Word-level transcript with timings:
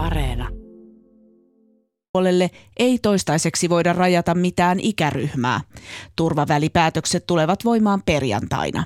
Areena. 0.00 0.48
Puolelle 2.12 2.50
ei 2.78 2.98
toistaiseksi 2.98 3.70
voida 3.70 3.92
rajata 3.92 4.34
mitään 4.34 4.80
ikäryhmää. 4.80 5.60
Turvavälipäätökset 6.16 7.26
tulevat 7.26 7.64
voimaan 7.64 8.02
perjantaina. 8.06 8.84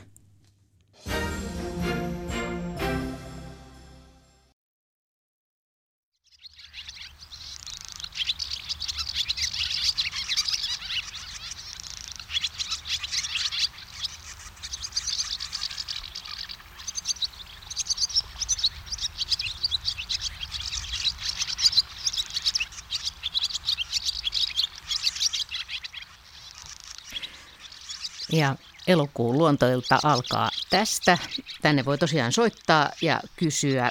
Ja 28.34 28.56
elokuun 28.86 29.38
luontoilta 29.38 29.98
alkaa 30.02 30.50
tästä. 30.70 31.18
Tänne 31.62 31.84
voi 31.84 31.98
tosiaan 31.98 32.32
soittaa 32.32 32.90
ja 33.02 33.20
kysyä 33.36 33.90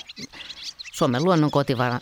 Suomen 0.94 1.24
luonnon 1.24 1.52
kotivara, 1.52 2.00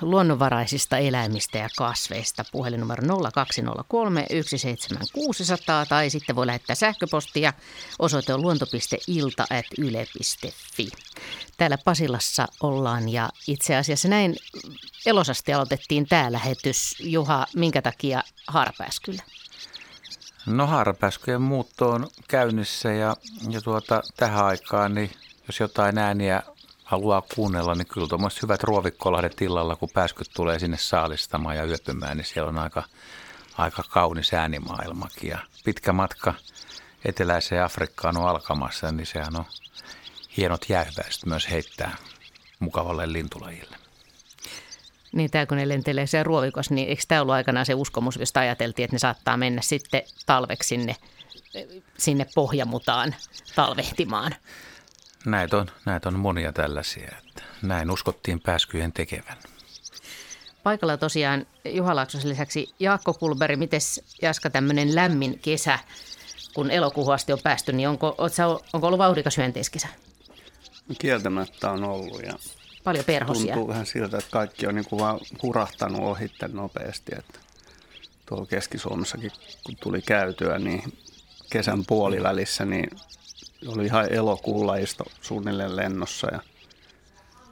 luonnonvaraisista 0.00 0.98
eläimistä 0.98 1.58
ja 1.58 1.68
kasveista. 1.76 2.44
Puhelinnumero 2.52 3.02
0203 3.32 4.26
17600 4.30 5.86
tai 5.86 6.10
sitten 6.10 6.36
voi 6.36 6.46
lähettää 6.46 6.76
sähköpostia. 6.76 7.52
Osoite 7.98 8.34
on 8.34 8.42
luonto.ilta.yle.fi. 8.42 10.88
Täällä 11.56 11.78
Pasilassa 11.78 12.46
ollaan 12.60 13.08
ja 13.08 13.28
itse 13.48 13.76
asiassa 13.76 14.08
näin 14.08 14.36
elosasti 15.06 15.52
aloitettiin 15.52 16.06
tämä 16.06 16.32
lähetys. 16.32 16.94
Juha, 17.00 17.46
minkä 17.56 17.82
takia 17.82 18.22
Harpääskyllä? 18.46 19.22
No 20.46 20.66
haarapäskyjen 20.66 21.42
muutto 21.42 21.90
on 21.90 22.08
käynnissä 22.28 22.92
ja, 22.92 23.16
ja 23.50 23.60
tuota, 23.60 24.02
tähän 24.16 24.44
aikaan, 24.44 24.94
niin 24.94 25.10
jos 25.46 25.60
jotain 25.60 25.98
ääniä 25.98 26.42
haluaa 26.84 27.22
kuunnella, 27.34 27.74
niin 27.74 27.86
kyllä 27.86 28.06
tuommoiset 28.06 28.42
hyvät 28.42 28.62
ruovikkolahdet 28.62 29.42
illalla, 29.42 29.76
kun 29.76 29.88
pääskyt 29.94 30.30
tulee 30.36 30.58
sinne 30.58 30.76
saalistamaan 30.76 31.56
ja 31.56 31.64
yöpymään, 31.64 32.16
niin 32.16 32.24
siellä 32.24 32.48
on 32.48 32.58
aika, 32.58 32.82
aika 33.58 33.82
kaunis 33.90 34.34
äänimaailmakin. 34.34 35.30
Ja 35.30 35.38
pitkä 35.64 35.92
matka 35.92 36.34
eteläiseen 37.04 37.64
Afrikkaan 37.64 38.16
on 38.16 38.28
alkamassa, 38.28 38.92
niin 38.92 39.06
sehän 39.06 39.36
on 39.36 39.44
hienot 40.36 40.68
jäähyväiset 40.68 41.26
myös 41.26 41.50
heittää 41.50 41.96
mukavalle 42.58 43.12
lintulajille. 43.12 43.85
Niin 45.16 45.30
tämä 45.30 45.46
kun 45.46 45.56
ne 45.56 45.68
lentelee 45.68 46.06
se 46.06 46.22
ruovikossa, 46.22 46.74
niin 46.74 46.88
eikö 46.88 47.02
tämä 47.08 47.20
ollut 47.20 47.34
aikanaan 47.34 47.66
se 47.66 47.74
uskomus, 47.74 48.16
josta 48.16 48.40
ajateltiin, 48.40 48.84
että 48.84 48.94
ne 48.94 48.98
saattaa 48.98 49.36
mennä 49.36 49.62
sitten 49.62 50.02
talveksi 50.26 50.68
sinne, 50.68 50.96
sinne 51.98 52.26
pohjamutaan 52.34 53.14
talvehtimaan? 53.54 54.34
Näitä 55.26 55.56
on, 55.56 55.66
näitä 55.84 56.08
on 56.08 56.18
monia 56.18 56.52
tällaisia, 56.52 57.16
että 57.18 57.42
näin 57.62 57.90
uskottiin 57.90 58.40
pääskyjen 58.40 58.92
tekevän. 58.92 59.36
Paikalla 60.62 60.96
tosiaan 60.96 61.46
Juha 61.64 61.96
Laaksosen 61.96 62.30
lisäksi 62.30 62.74
Jaakko 62.80 63.14
Kulberi, 63.14 63.56
miten 63.56 63.80
Jaska 64.22 64.50
tämmöinen 64.50 64.94
lämmin 64.94 65.38
kesä, 65.38 65.78
kun 66.54 66.70
elokuuhun 66.70 67.14
asti 67.14 67.32
on 67.32 67.38
päästy, 67.42 67.72
niin 67.72 67.88
onko, 67.88 68.16
onko 68.72 68.86
ollut 68.86 68.98
vauhdikas 68.98 69.36
hyönteiskesä? 69.36 69.88
Kieltämättä 70.98 71.70
on 71.70 71.84
ollut 71.84 72.22
ja 72.22 72.32
Paljon 72.86 73.04
perhosia. 73.04 73.54
Tuntuu 73.54 73.68
vähän 73.68 73.86
siltä, 73.86 74.18
että 74.18 74.30
kaikki 74.30 74.66
on 74.66 74.74
niin 74.74 74.88
kuin 74.88 75.00
vaan 75.00 75.20
hurahtanut 75.42 76.00
ohitten 76.00 76.52
nopeasti. 76.52 77.12
Että 77.18 77.38
tuolla 78.26 78.46
Keski-Suomessakin, 78.46 79.30
kun 79.64 79.76
tuli 79.80 80.02
käytyä, 80.02 80.58
niin 80.58 80.92
kesän 81.50 81.84
puolivälissä, 81.86 82.64
niin 82.64 82.90
oli 83.66 83.84
ihan 83.84 84.12
elokuun 84.12 84.66
lajisto 84.66 85.04
suunnilleen 85.20 85.76
lennossa 85.76 86.26
ja 86.32 86.40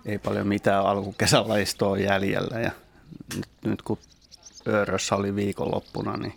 ei 0.06 0.18
paljon 0.18 0.46
mitään 0.46 0.86
alkukesän 0.86 1.48
lajistoa 1.48 1.98
jäljellä. 1.98 2.60
Ja 2.60 2.70
nyt, 3.36 3.48
nyt 3.64 3.82
kun 3.82 3.98
Öörössä 4.68 5.16
oli 5.16 5.34
viikonloppuna, 5.34 6.16
niin 6.16 6.34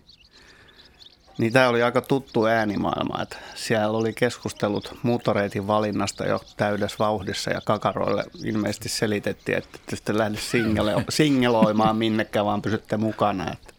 niin 1.37 1.53
tämä 1.53 1.69
oli 1.69 1.83
aika 1.83 2.01
tuttu 2.01 2.45
äänimaailma, 2.45 3.21
että 3.21 3.37
siellä 3.55 3.97
oli 3.97 4.13
keskustelut 4.13 4.97
moottoreitin 5.03 5.67
valinnasta 5.67 6.25
jo 6.25 6.41
täydessä 6.57 6.97
vauhdissa 6.99 7.51
ja 7.51 7.61
kakaroille 7.65 8.23
ilmeisesti 8.43 8.89
selitettiin, 8.89 9.57
että 9.57 9.79
te 9.85 9.95
sitten 9.95 10.17
lähde 10.17 10.37
singele- 10.37 11.05
singeloimaan 11.09 11.95
minnekään, 11.95 12.45
vaan 12.45 12.61
pysytte 12.61 12.97
mukana, 12.97 13.51
että 13.51 13.73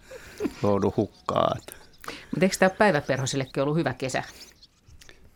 joudu 0.62 0.94
hukkaa. 0.96 1.54
Mutta 2.06 2.44
eikö 2.44 2.56
tämä 2.58 2.70
päiväperhosillekin 2.70 3.62
ollut 3.62 3.76
hyvä 3.76 3.94
kesä? 3.94 4.22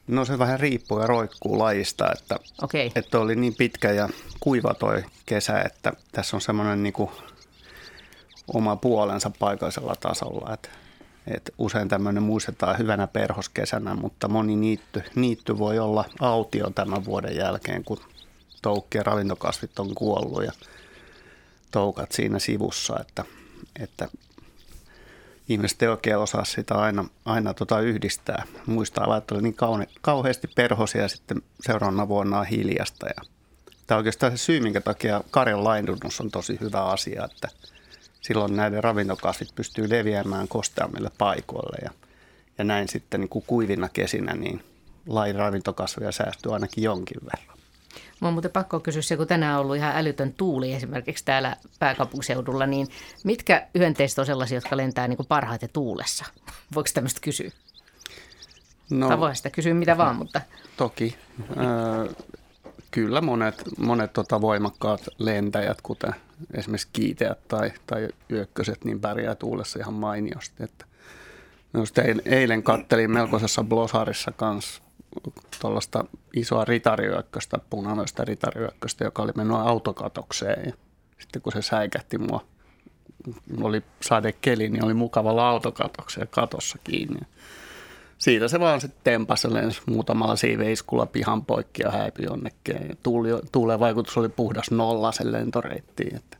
No 0.07 0.25
se 0.25 0.39
vähän 0.39 0.61
riippuu 0.61 1.01
ja 1.01 1.07
roikkuu 1.07 1.59
lajista, 1.59 2.13
että, 2.13 2.39
okay. 2.63 2.91
että 2.95 3.19
oli 3.19 3.37
niin 3.37 3.55
pitkä 3.55 3.91
ja 3.91 4.09
kuiva 4.41 4.75
toi 4.75 5.05
kesä, 5.27 5.61
että 5.61 5.93
tässä 6.13 6.37
on 6.37 6.41
semmoinen 6.41 6.83
niin 6.83 6.95
oma 8.55 8.77
puolensa 8.77 9.31
paikallisella 9.39 9.95
tasolla, 10.01 10.55
että 10.55 10.69
et 11.27 11.55
usein 11.59 11.89
tämmöinen 11.89 12.23
muistetaan 12.23 12.79
hyvänä 12.79 13.07
perhoskesänä, 13.07 13.95
mutta 13.95 14.29
moni 14.29 14.57
niitty, 14.57 15.03
niitty 15.15 15.59
voi 15.59 15.79
olla 15.79 16.05
autio 16.21 16.71
tämän 16.71 17.05
vuoden 17.05 17.37
jälkeen, 17.37 17.85
kun 17.85 18.01
toukkien 18.63 19.07
ravintokasvit 19.07 19.79
on 19.79 19.95
kuollut 19.95 20.45
ja 20.45 20.53
toukat 21.71 22.13
siinä 22.13 22.39
sivussa, 22.39 22.97
että, 23.01 23.25
että 23.81 24.09
ihmiset 25.49 25.83
ei 25.83 25.89
oikein 25.89 26.19
osaa 26.19 26.45
sitä 26.45 26.75
aina, 26.75 27.05
aina 27.25 27.55
tota 27.55 27.81
yhdistää. 27.81 28.45
Muistaa 28.67 29.17
että 29.17 29.35
oli 29.35 29.43
niin 29.43 29.55
kaune, 29.55 29.89
kauheasti 30.01 30.49
perhosia 30.55 31.03
ja 31.03 31.09
sitten 31.09 31.43
seuraavana 31.61 32.09
vuonna 32.09 32.39
on 32.39 32.47
hiljasta. 32.47 33.07
Ja 33.07 33.25
tämä 33.87 33.97
on 33.97 34.01
oikeastaan 34.01 34.33
se 34.33 34.45
syy, 34.45 34.61
minkä 34.61 34.81
takia 34.81 35.25
Karjan 35.31 35.65
laidunnus 35.65 36.21
on 36.21 36.31
tosi 36.31 36.59
hyvä 36.61 36.85
asia, 36.85 37.25
että– 37.25 37.49
silloin 38.23 38.57
näiden 38.57 38.85
ravintokasvit 38.85 39.55
pystyy 39.55 39.91
leviämään 39.91 40.49
kosteammille 40.49 41.11
paikoille 41.19 41.77
ja, 41.83 41.91
ja 42.59 42.65
näin 42.65 42.89
sitten 42.89 43.21
niin 43.21 43.29
kuin 43.29 43.45
kuivina 43.47 43.89
kesinä 43.89 44.35
niin 44.35 44.65
lain 45.07 45.35
ravintokasveja 45.35 46.13
säästyy 46.13 46.55
ainakin 46.55 46.85
jonkin 46.85 47.21
verran. 47.25 47.59
Mä 48.21 48.29
on 48.29 48.35
muuten 48.35 48.51
pakko 48.51 48.81
kysyä 48.81 49.03
se, 49.03 49.17
kun 49.17 49.27
tänään 49.27 49.55
on 49.55 49.61
ollut 49.61 49.77
ihan 49.77 49.97
älytön 49.97 50.33
tuuli 50.33 50.73
esimerkiksi 50.73 51.25
täällä 51.25 51.57
pääkaupunkiseudulla, 51.79 52.67
niin 52.67 52.87
mitkä 53.25 53.67
hyönteiset 53.79 54.19
on 54.19 54.27
sellaisia, 54.27 54.57
jotka 54.57 54.77
lentää 54.77 55.09
niin 55.09 55.17
kuin 55.17 55.27
parhaiten 55.27 55.69
tuulessa? 55.73 56.25
Voiko 56.75 56.91
tämmöistä 56.95 57.21
kysyä? 57.21 57.51
No, 58.91 59.09
tai 59.09 59.19
voi 59.19 59.37
sitä 59.37 59.51
kysyä 59.51 59.75
mitä 59.75 59.99
vaan, 59.99 60.17
mutta... 60.17 60.41
Toki. 60.77 61.17
Äh, 61.41 62.17
kyllä 62.91 63.21
monet, 63.21 63.63
monet 63.79 64.13
tota 64.13 64.41
voimakkaat 64.41 65.01
lentäjät, 65.19 65.81
kuten 65.83 66.15
esimerkiksi 66.55 66.89
kiiteät 66.93 67.49
tai, 67.49 67.73
tai 67.87 68.09
yökköset, 68.31 68.85
niin 68.85 69.01
pärjää 69.01 69.35
tuulessa 69.35 69.79
ihan 69.79 69.95
mainiosti. 69.95 70.65
Että 70.65 70.85
eilen, 72.05 72.23
eilen 72.25 72.63
kattelin 72.63 73.11
melkoisessa 73.11 73.65
blosarissa 73.65 74.33
kanssa 74.33 74.83
tuollaista 75.61 76.05
isoa 76.37 76.65
ritariökköstä, 76.65 77.59
punaista 77.71 78.25
ritariökköstä, 78.25 79.05
joka 79.05 79.23
oli 79.23 79.33
mennyt 79.37 79.57
autokatokseen. 79.57 80.63
Ja 80.67 80.73
sitten 81.19 81.43
kun 81.43 81.53
se 81.53 81.63
säikähti 81.63 82.19
mua, 82.19 82.45
oli 83.61 83.83
sadekeli, 84.01 84.69
niin 84.69 84.85
oli 84.85 84.95
mukavalla 84.95 85.49
autokatokseen 85.49 86.29
katossa 86.31 86.79
kiinni. 86.85 87.21
Siitä 88.19 88.49
se 88.49 88.61
vaan 88.61 88.81
sitten 88.81 89.01
tempasi 89.05 89.49
muutamalla 89.87 90.37
siiveiskulla 90.37 91.07
pihan 91.07 91.45
poikki 91.45 91.83
ja 91.83 91.91
häipyi 91.91 92.25
jonnekin. 92.25 92.77
Ja 92.89 92.97
tuulen 93.53 93.81
vaikutus 93.81 94.17
oli 94.17 94.29
puhdas 94.29 94.71
nolla 94.71 95.13
sen 95.13 95.33
lentoreittiin. 95.33 96.17
Että, 96.17 96.37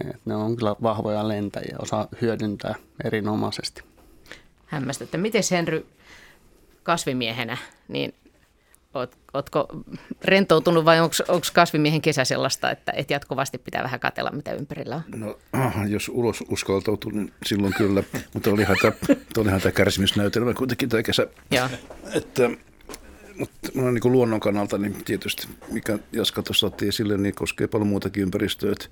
että 0.00 0.22
ne 0.24 0.34
on 0.34 0.56
kyllä 0.56 0.76
vahvoja 0.82 1.28
lentäjiä, 1.28 1.76
osaa 1.78 2.08
hyödyntää 2.20 2.74
erinomaisesti. 3.04 3.82
Hämmästyttä. 4.66 5.18
Miten 5.18 5.42
Henry 5.50 5.86
kasvimiehenä, 6.82 7.56
niin 7.88 8.14
Oot, 8.96 9.16
ootko 9.34 9.68
rentoutunut 10.24 10.84
vai 10.84 11.00
onko 11.00 11.46
kasvimiehen 11.52 12.02
kesä 12.02 12.24
sellaista, 12.24 12.70
että 12.70 12.92
et 12.96 13.10
jatkuvasti 13.10 13.58
pitää 13.58 13.82
vähän 13.82 14.00
katella, 14.00 14.30
mitä 14.30 14.52
ympärillä 14.52 14.96
on? 14.96 15.20
No, 15.20 15.38
jos 15.88 16.08
ulos 16.08 16.44
uskaltautuu, 16.48 17.10
niin 17.10 17.32
silloin 17.46 17.74
kyllä. 17.74 18.02
Mutta 18.34 18.50
olihan 18.50 18.76
tämä, 18.82 18.92
olihan 19.38 19.60
tämä 19.60 19.72
kärsimysnäytelmä 19.72 20.54
kuitenkin 20.54 20.88
tämä 20.88 21.02
kesä. 21.02 21.26
Joo. 21.50 21.68
Että, 22.14 22.50
mutta 23.38 23.70
niin 23.74 24.12
luonnon 24.12 24.40
kannalta, 24.40 24.78
niin 24.78 25.04
tietysti 25.04 25.48
mikä 25.70 25.98
Jaska 26.12 26.42
tuossa 26.42 26.66
otti 26.66 26.88
esille, 26.88 27.18
niin 27.18 27.34
koskee 27.34 27.66
paljon 27.66 27.88
muutakin 27.88 28.22
ympäristöä. 28.22 28.72
Että 28.72 28.86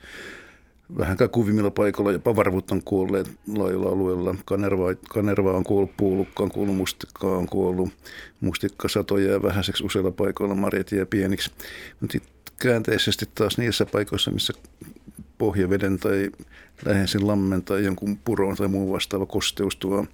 vähän 0.98 1.16
kuvimmilla 1.32 1.70
paikoilla, 1.70 2.12
jopa 2.12 2.36
varvut 2.36 2.70
on 2.70 2.82
kuolleet 2.82 3.30
laajilla 3.56 3.88
alueilla. 3.88 4.34
Kanerva, 4.44 4.94
kanerva 5.08 5.52
on 5.52 5.64
kuollut, 5.64 5.96
puulukka 5.96 6.42
on 6.42 6.50
kuollut, 6.50 6.76
mustikka 6.76 7.26
on 7.26 7.46
kuollut, 7.46 7.88
mustikkasato 8.40 9.18
jää 9.18 9.42
vähäiseksi 9.42 9.84
useilla 9.84 10.10
paikoilla, 10.10 10.54
marjat 10.54 10.92
jää 10.92 11.06
pieniksi. 11.06 11.50
Mutta 12.00 12.18
käänteisesti 12.58 13.26
taas 13.34 13.58
niissä 13.58 13.86
paikoissa, 13.86 14.30
missä 14.30 14.52
pohjaveden 15.38 15.98
tai 15.98 16.30
läheisen 16.84 17.26
lammen 17.26 17.62
tai 17.62 17.84
jonkun 17.84 18.18
puron 18.24 18.56
tai 18.56 18.68
muun 18.68 18.92
vastaava 18.92 19.26
kosteus 19.26 19.76
tuo, 19.76 20.06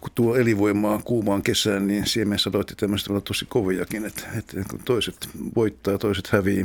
kun 0.00 0.10
tuo 0.14 0.36
elinvoimaa 0.36 1.02
kuumaan 1.04 1.42
kesään, 1.42 1.86
niin 1.86 2.06
siemensadoit 2.06 2.72
tämmöiset 2.76 3.08
ovat 3.08 3.24
tosi 3.24 3.46
koviakin, 3.48 4.04
että, 4.04 4.22
että 4.38 4.56
toiset 4.84 5.28
voittaa 5.56 5.92
ja 5.92 5.98
toiset 5.98 6.26
hävii. 6.26 6.62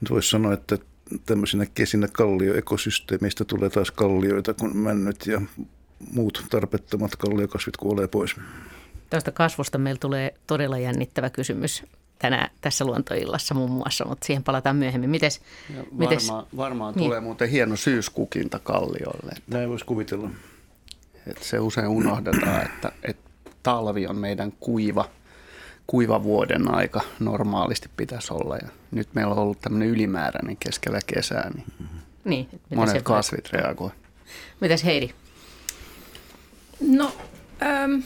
Nyt 0.00 0.10
voisi 0.10 0.30
sanoa, 0.30 0.52
että 0.52 0.78
tämmöisinä 1.26 1.66
kesinä 1.74 2.08
kallioekosysteemeistä 2.12 3.44
tulee 3.44 3.70
taas 3.70 3.90
kallioita, 3.90 4.54
kun 4.54 4.76
männyt 4.76 5.26
ja 5.26 5.40
muut 6.12 6.46
tarpeettomat 6.50 7.16
kalliokasvit 7.16 7.76
kuolee 7.76 8.08
pois. 8.08 8.36
Tästä 9.10 9.30
kasvusta 9.30 9.78
meillä 9.78 9.98
tulee 9.98 10.34
todella 10.46 10.78
jännittävä 10.78 11.30
kysymys 11.30 11.82
tänään 12.18 12.50
tässä 12.60 12.84
luontoillassa 12.84 13.54
muun 13.54 13.70
muassa, 13.70 14.04
mutta 14.04 14.26
siihen 14.26 14.44
palataan 14.44 14.76
myöhemmin. 14.76 15.10
Mites, 15.10 15.40
Ja 15.76 15.84
mites, 15.92 16.28
varmaan 16.28 16.46
varmaan 16.56 16.94
Niin. 16.94 17.04
tulee 17.04 17.20
muuten 17.20 17.48
hieno 17.48 17.76
syyskukinta 17.76 18.58
kalliolle. 18.58 19.32
Näin 19.46 19.68
voisi 19.68 19.84
kuvitella. 19.84 20.30
Et 21.26 21.42
se 21.42 21.58
usein 21.58 21.88
unohdetaan, 21.88 22.62
että, 22.66 22.92
että 23.02 23.30
talvi 23.62 24.06
on 24.06 24.16
meidän 24.16 24.52
kuiva, 24.60 25.10
kuiva 25.90 26.22
vuoden 26.22 26.74
aika 26.74 27.00
normaalisti 27.20 27.90
pitäisi 27.96 28.34
olla. 28.34 28.56
Ja 28.56 28.68
nyt 28.90 29.08
meillä 29.14 29.32
on 29.32 29.38
ollut 29.38 29.60
tämmöinen 29.60 29.88
ylimääräinen 29.88 30.56
keskellä 30.56 30.98
kesää, 31.06 31.50
niin 31.54 31.66
niin, 32.24 32.48
mites 32.52 32.76
monet 32.76 32.94
se- 32.94 33.00
kasvit 33.02 33.52
reagoivat. 33.52 33.94
Mites 34.60 34.84
Heidi? 34.84 35.10
No, 36.80 37.12
äm, 37.62 38.02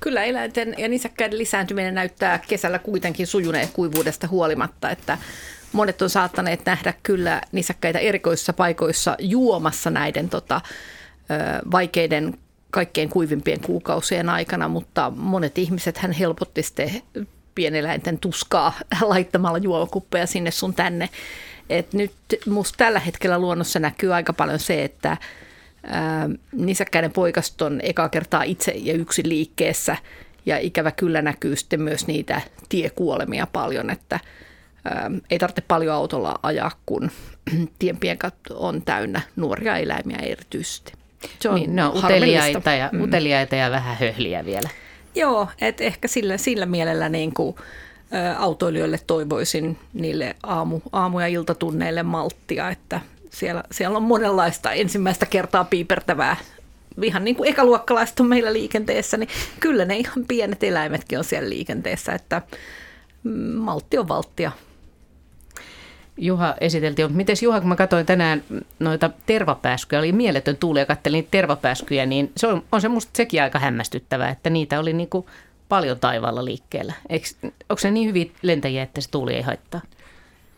kyllä 0.00 0.24
eläinten 0.24 0.74
ja 0.78 0.88
nisäkkäiden 0.88 1.38
lisääntyminen 1.38 1.94
näyttää 1.94 2.38
kesällä 2.48 2.78
kuitenkin 2.78 3.26
sujuneen 3.26 3.68
kuivuudesta 3.72 4.28
huolimatta, 4.28 4.90
että 4.90 5.18
monet 5.72 6.02
on 6.02 6.10
saattaneet 6.10 6.60
nähdä 6.66 6.94
kyllä 7.02 7.40
nisäkkäitä 7.52 7.98
erikoisissa 7.98 8.52
paikoissa 8.52 9.16
juomassa 9.18 9.90
näiden 9.90 10.28
tota, 10.28 10.60
ö, 11.30 11.70
vaikeiden 11.70 12.38
kaikkein 12.76 13.08
kuivimpien 13.08 13.60
kuukausien 13.60 14.28
aikana, 14.28 14.68
mutta 14.68 15.12
monet 15.16 15.58
ihmiset 15.58 15.98
hän 15.98 16.12
helpotti 16.12 16.62
sitten 16.62 17.02
pieneläinten 17.54 18.18
tuskaa 18.18 18.72
laittamalla 19.00 19.58
juomakuppeja 19.58 20.26
sinne 20.26 20.50
sun 20.50 20.74
tänne. 20.74 21.08
Et 21.70 21.92
nyt 21.92 22.12
musta 22.46 22.76
tällä 22.76 23.00
hetkellä 23.00 23.38
luonnossa 23.38 23.78
näkyy 23.78 24.14
aika 24.14 24.32
paljon 24.32 24.58
se, 24.58 24.84
että 24.84 25.16
ää, 25.82 26.28
nisäkkäiden 26.52 27.12
poikastot 27.12 27.62
on 27.62 27.80
eka 27.82 28.08
kertaa 28.08 28.42
itse 28.42 28.72
ja 28.76 28.94
yksin 28.94 29.28
liikkeessä 29.28 29.96
ja 30.46 30.58
ikävä 30.58 30.90
kyllä 30.90 31.22
näkyy 31.22 31.56
sitten 31.56 31.80
myös 31.82 32.06
niitä 32.06 32.40
tiekuolemia 32.68 33.46
paljon, 33.52 33.90
että 33.90 34.20
ää, 34.84 35.10
ei 35.30 35.38
tarvitse 35.38 35.62
paljon 35.68 35.94
autolla 35.94 36.38
ajaa, 36.42 36.70
kun 36.86 37.10
tienpiekat 37.78 38.34
on 38.50 38.82
täynnä 38.82 39.20
nuoria 39.36 39.76
eläimiä 39.76 40.18
erityisesti. 40.18 41.05
Se 41.40 41.52
niin, 41.52 41.76
ne 41.76 41.84
on 41.84 42.04
uteliaita 42.04 42.72
ja, 42.72 42.90
mm. 42.92 43.02
uteliaita 43.02 43.56
ja 43.56 43.70
vähän 43.70 43.96
höhliä 43.96 44.44
vielä. 44.44 44.68
Joo, 45.14 45.48
että 45.60 45.84
ehkä 45.84 46.08
sillä, 46.08 46.36
sillä 46.36 46.66
mielellä 46.66 47.08
niin 47.08 47.34
kuin, 47.34 47.56
ä, 48.12 48.38
autoilijoille 48.38 49.00
toivoisin 49.06 49.78
niille 49.94 50.36
aamu, 50.42 50.80
aamu- 50.92 51.20
ja 51.20 51.26
iltatunneille 51.26 52.02
malttia, 52.02 52.70
että 52.70 53.00
siellä, 53.30 53.64
siellä 53.72 53.96
on 53.96 54.02
monenlaista 54.02 54.72
ensimmäistä 54.72 55.26
kertaa 55.26 55.64
piipertävää 55.64 56.36
ihan 57.02 57.24
niin 57.24 57.36
kuin 57.36 57.48
ekaluokkalaiset 57.48 58.20
on 58.20 58.26
meillä 58.26 58.52
liikenteessä, 58.52 59.16
niin 59.16 59.28
kyllä 59.60 59.84
ne 59.84 59.96
ihan 59.96 60.24
pienet 60.28 60.62
eläimetkin 60.62 61.18
on 61.18 61.24
siellä 61.24 61.48
liikenteessä, 61.48 62.12
että 62.12 62.42
mm, 63.22 63.32
maltti 63.54 63.98
on 63.98 64.08
valttia. 64.08 64.52
Juha 66.16 66.54
esiteltiin, 66.60 67.06
mutta 67.06 67.16
miten 67.16 67.36
Juha, 67.42 67.60
kun 67.60 67.68
mä 67.68 67.76
katsoin 67.76 68.06
tänään 68.06 68.42
noita 68.78 69.10
tervapääskyjä, 69.26 70.00
oli 70.00 70.12
mieletön 70.12 70.56
tuuli 70.56 70.78
ja 70.78 70.86
katselin 70.86 71.18
niitä 71.18 71.30
tervapääskyjä, 71.30 72.06
niin 72.06 72.32
se 72.36 72.46
on, 72.46 72.62
on 72.72 72.80
se 72.80 72.88
musta 72.88 73.10
sekin 73.14 73.42
aika 73.42 73.58
hämmästyttävää, 73.58 74.30
että 74.30 74.50
niitä 74.50 74.80
oli 74.80 74.92
niin 74.92 75.08
kuin 75.08 75.26
paljon 75.68 76.00
taivaalla 76.00 76.44
liikkeellä. 76.44 76.92
Eikö, 77.08 77.26
onko 77.42 77.78
se 77.78 77.90
niin 77.90 78.08
hyviä 78.08 78.26
lentäjiä, 78.42 78.82
että 78.82 79.00
se 79.00 79.10
tuuli 79.10 79.34
ei 79.34 79.42
haittaa? 79.42 79.80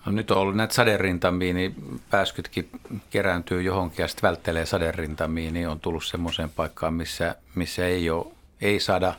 No 0.06 0.12
nyt 0.12 0.31
on 0.31 0.38
ollut 0.38 0.56
näitä 0.56 0.75
saderintamia, 0.75 1.55
niin 1.55 2.00
pääskytkin 2.10 2.70
kerääntyy 3.10 3.62
johonkin 3.62 4.02
ja 4.02 4.08
sitten 4.08 4.28
välttelee 4.28 4.66
saderintamia, 4.66 5.50
niin 5.50 5.69
on 5.69 5.81
tullut 5.81 6.05
semmoiseen 6.05 6.50
paikkaan, 6.50 6.94
missä, 6.94 7.34
missä 7.55 7.87
ei, 7.87 8.10
ole, 8.10 8.26
ei 8.60 8.81
sada. 8.81 9.14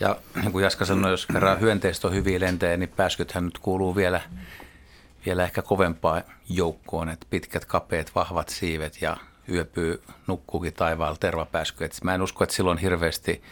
Ja 0.00 0.16
niin 0.42 0.52
kuin 0.52 0.62
Jaska 0.62 0.84
sanoi, 0.84 1.10
jos 1.10 1.26
kerran 1.26 1.60
hyönteistä 1.60 2.08
on 2.08 2.14
hyviä 2.14 2.40
lentäjiä, 2.40 2.76
niin 2.76 2.92
pääskythän 2.96 3.44
nyt 3.44 3.58
kuuluu 3.58 3.96
vielä, 3.96 4.20
vielä 5.26 5.44
ehkä 5.44 5.62
kovempaa 5.62 6.22
joukkoon, 6.48 7.08
että 7.08 7.26
pitkät, 7.30 7.64
kapeat, 7.64 8.12
vahvat 8.14 8.48
siivet 8.48 9.02
ja 9.02 9.16
yöpyy, 9.48 10.02
nukkuukin 10.26 10.72
taivaalla 10.72 11.16
tervapääsky. 11.20 11.84
Et 11.84 11.98
mä 12.04 12.14
en 12.14 12.22
usko, 12.22 12.44
että 12.44 12.56
silloin 12.56 12.78
hirveästi 12.78 13.42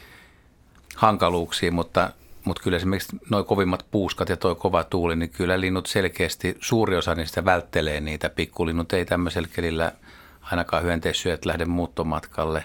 hankaluuksia, 0.96 1.72
mutta, 1.72 2.10
mutta 2.44 2.62
kyllä 2.62 2.76
esimerkiksi 2.76 3.16
nuo 3.30 3.44
kovimmat 3.44 3.86
puuskat 3.90 4.28
ja 4.28 4.36
tuo 4.36 4.54
kova 4.54 4.84
tuuli, 4.84 5.16
niin 5.16 5.30
kyllä 5.30 5.60
linnut 5.60 5.86
selkeästi, 5.86 6.56
suuri 6.60 6.96
osa 6.96 7.14
niistä 7.14 7.44
välttelee 7.44 8.00
niitä. 8.00 8.30
Pikkulinnut 8.30 8.92
ei 8.92 9.04
tämmöisellä 9.04 9.48
kelillä 9.52 9.92
ainakaan 10.40 10.82
hyönteissyöt 10.82 11.44
lähde 11.44 11.64
muuttomatkalle. 11.64 12.64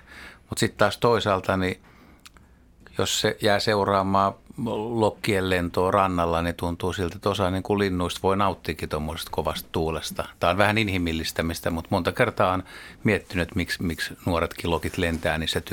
Mutta 0.50 0.60
sitten 0.60 0.78
taas 0.78 0.98
toisaalta, 0.98 1.58
niin 1.58 1.82
jos 2.98 3.22
se 3.22 3.38
jää 3.42 3.60
seuraamaan 3.60 4.34
lokkien 4.76 5.50
lentoa 5.50 5.92
rannalla, 5.92 6.42
niin 6.42 6.56
tuntuu 6.56 6.94
siltä, 6.94 7.16
että 7.16 7.30
osa 7.30 7.52
niin 7.52 7.64
kuin 7.64 7.80
linnuista 7.80 8.20
voi 8.24 8.38
nauttiakin 8.38 8.90
tuommoisesta 8.90 9.32
kovasta 9.32 9.70
tuulesta. 9.72 10.26
Tämä 10.40 10.52
on 10.52 10.58
vähän 10.58 10.78
inhimillistämistä, 10.78 11.70
mutta 11.70 11.88
monta 11.92 12.12
kertaa 12.12 12.54
on 12.54 12.64
miettinyt, 13.04 13.44
että 13.44 13.56
miksi, 13.56 13.84
miksi 13.84 14.18
nuoretkin 14.26 14.70
lokit 14.70 14.98
lentää, 14.98 15.38
niin 15.38 15.48
se 15.48 15.64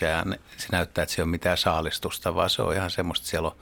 ja 0.00 0.24
se 0.56 0.66
näyttää, 0.72 1.02
että 1.02 1.14
se 1.14 1.22
ei 1.22 1.24
ole 1.24 1.30
mitään 1.30 1.58
saalistusta, 1.58 2.34
vaan 2.34 2.50
se 2.50 2.62
on 2.62 2.74
ihan 2.74 2.90
semmoista, 2.90 3.26
siellä 3.26 3.48
on 3.48 3.56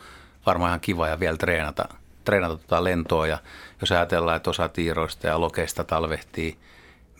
varmaan 0.46 0.68
ihan 0.68 0.80
kiva 0.80 1.08
ja 1.08 1.20
vielä 1.20 1.36
treenata, 1.36 1.88
treenata 2.24 2.56
tuota 2.56 2.84
lentoa. 2.84 3.26
Ja 3.26 3.38
jos 3.80 3.92
ajatellaan, 3.92 4.36
että 4.36 4.50
osa 4.50 4.68
tiiroista 4.68 5.26
ja 5.26 5.40
lokeista 5.40 5.84
talvehtii 5.84 6.56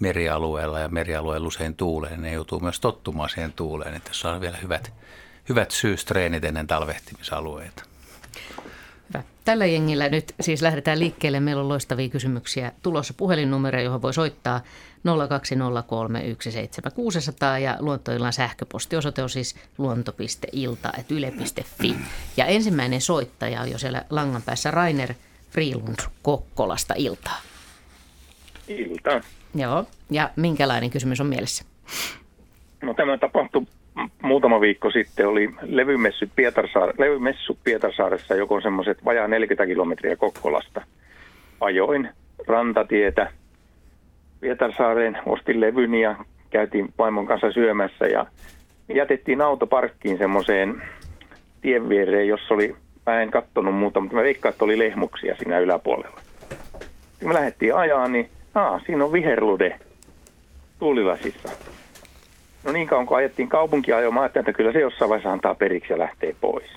merialueella 0.01 0.79
ja 0.79 0.89
merialueella 0.89 1.49
usein 1.49 1.75
tuuleen, 1.75 2.13
niin 2.13 2.23
ne 2.23 2.33
joutuu 2.33 2.61
myös 2.61 2.81
tottumaan 2.81 3.29
siihen 3.29 3.53
tuuleen, 3.53 3.95
että 3.95 4.11
jos 4.11 4.25
on 4.25 4.41
vielä 4.41 4.57
hyvät, 4.57 4.93
hyvät 5.49 5.71
syystreenit 5.71 6.45
ennen 6.45 6.67
talvehtimisalueita. 6.67 7.83
Hyvä. 9.09 9.23
Tällä 9.45 9.67
jengillä 9.67 10.09
nyt 10.09 10.35
siis 10.41 10.63
lähdetään 10.63 10.99
liikkeelle. 10.99 11.41
Meillä 11.41 11.63
on 11.63 11.69
loistavia 11.69 12.09
kysymyksiä 12.09 12.73
tulossa 12.83 13.15
puhelinnumero, 13.15 13.81
johon 13.81 14.03
voi 14.03 14.15
soittaa 14.15 14.61
020317600 17.59 17.63
ja 17.63 17.77
luontoillan 17.81 18.33
sähköpostiosoite 18.33 19.23
on 19.23 19.31
siis 19.31 19.57
luonto.ilta.yle.fi. 19.79 21.97
Ja 22.37 22.47
ensimmäinen 22.47 23.01
soittaja 23.01 23.61
on 23.61 23.71
jo 23.71 23.79
siellä 23.79 24.05
langan 24.11 24.43
päässä 24.43 24.71
Rainer 24.71 25.15
Frilund 25.51 25.99
Kokkolasta 26.23 26.95
iltaa. 26.97 27.41
Ilta. 28.69 29.21
Joo, 29.55 29.87
ja 30.11 30.31
minkälainen 30.37 30.91
kysymys 30.91 31.21
on 31.21 31.27
mielessä? 31.27 31.65
No 32.83 32.95
tämä 32.95 33.19
tapahtui 33.19 33.67
muutama 34.23 34.61
viikko 34.61 34.91
sitten, 34.91 35.29
oli 35.29 35.51
levymessu, 35.63 36.27
Pietarsaare, 36.37 36.93
levymessu 36.99 37.59
Pietarsaaressa, 37.65 38.35
joko 38.35 38.61
semmoiset 38.61 39.05
vajaa 39.05 39.29
40 39.29 39.67
kilometriä 39.67 40.17
Kokkolasta. 40.17 40.85
Ajoin 41.61 42.09
rantatietä 42.47 43.33
Pietarsaareen, 44.41 45.19
ostin 45.27 45.61
levyn 45.61 45.95
ja 45.95 46.17
käytiin 46.51 46.95
vaimon 46.99 47.27
kanssa 47.27 47.53
syömässä 47.53 48.07
ja 48.07 48.27
jätettiin 48.95 49.41
auto 49.41 49.67
parkkiin 49.67 50.19
semmoiseen 50.19 50.83
tien 51.61 51.89
viereen, 51.89 52.29
jossa 52.29 52.55
oli, 52.55 52.77
mä 53.07 53.23
en 53.23 53.31
kattonut 53.31 53.75
muuta, 53.75 54.01
mutta 54.01 54.17
mä 54.17 54.23
veikkaan, 54.23 54.53
että 54.53 54.65
oli 54.65 54.79
lehmuksia 54.79 55.37
siinä 55.37 55.59
yläpuolella. 55.59 56.21
Kun 57.21 57.29
me 57.29 57.35
lähdettiin 57.35 57.75
ajaa, 57.75 58.09
niin 58.09 58.29
aa, 58.55 58.81
siinä 58.87 59.05
on 59.05 59.13
viherlude 59.13 59.79
tuulilasissa. 60.79 61.49
No 62.65 62.73
niin 62.73 62.89
kauan 62.89 63.07
kun 63.07 63.17
ajettiin 63.17 63.49
kaupunkiajoa, 63.49 64.13
mä 64.13 64.21
ajattelin, 64.21 64.43
että 64.43 64.57
kyllä 64.57 64.73
se 64.73 64.81
jossain 64.81 65.09
vaiheessa 65.09 65.33
antaa 65.33 65.55
periksi 65.55 65.93
ja 65.93 65.99
lähtee 65.99 66.35
pois. 66.41 66.71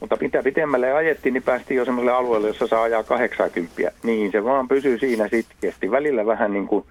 Mutta 0.00 0.16
mitä 0.20 0.42
pitemmälle 0.42 0.92
ajettiin, 0.92 1.32
niin 1.32 1.42
päästiin 1.42 1.78
jo 1.78 1.84
semmoiselle 1.84 2.12
alueelle, 2.12 2.46
jossa 2.46 2.66
saa 2.66 2.82
ajaa 2.82 3.02
80. 3.02 3.92
Niin 4.02 4.32
se 4.32 4.44
vaan 4.44 4.68
pysyy 4.68 4.98
siinä 4.98 5.28
sitkeästi. 5.28 5.90
Välillä 5.90 6.26
vähän 6.26 6.52
niin 6.52 6.66
kuin 6.66 6.84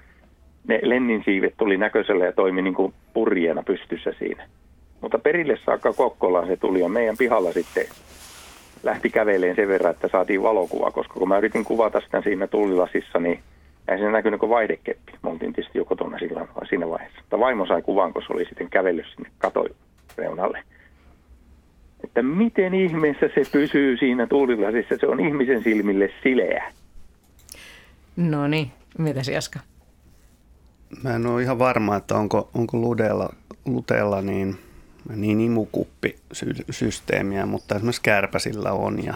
ne 0.67 0.79
lenninsiivet 0.83 1.53
tuli 1.57 1.77
näköiselle 1.77 2.25
ja 2.25 2.31
toimi 2.31 2.61
niin 2.61 2.73
kuin 2.73 2.93
purjeena 3.13 3.63
pystyssä 3.63 4.13
siinä. 4.19 4.47
Mutta 5.01 5.19
perille 5.19 5.57
saakka 5.65 5.93
Kokkolaan 5.93 6.47
se 6.47 6.57
tuli 6.57 6.79
ja 6.79 6.89
meidän 6.89 7.17
pihalla 7.17 7.53
sitten 7.53 7.85
lähti 8.83 9.09
käveleen 9.09 9.55
sen 9.55 9.67
verran, 9.67 9.91
että 9.91 10.07
saatiin 10.07 10.43
valokuva, 10.43 10.91
koska 10.91 11.13
kun 11.13 11.27
mä 11.27 11.37
yritin 11.37 11.65
kuvata 11.65 12.01
sitä 12.01 12.21
siinä 12.21 12.47
tullilasissa, 12.47 13.19
niin 13.19 13.39
ei 13.91 13.97
siinä 13.97 14.11
näkynyt 14.11 14.39
kuin 14.39 14.49
vaihdekeppi. 14.49 15.13
Me 15.23 15.29
oltiin 15.29 15.53
tietysti 15.53 15.77
jo 15.77 15.85
kotona 15.85 16.19
sillä, 16.19 16.47
siinä 16.69 16.89
vaiheessa. 16.89 17.21
Mutta 17.21 17.39
vaimo 17.39 17.65
sai 17.65 17.81
kuvan, 17.81 18.13
kun 18.13 18.23
se 18.27 18.33
oli 18.33 18.45
sitten 18.45 18.69
kävellyt 18.69 19.05
sinne 19.15 19.29
katoreunalle. 19.37 20.63
Että 22.03 22.23
miten 22.23 22.73
ihmeessä 22.73 23.29
se 23.35 23.41
pysyy 23.51 23.97
siinä 23.97 24.27
tuulilasissa, 24.27 24.95
se 24.99 25.07
on 25.07 25.19
ihmisen 25.19 25.63
silmille 25.63 26.09
sileä. 26.23 26.71
No 28.17 28.47
niin, 28.47 28.71
mitäs 28.97 29.27
Jaska? 29.27 29.59
mä 31.03 31.15
en 31.15 31.25
ole 31.25 31.41
ihan 31.41 31.59
varma, 31.59 31.95
että 31.95 32.15
onko, 32.15 32.49
onko 32.53 32.77
ludeella, 32.77 33.29
luteella 33.65 34.21
niin, 34.21 34.57
niin 35.15 35.41
imukuppisysteemiä, 35.41 37.45
mutta 37.45 37.75
esimerkiksi 37.75 38.01
kärpäsillä 38.01 38.71
on 38.71 39.05
ja 39.05 39.13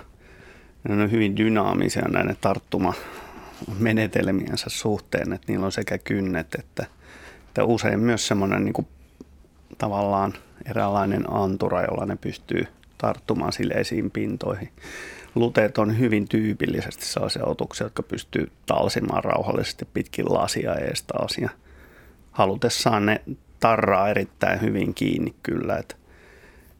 ne 0.89 1.03
on 1.03 1.11
hyvin 1.11 1.37
dynaamisia 1.37 2.05
näiden 2.09 2.37
tarttuma 2.41 2.93
menetelmiensä 3.79 4.65
suhteen, 4.69 5.33
että 5.33 5.51
niillä 5.51 5.65
on 5.65 5.71
sekä 5.71 5.97
kynnet 5.97 6.55
että, 6.59 6.85
että 7.47 7.63
usein 7.63 7.99
myös 7.99 8.27
semmoinen 8.27 8.65
niin 8.65 8.73
kuin, 8.73 8.87
tavallaan 9.77 10.33
eräänlainen 10.65 11.33
antura, 11.33 11.81
jolla 11.81 12.05
ne 12.05 12.15
pystyy 12.15 12.67
tarttumaan 12.97 13.53
sileisiin 13.53 14.11
pintoihin. 14.11 14.69
Luteet 15.35 15.77
on 15.77 15.99
hyvin 15.99 16.27
tyypillisesti 16.27 17.05
sellaisia 17.05 17.45
otuksia, 17.45 17.85
jotka 17.85 18.03
pystyy 18.03 18.51
talsimaan 18.65 19.23
rauhallisesti 19.23 19.85
pitkin 19.93 20.33
lasia 20.33 20.75
ees 20.75 21.03
taas. 21.03 21.37
Ja 21.37 21.49
halutessaan 22.31 23.05
ne 23.05 23.21
tarraa 23.59 24.09
erittäin 24.09 24.61
hyvin 24.61 24.93
kiinni 24.93 25.35
kyllä. 25.43 25.77
Et, 25.77 25.97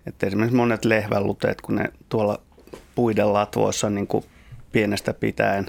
et 0.06 0.24
esimerkiksi 0.24 0.58
monet 0.58 0.86
lehväluteet, 0.86 1.62
kun 1.62 1.76
ne 1.76 1.86
tuolla 2.10 2.40
puiden 2.96 3.34
latvoissa 3.34 3.90
niin 3.90 4.08
kuin 4.08 4.26
pienestä 4.72 5.14
pitäen 5.14 5.66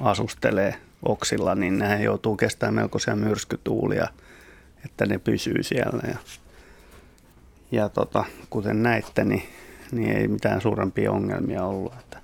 asustelee 0.00 0.74
oksilla, 1.02 1.54
niin 1.54 1.78
nehän 1.78 2.02
joutuu 2.02 2.36
kestämään 2.36 2.74
melkoisia 2.74 3.16
myrskytuulia, 3.16 4.06
että 4.84 5.06
ne 5.06 5.18
pysyy 5.18 5.62
siellä. 5.62 6.02
Ja, 6.08 6.18
ja 7.70 7.88
tota, 7.88 8.24
kuten 8.50 8.82
näitte, 8.82 9.24
niin, 9.24 9.42
niin 9.92 10.16
ei 10.16 10.28
mitään 10.28 10.60
suurempia 10.60 11.12
ongelmia 11.12 11.64
ollut. 11.64 11.92
Että. 12.00 12.18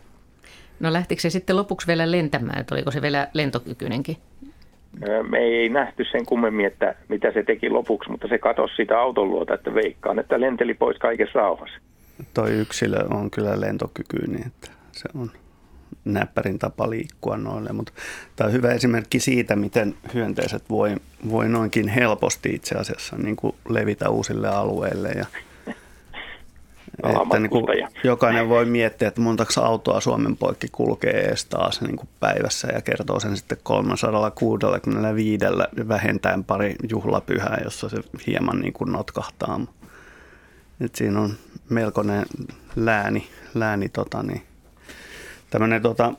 No 0.80 0.92
lähtikö 0.92 1.22
se 1.22 1.30
sitten 1.30 1.56
lopuksi 1.56 1.86
vielä 1.86 2.10
lentämään, 2.10 2.60
että 2.60 2.74
oliko 2.74 2.90
se 2.90 3.02
vielä 3.02 3.28
lentokykyinenkin? 3.32 4.16
Me 5.28 5.38
ei 5.38 5.68
nähty 5.68 6.04
sen 6.12 6.26
kummemmin, 6.26 6.66
että 6.66 6.94
mitä 7.08 7.32
se 7.32 7.42
teki 7.42 7.70
lopuksi, 7.70 8.10
mutta 8.10 8.28
se 8.28 8.38
katosi 8.38 8.74
sitä 8.76 9.00
auton 9.00 9.30
luota, 9.30 9.54
että 9.54 9.74
veikkaan, 9.74 10.18
että 10.18 10.40
lenteli 10.40 10.74
pois 10.74 10.98
kaikessa 10.98 11.38
rauhassa. 11.38 11.78
Toi 12.34 12.50
yksilö 12.52 13.04
on 13.10 13.30
kyllä 13.30 13.60
lentokykyinen, 13.60 14.46
että 14.46 14.70
se 14.92 15.08
on 15.18 15.30
näppärin 16.12 16.58
tapa 16.58 16.90
liikkua 16.90 17.36
noille, 17.36 17.72
mutta 17.72 17.92
tämä 18.36 18.48
on 18.48 18.52
hyvä 18.52 18.72
esimerkki 18.72 19.20
siitä, 19.20 19.56
miten 19.56 19.94
hyönteiset 20.14 20.70
voi, 20.70 20.96
voi 21.30 21.48
noinkin 21.48 21.88
helposti 21.88 22.54
itse 22.54 22.74
asiassa 22.74 23.16
niin 23.16 23.36
kuin 23.36 23.54
levitä 23.68 24.08
uusille 24.10 24.48
alueille 24.48 25.08
ja 25.08 25.26
että 27.22 27.38
niin 27.38 27.50
kuin 27.50 27.64
jokainen 28.04 28.48
voi 28.48 28.64
miettiä, 28.64 29.08
että 29.08 29.20
montako 29.20 29.52
autoa 29.62 30.00
Suomen 30.00 30.36
poikki 30.36 30.68
kulkee 30.72 31.28
ees 31.28 31.44
taas 31.44 31.80
niin 31.80 31.96
kuin 31.96 32.08
päivässä 32.20 32.68
ja 32.74 32.82
kertoo 32.82 33.20
sen 33.20 33.36
sitten 33.36 33.58
365 33.62 35.44
vähentäen 35.88 36.44
pari 36.44 36.76
juhlapyhää, 36.90 37.60
jossa 37.64 37.88
se 37.88 37.96
hieman 38.26 38.60
niin 38.60 38.72
kuin 38.72 38.92
notkahtaa. 38.92 39.60
Nyt 40.78 40.94
siinä 40.94 41.20
on 41.20 41.34
melkoinen 41.68 42.26
lääni, 42.76 43.28
lääni 43.54 43.88
tota, 43.88 44.22
niin, 44.22 44.42
tämmöinen 45.50 45.82
tota, 45.82 46.12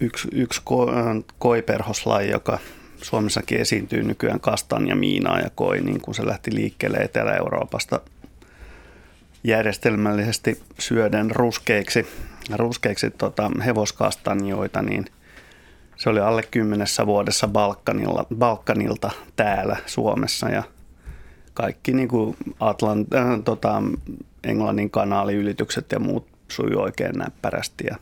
yksi, 0.00 0.28
yksi 0.32 0.60
ko, 0.64 0.90
koiperhoslaji, 1.38 2.30
joka 2.30 2.58
Suomessakin 3.02 3.60
esiintyy 3.60 4.02
nykyään 4.02 4.40
kastan 4.40 4.88
ja 4.88 4.96
miinaa 4.96 5.40
ja 5.40 5.50
koi, 5.54 5.80
niin 5.80 6.00
kun 6.00 6.14
se 6.14 6.26
lähti 6.26 6.54
liikkeelle 6.54 6.96
Etelä-Euroopasta 6.96 8.00
järjestelmällisesti 9.44 10.60
syöden 10.78 11.30
ruskeiksi, 11.30 12.06
ruskeiksi 12.56 13.10
tota, 13.10 13.50
hevoskastanjoita, 13.64 14.82
niin 14.82 15.04
se 15.96 16.10
oli 16.10 16.20
alle 16.20 16.42
kymmenessä 16.50 17.06
vuodessa 17.06 17.48
Balkanilla, 17.48 18.26
Balkanilta 18.34 19.10
täällä 19.36 19.76
Suomessa 19.86 20.48
ja 20.48 20.62
kaikki 21.54 21.92
niin 21.92 22.08
kuin 22.08 22.36
Atlant, 22.60 23.14
äh, 23.14 23.26
tota, 23.44 23.82
Englannin 24.44 24.90
kanaaliylitykset 24.90 25.92
ja 25.92 26.00
muut 26.00 26.37
sujui 26.48 26.82
oikein 26.82 27.18
näppärästi 27.18 27.84
ja 27.86 27.96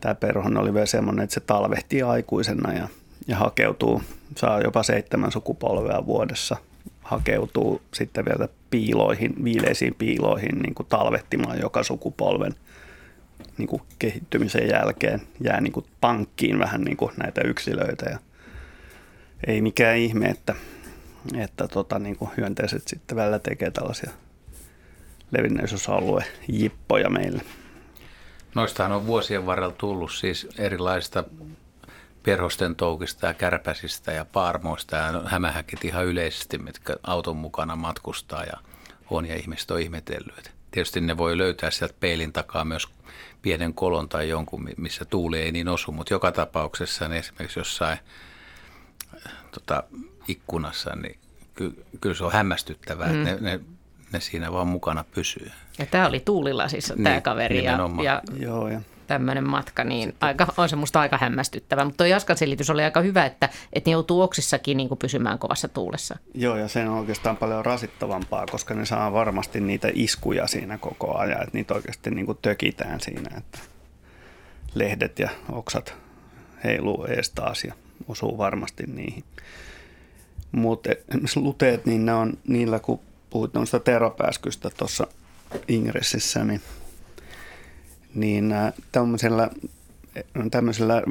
tämä 0.00 0.14
perhon 0.14 0.56
oli 0.56 0.74
vielä 0.74 0.86
semmoinen, 0.86 1.24
että 1.24 1.34
se 1.34 1.40
talvehtii 1.40 2.02
aikuisena 2.02 2.72
ja, 2.72 2.88
ja 3.28 3.36
hakeutuu, 3.36 4.02
saa 4.36 4.60
jopa 4.60 4.82
seitsemän 4.82 5.32
sukupolvea 5.32 6.06
vuodessa, 6.06 6.56
hakeutuu 7.02 7.82
sitten 7.94 8.24
vielä 8.24 8.48
piiloihin, 8.70 9.44
viileisiin 9.44 9.94
piiloihin 9.94 10.58
niin 10.58 10.74
kuin 10.74 10.86
talvehtimaan 10.88 11.60
joka 11.60 11.82
sukupolven 11.82 12.54
niin 13.58 13.68
kuin 13.68 13.82
kehittymisen 13.98 14.68
jälkeen. 14.68 15.20
Jää 15.40 15.60
niin 15.60 15.72
kuin 15.72 15.86
pankkiin 16.00 16.58
vähän 16.58 16.80
niin 16.80 16.96
kuin 16.96 17.12
näitä 17.16 17.40
yksilöitä 17.44 18.10
ja 18.10 18.18
ei 19.46 19.60
mikään 19.62 19.96
ihme, 19.96 20.26
että, 20.26 20.54
että 21.36 21.68
tota, 21.68 21.98
niin 21.98 22.16
kuin 22.16 22.30
hyönteiset 22.36 22.88
sitten 22.88 23.16
välillä 23.16 23.38
tekee 23.38 23.70
tällaisia 23.70 24.10
levinneisyysalue 25.30 26.24
jippoja 26.48 27.10
meille. 27.10 27.42
Noistahan 28.54 28.92
on 28.92 29.06
vuosien 29.06 29.46
varrella 29.46 29.74
tullut 29.78 30.12
siis 30.12 30.48
erilaista 30.58 31.24
perhosten 32.22 32.76
toukista 32.76 33.26
ja 33.26 33.34
kärpäsistä 33.34 34.12
ja 34.12 34.24
paarmoista 34.24 34.96
ja 34.96 35.22
hämähäkit 35.26 35.84
ihan 35.84 36.06
yleisesti, 36.06 36.58
mitkä 36.58 36.96
auton 37.02 37.36
mukana 37.36 37.76
matkustaa 37.76 38.44
ja 38.44 38.56
on 39.10 39.26
ja 39.26 39.36
ihmiset 39.36 39.70
on 39.70 39.80
ihmetellyt. 39.80 40.52
Tietysti 40.70 41.00
ne 41.00 41.16
voi 41.16 41.38
löytää 41.38 41.70
sieltä 41.70 41.94
peilin 42.00 42.32
takaa 42.32 42.64
myös 42.64 42.88
pienen 43.42 43.74
kolon 43.74 44.08
tai 44.08 44.28
jonkun, 44.28 44.68
missä 44.76 45.04
tuuli 45.04 45.38
ei 45.38 45.52
niin 45.52 45.68
osu, 45.68 45.92
mutta 45.92 46.14
joka 46.14 46.32
tapauksessa 46.32 47.08
niin 47.08 47.18
esimerkiksi 47.18 47.60
jossain 47.60 47.98
tota, 49.50 49.82
ikkunassa, 50.28 50.96
niin 50.96 51.18
ky- 51.54 51.84
kyllä 52.00 52.16
se 52.16 52.24
on 52.24 52.32
hämmästyttävää, 52.32 53.12
mm. 53.12 53.26
että 53.26 53.44
ne, 53.44 53.50
ne 53.50 53.60
ne 54.16 54.20
siinä 54.20 54.52
vaan 54.52 54.66
mukana 54.66 55.04
pysyy. 55.14 55.50
Ja 55.78 55.86
tämä 55.86 56.06
oli 56.06 56.20
tuulilasissa 56.20 56.94
niin, 56.94 57.04
tämä 57.04 57.20
kaveri 57.20 57.64
ja, 57.64 57.78
ja, 58.02 58.22
Joo, 58.38 58.68
ja 58.68 58.80
tämmöinen 59.06 59.48
matka, 59.48 59.84
niin 59.84 60.14
aika, 60.20 60.46
on 60.56 60.68
se 60.68 60.76
musta 60.76 61.00
aika 61.00 61.18
hämmästyttävä. 61.20 61.84
Mutta 61.84 61.96
tuo 61.96 62.06
Jaskan 62.06 62.36
selitys 62.36 62.70
oli 62.70 62.84
aika 62.84 63.00
hyvä, 63.00 63.26
että, 63.26 63.48
että 63.72 63.90
ne 63.90 63.92
joutuu 63.92 64.22
oksissakin 64.22 64.76
niin 64.76 64.88
kuin 64.88 64.98
pysymään 64.98 65.38
kovassa 65.38 65.68
tuulessa. 65.68 66.18
Joo, 66.34 66.56
ja 66.56 66.68
se 66.68 66.88
on 66.88 66.98
oikeastaan 66.98 67.36
paljon 67.36 67.64
rasittavampaa, 67.64 68.46
koska 68.50 68.74
ne 68.74 68.86
saa 68.86 69.12
varmasti 69.12 69.60
niitä 69.60 69.88
iskuja 69.94 70.46
siinä 70.46 70.78
koko 70.78 71.18
ajan, 71.18 71.42
että 71.42 71.58
niitä 71.58 71.74
oikeasti 71.74 72.10
niin 72.10 72.26
kuin 72.26 72.38
tökitään 72.42 73.00
siinä, 73.00 73.30
että 73.38 73.58
lehdet 74.74 75.18
ja 75.18 75.28
oksat 75.52 75.94
heiluu 76.64 77.04
ees 77.04 77.30
taas 77.30 77.64
ja 77.64 77.74
osuu 78.08 78.38
varmasti 78.38 78.84
niihin. 78.86 79.24
Mutta 80.52 80.90
esimerkiksi 80.90 81.40
luteet, 81.40 81.86
niin 81.86 82.06
ne 82.06 82.14
on 82.14 82.38
niillä, 82.48 82.78
kun 82.78 83.00
puhuit 83.30 83.54
noista 83.54 83.80
teropääskystä 83.80 84.70
tuossa 84.76 85.06
ingressissä, 85.68 86.44
niin, 86.44 86.60
niin 88.14 88.54
tämmöisellä, 88.92 89.50
tämmöisellä 90.50 91.02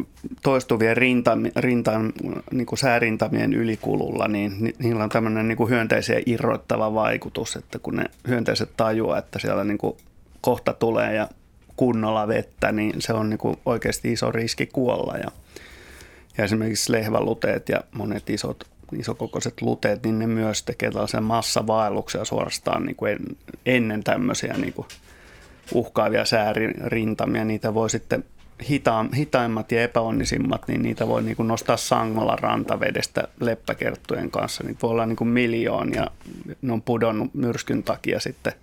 toistuvien 0.43 0.97
rintam, 0.97 1.43
rintam, 1.55 2.11
niin 2.51 2.65
kuin 2.65 2.79
säärintamien 2.79 3.53
ylikululla, 3.53 4.27
niin 4.27 4.73
niillä 4.79 5.03
on 5.03 5.09
tämmöinen 5.09 5.47
niin 5.47 5.57
kuin 5.57 5.69
hyönteisiä 5.69 6.21
irroittava 6.25 6.93
vaikutus, 6.93 7.55
että 7.55 7.79
kun 7.79 7.95
ne 7.95 8.05
hyönteiset 8.27 8.69
tajuaa, 8.77 9.17
että 9.17 9.39
siellä 9.39 9.63
niin 9.63 9.77
kuin 9.77 9.97
kohta 10.41 10.73
tulee 10.73 11.15
ja 11.15 11.29
kunnolla 11.75 12.27
vettä, 12.27 12.71
niin 12.71 13.01
se 13.01 13.13
on 13.13 13.29
niin 13.29 13.37
kuin 13.37 13.57
oikeasti 13.65 14.11
iso 14.11 14.31
riski 14.31 14.65
kuolla. 14.65 15.17
Ja, 15.17 15.31
ja 16.37 16.43
esimerkiksi 16.43 16.91
lehväluteet 16.91 17.69
ja 17.69 17.81
monet 17.91 18.29
isot 18.29 18.67
isokokoiset 18.99 19.61
luteet, 19.61 20.03
niin 20.03 20.19
ne 20.19 20.27
myös 20.27 20.63
tekee 20.63 20.91
tällaisen 20.91 21.23
massavaelluksia 21.23 22.25
suorastaan 22.25 22.85
niin 22.85 22.95
kuin 22.95 23.37
ennen 23.65 24.03
tämmöisiä 24.03 24.53
niin 24.53 24.73
kuin 24.73 24.87
uhkaavia 25.73 26.25
säärintamia. 26.25 27.45
Niitä 27.45 27.73
voi 27.73 27.89
sitten 27.89 28.23
hita, 28.69 29.05
hitaimmat 29.15 29.71
ja 29.71 29.83
epäonnisimmat, 29.83 30.67
niin 30.67 30.81
niitä 30.81 31.07
voi 31.07 31.23
niin 31.23 31.35
kuin 31.35 31.47
nostaa 31.47 31.77
sangolla 31.77 32.35
rantavedestä 32.35 33.27
leppäkerttujen 33.39 34.31
kanssa. 34.31 34.63
Niitä 34.63 34.79
voi 34.81 34.91
olla 34.91 35.05
niin 35.05 35.15
kuin 35.15 35.27
miljoonia. 35.27 36.07
Ne 36.61 36.73
on 36.73 36.81
pudonnut 36.81 37.33
myrskyn 37.33 37.83
takia 37.83 38.19
sitten, 38.19 38.53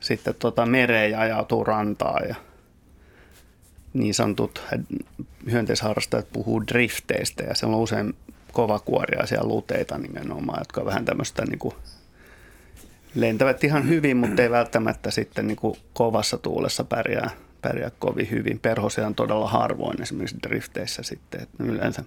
sitten 0.00 0.34
tota 0.38 0.66
mereen 0.66 1.10
ja 1.10 1.20
ajautuu 1.20 1.64
rantaan. 1.64 2.28
Ja 2.28 2.34
niin 3.94 4.14
sanotut 4.14 4.62
hyönteisharrastajat 5.50 6.26
puhuu 6.32 6.66
drifteistä 6.66 7.44
ja 7.44 7.54
se 7.54 7.66
on 7.66 7.74
usein 7.74 8.14
kovakuoriaisia 8.56 9.44
luteita 9.44 9.98
nimenomaan, 9.98 10.60
jotka 10.60 10.80
on 10.80 10.86
vähän 10.86 11.04
tämmöistä 11.04 11.44
niin 11.44 11.58
kuin 11.58 11.74
lentävät 13.14 13.64
ihan 13.64 13.88
hyvin, 13.88 14.16
mutta 14.16 14.42
ei 14.42 14.50
välttämättä 14.50 15.10
sitten 15.10 15.46
niin 15.46 15.56
kuin 15.56 15.76
kovassa 15.92 16.38
tuulessa 16.38 16.84
pärjää, 16.84 17.30
pärjää 17.62 17.90
kovin 17.98 18.30
hyvin. 18.30 18.58
Perhosia 18.58 19.06
on 19.06 19.14
todella 19.14 19.48
harvoin 19.48 20.02
esimerkiksi 20.02 20.36
drifteissä 20.48 21.02
sitten, 21.02 21.42
että 21.42 21.64
yleensä, 21.64 22.04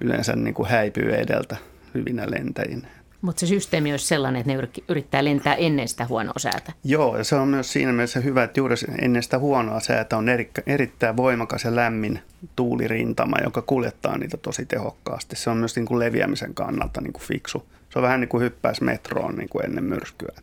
yleensä 0.00 0.36
niin 0.36 0.54
kuin 0.54 0.68
häipyy 0.68 1.14
edeltä 1.14 1.56
hyvinä 1.94 2.30
lentäjinä. 2.30 2.88
Mutta 3.22 3.40
se 3.40 3.46
systeemi 3.46 3.90
olisi 3.90 4.06
sellainen, 4.06 4.40
että 4.40 4.52
ne 4.52 4.68
yrittää 4.88 5.24
lentää 5.24 5.54
ennen 5.54 5.88
sitä 5.88 6.06
huonoa 6.06 6.38
säätä. 6.38 6.72
Joo, 6.84 7.16
ja 7.16 7.24
se 7.24 7.34
on 7.34 7.48
myös 7.48 7.72
siinä 7.72 7.92
mielessä 7.92 8.20
hyvä, 8.20 8.42
että 8.42 8.60
juuri 8.60 8.74
ennen 9.02 9.22
sitä 9.22 9.38
huonoa 9.38 9.80
säätä 9.80 10.16
on 10.16 10.28
eri, 10.28 10.50
erittäin 10.66 11.16
voimakas 11.16 11.64
ja 11.64 11.76
lämmin 11.76 12.20
tuulirintama, 12.56 13.36
joka 13.44 13.62
kuljettaa 13.62 14.18
niitä 14.18 14.36
tosi 14.36 14.66
tehokkaasti. 14.66 15.36
Se 15.36 15.50
on 15.50 15.56
myös 15.56 15.76
niin 15.76 15.86
kuin 15.86 15.98
leviämisen 15.98 16.54
kannalta 16.54 17.00
niin 17.00 17.12
kuin 17.12 17.22
fiksu. 17.22 17.66
Se 17.90 17.98
on 17.98 18.02
vähän 18.02 18.20
niin 18.20 18.28
kuin 18.28 18.42
hyppäisi 18.42 18.84
metroon 18.84 19.36
niin 19.36 19.48
kuin 19.48 19.64
ennen 19.64 19.84
myrskyä. 19.84 20.34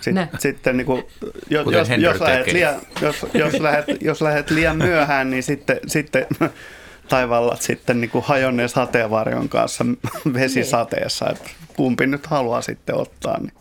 Sitten, 0.00 0.28
sitten 0.38 0.76
niin 0.76 0.86
kuin, 0.86 1.04
jos, 1.50 1.66
jos, 1.72 1.88
jos, 1.98 2.20
lähdet 2.20 2.52
liian, 2.52 2.74
jos, 3.02 3.26
jos, 3.34 3.60
lähdet, 3.60 4.02
jos 4.02 4.22
lähdet 4.22 4.50
liian 4.50 4.76
myöhään, 4.76 5.30
niin 5.30 5.42
sitten, 5.42 5.80
sitten 5.86 6.26
taivallat 7.10 7.62
sitten 7.62 8.00
niin 8.00 8.10
kuin 8.10 8.24
hajonneen 8.24 8.68
sateenvarjon 8.68 9.48
kanssa 9.48 9.84
vesisateessa, 10.34 11.30
että 11.30 11.50
kumpi 11.76 12.06
nyt 12.06 12.26
haluaa 12.26 12.62
sitten 12.62 12.94
ottaa. 12.94 13.40
Niin. 13.40 13.52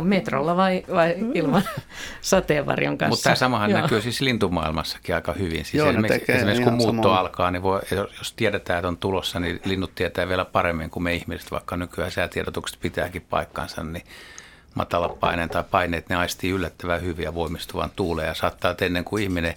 Metrolla 0.00 0.56
vai, 0.56 0.84
vai 0.94 1.14
ilman 1.34 1.62
sateenvarjon 2.20 2.98
kanssa? 2.98 3.10
Mutta 3.10 3.24
tämä 3.24 3.36
samahan 3.36 3.70
Joo. 3.70 3.80
näkyy 3.80 4.00
siis 4.00 4.20
lintumaailmassakin 4.20 5.14
aika 5.14 5.32
hyvin. 5.32 5.64
Siis 5.64 5.74
Joo, 5.74 5.90
esimerkiksi, 5.90 6.32
esimerkiksi 6.32 6.62
kun 6.62 6.72
muutto 6.72 7.02
samoin. 7.02 7.18
alkaa, 7.18 7.50
niin 7.50 7.62
voi, 7.62 7.80
jos 8.18 8.32
tiedetään, 8.32 8.78
että 8.78 8.88
on 8.88 8.96
tulossa, 8.96 9.40
niin 9.40 9.60
linnut 9.64 9.94
tietää 9.94 10.28
vielä 10.28 10.44
paremmin 10.44 10.90
kuin 10.90 11.02
me 11.02 11.14
ihmiset, 11.14 11.50
vaikka 11.50 11.76
nykyään 11.76 12.10
säätiedotukset 12.10 12.80
pitääkin 12.80 13.26
paikkansa, 13.30 13.82
niin 13.82 14.04
matala 14.74 15.08
paineen 15.08 15.48
tai 15.48 15.64
paineet, 15.70 16.08
ne 16.08 16.16
aistii 16.16 16.50
yllättävän 16.50 17.02
hyviä 17.02 17.34
voimistuvan 17.34 17.90
tuuleen 17.96 18.28
ja 18.28 18.34
saattaa, 18.34 18.70
että 18.70 18.84
ennen 18.84 19.04
kuin 19.04 19.22
ihminen 19.22 19.54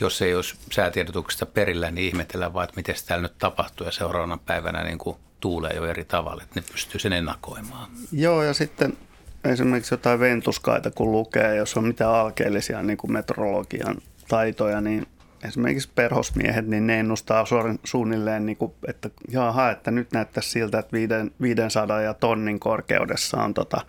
jos 0.00 0.22
ei 0.22 0.34
olisi 0.34 0.54
säätiedotuksesta 0.72 1.46
perillä, 1.46 1.90
niin 1.90 2.06
ihmetellään 2.08 2.54
vaan, 2.54 2.64
että 2.64 2.76
miten 2.76 2.94
täällä 3.06 3.22
nyt 3.22 3.38
tapahtuu 3.38 3.86
ja 3.86 3.92
seuraavana 3.92 4.38
päivänä 4.46 4.84
niin 4.84 4.98
kuin 4.98 5.16
tuulee 5.40 5.72
jo 5.76 5.84
eri 5.84 6.04
tavalla, 6.04 6.42
että 6.42 6.60
ne 6.60 6.66
pystyy 6.72 7.00
sen 7.00 7.12
ennakoimaan. 7.12 7.90
Joo, 8.12 8.42
ja 8.42 8.54
sitten 8.54 8.96
esimerkiksi 9.44 9.94
jotain 9.94 10.20
ventuskaita 10.20 10.90
kun 10.90 11.12
lukee, 11.12 11.56
jos 11.56 11.76
on 11.76 11.84
mitään 11.84 12.14
alkeellisia 12.14 12.82
niin 12.82 12.96
kuin 12.96 13.12
meteorologian 13.12 13.96
taitoja, 14.28 14.80
niin 14.80 15.06
esimerkiksi 15.44 15.90
perhosmiehet, 15.94 16.66
niin 16.66 16.86
ne 16.86 17.00
ennustaa 17.00 17.44
suunnilleen, 17.84 18.46
niin 18.46 18.56
kuin, 18.56 18.72
että 18.86 19.10
jaha, 19.28 19.70
että 19.70 19.90
nyt 19.90 20.12
näyttäisi 20.12 20.50
siltä, 20.50 20.78
että 20.78 20.96
500 21.42 22.00
ja 22.00 22.14
tonnin 22.14 22.60
korkeudessa 22.60 23.42
on 23.42 23.54
tota 23.54 23.80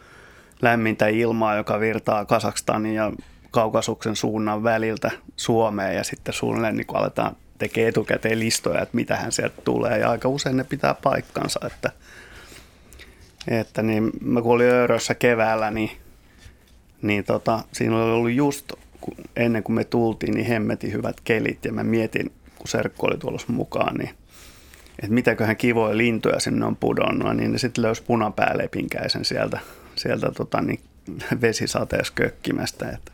lämmintä 0.62 1.08
ilmaa, 1.08 1.56
joka 1.56 1.80
virtaa 1.80 2.26
Kasakstanin 2.26 2.96
ja 2.96 3.12
Kaukasuksen 3.54 4.16
suunnan 4.16 4.64
väliltä 4.64 5.12
Suomeen 5.36 5.96
ja 5.96 6.04
sitten 6.04 6.34
suunnilleen 6.34 6.76
niin 6.76 6.88
aletaan 6.94 7.36
tekee 7.58 7.88
etukäteen 7.88 8.40
listoja, 8.40 8.82
että 8.82 8.96
mitähän 8.96 9.32
sieltä 9.32 9.62
tulee 9.62 10.00
ja 10.00 10.10
aika 10.10 10.30
usein 10.30 10.58
ne 10.58 10.64
pitää 10.64 10.94
paikkansa, 10.94 11.60
että, 11.68 11.92
että 13.48 13.82
niin, 13.82 14.12
mä 14.22 14.42
kun 14.42 14.52
olin 14.52 14.70
Öörössä 14.70 15.16
keväällä, 15.16 15.72
niin, 15.72 15.92
niin 17.02 17.24
tota, 17.24 17.64
siinä 17.72 17.96
oli 17.98 18.12
ollut 18.12 18.32
just 18.32 18.74
ennen 19.36 19.64
kuin 19.64 19.76
me 19.76 19.84
tultiin, 19.84 20.34
niin 20.34 20.48
hemmetin 20.48 20.94
hyvät 20.94 21.22
kelit 21.24 21.66
ja 21.66 21.74
mä 21.74 21.84
mietin, 21.84 22.32
kun 22.58 22.68
Serkku 22.68 23.06
oli 23.06 23.18
tuolla 23.18 23.40
mukaan, 23.48 23.96
niin 23.96 24.10
että 25.00 25.14
mitäköhän 25.14 25.58
kivoja 25.58 25.98
lintuja 25.98 26.40
sinne 26.40 26.66
on 26.66 26.76
pudonnut, 26.76 27.36
niin 27.36 27.52
ne 27.52 27.58
sitten 27.58 27.84
löysi 27.84 28.04
punapäälepinkäisen 28.04 29.26
sieltä, 29.26 29.60
sieltä 29.96 30.32
tota, 30.32 30.62
niin 30.62 30.80
vesisateessa 31.42 32.14
kökkimästä. 32.16 32.90
Että 32.90 33.13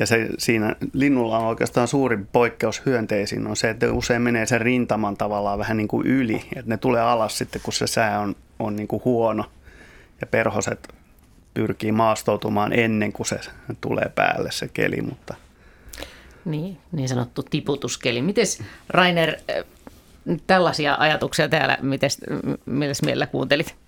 ja 0.00 0.06
se, 0.06 0.28
siinä 0.38 0.76
linnulla 0.92 1.38
on 1.38 1.46
oikeastaan 1.46 1.88
suurin 1.88 2.26
poikkeus 2.26 2.82
hyönteisiin 2.86 3.46
on 3.46 3.56
se, 3.56 3.70
että 3.70 3.92
usein 3.92 4.22
menee 4.22 4.46
sen 4.46 4.60
rintaman 4.60 5.16
tavallaan 5.16 5.58
vähän 5.58 5.76
niin 5.76 5.88
kuin 5.88 6.06
yli. 6.06 6.44
Että 6.56 6.70
ne 6.70 6.76
tulee 6.76 7.02
alas 7.02 7.38
sitten, 7.38 7.62
kun 7.64 7.72
se 7.72 7.86
sää 7.86 8.20
on, 8.20 8.36
on 8.58 8.76
niin 8.76 8.88
kuin 8.88 9.02
huono. 9.04 9.44
Ja 10.20 10.26
perhoset 10.26 10.94
pyrkii 11.54 11.92
maastoutumaan 11.92 12.72
ennen 12.72 13.12
kuin 13.12 13.26
se 13.26 13.40
tulee 13.80 14.08
päälle 14.14 14.50
se 14.52 14.68
keli. 14.68 15.02
Mutta... 15.02 15.34
Niin, 16.44 16.78
niin 16.92 17.08
sanottu 17.08 17.42
tiputuskeli. 17.42 18.22
Miten 18.22 18.46
Rainer, 18.88 19.36
tällaisia 20.46 20.96
ajatuksia 20.98 21.48
täällä, 21.48 21.78
miten, 21.82 22.10
millä 22.66 22.94
mielellä 23.04 23.26
kuuntelit? 23.26 23.83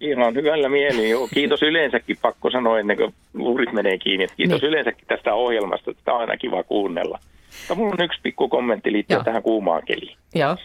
Ihan 0.00 0.34
hyvällä 0.34 0.68
mieli. 0.68 1.10
Joo. 1.10 1.28
Kiitos 1.34 1.62
yleensäkin, 1.62 2.16
pakko 2.22 2.50
sanoa 2.50 2.78
ennen 2.78 2.96
kuin 2.96 3.14
luurit 3.34 3.72
menee 3.72 3.98
kiinni. 3.98 4.26
Kiitos 4.36 4.62
niin. 4.62 4.68
yleensäkin 4.68 5.04
tästä 5.06 5.34
ohjelmasta, 5.34 5.90
että 5.90 6.12
on 6.12 6.20
aina 6.20 6.36
kiva 6.36 6.62
kuunnella. 6.62 7.18
Mutta 7.58 7.74
mulla 7.74 7.94
on 7.98 8.04
yksi 8.04 8.20
pikku 8.22 8.48
kommentti 8.48 8.92
liittyen 8.92 9.16
Joo. 9.16 9.24
tähän 9.24 9.42
kuumaan 9.42 9.82
keliin. 9.86 10.16
Joo. 10.34 10.56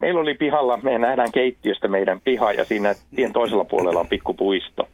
Meillä 0.00 0.20
oli 0.20 0.34
pihalla, 0.34 0.78
me 0.82 0.98
nähdään 0.98 1.32
keittiöstä 1.32 1.88
meidän 1.88 2.20
piha 2.20 2.52
ja 2.52 2.64
siinä 2.64 2.94
tien 3.16 3.32
toisella 3.32 3.64
puolella 3.64 4.00
on 4.00 4.08
pikku 4.08 4.34
puisto. 4.34 4.88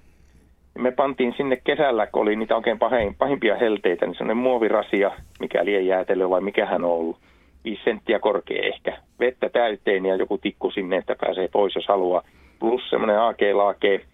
Me 0.79 0.91
pantiin 0.91 1.35
sinne 1.37 1.57
kesällä, 1.65 2.07
kun 2.07 2.23
oli 2.23 2.37
niitä 2.37 2.57
oikein 2.57 2.79
pahin, 2.79 3.15
pahimpia 3.15 3.57
helteitä, 3.57 4.07
niin 4.07 4.15
sellainen 4.15 4.37
muovirasia, 4.37 5.11
mikä 5.41 5.65
liian 5.65 5.87
jäätelö 5.87 6.31
vai 6.31 6.41
mikä 6.41 6.67
hän 6.67 6.85
on 6.85 6.91
ollut. 6.91 7.17
5 7.65 7.83
senttiä 7.85 8.19
korkea 8.19 8.63
ehkä. 8.63 8.99
Vettä 9.21 9.49
täyteen 9.49 10.07
ja 10.07 10.17
joku 10.17 10.39
tikku 10.39 10.71
sinne, 10.71 10.97
että 10.97 11.17
pääsee 11.21 11.49
pois, 11.49 11.75
jos 11.75 11.89
haluaa 11.89 12.23
plus 12.59 12.91
semmoinen 12.91 13.21
AK-laake 13.21 14.05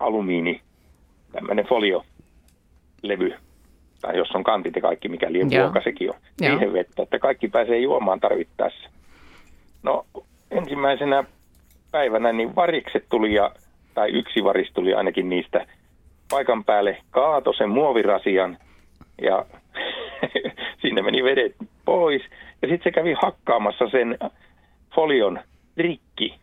alumiini, 0.00 0.60
tämmöinen 1.32 1.66
foliolevy, 1.66 3.34
tai 4.00 4.16
jos 4.16 4.30
on 4.30 4.44
kantit 4.44 4.76
ja 4.76 4.82
kaikki, 4.82 5.08
mikä 5.08 5.32
liian 5.32 5.50
vuoka 5.50 5.80
sekin 5.84 6.10
on, 6.10 6.16
Joo. 6.40 6.50
siihen 6.50 6.72
vettä, 6.72 7.02
että 7.02 7.18
kaikki 7.18 7.48
pääsee 7.48 7.78
juomaan 7.78 8.20
tarvittaessa. 8.20 8.90
No 9.82 10.06
ensimmäisenä 10.50 11.24
päivänä 11.90 12.32
niin 12.32 12.56
varikset 12.56 13.04
tuli, 13.10 13.34
ja, 13.34 13.50
tai 13.94 14.10
yksi 14.10 14.44
varis 14.44 14.72
tuli 14.74 14.94
ainakin 14.94 15.28
niistä 15.28 15.66
paikan 16.30 16.64
päälle, 16.64 16.98
kaato 17.10 17.52
sen 17.52 17.70
muovirasian, 17.70 18.58
ja 19.22 19.46
sinne 20.82 21.02
meni 21.02 21.24
vedet 21.24 21.54
pois, 21.84 22.22
ja 22.62 22.68
sitten 22.68 22.84
se 22.84 22.90
kävi 22.90 23.14
hakkaamassa 23.22 23.88
sen 23.90 24.18
folion 24.94 25.40
rikki 25.76 26.41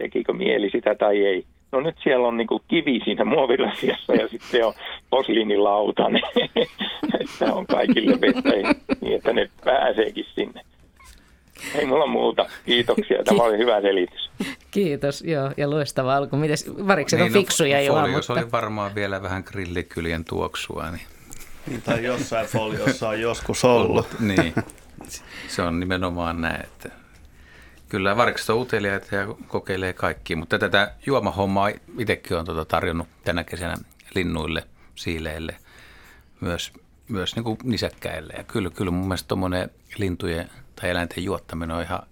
tekikö 0.00 0.32
mieli 0.32 0.70
sitä 0.70 0.94
tai 0.94 1.26
ei. 1.26 1.44
No 1.72 1.80
nyt 1.80 1.96
siellä 2.02 2.28
on 2.28 2.36
niinku 2.36 2.62
kivi 2.68 3.00
siinä 3.04 3.24
muovirasiassa 3.24 4.14
ja 4.14 4.28
sitten 4.28 4.66
on 4.66 4.72
posliinilauta, 5.10 6.08
niin 6.08 6.24
että 7.20 7.54
on 7.54 7.66
kaikille 7.66 8.20
vettä 8.20 8.50
niin, 9.00 9.16
että 9.16 9.32
ne 9.32 9.50
pääseekin 9.64 10.26
sinne. 10.34 10.60
Ei 11.74 11.86
mulla 11.86 12.06
muuta. 12.06 12.46
Kiitoksia. 12.66 13.24
Tämä 13.24 13.42
oli 13.42 13.58
hyvä 13.58 13.80
selitys. 13.80 14.30
Kiitos, 14.70 15.22
joo, 15.22 15.50
ja 15.56 15.70
loistava 15.70 16.16
alku. 16.16 16.36
Mites, 16.36 16.70
varikset 16.86 17.18
niin, 17.18 17.26
on 17.26 17.32
no, 17.32 17.40
fiksuja 17.40 17.76
no, 17.76 17.82
jo, 17.82 18.12
mutta... 18.12 18.32
oli 18.32 18.52
varmaan 18.52 18.94
vielä 18.94 19.22
vähän 19.22 19.42
grillikyljen 19.46 20.24
tuoksua. 20.24 20.90
Niin. 20.90 21.06
niin 21.66 21.82
tai 21.82 22.04
jossain 22.04 22.46
foliossa 22.46 23.08
on 23.08 23.20
joskus 23.20 23.64
ollut. 23.64 24.06
niin, 24.20 24.54
se 25.48 25.62
on 25.62 25.80
nimenomaan 25.80 26.40
näin, 26.40 26.60
että 26.60 26.99
Kyllä, 27.90 28.16
varikset 28.16 28.50
on 28.50 28.58
uteliaita 28.58 29.14
ja 29.14 29.26
kokeilee 29.48 29.92
kaikki, 29.92 30.36
mutta 30.36 30.58
tätä 30.58 30.92
juomahommaa 31.06 31.70
itsekin 31.98 32.36
on 32.36 32.44
tuota 32.44 32.64
tarjonnut 32.64 33.08
tänä 33.24 33.44
kesänä 33.44 33.74
linnuille, 34.14 34.66
siileille, 34.94 35.56
myös, 36.40 36.72
myös 37.08 37.36
niin 37.36 37.44
kuin 37.44 37.58
nisäkkäille. 37.62 38.32
Ja 38.36 38.44
kyllä, 38.44 38.70
kyllä 38.70 38.90
mun 38.90 39.06
mielestä 39.08 39.28
tuommoinen 39.28 39.70
lintujen 39.98 40.50
tai 40.76 40.90
eläinten 40.90 41.24
juottaminen 41.24 41.76
on 41.76 41.82
ihan 41.82 42.02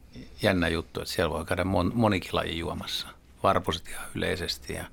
jännä 0.42 0.68
juttu, 0.68 1.00
että 1.00 1.14
siellä 1.14 1.34
voi 1.34 1.44
käydä 1.44 1.64
mon, 1.64 1.92
monikin 1.94 2.30
laji 2.32 2.58
juomassa. 2.58 3.08
Varpuset 3.42 3.88
ihan 3.88 4.06
yleisesti 4.14 4.72
ja 4.72 4.84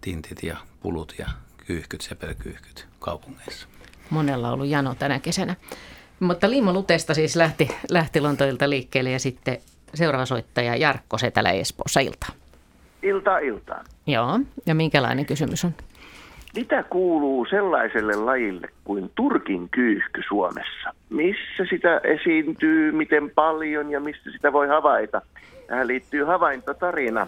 tintit 0.00 0.42
ja 0.42 0.56
pulut 0.80 1.14
ja 1.18 1.28
kyyhkyt, 1.66 2.00
sepelkyyhkyt 2.00 2.86
kaupungeissa. 2.98 3.68
Monella 4.10 4.48
on 4.48 4.54
ollut 4.54 4.66
jano 4.66 4.94
tänä 4.94 5.20
kesänä. 5.20 5.56
Mutta 6.20 6.50
Liimo 6.50 6.72
Lutesta 6.72 7.14
siis 7.14 7.36
lähti, 7.36 7.68
lähti 7.90 8.20
Lontoilta 8.20 8.70
liikkeelle 8.70 9.10
ja 9.10 9.20
sitten 9.20 9.58
seuraava 9.94 10.26
soittaja 10.26 10.76
Jarkko 10.76 11.18
Setälä 11.18 11.50
Espoossa. 11.50 12.00
Ilta. 12.00 12.26
Ilta 13.02 13.38
iltaan. 13.38 13.84
Joo, 14.06 14.40
ja 14.66 14.74
minkälainen 14.74 15.26
kysymys 15.26 15.64
on? 15.64 15.74
Mitä 16.56 16.82
kuuluu 16.82 17.46
sellaiselle 17.50 18.14
lajille 18.14 18.68
kuin 18.84 19.10
turkin 19.14 19.68
kyyhky 19.68 20.22
Suomessa? 20.28 20.94
Missä 21.10 21.64
sitä 21.70 22.00
esiintyy, 22.04 22.92
miten 22.92 23.30
paljon 23.30 23.90
ja 23.90 24.00
mistä 24.00 24.30
sitä 24.30 24.52
voi 24.52 24.68
havaita? 24.68 25.22
Tähän 25.66 25.86
liittyy 25.86 26.24
havaintotarina. 26.24 27.26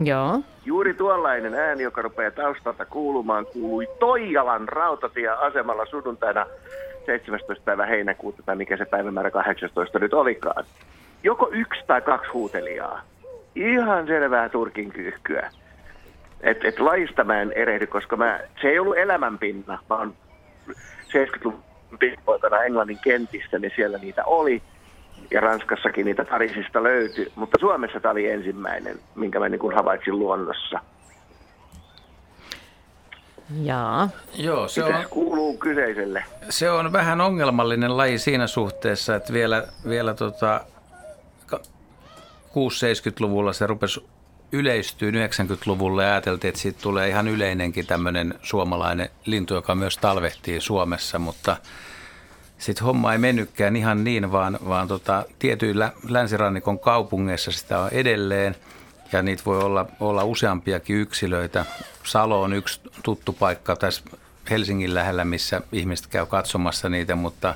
Joo. 0.00 0.40
Juuri 0.64 0.94
tuollainen 0.94 1.54
ääni, 1.54 1.82
joka 1.82 2.02
rupeaa 2.02 2.30
taustalta 2.30 2.84
kuulumaan, 2.84 3.46
kuului 3.46 3.86
Toijalan 4.00 4.68
rautatieasemalla 4.68 5.86
sunnuntaina 5.86 6.46
17. 7.06 7.64
päivä 7.64 7.86
heinäkuuta, 7.86 8.42
tai 8.42 8.56
mikä 8.56 8.76
se 8.76 8.84
päivämäärä 8.84 9.30
18 9.30 9.98
nyt 9.98 10.14
olikaan 10.14 10.64
joko 11.22 11.48
yksi 11.52 11.80
tai 11.86 12.00
kaksi 12.00 12.30
huutelijaa. 12.30 13.00
Ihan 13.54 14.06
selvää 14.06 14.48
turkin 14.48 14.92
kyyhkyä. 14.92 15.50
Et, 16.40 16.64
et 16.64 16.80
laista 16.80 17.24
mä 17.24 17.40
en 17.42 17.52
erehdy, 17.52 17.86
koska 17.86 18.16
mä, 18.16 18.40
se 18.62 18.68
ei 18.68 18.78
ollut 18.78 18.96
elämänpinna, 18.98 19.78
vaan 19.90 20.14
70-luvun 21.08 21.62
pikkupoikana 21.98 22.62
Englannin 22.62 22.98
kentissä, 23.04 23.58
niin 23.58 23.72
siellä 23.76 23.98
niitä 23.98 24.24
oli. 24.24 24.62
ja 25.30 25.40
Ranskassakin 25.40 26.06
niitä 26.06 26.24
Pariisista 26.24 26.82
löytyi, 26.82 27.32
mutta 27.34 27.56
Suomessa 27.60 28.00
tämä 28.00 28.12
oli 28.12 28.30
ensimmäinen, 28.30 28.98
minkä 29.14 29.38
mä 29.40 29.48
niin 29.48 29.58
kuin 29.58 29.74
havaitsin 29.76 30.18
luonnossa. 30.18 30.78
Jaa. 33.62 34.08
Joo, 34.34 34.68
se 34.68 34.84
Mitä 34.84 34.98
on, 34.98 35.04
kuuluu 35.10 35.56
kyseiselle? 35.56 36.24
se 36.50 36.70
on 36.70 36.92
vähän 36.92 37.20
ongelmallinen 37.20 37.96
laji 37.96 38.18
siinä 38.18 38.46
suhteessa, 38.46 39.14
että 39.14 39.32
vielä, 39.32 39.64
vielä 39.88 40.14
tota, 40.14 40.60
6-70-luvulla 42.52 43.52
se 43.52 43.66
rupesi 43.66 44.00
yleistyy 44.52 45.10
90-luvulla 45.10 46.02
ja 46.02 46.10
ajateltiin, 46.10 46.48
että 46.48 46.60
siitä 46.60 46.78
tulee 46.82 47.08
ihan 47.08 47.28
yleinenkin 47.28 47.86
tämmöinen 47.86 48.34
suomalainen 48.42 49.08
lintu, 49.24 49.54
joka 49.54 49.74
myös 49.74 49.98
talvehtii 49.98 50.60
Suomessa, 50.60 51.18
mutta 51.18 51.56
sitten 52.58 52.84
homma 52.84 53.12
ei 53.12 53.18
mennytkään 53.18 53.76
ihan 53.76 54.04
niin, 54.04 54.32
vaan, 54.32 54.58
vaan 54.68 54.88
tota, 54.88 55.24
tietyillä 55.38 55.92
länsirannikon 56.08 56.78
kaupungeissa 56.78 57.52
sitä 57.52 57.78
on 57.78 57.88
edelleen 57.92 58.56
ja 59.12 59.22
niitä 59.22 59.42
voi 59.46 59.58
olla, 59.58 59.86
olla 60.00 60.24
useampiakin 60.24 60.96
yksilöitä. 60.96 61.64
Salo 62.04 62.42
on 62.42 62.52
yksi 62.52 62.80
tuttu 63.02 63.32
paikka 63.32 63.76
tässä 63.76 64.02
Helsingin 64.50 64.94
lähellä, 64.94 65.24
missä 65.24 65.60
ihmiset 65.72 66.06
käy 66.06 66.26
katsomassa 66.26 66.88
niitä, 66.88 67.14
mutta 67.14 67.54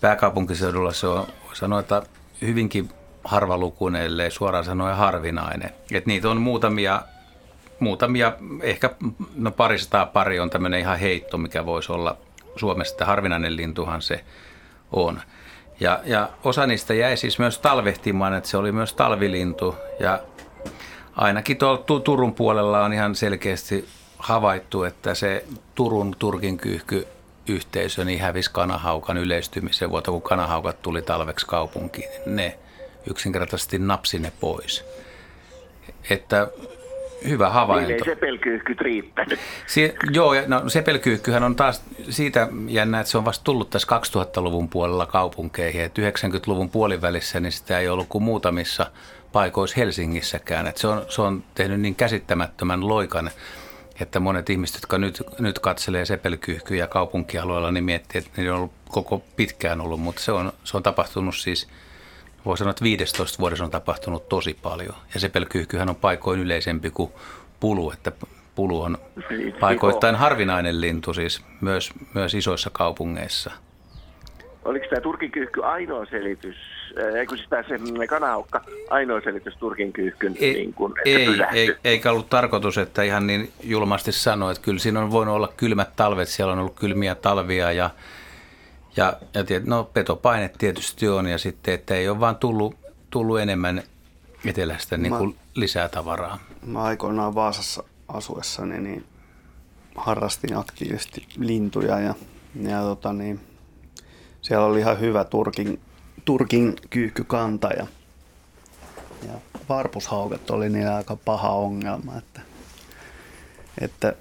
pääkaupunkiseudulla 0.00 0.92
se 0.92 1.06
on, 1.06 1.80
että 1.80 2.02
hyvinkin 2.40 2.90
harvalukuinen, 3.24 4.02
ellei 4.02 4.30
suoraan 4.30 4.64
sanoen 4.64 4.96
harvinainen. 4.96 5.70
Et 5.92 6.06
niitä 6.06 6.30
on 6.30 6.40
muutamia, 6.40 7.02
muutamia, 7.78 8.32
ehkä 8.62 8.90
no 9.36 9.50
parisataa 9.50 10.06
pari 10.06 10.40
on 10.40 10.50
tämmöinen 10.50 10.80
ihan 10.80 10.98
heitto, 10.98 11.38
mikä 11.38 11.66
voisi 11.66 11.92
olla 11.92 12.16
Suomessa, 12.56 12.94
että 12.94 13.04
harvinainen 13.04 13.56
lintuhan 13.56 14.02
se 14.02 14.24
on. 14.92 15.20
Ja, 15.80 16.00
ja 16.04 16.28
osa 16.44 16.66
niistä 16.66 16.94
jäi 16.94 17.16
siis 17.16 17.38
myös 17.38 17.58
talvehtimaan, 17.58 18.34
että 18.34 18.50
se 18.50 18.56
oli 18.56 18.72
myös 18.72 18.94
talvilintu 18.94 19.76
ja 20.00 20.20
ainakin 21.16 21.56
tuolla 21.56 21.78
Tu- 21.78 22.00
Turun 22.00 22.34
puolella 22.34 22.84
on 22.84 22.92
ihan 22.92 23.14
selkeästi 23.14 23.88
havaittu, 24.18 24.84
että 24.84 25.14
se 25.14 25.44
Turun 25.74 26.16
Turkin 26.18 26.56
kyyhky 26.56 27.06
yhteisö 27.48 28.04
niin 28.04 28.20
hävisi 28.20 28.50
kanahaukan 28.52 29.16
yleistymisen 29.16 29.90
vuotta, 29.90 30.10
kun 30.10 30.22
kanahaukat 30.22 30.82
tuli 30.82 31.02
talveksi 31.02 31.46
kaupunkiin. 31.46 32.08
Ne 32.26 32.58
yksinkertaisesti 33.10 33.78
napsi 33.78 34.18
ne 34.18 34.32
pois. 34.40 34.84
Että 36.10 36.48
hyvä 37.28 37.44
Niin 37.44 37.52
havainto. 37.54 37.92
ei 37.92 38.04
sepelkyyhkyt 38.04 38.80
riittänyt. 38.80 39.40
Si- 39.66 39.94
joo, 40.12 40.32
no 40.46 40.68
sepelkyykkyhän 40.68 41.42
on 41.42 41.56
taas 41.56 41.82
siitä 42.10 42.48
jännä, 42.68 43.00
että 43.00 43.10
se 43.10 43.18
on 43.18 43.24
vasta 43.24 43.44
tullut 43.44 43.70
tässä 43.70 43.88
2000-luvun 43.88 44.68
puolella 44.68 45.06
kaupunkeihin. 45.06 45.82
Et 45.82 45.98
90-luvun 45.98 46.70
puolivälissä 46.70 47.40
niin 47.40 47.52
sitä 47.52 47.78
ei 47.78 47.88
ollut 47.88 48.08
kuin 48.08 48.24
muutamissa 48.24 48.86
paikoissa 49.32 49.76
Helsingissäkään. 49.76 50.66
Et 50.66 50.76
se, 50.76 50.86
on, 50.86 51.02
se 51.08 51.22
on 51.22 51.44
tehnyt 51.54 51.80
niin 51.80 51.94
käsittämättömän 51.94 52.88
loikan, 52.88 53.30
että 54.00 54.20
monet 54.20 54.50
ihmiset, 54.50 54.76
jotka 54.76 54.98
nyt, 54.98 55.22
nyt 55.38 55.58
katselee 55.58 56.04
sepelkyyhkyjä 56.04 56.86
kaupunkialueella, 56.86 57.70
niin 57.70 57.84
miettii, 57.84 58.18
että 58.18 58.30
niillä 58.36 58.52
on 58.52 58.58
ollut 58.58 58.72
koko 58.88 59.22
pitkään 59.36 59.80
ollut, 59.80 60.00
mutta 60.00 60.22
se 60.22 60.32
on, 60.32 60.52
se 60.64 60.76
on 60.76 60.82
tapahtunut 60.82 61.36
siis 61.36 61.68
voi 62.46 62.58
sanoa, 62.58 62.70
että 62.70 62.84
15 62.84 63.38
vuodessa 63.38 63.64
on 63.64 63.70
tapahtunut 63.70 64.28
tosi 64.28 64.58
paljon. 64.62 64.94
Ja 65.14 65.20
sepelkyyhkyhän 65.20 65.88
on 65.88 65.96
paikoin 65.96 66.40
yleisempi 66.40 66.90
kuin 66.90 67.12
pulu, 67.60 67.92
että 67.92 68.12
pulu 68.54 68.82
on 68.82 68.98
Siis 69.28 69.54
paikoittain 69.60 70.14
harvinainen 70.14 70.80
lintu 70.80 71.14
siis 71.14 71.44
myös, 71.60 71.90
myös 72.14 72.34
isoissa 72.34 72.70
kaupungeissa. 72.72 73.50
Oliko 74.64 74.86
tämä 74.90 75.00
Turkin 75.00 75.30
kyyhky 75.30 75.64
ainoa 75.64 76.06
selitys, 76.06 76.56
äh, 77.02 77.14
eikö 77.14 77.36
siis 77.36 77.48
tämä 77.48 77.62
se 77.62 77.78
mm, 77.78 78.06
kanaukka 78.08 78.64
ainoa 78.90 79.20
selitys 79.20 79.56
Turkin 79.56 79.92
kyyhkyn, 79.92 80.36
Ei, 80.40 80.54
niin 80.54 80.74
kuin, 80.74 80.92
ei, 81.04 81.26
pysähtyi? 81.26 81.60
ei, 81.60 81.74
eikä 81.84 82.10
ollut 82.10 82.30
tarkoitus, 82.30 82.78
että 82.78 83.02
ihan 83.02 83.26
niin 83.26 83.52
julmasti 83.62 84.12
sanoa, 84.12 84.50
että 84.50 84.62
kyllä 84.62 84.78
siinä 84.78 85.00
on 85.00 85.10
voinut 85.10 85.34
olla 85.34 85.52
kylmät 85.56 85.96
talvet, 85.96 86.28
siellä 86.28 86.52
on 86.52 86.58
ollut 86.58 86.78
kylmiä 86.80 87.14
talvia 87.14 87.72
ja, 87.72 87.90
ja, 88.96 89.16
ja 89.34 89.44
tiet, 89.44 89.66
no 89.66 89.84
petopaine 89.84 90.50
tietysti 90.58 91.08
on 91.08 91.26
ja 91.26 91.38
sitten, 91.38 91.74
että 91.74 91.94
ei 91.94 92.08
ole 92.08 92.20
vaan 92.20 92.36
tullut, 92.36 92.74
tullut 93.10 93.40
enemmän 93.40 93.82
etelästä 94.44 94.96
niin 94.96 95.14
kuin 95.14 95.36
lisää 95.54 95.88
tavaraa. 95.88 96.38
Mä 96.66 96.82
aikoinaan 96.82 97.34
Vaasassa 97.34 97.84
asuessani 98.08 98.80
niin 98.80 99.04
harrastin 99.94 100.56
aktiivisesti 100.56 101.26
lintuja 101.38 102.00
ja, 102.00 102.14
ja 102.62 102.80
tota 102.80 103.12
niin, 103.12 103.40
siellä 104.42 104.66
oli 104.66 104.80
ihan 104.80 105.00
hyvä 105.00 105.24
Turkin, 105.24 105.80
Turkin 106.24 106.76
kyyhkykanta 106.90 107.68
ja, 107.68 107.86
ja 109.26 109.32
varpushaukat 109.68 110.50
oli 110.50 110.68
niillä 110.68 110.96
aika 110.96 111.16
paha 111.16 111.50
ongelma, 111.50 112.16
että, 112.18 112.40
että 113.80 114.14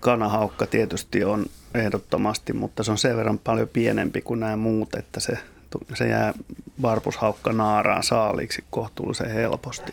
kanahaukka 0.00 0.66
tietysti 0.66 1.24
on 1.24 1.46
ehdottomasti, 1.74 2.52
mutta 2.52 2.82
se 2.82 2.90
on 2.90 2.98
sen 2.98 3.16
verran 3.16 3.38
paljon 3.38 3.68
pienempi 3.68 4.20
kuin 4.20 4.40
nämä 4.40 4.56
muut, 4.56 4.94
että 4.94 5.20
se, 5.20 5.38
se 5.94 6.08
jää 6.08 6.34
varpushaukka 6.82 7.52
naaraan 7.52 8.02
saaliiksi 8.02 8.64
kohtuullisen 8.70 9.30
helposti. 9.30 9.92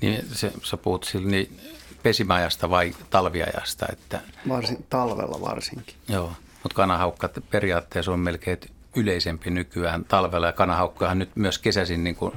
Niin 0.00 0.24
se, 0.32 0.52
sä 0.62 0.76
puhut 0.76 1.04
sillä 1.04 1.30
niin 1.30 1.60
pesimäajasta 2.02 2.70
vai 2.70 2.94
talviajasta, 3.10 3.86
että 3.92 4.20
Varsin, 4.48 4.86
talvella 4.90 5.40
varsinkin. 5.40 5.94
joo, 6.08 6.32
mutta 6.62 6.76
kanahaukka 6.76 7.28
periaatteessa 7.50 8.12
on 8.12 8.20
melkein 8.20 8.58
yleisempi 8.96 9.50
nykyään 9.50 10.04
talvella 10.04 10.46
ja 10.46 10.52
kanahaukkahan 10.52 11.18
nyt 11.18 11.36
myös 11.36 11.58
kesäisin 11.58 12.04
niin 12.04 12.16
kuin 12.16 12.32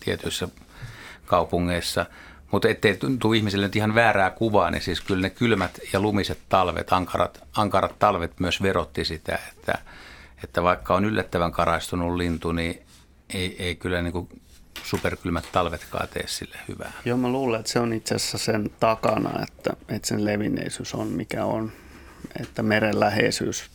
tietyissä 0.00 0.48
kaupungeissa. 1.26 2.06
Mutta 2.50 2.68
ettei 2.68 2.98
tule 3.18 3.36
ihmisille 3.36 3.66
nyt 3.66 3.76
ihan 3.76 3.94
väärää 3.94 4.30
kuvaa, 4.30 4.70
niin 4.70 4.82
siis 4.82 5.00
kyllä 5.00 5.22
ne 5.22 5.30
kylmät 5.30 5.78
ja 5.92 6.00
lumiset 6.00 6.38
talvet, 6.48 6.92
ankarat, 6.92 7.44
ankarat 7.56 7.98
talvet 7.98 8.40
myös 8.40 8.62
verotti 8.62 9.04
sitä, 9.04 9.38
että, 9.52 9.78
että 10.44 10.62
vaikka 10.62 10.94
on 10.94 11.04
yllättävän 11.04 11.52
karaistunut 11.52 12.16
lintu, 12.16 12.52
niin 12.52 12.82
ei, 13.34 13.56
ei 13.58 13.76
kyllä 13.76 14.02
niin 14.02 14.12
kuin 14.12 14.28
superkylmät 14.82 15.48
talvetkaan 15.52 16.08
tee 16.08 16.26
sille 16.26 16.58
hyvää. 16.68 16.92
Joo, 17.04 17.16
mä 17.18 17.28
luulen, 17.28 17.60
että 17.60 17.72
se 17.72 17.80
on 17.80 17.92
itse 17.92 18.14
asiassa 18.14 18.38
sen 18.38 18.70
takana, 18.80 19.42
että, 19.42 19.76
että 19.88 20.08
sen 20.08 20.24
levinneisyys 20.24 20.94
on 20.94 21.08
mikä 21.08 21.44
on. 21.44 21.72
Että 22.40 22.62
meren 22.62 23.00
läheisyys 23.00 23.70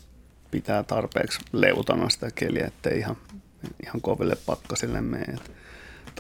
pitää 0.51 0.83
tarpeeksi 0.83 1.39
leutana 1.51 2.09
sitä 2.09 2.31
keliä, 2.35 2.67
ettei 2.67 2.99
ihan, 2.99 3.17
ihan 3.83 4.01
koville 4.01 4.37
pakkasille 4.45 5.01
mene. 5.01 5.37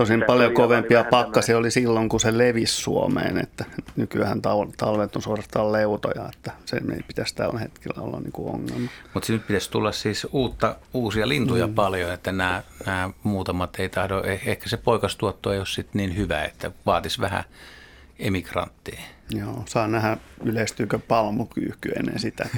Tosin 0.01 0.23
paljon 0.27 0.53
kovempia 0.53 1.03
pakkasia 1.03 1.57
oli 1.57 1.71
silloin, 1.71 2.09
kun 2.09 2.19
se 2.19 2.37
levisi 2.37 2.73
Suomeen, 2.73 3.37
että 3.37 3.65
nykyään 3.95 4.37
tal- 4.37 4.73
talvet 4.77 5.15
on 5.15 5.21
suorastaan 5.21 5.71
leutoja, 5.71 6.29
että 6.33 6.51
se 6.65 6.77
ei 6.77 7.03
pitäisi 7.07 7.35
tällä 7.35 7.59
hetkellä 7.59 8.03
olla 8.03 8.19
niin 8.19 8.31
kuin 8.31 8.53
ongelma. 8.53 8.89
Mutta 9.13 9.33
nyt 9.33 9.47
pitäisi 9.47 9.71
tulla 9.71 9.91
siis 9.91 10.27
uutta, 10.31 10.75
uusia 10.93 11.27
lintuja 11.27 11.67
mm. 11.67 11.73
paljon, 11.73 12.11
että 12.11 12.31
nämä, 12.31 12.63
nämä 12.85 13.09
muutamat 13.23 13.79
ei 13.79 13.89
tahdo, 13.89 14.21
eh- 14.21 14.49
ehkä 14.49 14.69
se 14.69 14.77
poikastuotto 14.77 15.53
ei 15.53 15.57
ole 15.57 15.65
sit 15.65 15.93
niin 15.93 16.17
hyvä, 16.17 16.43
että 16.43 16.71
vaatisi 16.85 17.21
vähän 17.21 17.43
emigranttia. 18.19 18.99
Joo, 19.29 19.63
saa 19.67 19.87
nähdä 19.87 20.17
yleistyykö 20.43 20.99
palmukyyhky 21.07 21.89
ennen 21.89 22.19
sitä. 22.19 22.49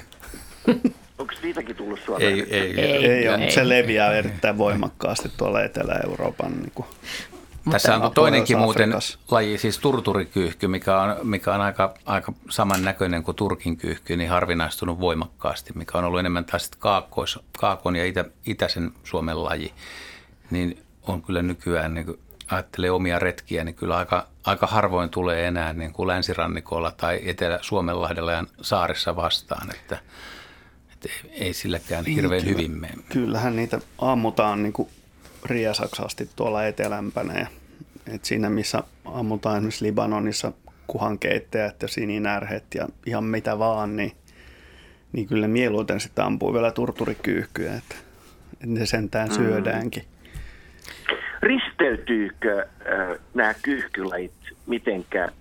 Onko 1.18 1.34
siitäkin 1.42 1.76
tullut 1.76 2.00
Suomeen? 2.06 2.34
Ei, 2.34 2.46
ei, 2.50 2.82
Ei. 2.82 3.06
Ei 3.06 3.30
ole, 3.30 3.38
mutta 3.38 3.54
se 3.54 3.70
leviää 3.70 4.14
erittäin 4.14 4.58
voimakkaasti 4.58 5.32
tuolla 5.38 5.64
Etelä-Euroopan 5.64 6.52
niin 6.52 6.72
kuin 6.76 6.88
Tässä 7.72 7.96
on 7.96 8.12
toinenkin 8.12 8.58
muuten 8.58 8.94
laji, 9.32 9.58
siis 9.58 9.80
turturikyyhky, 9.80 10.68
mikä 10.68 11.02
on, 11.02 11.16
mikä 11.24 11.54
on 11.54 11.62
aika, 11.62 11.94
aika 12.06 12.34
samannäköinen 12.50 13.24
kuin 13.24 13.36
turkin 13.36 13.78
kyyhky, 13.78 14.18
niin 14.18 14.30
harvinaistunut 14.30 15.00
voimakkaasti, 15.00 15.74
mikä 15.76 15.98
on 15.98 16.04
ollut 16.04 16.20
enemmän 16.20 16.46
taas 16.46 16.72
kaakkois, 16.80 17.40
kaakon 17.60 17.96
ja 17.96 18.06
itä, 18.06 18.26
itäisen 18.46 18.92
Suomen 19.04 19.44
laji. 19.44 19.74
Niin 20.52 20.84
on 21.08 21.22
kyllä 21.22 21.42
nykyään, 21.42 21.94
niin 21.94 22.06
kun 22.06 22.20
ajattelee 22.52 22.92
omia 22.92 23.20
retkiä, 23.20 23.64
niin 23.64 23.76
kyllä 23.76 23.98
aika, 23.98 24.28
aika 24.44 24.68
harvoin 24.68 25.10
tulee 25.10 25.48
enää 25.48 25.74
niin 25.74 25.94
kuin 25.94 26.08
länsirannikolla 26.08 26.92
tai 26.92 27.22
Etelä-Suomenlahdella 27.26 28.32
ja 28.32 28.44
saarissa 28.62 29.16
vastaan, 29.16 29.70
että, 29.76 29.98
että 30.94 31.10
ei, 31.10 31.46
ei 31.46 31.54
silläkään 31.54 32.06
hirveän 32.06 32.46
hyvin 32.46 32.72
mene. 32.72 33.04
Kyllähän 33.10 33.56
niitä 33.56 33.82
ammutaan 34.00 34.64
niin 34.64 34.74
kuin 34.74 34.90
riesaksi 35.46 36.02
asti 36.06 36.30
tuolla 36.36 36.66
etelämpänä. 36.66 37.40
Ja, 37.40 37.48
et 38.16 38.26
siinä, 38.26 38.50
missä 38.50 38.84
ammutaan 39.06 39.56
esimerkiksi 39.58 39.86
Libanonissa 39.86 40.52
kuhankeittäjät 40.88 41.82
ja 41.82 41.88
sininärhet 41.88 42.64
ja 42.76 42.88
ihan 43.06 43.24
mitä 43.24 43.60
vaan, 43.60 43.96
niin, 43.96 44.12
niin 45.14 45.28
kyllä 45.28 45.48
mieluiten 45.48 46.00
sitä 46.00 46.26
ampuu 46.26 46.54
vielä 46.54 46.72
turturikyyhkyä, 46.72 47.74
että, 47.76 47.96
että 48.54 48.66
ne 48.66 48.86
sentään 48.86 49.30
Mm. 49.30 49.36
syödäänkin. 49.36 50.04
Risteytyykö 51.42 52.60
äh, 52.62 53.20
nämä 53.34 53.54
kyyhkylajit 53.54 54.32
mitenkään 54.68 55.32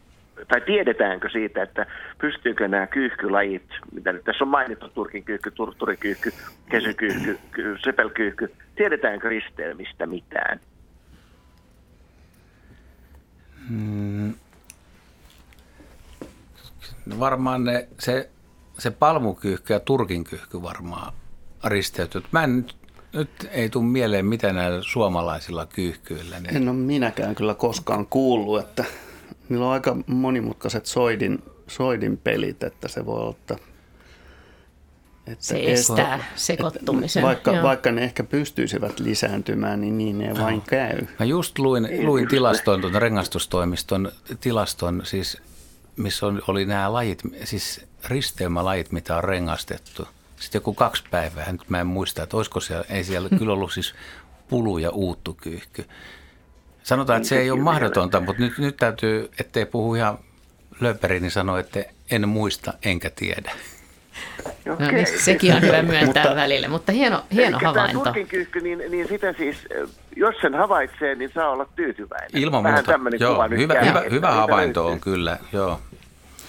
tai 0.49 0.61
tiedetäänkö 0.61 1.29
siitä, 1.29 1.63
että 1.63 1.87
pystyykö 2.19 2.69
nämä 2.69 2.87
kyyhkylajit, 2.87 3.69
mitä 3.93 4.13
nyt 4.13 4.25
tässä 4.25 4.45
on 4.45 4.49
mainittu, 4.49 4.89
turkin 4.89 5.25
kyyhky, 5.25 5.51
turturikyyhky, 5.51 6.33
kesykyyhky, 6.71 7.39
sepelkyyhky, 7.85 8.53
tiedetäänkö 8.77 9.29
risteilmistä 9.29 10.07
mitään? 10.07 10.61
Hmm. 13.69 14.35
Varmaan 17.19 17.65
ne, 17.65 17.89
se, 17.99 18.31
se 18.79 18.91
palmukyyhky 18.91 19.73
ja 19.73 19.81
turkinkyyhky 19.81 20.63
varmaan 20.63 21.13
risteytyy. 21.65 22.23
Mä 22.33 22.45
en 22.45 22.57
nyt 22.57 22.77
nyt 23.13 23.31
ei 23.51 23.69
tule 23.69 23.85
mieleen, 23.85 24.27
mitä 24.27 24.53
näillä 24.53 24.83
suomalaisilla 24.83 25.67
kyyhkyillä. 25.67 26.41
Niin... 26.41 26.57
En 26.57 26.69
ole 26.69 26.77
minäkään 26.77 27.35
kyllä 27.35 27.55
koskaan 27.55 28.07
kuullut, 28.07 28.61
että 28.61 28.85
niillä 29.49 29.67
on 29.67 29.73
aika 29.73 29.97
monimutkaiset 30.07 30.87
soidin, 30.87 31.43
soidin 31.67 32.17
pelit, 32.17 32.63
että 32.63 32.89
se 32.89 33.07
voi 33.07 33.21
olla, 33.21 33.31
että 33.31 33.57
että 35.27 35.45
se 35.45 35.73
estää 35.73 36.15
että, 36.15 36.27
sekoittumisen. 36.37 37.23
Vaikka, 37.23 37.63
vaikka 37.63 37.93
ne 37.93 38.05
ehkä 38.05 38.25
pystyisivät 38.25 39.01
lisääntymään, 39.01 39.81
niin 39.81 39.99
niin 39.99 40.19
ne 40.19 40.35
vain 40.39 40.61
käy. 40.61 40.99
Mä 41.19 41.27
just 41.27 41.59
luin, 41.59 41.89
luin 42.07 42.29
tilaston, 42.29 42.81
tuon 42.81 43.03
rengastustoimiston 43.03 44.13
tilaston, 44.41 45.03
siis, 45.05 45.39
missä 45.97 46.27
on, 46.27 46.43
oli 46.49 46.65
nämä 46.65 46.93
lajit, 46.93 47.23
siis 47.45 47.87
risteymälajit, 48.09 48.93
mitä 48.93 49.17
on 49.17 49.25
rengastettu– 49.25 50.09
sitten 50.43 50.59
joku 50.59 50.75
kaksi 50.75 51.05
päivää, 51.11 51.53
nyt 51.53 51.71
mä 51.71 51.81
en 51.81 51.87
muista, 51.87 52.23
että 52.23 52.37
olisiko 52.37 52.61
siellä, 52.61 52.85
ei 52.89 53.05
siellä 53.05 53.29
kyllä 53.39 53.53
ollut 53.53 53.73
siis 53.73 53.95
pulu 54.49 54.79
ja 54.79 54.91
uuttukyyhky. 54.91 55.89
Sanotaan, 56.83 57.17
että 57.17 57.29
se 57.29 57.39
ei 57.39 57.51
ole 57.51 57.61
mahdotonta, 57.61 58.21
mutta 58.21 58.43
nyt, 58.43 58.59
nyt 58.59 58.77
täytyy, 58.77 59.31
ettei 59.41 59.67
puhu 59.67 59.95
ihan 59.95 60.19
lööperiin, 60.81 61.23
niin 61.23 61.31
sanoa, 61.31 61.61
että 61.61 61.85
en 62.11 62.29
muista 62.29 62.73
enkä 62.85 63.11
tiedä. 63.11 63.53
No, 64.65 64.77
niin, 64.93 65.07
sekin 65.21 65.55
on 65.55 65.63
hyvä 65.63 65.83
myöntää 65.83 66.23
mutta, 66.23 66.37
välillä, 66.37 66.69
mutta 66.69 66.93
hieno, 66.93 67.25
hieno 67.33 67.59
havainto. 67.65 68.05
Tämä 68.05 68.27
kyyhky, 68.29 68.61
niin, 68.61 68.83
niin 68.89 69.09
sitä 69.09 69.33
siis, 69.33 69.57
jos 70.17 70.35
sen 70.41 70.55
havaitsee, 70.55 71.15
niin 71.15 71.31
saa 71.35 71.51
olla 71.51 71.67
tyytyväinen. 71.77 72.31
Ilman 72.35 72.63
muuta, 72.63 72.93
joo, 73.21 73.49
hyvä, 73.49 73.81
hyvä, 73.81 74.03
hyvä 74.11 74.31
havainto 74.31 74.87
on 74.87 75.01
kyllä, 75.01 75.39
joo. 75.53 75.81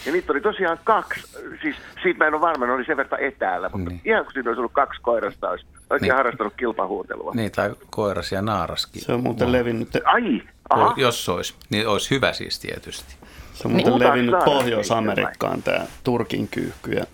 Ja 0.05 0.11
niitä 0.11 0.31
oli 0.31 0.41
tosiaan 0.41 0.79
kaksi, 0.83 1.21
siis 1.61 1.75
siitä 2.03 2.17
mä 2.17 2.27
en 2.27 2.33
ole 2.33 2.41
varma, 2.41 2.65
ne 2.65 2.71
oli 2.71 2.85
sen 2.85 2.97
verran 2.97 3.21
etäällä, 3.21 3.69
mutta 3.73 3.89
niin. 3.89 4.01
ihan 4.05 4.23
kun 4.23 4.33
siinä 4.33 4.49
olisi 4.49 4.59
ollut 4.59 4.73
kaksi 4.73 5.01
koirasta, 5.01 5.49
olisi 5.49 5.65
oikein 5.93 6.09
niin. 6.09 6.17
harrastanut 6.17 6.53
kilpahuutelua. 6.57 7.31
Niin, 7.35 7.51
tai 7.51 7.71
koiras 7.89 8.31
ja 8.31 8.41
naaraskin. 8.41 9.01
Se 9.01 9.13
on 9.13 9.23
muuten 9.23 9.47
no. 9.47 9.51
levinnyt. 9.51 9.89
Ai, 10.05 10.41
aha. 10.69 10.93
Jos 10.97 11.29
olisi, 11.29 11.55
niin 11.69 11.87
olisi 11.87 12.11
hyvä 12.11 12.33
siis 12.33 12.59
tietysti. 12.59 13.15
Se 13.53 13.67
on 13.67 13.71
muuten 13.71 13.93
niin. 13.93 14.03
levinnyt 14.03 14.35
Pohjois-Amerikkaan 14.45 15.63
tämä 15.63 15.85
Turkin 16.03 16.47
kyyhky 16.47 16.91
ja, 16.91 17.05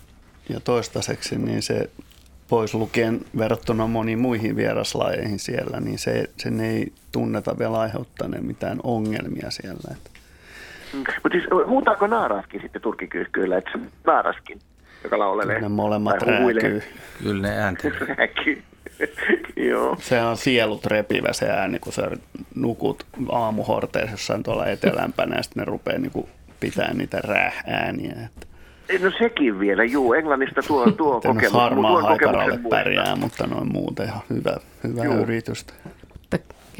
ja 0.49 0.59
toistaiseksi 0.59 1.37
niin 1.37 1.61
se 1.61 1.89
pois 2.47 2.73
lukien 2.73 3.19
verrattuna 3.37 3.87
moniin 3.87 4.19
muihin 4.19 4.55
vieraslajeihin 4.55 5.39
siellä, 5.39 5.79
niin 5.79 5.99
se, 5.99 6.25
sen 6.37 6.59
ei 6.59 6.93
tunneta 7.11 7.59
vielä 7.59 7.79
aiheuttaneen 7.79 8.45
mitään 8.45 8.79
ongelmia 8.83 9.51
siellä. 9.51 9.95
Että 9.97 10.09
mutta 10.93 11.37
siis 11.37 11.47
huutaako 11.67 12.07
naaraskin 12.07 12.61
sitten 12.61 12.81
turkikyyhkyillä, 12.81 13.57
että 13.57 13.71
se 13.73 13.79
naaraskin, 14.05 14.59
joka 15.03 15.19
laulelee? 15.19 15.55
Kyllä 15.55 15.69
ne 15.69 15.75
molemmat 15.75 16.21
rääkyy. 16.21 16.83
Kyllä 17.23 17.47
ne 17.47 17.57
ääntelee. 17.57 18.07
Joo. 19.69 19.97
Se 19.99 20.21
on 20.21 20.37
sielut 20.37 20.85
repivä 20.85 21.33
se 21.33 21.49
ääni, 21.49 21.79
kun 21.79 21.93
sä 21.93 22.11
nukut 22.55 23.05
aamuhorteessa 23.31 24.11
jossain 24.11 24.43
tuolla 24.43 24.65
etelämpänä 24.65 25.35
ja 25.35 25.43
sitten 25.43 25.61
ne 25.61 25.65
rupeaa 25.65 25.99
niinku 25.99 26.29
pitää 26.59 26.93
niitä 26.93 27.17
räh-ääniä. 27.17 28.15
Että. 28.25 28.47
No 29.05 29.11
sekin 29.19 29.59
vielä, 29.59 29.83
juu. 29.83 30.13
Englannista 30.13 30.61
tuo, 30.67 30.91
tuo 30.97 31.21
kokemus. 31.21 31.53
Harmaa 31.53 32.01
haikaralle 32.01 32.59
pärjää, 32.69 33.15
mutta 33.15 33.47
noin 33.47 33.71
muuten 33.71 34.05
ihan 34.05 34.21
hyvä, 34.29 34.57
hyvä 34.83 35.03
yritystä. 35.03 35.73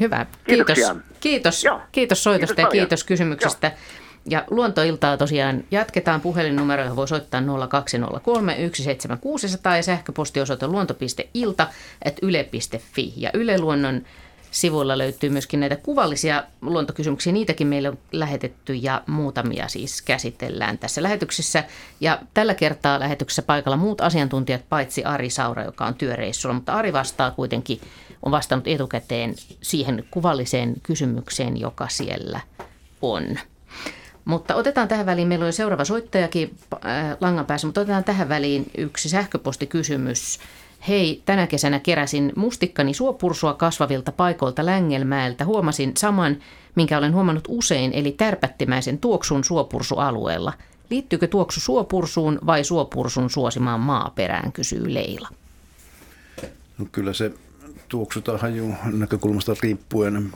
Hyvä. 0.00 0.26
Kiitos. 0.44 0.78
Kiitos, 1.20 1.64
kiitos 1.92 2.24
soitosta 2.24 2.54
kiitos 2.54 2.74
ja 2.74 2.80
kiitos 2.80 3.04
kysymyksestä. 3.04 3.66
Joo. 3.66 3.76
Ja 4.30 4.44
luontoiltaa 4.50 5.16
tosiaan 5.16 5.64
jatketaan. 5.70 6.20
Puhelinnumeroja 6.20 6.96
voi 6.96 7.08
soittaa 7.08 7.42
0203 7.68 8.54
17600 8.54 9.76
ja 9.76 9.82
sähköpostiosoite 9.82 10.66
luonto.ilta 10.66 11.68
yle.fi. 12.22 13.12
Ja 13.16 13.30
Yle 13.34 13.58
Luonnon 13.58 14.02
sivuilla 14.50 14.98
löytyy 14.98 15.30
myöskin 15.30 15.60
näitä 15.60 15.76
kuvallisia 15.76 16.44
luontokysymyksiä. 16.60 17.32
Niitäkin 17.32 17.66
meille 17.66 17.88
on 17.88 17.98
lähetetty 18.12 18.74
ja 18.74 19.02
muutamia 19.06 19.68
siis 19.68 20.02
käsitellään 20.02 20.78
tässä 20.78 21.02
lähetyksessä. 21.02 21.64
Ja 22.00 22.18
tällä 22.34 22.54
kertaa 22.54 23.00
lähetyksessä 23.00 23.42
paikalla 23.42 23.76
muut 23.76 24.00
asiantuntijat, 24.00 24.68
paitsi 24.68 25.04
Ari 25.04 25.30
Saura, 25.30 25.64
joka 25.64 25.86
on 25.86 25.94
työreissulla. 25.94 26.54
Mutta 26.54 26.72
Ari 26.72 26.92
vastaa 26.92 27.30
kuitenkin, 27.30 27.80
on 28.22 28.32
vastannut 28.32 28.68
etukäteen 28.68 29.34
siihen 29.62 30.04
kuvalliseen 30.10 30.74
kysymykseen, 30.82 31.56
joka 31.56 31.88
siellä 31.88 32.40
on. 33.02 33.38
Mutta 34.24 34.54
otetaan 34.54 34.88
tähän 34.88 35.06
väliin, 35.06 35.28
meillä 35.28 35.46
on 35.46 35.52
seuraava 35.52 35.84
soittajakin 35.84 36.56
äh, 36.74 37.16
langan 37.20 37.46
päässä, 37.46 37.66
mutta 37.66 37.80
otetaan 37.80 38.04
tähän 38.04 38.28
väliin 38.28 38.70
yksi 38.78 39.08
sähköpostikysymys. 39.08 40.38
Hei, 40.88 41.22
tänä 41.24 41.46
kesänä 41.46 41.80
keräsin 41.80 42.32
mustikkani 42.36 42.94
suopursua 42.94 43.54
kasvavilta 43.54 44.12
paikoilta 44.12 44.66
Längelmäeltä. 44.66 45.44
Huomasin 45.44 45.92
saman, 45.96 46.36
minkä 46.74 46.98
olen 46.98 47.14
huomannut 47.14 47.44
usein, 47.48 47.92
eli 47.92 48.12
tärpättimäisen 48.12 48.98
tuoksun 48.98 49.44
suopursualueella. 49.44 50.52
Liittyykö 50.90 51.26
tuoksu 51.26 51.60
suopursuun 51.60 52.38
vai 52.46 52.64
suopursun 52.64 53.30
suosimaan 53.30 53.80
maaperään, 53.80 54.52
kysyy 54.52 54.94
Leila. 54.94 55.28
No 56.78 56.86
kyllä 56.92 57.12
se 57.12 57.32
tuoksu 57.88 58.20
tai 58.20 58.38
haju 58.38 58.74
näkökulmasta 58.92 59.56
riippuen 59.62 60.32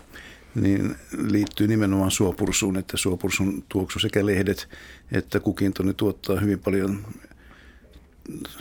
niin 0.55 0.97
liittyy 1.31 1.67
nimenomaan 1.67 2.11
suopursuun, 2.11 2.77
että 2.77 2.97
suopursun 2.97 3.65
tuoksu 3.69 3.99
sekä 3.99 4.27
lehdet 4.27 4.69
että 5.13 5.41
kukintoni 5.41 5.95
tuottaa 5.95 6.41
hyvin 6.41 6.59
paljon 6.59 7.07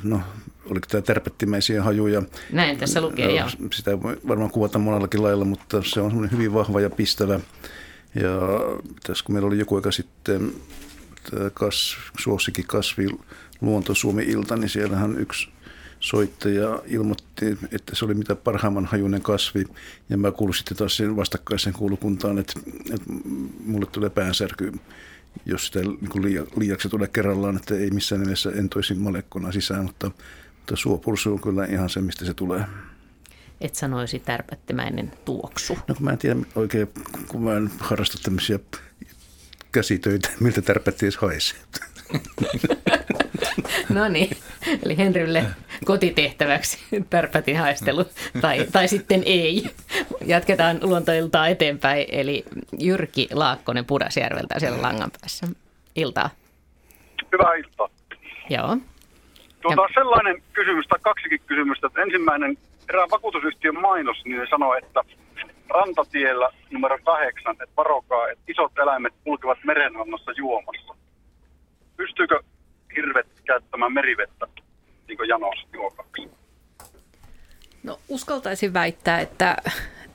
no, 0.04 0.22
oliko 0.66 0.88
tämä 0.90 1.02
tärpättimäisiä 1.02 1.84
hajuja. 1.84 2.22
Näin 2.52 2.78
tässä 2.78 3.02
lukee, 3.02 3.36
joo. 3.36 3.50
Sitä 3.74 4.04
voi 4.04 4.18
varmaan 4.28 4.52
kuvata 4.52 4.80
monellakin 4.80 5.24
lailla, 5.24 5.46
mutta 5.46 5.84
se 5.86 6.02
on 6.02 6.10
semmoinen 6.10 6.32
hyvin 6.32 6.54
vahva 6.54 6.82
ja 6.82 6.90
pistävä. 6.90 7.40
Ja 8.16 8.40
tässä 9.04 9.26
kun 9.26 9.36
meillä 9.36 9.48
oli 9.48 9.60
joku 9.60 9.76
aika 9.76 9.92
sitten 9.92 10.54
kas, 11.54 11.98
suosikin 12.20 12.68
kasvi 12.68 13.08
Luonto 13.62 13.96
Suomi-ilta, 13.96 14.56
niin 14.56 14.70
siellähän 14.70 15.20
yksi 15.20 15.50
soittaja 16.04 16.82
ilmoitti, 16.86 17.58
että 17.72 17.96
se 17.96 18.06
oli 18.06 18.14
mitä 18.14 18.36
parhaimman 18.36 18.86
hajunen 18.86 19.22
kasvi. 19.22 19.66
Ja 20.10 20.18
mä 20.18 20.32
kuulin 20.32 20.54
sitten 20.54 20.78
taas 20.78 20.98
sen 20.98 21.16
vastakkaisen 21.16 21.74
kuulukuntaan, 21.74 22.40
että, 22.40 22.54
että 22.94 23.06
mulle 23.66 23.86
tulee 23.86 24.10
päänsärky, 24.10 24.72
jos 25.46 25.66
sitä 25.66 25.80
niin 25.80 26.46
liiaksi 26.58 26.90
tulee 26.90 27.08
kerrallaan, 27.08 27.56
että 27.56 27.76
ei 27.76 27.90
missään 27.90 28.22
nimessä 28.22 28.52
en 28.56 28.70
toisi 28.70 28.94
malekkona 28.94 29.52
sisään, 29.52 29.86
mutta, 29.86 30.12
mutta 30.58 30.76
suopursu 30.76 31.34
on 31.34 31.42
kyllä 31.42 31.66
ihan 31.66 31.90
se, 31.90 32.02
mistä 32.02 32.26
se 32.26 32.34
tulee. 32.34 32.66
Et 33.62 33.76
sanoisi 33.76 34.20
tärpättimäinen 34.20 35.12
tuoksu. 35.26 35.78
No 35.88 35.96
mä 36.00 36.12
en 36.12 36.18
tiedä 36.18 36.40
oikein, 36.56 36.88
kun 37.28 37.44
mä 37.44 37.58
en 37.58 37.72
harrasta 37.80 38.18
tämmöisiä 38.24 38.60
käsitöitä, 39.72 40.30
miltä 40.40 40.62
tärpätti 40.62 41.06
edes 41.06 41.18
haisee. 41.18 41.60
No 43.90 44.08
niin, 44.10 44.38
eli 44.86 44.98
Henrylle 44.98 45.46
kotitehtäväksi 45.86 46.80
tärpätin 47.10 47.58
haistelu, 47.58 48.06
tai, 48.42 48.66
tai 48.72 48.88
sitten 48.88 49.24
ei. 49.26 49.64
Jatketaan 50.26 50.80
luontoiltaa 50.82 51.48
eteenpäin, 51.48 52.06
eli 52.12 52.46
Jyrki 52.80 53.28
Laakkonen 53.34 53.86
Pudasjärveltä 53.86 54.60
siellä 54.60 54.82
langan 54.82 55.12
päässä. 55.22 55.48
Iltaa. 55.96 56.30
Hyvää 57.32 57.54
iltaa. 57.54 57.90
Joo. 58.50 58.78
Tuota, 59.62 59.82
ja... 59.82 59.88
sellainen 59.94 60.44
kysymys, 60.54 60.88
tai 60.88 61.00
kaksikin 61.02 61.40
kysymystä, 61.46 61.88
että 61.88 62.02
ensimmäinen 62.02 62.58
erään 62.90 63.10
vakuutusyhtiön 63.10 63.82
mainos, 63.82 64.18
niin 64.26 64.48
sanoi, 64.50 64.78
että 64.84 65.02
rantatiellä 65.70 66.50
numero 66.72 66.98
kahdeksan, 67.04 67.54
että 67.54 67.76
varokaa, 67.78 68.30
että 68.30 68.44
isot 68.48 68.80
eläimet 68.80 69.14
kulkevat 69.24 69.58
merenrannassa 69.66 70.32
juomassa. 70.38 70.96
Pystyykö 72.04 72.40
hirvet 72.96 73.28
käyttämään 73.46 73.94
merivettä 73.94 74.48
niin 75.08 75.18
kuin 75.18 75.30
janos 75.30 75.68
juokaksi? 75.74 76.30
No 77.84 78.00
uskaltaisin 78.10 78.74
väittää, 78.74 79.20
että 79.20 79.58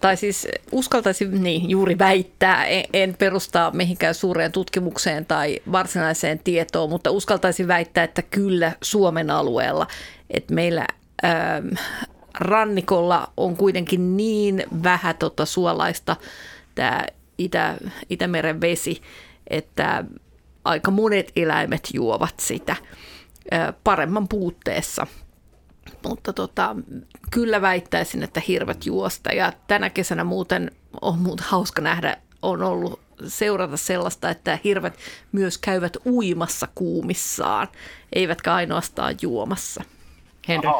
tai 0.00 0.16
siis 0.16 0.48
uskaltaisin 0.72 1.42
niin, 1.42 1.70
juuri 1.70 1.98
väittää, 1.98 2.66
en, 2.66 2.84
en 2.92 3.16
perustaa 3.18 3.70
mihinkään 3.70 4.14
suureen 4.14 4.52
tutkimukseen 4.52 5.26
tai 5.26 5.60
varsinaiseen 5.72 6.38
tietoon, 6.38 6.90
mutta 6.90 7.10
uskaltaisin 7.10 7.68
väittää, 7.68 8.04
että 8.04 8.22
kyllä 8.22 8.72
Suomen 8.82 9.30
alueella, 9.30 9.86
että 10.30 10.54
meillä 10.54 10.86
ähm, 11.24 11.68
rannikolla 12.34 13.32
on 13.36 13.56
kuitenkin 13.56 14.16
niin 14.16 14.64
vähän 14.82 15.16
tota 15.16 15.46
suolaista 15.46 16.16
tämä 16.74 17.06
Itä, 17.38 17.74
Itämeren 18.10 18.60
vesi, 18.60 19.02
että 19.50 20.04
aika 20.68 20.90
monet 20.90 21.32
eläimet 21.36 21.88
juovat 21.94 22.40
sitä 22.40 22.76
paremman 23.84 24.28
puutteessa. 24.28 25.06
Mutta 26.08 26.32
tota, 26.32 26.76
kyllä 27.30 27.60
väittäisin, 27.60 28.22
että 28.22 28.42
hirvet 28.48 28.86
juosta. 28.86 29.32
Ja 29.32 29.52
tänä 29.66 29.90
kesänä 29.90 30.24
muuten 30.24 30.70
on 31.00 31.18
muuten 31.18 31.46
hauska 31.48 31.82
nähdä, 31.82 32.16
on 32.42 32.62
ollut 32.62 33.00
seurata 33.26 33.76
sellaista, 33.76 34.30
että 34.30 34.58
hirvet 34.64 34.98
myös 35.32 35.58
käyvät 35.58 35.96
uimassa 36.06 36.68
kuumissaan, 36.74 37.68
eivätkä 38.12 38.54
ainoastaan 38.54 39.14
juomassa. 39.22 39.84
Henry. 40.48 40.70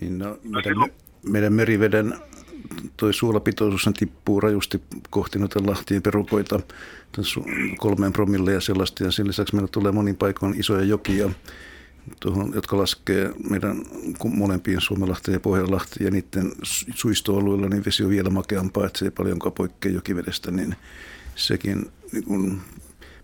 Niin 0.00 0.18
no, 0.18 0.38
meidän, 0.42 0.76
meidän 1.22 1.52
meriveden 1.52 2.14
toi 2.96 3.14
suolapitoisuus 3.14 3.88
tippuu 3.98 4.40
rajusti 4.40 4.82
kohti 5.10 5.38
noita 5.38 5.66
lahtien 5.66 6.02
perukoita 6.02 6.60
kolmeen 7.78 8.12
promille 8.12 8.52
ja 8.52 8.60
sellaista. 8.60 9.04
Ja 9.04 9.10
sen 9.10 9.28
lisäksi 9.28 9.54
meillä 9.54 9.68
tulee 9.72 9.92
monin 9.92 10.16
paikoin 10.16 10.60
isoja 10.60 10.84
jokia, 10.84 11.30
tuohon, 12.20 12.52
jotka 12.54 12.78
laskee 12.78 13.32
meidän 13.50 13.82
molempiin 14.24 14.80
Suomenlahteen 14.80 15.32
ja 15.32 15.40
Pohjanlahteen 15.40 16.04
ja 16.04 16.10
niiden 16.10 16.52
suistoalueilla, 16.94 17.68
niin 17.68 17.84
vesi 17.84 18.04
on 18.04 18.10
vielä 18.10 18.30
makeampaa, 18.30 18.86
että 18.86 18.98
se 18.98 19.04
ei 19.04 19.10
paljonkaan 19.10 19.52
poikkea 19.52 19.92
jokivedestä, 19.92 20.50
niin 20.50 20.76
sekin 21.34 21.90
niin 22.12 22.24
kun, 22.24 22.60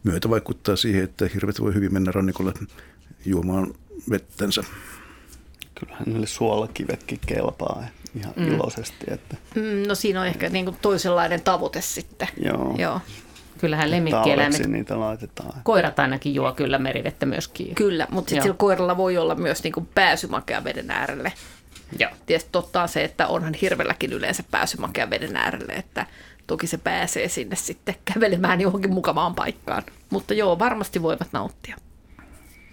myötä 0.04 0.30
vaikuttaa 0.30 0.76
siihen, 0.76 1.04
että 1.04 1.30
hirvet 1.34 1.60
voi 1.60 1.74
hyvin 1.74 1.92
mennä 1.92 2.12
rannikolle 2.12 2.52
juomaan 3.24 3.74
vettänsä. 4.10 4.64
Kyllähän 5.74 6.04
niille 6.06 6.26
suolakivetkin 6.26 7.18
kelpaa 7.26 7.84
ihan 8.16 8.32
mm. 8.36 8.54
iloisesti. 8.54 9.04
Että. 9.08 9.36
Mm, 9.54 9.88
no 9.88 9.94
siinä 9.94 10.20
on 10.20 10.26
ehkä 10.26 10.48
niin 10.48 10.64
kuin 10.64 10.76
toisenlainen 10.82 11.40
tavoite 11.40 11.80
sitten. 11.80 12.28
Joo. 12.44 12.74
Joo. 12.78 13.00
Kyllähän 13.58 13.90
lemmikkieläimet, 13.90 14.66
niitä 14.66 15.00
laitetaan. 15.00 15.60
koirat 15.64 15.98
ainakin 15.98 16.34
juo 16.34 16.52
kyllä 16.52 16.78
merivettä 16.78 17.26
myöskin. 17.26 17.74
Kyllä, 17.74 18.06
mutta 18.10 18.28
sitten 18.28 18.42
sillä 18.42 18.56
koiralla 18.56 18.96
voi 18.96 19.18
olla 19.18 19.34
myös 19.34 19.62
niin 19.62 19.72
kuin 19.72 19.88
pääsy 19.94 20.26
makean 20.26 20.64
veden 20.64 20.90
äärelle. 20.90 21.32
Joo. 21.98 22.10
Tietysti 22.26 22.48
totta 22.52 22.82
on 22.82 22.88
se, 22.88 23.04
että 23.04 23.26
onhan 23.26 23.54
hirvelläkin 23.54 24.12
yleensä 24.12 24.44
pääsy 24.50 24.76
makean 24.76 25.10
veden 25.10 25.36
äärelle, 25.36 25.72
että 25.72 26.06
toki 26.46 26.66
se 26.66 26.78
pääsee 26.78 27.28
sinne 27.28 27.56
sitten 27.56 27.94
kävelemään 28.04 28.60
johonkin 28.60 28.94
mukavaan 28.94 29.34
paikkaan. 29.34 29.82
Mutta 30.10 30.34
joo, 30.34 30.58
varmasti 30.58 31.02
voivat 31.02 31.28
nauttia. 31.32 31.76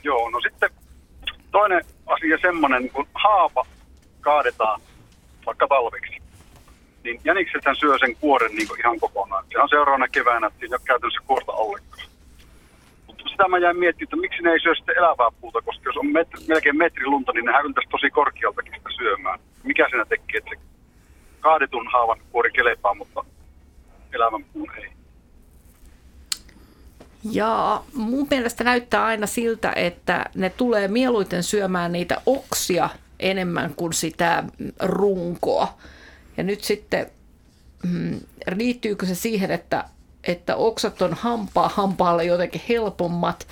Joo, 0.04 0.30
no 0.30 0.40
sitten 0.40 0.70
toinen 1.52 1.86
asia 2.14 2.38
semmoinen, 2.42 2.90
kun 2.90 3.08
haapa 3.16 3.66
kaadetaan 4.22 4.82
vaikka 5.46 5.68
talviksi, 5.68 6.22
niin 7.04 7.22
jäniksethän 7.24 7.76
syö 7.76 7.98
sen 7.98 8.16
kuoren 8.16 8.56
niin 8.56 8.80
ihan 8.80 9.00
kokonaan. 9.00 9.46
Se 9.52 9.60
on 9.60 9.70
seuraavana 9.70 10.08
keväänä, 10.08 10.48
että 10.48 10.60
siinä 10.60 10.76
ei 10.76 10.80
ole 10.80 10.86
käytännössä 10.86 11.22
kuorta 11.28 11.52
ollenkaan. 11.52 12.08
Mutta 13.08 13.24
sitä 13.30 13.48
mä 13.48 13.58
jäin 13.58 13.80
miettimään, 13.80 14.08
että 14.08 14.22
miksi 14.22 14.44
ne 14.44 14.52
ei 14.52 14.60
syö 14.60 14.76
sitten 14.76 14.98
elävää 14.98 15.30
puuta, 15.42 15.62
koska 15.62 15.90
jos 15.90 15.98
on 15.98 16.12
metri, 16.12 16.40
melkein 16.48 16.78
metri 16.78 17.06
lunta, 17.06 17.32
niin 17.32 17.46
nehän 17.46 17.66
yltäisi 17.66 17.90
tosi 17.90 18.10
korkealtakin 18.10 18.74
sitä 18.78 18.90
syömään. 18.98 19.40
Mikä 19.64 19.88
siinä 19.90 20.06
tekee, 20.06 20.38
että 20.38 20.50
se 20.50 20.62
kaadetun 21.40 21.88
haavan 21.92 22.20
kuori 22.32 22.52
kelepaa, 22.52 22.94
mutta 22.94 23.26
elävän 24.14 24.44
puun 24.44 24.72
ei. 24.78 25.01
Ja 27.24 27.84
mun 27.94 28.28
mielestä 28.30 28.64
näyttää 28.64 29.06
aina 29.06 29.28
siltä, 29.28 29.74
että 29.76 30.26
ne 30.36 30.50
tulee 30.50 30.88
mieluiten 30.88 31.44
syömään 31.44 31.92
niitä 31.92 32.22
oksia 32.26 32.90
enemmän 33.20 33.74
kuin 33.76 33.94
sitä 33.94 34.44
runkoa. 34.80 35.78
Ja 36.38 36.44
nyt 36.44 36.64
sitten 36.64 37.12
mm, 37.84 38.20
liittyykö 38.56 39.06
se 39.06 39.16
siihen, 39.16 39.52
että, 39.52 39.84
että 40.24 40.56
oksat 40.56 41.02
on 41.02 41.14
hampaa 41.14 41.70
hampaalle 41.70 42.26
jotenkin 42.26 42.62
helpommat, 42.70 43.48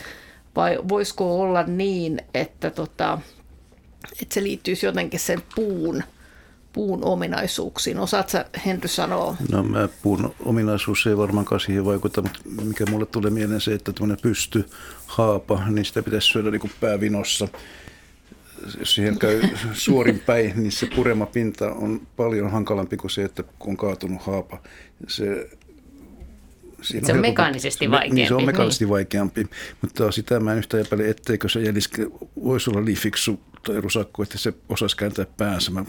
vai 0.56 0.80
voisiko 0.90 1.42
olla 1.42 1.64
niin, 1.64 2.22
että, 2.34 2.70
tota, 2.70 3.20
että 4.22 4.34
se 4.34 4.44
liittyisi 4.44 4.86
jotenkin 4.86 5.20
sen 5.20 5.44
puun– 5.56 6.04
puun 6.80 7.04
ominaisuuksiin? 7.04 8.00
Osaatko 8.00 8.38
Henry 8.66 8.88
sanoa? 8.88 9.36
No 9.52 9.64
mä 9.64 9.90
puun 10.02 10.36
ominaisuus 10.46 11.08
ei 11.08 11.18
varmaankaan 11.18 11.60
siihen 11.60 11.86
vaikuta, 11.86 12.22
mutta 12.22 12.40
mikä 12.64 12.86
mulle 12.86 13.06
tulee 13.06 13.32
mieleen 13.32 13.62
se, 13.62 13.74
että 13.74 13.94
tämmöinen 13.94 14.18
pysty 14.22 14.66
haapa, 15.06 15.64
niin 15.70 15.86
sitä 15.86 16.04
pitäisi 16.04 16.28
syödä 16.28 16.52
niin 16.52 16.60
kuin 16.60 16.72
päävinossa. 16.80 17.48
Jos 18.80 18.96
siihen 18.96 19.20
käy 19.20 19.42
suorin 19.74 20.20
päin, 20.20 20.54
niin 20.56 20.72
se 20.72 20.88
purema 20.96 21.26
pinta 21.26 21.72
on 21.72 22.02
paljon 22.16 22.52
hankalampi 22.52 22.98
kuin 22.98 23.12
se, 23.12 23.24
että 23.24 23.44
kun 23.44 23.70
on 23.70 23.78
kaatunut 23.78 24.22
haapa. 24.22 24.62
Se 25.08 25.50
Siinä 26.82 27.06
se 27.06 27.12
on, 27.12 27.18
on 27.18 27.22
mekaanisesti 27.22 27.92
vaikeampi. 27.92 28.16
Niin, 28.16 28.28
se 28.28 28.34
on 28.34 28.46
mekaanisesti 28.46 28.86
niin. 28.86 28.90
vaikeampi. 28.90 29.48
Mutta 29.82 30.12
sitä 30.12 30.40
mä 30.40 30.52
en 30.52 30.58
yhtä 30.58 30.80
epäile, 30.80 31.10
etteikö 31.10 31.50
se 31.50 31.60
jäliske 31.60 32.08
voisi 32.44 32.70
olla 32.70 32.82
niin 32.82 32.98
tai 33.64 33.82
rusakko, 33.82 34.24
että 34.24 34.38
se 34.38 34.54
osaisi 34.70 34.98
kääntää 34.98 35.26
päänsä. 35.38 35.72
Mä 35.72 35.86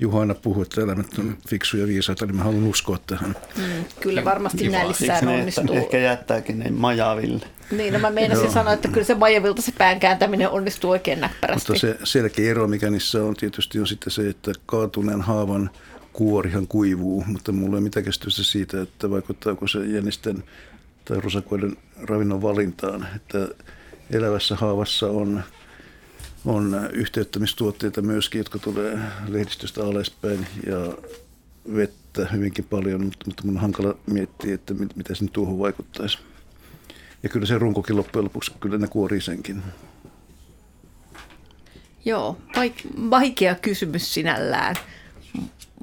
Juha 0.00 0.20
aina 0.20 0.34
puhuu, 0.34 0.62
että 0.62 0.80
eläimet 0.80 1.18
on 1.18 1.36
fiksuja 1.48 1.82
ja 1.82 1.88
viisaita, 1.88 2.26
niin 2.26 2.36
mä 2.36 2.44
haluan 2.44 2.64
uskoa 2.64 2.98
tähän. 3.06 3.36
Mm, 3.56 3.84
kyllä 4.00 4.24
varmasti 4.24 4.64
Juha. 4.64 4.78
näillissään 4.78 5.28
onnistuu. 5.28 5.76
Ehkä 5.76 5.98
jättääkin 5.98 6.58
ne 6.58 6.70
majaville. 6.70 7.46
Niin, 7.70 7.92
no 7.92 7.98
mä 7.98 8.10
meinasin 8.10 8.52
sanoa, 8.52 8.72
että 8.72 8.88
kyllä 8.88 9.04
se 9.04 9.14
majavilta 9.14 9.62
se 9.62 9.72
pään 9.78 10.00
kääntäminen 10.00 10.50
onnistuu 10.50 10.90
oikein 10.90 11.20
näppärästi. 11.20 11.72
Mutta 11.72 11.80
se 11.80 11.98
selkeä 12.04 12.50
ero, 12.50 12.68
mikä 12.68 12.90
niissä 12.90 13.24
on 13.24 13.34
tietysti 13.34 13.80
on 13.80 13.86
sitten 13.86 14.10
se, 14.10 14.28
että 14.28 14.52
kaatuneen 14.66 15.20
haavan 15.20 15.70
kuorihan 16.12 16.66
kuivuu, 16.66 17.24
mutta 17.26 17.52
mulla 17.52 17.68
ei 17.68 17.78
ole 17.78 17.80
mitään 17.80 18.04
kestystä 18.04 18.42
siitä, 18.42 18.82
että 18.82 19.10
vaikuttaako 19.10 19.68
se 19.68 19.78
jänisten 19.78 20.44
tai 21.04 21.20
rusakoiden 21.20 21.76
ravinnon 22.02 22.42
valintaan. 22.42 23.06
Että 23.16 23.48
elävässä 24.10 24.56
haavassa 24.56 25.06
on 25.06 25.42
on 26.44 26.88
yhteyttämistuotteita 26.92 28.02
myöskin, 28.02 28.38
jotka 28.38 28.58
tulee 28.58 28.98
lehdistöstä 29.28 29.84
alaspäin 29.84 30.46
ja 30.66 30.94
vettä 31.76 32.26
hyvinkin 32.32 32.64
paljon, 32.64 33.04
mutta, 33.04 33.26
mutta 33.26 33.42
mun 33.44 33.56
on 33.56 33.60
hankala 33.60 33.94
miettiä, 34.06 34.54
että 34.54 34.74
mitä 34.74 35.14
se 35.14 35.26
tuohon 35.32 35.58
vaikuttaisi. 35.58 36.18
Ja 37.22 37.28
kyllä 37.28 37.46
se 37.46 37.58
runkokin 37.58 37.96
loppujen 37.96 38.24
lopuksi, 38.24 38.52
kyllä 38.60 38.78
ne 38.78 38.86
kuorii 38.86 39.20
senkin. 39.20 39.62
Joo, 42.04 42.36
vaikea 43.10 43.54
kysymys 43.54 44.14
sinällään. 44.14 44.76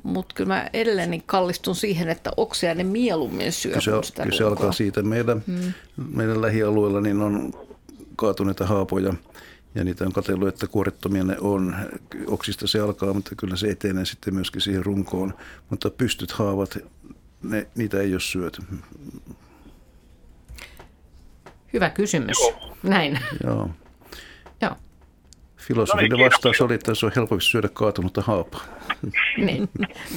Mutta 0.04 0.36
kyllä 0.36 0.48
mä 0.48 0.70
edelleen 0.74 1.12
niin 1.12 1.24
kallistun 1.26 1.76
siihen, 1.76 2.10
että 2.10 2.32
oksia 2.38 2.76
ne 2.76 2.84
mieluummin 2.84 3.52
syö 3.52 3.80
kyllä 3.80 4.02
se, 4.04 4.14
kyllä 4.24 4.38
se 4.38 4.44
alkaa 4.44 4.72
siitä. 4.72 5.02
Meidän, 5.02 5.44
hmm. 5.48 5.74
meidän 6.14 6.42
lähialueella 6.42 7.02
niin 7.02 7.22
on 7.22 7.54
kaatuneita 8.16 8.66
haapoja– 8.66 9.14
ja 9.76 9.84
niitä 9.84 10.06
on 10.06 10.14
katsellut, 10.14 10.48
että 10.48 10.68
kuorettomia 10.68 11.24
ne 11.24 11.38
on. 11.40 11.76
Oksista 12.28 12.68
se 12.68 12.80
alkaa, 12.80 13.14
mutta 13.14 13.36
kyllä 13.36 13.56
se 13.56 13.68
etenee 13.68 14.06
sitten 14.06 14.34
myöskin 14.34 14.62
siihen 14.62 14.86
runkoon. 14.86 15.34
Mutta 15.70 15.90
pystyt 15.90 16.32
haavat, 16.32 16.78
ne, 17.44 17.68
niitä 17.76 18.00
ei 18.00 18.14
ole 18.14 18.20
syöty. 18.20 18.62
Hyvä 21.74 21.90
kysymys. 21.90 22.38
Joo. 22.40 22.78
Näin. 22.84 23.20
Joo. 23.44 23.70
Joo. 24.62 24.76
Filosofinen 25.58 26.10
no 26.10 26.18
niin, 26.18 26.26
vastaus 26.26 26.62
oli, 26.62 26.74
että 26.74 26.96
se 26.96 27.06
on 27.06 27.12
helpompi 27.16 27.44
syödä 27.44 27.70
kaatunutta 27.74 28.22
haapaa. 28.22 28.66
niin, 29.46 29.70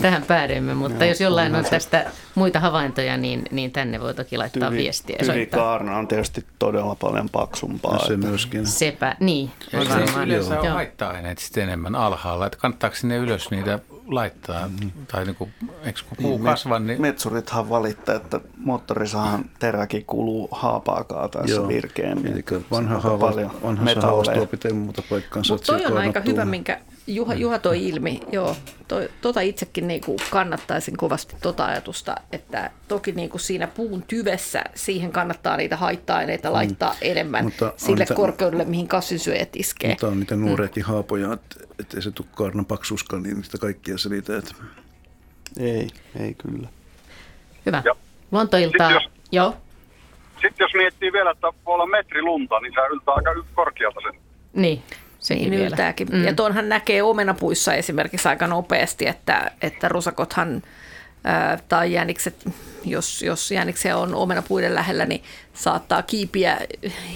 tähän 0.03 0.23
päädyimme, 0.23 0.75
mutta 0.75 0.99
no, 0.99 1.05
jos 1.05 1.21
jollain 1.21 1.55
on, 1.55 1.59
on 1.65 1.71
tästä 1.71 2.11
muita 2.35 2.61
havaintoja, 2.61 3.17
niin, 3.17 3.43
niin 3.51 3.73
tänne 3.73 4.01
voi 4.01 4.15
toki 4.15 4.39
laittaa 4.39 4.71
tyvi, 4.71 4.83
viestiä. 4.83 5.17
Tyvikaarna 5.19 5.99
on 5.99 6.09
tietysti 6.09 6.45
todella 6.59 6.95
paljon 6.95 7.29
paksumpaa. 7.29 7.93
Ja 7.93 7.99
se 7.99 8.15
että... 8.15 8.27
myöskin. 8.27 8.67
Sepä, 8.67 9.17
niin. 9.21 9.51
Ja 9.73 9.85
se 9.85 10.21
yleensä 10.23 10.61
on 10.61 10.69
haitta-aineet 10.69 11.39
sitten 11.39 11.63
enemmän 11.63 11.95
alhaalla, 11.95 12.47
että 12.47 12.59
kannattaako 12.59 12.97
sinne 12.97 13.17
ylös 13.17 13.51
niitä 13.51 13.79
laittaa, 14.09 14.69
mm. 14.69 14.91
tai 15.13 15.25
niin 15.25 15.37
kuin, 15.37 15.53
eikö 15.85 16.01
kun 16.09 16.17
puu 16.23 16.37
niin, 16.37 16.45
kasva, 16.45 16.79
niin... 16.79 17.03
Metsurithan 17.03 17.71
valittaa, 17.71 18.15
että 18.15 18.41
moottorisahan 18.57 19.45
teräkin 19.59 20.05
kuluu 20.05 20.49
haapaa 20.53 21.05
kaataessa 21.05 21.69
virkeämmin. 21.69 22.33
Eli 22.33 22.45
vanha 22.71 23.01
haava, 23.01 23.33
vanha 23.63 23.85
haavasta 24.01 24.33
tuo 24.33 24.47
pitää 24.47 24.73
muuta 24.73 25.03
paikkaansa. 25.11 25.55
Mutta 25.55 25.67
toi 25.67 25.87
on 25.87 25.99
aika 25.99 26.21
hyvä, 26.21 26.45
minkä 26.45 26.81
Juha, 27.09 27.35
Juha 27.35 27.59
toi 27.59 27.89
ilmi, 27.89 28.21
joo. 28.33 28.57
Toi, 28.89 29.09
tota 29.21 29.41
itsekin 29.41 29.89
niinku 29.89 30.17
kannattaisin 30.31 30.97
kovasti 30.97 31.37
tota 31.43 31.65
ajatusta, 31.67 32.17
että 32.33 32.71
toki 32.89 33.13
niinku 33.13 33.39
siinä 33.39 33.67
puun 33.67 34.03
tyvessä 34.03 34.65
siihen 34.75 35.13
kannattaa 35.13 35.57
niitä 35.57 35.77
haitta-aineita 35.77 36.49
mm. 36.49 36.53
laittaa 36.55 36.91
mm. 36.91 36.99
enemmän 37.01 37.45
mutta 37.45 37.73
sille 37.77 37.99
niitä, 37.99 38.15
korkeudelle, 38.15 38.65
mihin 38.65 38.89
kasvinsyöjät 38.89 39.57
iskee. 39.57 39.91
Mutta 39.91 40.09
on 40.09 40.21
niitä 40.21 40.37
nuoriakin 40.37 40.83
mm. 40.83 40.87
haapoja, 40.87 41.33
että 41.33 41.57
et 41.81 42.03
se 42.03 42.11
tule 42.11 42.29
kaarnan 42.35 42.67
paksuskaan, 42.67 43.23
niin 43.23 43.37
niistä 43.37 43.59
kaikkia 43.59 43.99
selitä. 43.99 44.39
Että... 44.39 44.55
Ei, 45.61 45.89
ei 46.21 46.35
kyllä. 46.35 46.69
Hyvä. 47.67 47.83
Luontoiltaa. 48.33 48.89
Sitten 48.91 49.11
jos, 49.11 49.13
joo. 49.33 49.57
Sitten 50.33 50.65
jos 50.65 50.75
miettii 50.75 51.13
vielä, 51.13 51.31
että 51.31 51.47
voi 51.47 51.75
olla 51.75 51.87
metri 51.87 52.23
lunta, 52.23 52.61
niin 52.61 52.73
se 52.75 52.81
yltää 52.91 53.15
aika 53.15 53.31
korkealta 53.55 54.01
sen. 54.01 54.21
Niin. 54.53 54.83
Sekin 55.19 55.51
niin 55.51 55.63
yltääkin. 55.63 56.09
Mm. 56.13 56.25
Ja 56.25 56.35
tuonhan 56.35 56.69
näkee 56.69 57.03
omenapuissa 57.03 57.75
esimerkiksi 57.75 58.29
aika 58.29 58.47
nopeasti, 58.47 59.07
että, 59.07 59.51
että 59.63 59.89
rusakothan 59.89 60.63
ää, 61.25 61.59
tai 61.69 61.93
jänikset, 61.93 62.49
jos, 62.85 63.23
jos 63.23 63.51
jäniksiä 63.51 63.97
on 63.97 64.15
omenapuiden 64.15 64.75
lähellä, 64.75 65.07
niin 65.07 65.23
saattaa 65.55 66.03
kiipiä 66.03 66.59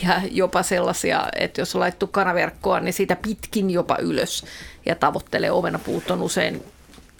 ja 0.07 0.21
jopa 0.31 0.63
sellaisia, 0.63 1.29
että 1.37 1.61
jos 1.61 1.75
on 1.75 1.81
laittu 1.81 2.07
kanaverkkoa, 2.07 2.81
niin 2.81 2.95
siitä 2.95 3.17
pitkin 3.17 3.71
jopa 3.71 3.97
ylös 4.01 4.45
ja 4.87 4.95
tavoittelee 4.95 5.51
omenapuut 5.51 6.11
on 6.11 6.23
usein 6.23 6.63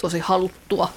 tosi 0.03 0.19
haluttua, 0.19 0.89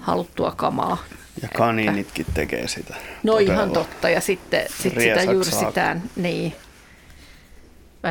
haluttua 0.00 0.52
kamaa. 0.56 1.04
Ja 1.42 1.48
kaniinitkin 1.48 2.26
tekee 2.34 2.68
sitä. 2.68 2.94
No 3.22 3.32
todella. 3.32 3.52
ihan 3.52 3.70
totta, 3.70 4.10
ja 4.10 4.20
sitten 4.20 4.66
sit 4.82 4.94
sitä 4.94 5.22
jyrsitään. 5.22 6.02
Niin. 6.16 6.54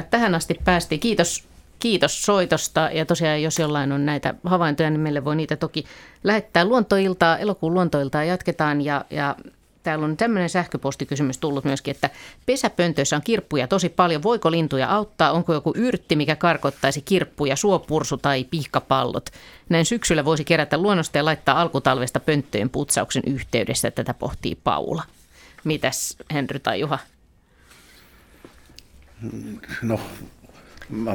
Tähän 0.10 0.36
asti 0.36 0.56
päästiin. 0.66 1.00
Kiitos, 1.00 1.48
kiitos 1.80 2.22
soitosta 2.22 2.90
ja 2.94 3.06
tosiaan 3.06 3.44
jos 3.44 3.60
jollain 3.60 3.92
on 3.92 4.06
näitä 4.06 4.34
havaintoja, 4.44 4.90
niin 4.90 5.00
meille 5.00 5.26
voi 5.26 5.36
niitä 5.36 5.56
toki 5.56 5.86
lähettää 6.24 6.66
luontoiltaa, 6.66 7.38
elokuun 7.38 7.74
luontoiltaa 7.74 8.24
jatketaan 8.24 8.82
ja, 8.82 9.06
ja 9.10 9.36
Täällä 9.88 10.06
on 10.06 10.18
tämmöinen 10.18 10.50
sähköpostikysymys 10.50 11.38
tullut 11.38 11.66
myöskin, 11.66 11.92
että 11.92 12.10
pesäpöntöissä 12.46 13.16
on 13.16 13.22
kirppuja 13.22 13.68
tosi 13.68 13.90
paljon. 13.90 14.24
Voiko 14.24 14.52
lintuja 14.52 14.90
auttaa? 14.90 15.32
Onko 15.32 15.54
joku 15.54 15.74
yrtti, 15.76 16.16
mikä 16.16 16.36
karkottaisi 16.36 17.02
kirppuja, 17.02 17.56
suopursu 17.56 18.18
tai 18.18 18.44
pihkapallot? 18.44 19.30
Näin 19.70 19.86
syksyllä 19.86 20.26
voisi 20.26 20.46
kerätä 20.46 20.78
luonnosta 20.78 21.18
ja 21.18 21.26
laittaa 21.26 21.62
alkutalvesta 21.62 22.20
pönttöjen 22.20 22.70
putsauksen 22.70 23.24
yhteydessä. 23.26 23.92
Tätä 23.92 24.14
pohtii 24.14 24.56
Paula. 24.56 25.04
Mitäs 25.64 26.18
Henry 26.34 26.60
tai 26.60 26.80
Juha? 26.80 27.00
No, 29.82 30.00
mä 30.90 31.12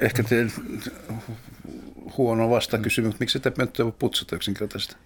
ehkä 0.00 0.22
teen 0.22 0.52
huono 2.18 2.50
vastakysymys. 2.50 3.20
Miksi 3.20 3.32
sitä 3.32 3.50
pönttöä 3.50 3.84
voi 3.84 3.92
putsata 3.98 4.36
yksinkertaisesti? 4.36 4.96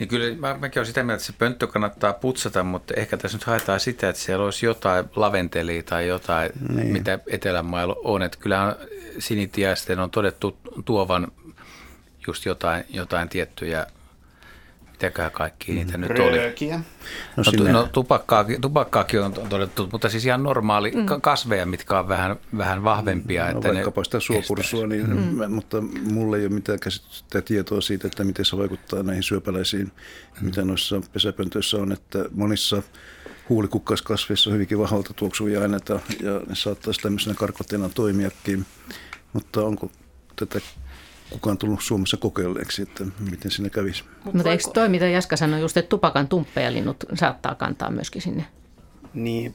Niin 0.00 0.08
kyllä 0.08 0.36
mä, 0.36 0.56
mäkin 0.60 0.80
olen 0.80 0.86
sitä 0.86 1.02
mieltä, 1.02 1.14
että 1.14 1.26
se 1.26 1.32
pönttö 1.38 1.66
kannattaa 1.66 2.12
putsata, 2.12 2.62
mutta 2.62 2.94
ehkä 2.96 3.16
tässä 3.16 3.38
nyt 3.38 3.44
haetaan 3.44 3.80
sitä, 3.80 4.08
että 4.08 4.22
siellä 4.22 4.44
olisi 4.44 4.66
jotain 4.66 5.04
laventelia 5.16 5.82
tai 5.82 6.08
jotain, 6.08 6.50
niin. 6.68 6.86
mitä 6.86 7.18
Etelämailla 7.26 7.96
on. 8.04 8.22
Että 8.22 8.38
kyllähän 8.38 8.74
sinitiaisten 9.18 9.98
on 9.98 10.10
todettu 10.10 10.56
tuovan 10.84 11.32
just 12.26 12.46
jotain, 12.46 12.84
jotain 12.88 13.28
tiettyjä 13.28 13.86
mitäköhän 15.00 15.32
kaikki 15.32 15.72
niitä 15.72 15.98
mm. 15.98 16.00
nyt 16.00 16.18
oli. 16.18 16.38
No, 16.70 16.82
no, 17.36 17.44
sinne... 17.44 17.72
no 17.72 17.88
tupakkaakin, 17.92 18.60
tupakkaakin 18.60 19.20
on 19.20 19.32
todettu, 19.32 19.88
mutta 19.92 20.08
siis 20.08 20.26
ihan 20.26 20.42
normaali 20.42 20.90
mm. 20.90 21.20
kasveja, 21.20 21.66
mitkä 21.66 21.98
on 21.98 22.08
vähän, 22.08 22.36
vähän 22.56 22.84
vahvempia. 22.84 23.44
No, 23.44 23.50
että 23.50 23.68
vaikkapa 23.68 24.04
sitä 24.04 24.20
suopursua, 24.20 24.86
niin, 24.86 25.10
mm. 25.10 25.52
mutta 25.52 25.80
mulla 26.02 26.36
ei 26.36 26.46
ole 26.46 26.54
mitään 26.54 26.80
käsitystä 26.80 27.42
tietoa 27.42 27.80
siitä, 27.80 28.06
että 28.06 28.24
miten 28.24 28.44
se 28.44 28.56
vaikuttaa 28.56 29.02
näihin 29.02 29.22
syöpäläisiin, 29.22 29.92
mm. 30.40 30.46
mitä 30.46 30.64
noissa 30.64 31.00
pesäpöntöissä 31.12 31.76
on, 31.76 31.92
että 31.92 32.24
monissa 32.30 32.82
huulikukkaskasveissa 33.48 34.50
on 34.50 34.54
hyvinkin 34.54 34.78
vahvalta 34.78 35.14
tuoksuvia 35.14 35.62
aineita 35.62 36.00
ja 36.22 36.40
ne 36.48 36.54
saattaisi 36.54 37.00
tämmöisenä 37.00 37.34
karkotteena 37.34 37.88
toimiakin, 37.88 38.66
mutta 39.32 39.64
onko 39.64 39.90
tätä 40.36 40.60
kukaan 41.30 41.58
tullut 41.58 41.82
Suomessa 41.82 42.16
kokeilleeksi, 42.16 42.82
että 42.82 43.04
miten 43.30 43.50
siinä 43.50 43.70
kävisi. 43.70 44.04
Mutta 44.32 44.50
eikö 44.50 44.64
toi, 44.74 44.88
mitä 44.88 45.08
Jaska 45.08 45.36
sanoi, 45.36 45.60
just, 45.60 45.76
että 45.76 45.88
tupakan 45.88 46.28
tumppeja-linnut 46.28 46.96
saattaa 47.14 47.54
kantaa 47.54 47.90
myöskin 47.90 48.22
sinne? 48.22 48.46
Niin, 49.14 49.54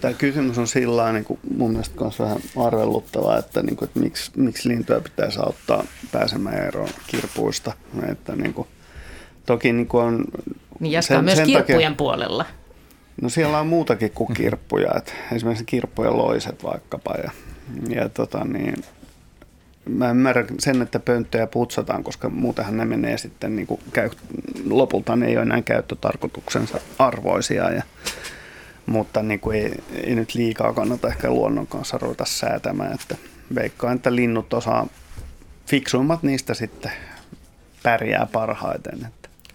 tämä 0.00 0.14
kysymys 0.14 0.58
on 0.58 0.66
sillä 0.66 1.12
niin 1.12 1.24
kuin 1.24 1.40
mun 1.56 1.70
mielestä 1.70 2.00
myös 2.00 2.18
vähän 2.18 2.38
arveluttava, 2.56 3.38
että, 3.38 3.62
niin 3.62 3.76
kuin, 3.76 3.88
että 3.88 4.00
miksi, 4.00 4.30
miksi 4.36 4.68
lintuja 4.68 5.00
pitäisi 5.00 5.38
auttaa 5.38 5.84
pääsemään 6.12 6.66
eroon 6.66 6.88
kirpuista. 7.06 7.72
Että, 8.12 8.36
niin 8.36 8.54
kuin, 8.54 8.68
toki 9.46 9.72
niin 9.72 9.86
kuin 9.86 10.04
on... 10.04 10.24
Niin 10.80 10.92
Jaska 10.92 11.08
sen, 11.08 11.18
on 11.18 11.24
myös 11.24 11.36
sen 11.36 11.46
kirppujen 11.46 11.82
takia, 11.82 11.96
puolella. 11.96 12.44
No 13.22 13.28
siellä 13.28 13.60
on 13.60 13.66
muutakin 13.66 14.10
kuin 14.10 14.34
kirppuja, 14.34 14.90
että 14.96 15.12
esimerkiksi 15.32 15.64
kirppujen 15.64 16.18
loiset 16.18 16.64
vaikkapa 16.64 17.14
ja, 17.14 17.30
ja 17.88 18.08
tota 18.08 18.44
niin, 18.44 18.84
mä 19.88 20.10
ymmärrän 20.10 20.46
sen, 20.58 20.82
että 20.82 21.00
pönttöjä 21.00 21.46
putsataan, 21.46 22.04
koska 22.04 22.28
muutenhan 22.28 22.76
ne 22.76 22.84
menee 22.84 23.18
sitten, 23.18 23.56
niin 23.56 23.66
kuin 23.66 23.80
käy, 23.92 24.10
lopulta 24.70 25.16
ne 25.16 25.26
ei 25.26 25.36
ole 25.36 25.42
enää 25.42 25.62
käyttötarkoituksensa 25.62 26.80
arvoisia. 26.98 27.70
Ja, 27.70 27.82
mutta 28.86 29.22
niin 29.22 29.40
kuin 29.40 29.58
ei, 29.58 29.74
ei, 29.94 30.14
nyt 30.14 30.34
liikaa 30.34 30.72
kannata 30.72 31.08
ehkä 31.08 31.30
luonnon 31.30 31.66
kanssa 31.66 31.98
ruveta 31.98 32.24
säätämään, 32.24 32.92
että 32.94 33.16
veikkaan, 33.54 33.96
että 33.96 34.14
linnut 34.14 34.54
osaa, 34.54 34.86
fiksuimmat 35.66 36.22
niistä 36.22 36.54
sitten 36.54 36.92
pärjää 37.82 38.26
parhaiten. 38.32 39.08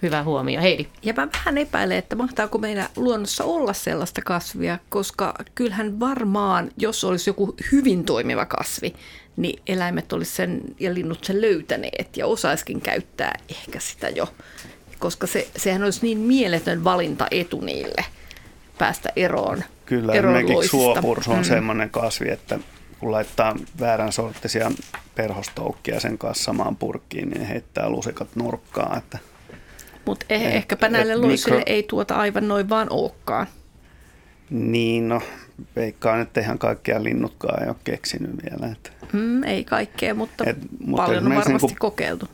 Hyvä 0.03 0.23
huomio. 0.23 0.61
Heidi. 0.61 0.87
Ja 1.03 1.13
mä 1.17 1.27
vähän 1.33 1.57
epäilen, 1.57 1.97
että 1.97 2.15
mahtaako 2.15 2.57
meidän 2.57 2.87
luonnossa 2.95 3.43
olla 3.43 3.73
sellaista 3.73 4.21
kasvia, 4.21 4.79
koska 4.89 5.33
kyllähän 5.55 5.99
varmaan, 5.99 6.71
jos 6.77 7.03
olisi 7.03 7.29
joku 7.29 7.55
hyvin 7.71 8.05
toimiva 8.05 8.45
kasvi, 8.45 8.93
niin 9.37 9.61
eläimet 9.67 10.13
olisi 10.13 10.31
sen 10.31 10.61
ja 10.79 10.93
linnut 10.93 11.23
sen 11.23 11.41
löytäneet 11.41 12.17
ja 12.17 12.27
osaiskin 12.27 12.81
käyttää 12.81 13.39
ehkä 13.49 13.79
sitä 13.79 14.09
jo, 14.09 14.27
koska 14.99 15.27
se, 15.27 15.47
sehän 15.57 15.83
olisi 15.83 15.99
niin 16.01 16.17
mieletön 16.17 16.83
valinta 16.83 17.27
etu 17.31 17.61
niille 17.61 18.05
päästä 18.77 19.09
eroon. 19.15 19.63
Kyllä, 19.85 20.13
eroon 20.13 20.35
esimerkiksi 20.35 20.69
suopursu 20.69 21.31
on 21.31 21.37
mm. 21.37 21.43
sellainen 21.43 21.89
kasvi, 21.89 22.31
että 22.31 22.59
kun 22.99 23.11
laittaa 23.11 23.55
väärän 23.79 24.11
sorttisia 24.11 24.71
perhostoukkia 25.15 25.99
sen 25.99 26.17
kanssa 26.17 26.43
samaan 26.43 26.75
purkkiin, 26.75 27.29
niin 27.29 27.45
heittää 27.45 27.89
lusikat 27.89 28.27
nurkkaan. 28.35 28.97
Että, 28.97 29.17
Mutta 30.05 30.25
eh, 30.29 30.55
ehkäpä 30.55 30.89
näille 30.89 31.15
loisille 31.15 31.57
mikro... 31.57 31.73
ei 31.73 31.83
tuota 31.83 32.15
aivan 32.15 32.47
noin 32.47 32.69
vaan 32.69 32.87
olekaan. 32.89 33.47
Niin, 34.49 35.09
no 35.09 35.21
veikkaan, 35.75 36.21
että 36.21 36.41
ihan 36.41 36.59
kaikkia 36.59 37.03
linnutkaan 37.03 37.63
ei 37.63 37.69
ole 37.69 37.75
keksinyt 37.83 38.31
vielä. 38.43 38.71
Että. 38.71 38.89
Mm, 39.13 39.43
ei 39.43 39.63
kaikkea, 39.63 40.13
mutta 40.13 40.43
Et, 40.47 40.57
mutta 40.85 41.05
paljon 41.05 41.25
on 41.25 41.35
varmasti 41.35 41.67
niin 41.67 41.79
kokeiltu. 41.79 42.25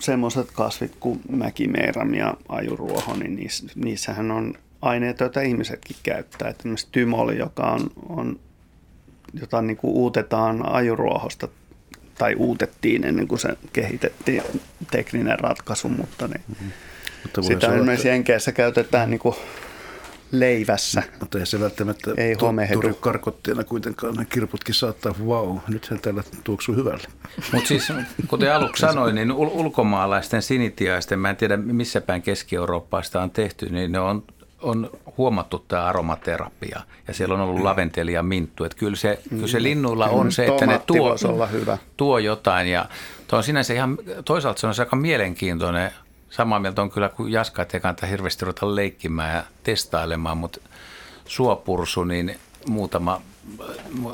Semmoiset 0.00 0.50
kasvit 0.52 0.92
kuin 1.00 1.20
mäkimeiram 1.30 2.14
ja 2.14 2.34
ajuruoho, 2.48 3.16
niin 3.16 3.36
niissä, 3.36 3.66
niissähän 3.74 4.30
on 4.30 4.54
aineita, 4.82 5.24
joita 5.24 5.40
ihmisetkin 5.40 5.96
käyttää. 6.02 6.48
Esimerkiksi 6.48 6.88
tymoli, 6.92 7.38
joka 7.38 7.70
on, 7.70 7.90
on 8.08 8.40
jota 9.40 9.62
niin 9.62 9.76
kuin 9.76 9.94
uutetaan 9.94 10.68
ajuruohosta 10.68 11.48
tai 12.18 12.34
uutettiin 12.34 13.04
ennen 13.04 13.28
kuin 13.28 13.38
se 13.38 13.48
kehitettiin 13.72 14.42
tekninen 14.90 15.38
ratkaisu, 15.38 15.88
mutta, 15.88 16.28
niin, 16.28 16.42
mm-hmm. 16.48 16.70
Mutta 17.36 17.42
sitä 17.42 17.74
esimerkiksi 17.74 18.08
Jenkeissä 18.08 18.52
käytetään 18.52 19.10
niin 19.10 19.18
kuin 19.18 19.34
leivässä. 20.32 21.02
Mutta 21.20 21.38
ei 21.38 21.46
se 21.46 21.60
välttämättä 21.60 22.10
ei 22.16 22.36
torju 22.36 22.94
karkotteena 22.94 23.64
kuitenkaan. 23.64 24.14
Ne 24.14 24.24
kirputkin 24.24 24.74
saattaa, 24.74 25.14
vau, 25.26 25.46
wow, 25.46 25.58
nythän 25.68 26.00
täällä 26.00 26.22
tuoksuu 26.44 26.74
hyvälle. 26.74 27.08
Mutta 27.52 27.68
siis, 27.68 27.92
kuten 28.28 28.54
aluksi 28.54 28.80
sanoin, 28.86 29.14
niin 29.14 29.30
ul- 29.30 29.50
ulkomaalaisten 29.52 30.42
sinitiaisten, 30.42 31.18
mä 31.18 31.30
en 31.30 31.36
tiedä 31.36 31.56
missä 31.56 32.00
päin 32.00 32.22
Keski-Eurooppaa 32.22 33.02
sitä 33.02 33.22
on 33.22 33.30
tehty, 33.30 33.68
niin 33.70 33.92
ne 33.92 34.00
on 34.00 34.22
on 34.62 34.90
huomattu 35.16 35.58
tämä 35.58 35.84
aromaterapia 35.84 36.80
ja 37.08 37.14
siellä 37.14 37.34
on 37.34 37.40
ollut 37.40 37.62
laventeli 37.62 38.12
ja 38.12 38.22
minttu. 38.22 38.64
Että 38.64 38.78
kyllä 38.78 38.96
se, 38.96 39.20
kyllä 39.28 39.46
se 39.46 39.62
linnuilla 39.62 40.06
on 40.06 40.32
se, 40.32 40.46
että 40.46 40.66
ne 40.66 40.80
tuo, 40.86 41.16
tuo 41.96 42.18
jotain 42.18 42.68
ja 42.68 42.88
on 43.32 43.42
sinänsä 43.42 43.74
ihan, 43.74 43.98
toisaalta 44.24 44.60
se 44.60 44.66
on 44.66 44.74
aika 44.78 44.96
mielenkiintoinen 44.96 45.90
Samaa 46.30 46.58
mieltä 46.58 46.82
on 46.82 46.90
kyllä 46.90 47.08
kuin 47.08 47.32
Jaska, 47.32 47.62
että 47.62 47.76
ei 47.76 47.80
kannata 47.80 48.06
hirveästi 48.06 48.44
ruveta 48.44 48.76
leikkimään 48.76 49.36
ja 49.36 49.44
testailemaan, 49.62 50.38
mutta 50.38 50.60
suopursu, 51.26 52.04
niin 52.04 52.38
muutama 52.68 53.20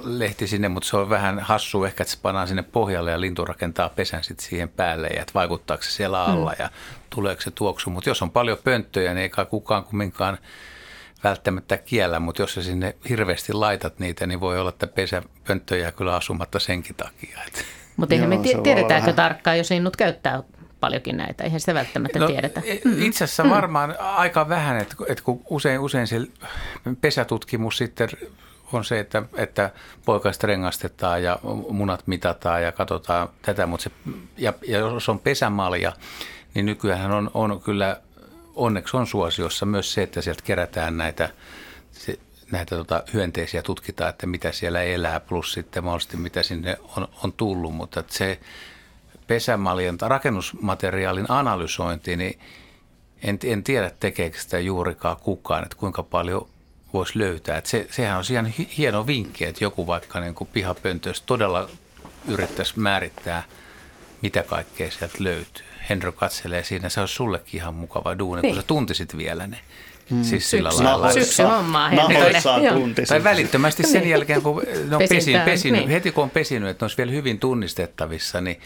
lehti 0.05 0.47
sinne, 0.47 0.69
mutta 0.69 0.89
se 0.89 0.97
on 0.97 1.11
vähän 1.11 1.39
hassu 1.39 1.85
ehkä, 1.85 2.03
että 2.03 2.15
se 2.15 2.19
pannaan 2.23 2.49
sinne 2.49 2.63
pohjalle 2.63 3.11
ja 3.11 3.21
lintu 3.21 3.45
rakentaa 3.45 3.89
pesän 3.89 4.25
sitten 4.25 4.47
siihen 4.47 4.69
päälle 4.69 5.07
ja 5.07 5.21
että 5.23 5.35
vaikuttaako 5.35 5.83
se 5.83 5.91
siellä 5.91 6.25
alla 6.25 6.51
mm. 6.51 6.57
ja 6.59 6.71
tuleeko 7.11 7.43
se 7.43 7.51
tuoksu. 7.51 7.91
Mutta 7.91 8.11
jos 8.11 8.23
on 8.23 8.31
paljon 8.31 8.59
pönttöjä, 8.65 9.15
niin 9.15 9.23
ei 9.23 9.29
kai 9.29 9.47
kukaan 9.47 9.85
kumminkaan 9.85 10.39
välttämättä 11.25 11.77
kiellä, 11.77 12.21
mutta 12.21 12.43
jos 12.43 12.55
sä 12.55 12.63
sinne 12.63 12.97
hirveästi 13.09 13.53
laitat 13.53 13.99
niitä, 13.99 14.27
niin 14.27 14.41
voi 14.41 14.59
olla, 14.59 14.69
että 14.69 14.87
pesäpönttöjä 14.87 15.93
kyllä 15.93 16.17
asumatta 16.17 16.59
senkin 16.59 16.97
takia. 16.97 17.39
Mutta 17.97 18.15
eihän 18.15 18.29
me 18.29 18.39
tiedetäänkö 18.63 19.13
tarkkaan, 19.13 19.59
jos 19.59 19.71
linnut 19.71 19.97
käyttää 19.97 20.43
paljonkin 20.85 21.17
näitä, 21.17 21.45
eihän 21.45 21.61
sitä 21.61 21.75
välttämättä 21.75 22.19
no, 22.19 22.27
tiedetä. 22.27 22.61
Mm-hmm. 22.61 23.03
Itse 23.03 23.25
asiassa 23.25 23.45
mm. 23.45 23.51
varmaan 23.51 23.97
aika 24.01 24.49
vähän, 24.49 24.77
että, 24.77 24.97
että 25.09 25.25
kun 25.25 25.43
usein, 25.51 25.81
usein 25.81 26.07
se 26.07 26.21
pesätutkimus 27.01 27.77
sitten 27.77 28.09
on 28.73 28.85
se, 28.85 29.01
että, 29.01 29.23
että 29.37 29.71
poikaista 30.05 30.47
rengastetaan 30.47 31.23
ja 31.23 31.39
munat 31.71 32.07
mitataan 32.07 32.63
ja 32.63 32.73
katsotaan 32.73 33.29
tätä, 33.43 33.67
mutta 33.67 33.85
se, 33.85 33.91
ja, 34.37 34.53
ja 34.67 34.79
jos 34.79 35.09
on 35.09 35.19
pesämalja, 35.19 35.93
niin 36.55 36.67
nykyään 36.67 37.13
on, 37.13 37.31
on 37.35 37.61
kyllä, 37.61 38.01
onneksi 38.55 38.97
on 38.97 39.07
suosiossa 39.07 39.67
myös 39.67 39.95
se, 39.95 40.03
että 40.03 40.23
sieltä 40.23 40.43
kerätään 40.45 40.97
näitä, 40.97 41.29
se, 41.93 42.19
näitä 42.53 42.77
tota, 42.77 43.03
hyönteisiä, 43.13 43.63
tutkitaan, 43.63 44.11
että 44.11 44.27
mitä 44.27 44.53
siellä 44.53 44.83
elää, 44.83 45.21
plus 45.21 45.53
sitten 45.53 45.85
mahdollisesti 45.85 46.17
mitä 46.17 46.43
sinne 46.43 46.77
on, 46.97 47.09
on 47.23 47.33
tullut, 47.33 47.75
mutta 47.75 48.05
se 48.09 48.41
pesämaljan 49.27 49.99
tai 49.99 50.09
rakennusmateriaalin 50.09 51.27
analysointi, 51.29 52.17
niin 52.17 52.39
en, 53.23 53.39
en 53.45 53.65
tiedä 53.65 53.91
tekeekö 54.01 54.41
sitä 54.41 54.59
juurikaan 54.59 55.17
kukaan, 55.17 55.63
että 55.63 55.77
kuinka 55.77 56.03
paljon 56.03 56.49
voisi 56.93 57.19
löytää. 57.19 57.59
Että 57.59 57.71
se, 57.71 57.87
sehän 57.91 58.19
on 58.19 58.25
ihan 58.31 58.47
hieno 58.79 59.07
vinkki, 59.07 59.45
että 59.45 59.65
joku 59.65 59.87
vaikka 59.87 60.21
niin 60.21 60.35
kuin 60.35 60.51
pihapöntössä 60.53 61.23
todella 61.27 61.69
yrittäisi 62.29 62.81
määrittää, 62.81 63.43
mitä 64.23 64.43
kaikkea 64.43 64.91
sieltä 64.91 65.17
löytyy. 65.19 65.65
Henry 65.89 66.13
katselee 66.13 66.65
siinä, 66.65 66.89
se 66.89 67.01
olisi 67.01 67.15
sullekin 67.15 67.61
ihan 67.61 67.75
mukava 67.75 68.19
duuni, 68.19 68.43
niin. 68.43 68.55
kun 68.55 68.63
sä 68.63 68.67
tuntisit 68.67 69.17
vielä 69.17 69.47
ne. 69.47 69.59
Hmm. 70.11 70.25
Siis 70.25 70.51
sillä 70.51 70.71
Syksy, 70.71 70.85
lailla. 70.85 71.13
syksy 71.13 71.43
hommaa 71.43 71.91
Tai 73.09 73.25
välittömästi 73.25 73.83
sen 73.83 74.09
jälkeen, 74.09 74.43
kun 74.43 74.63
ne 74.89 74.97
on 74.97 75.03
Pesintään, 75.09 75.45
pesinyt, 75.45 75.81
niin. 75.81 75.91
heti 75.91 76.13
kun 76.13 76.25
on 76.25 76.31
pesinyt, 76.31 76.69
että 76.69 76.83
ne 76.83 76.85
olisi 76.85 76.97
vielä 76.97 77.13
hyvin 77.13 77.39
tunnistettavissa, 77.39 78.41
niin 78.41 78.61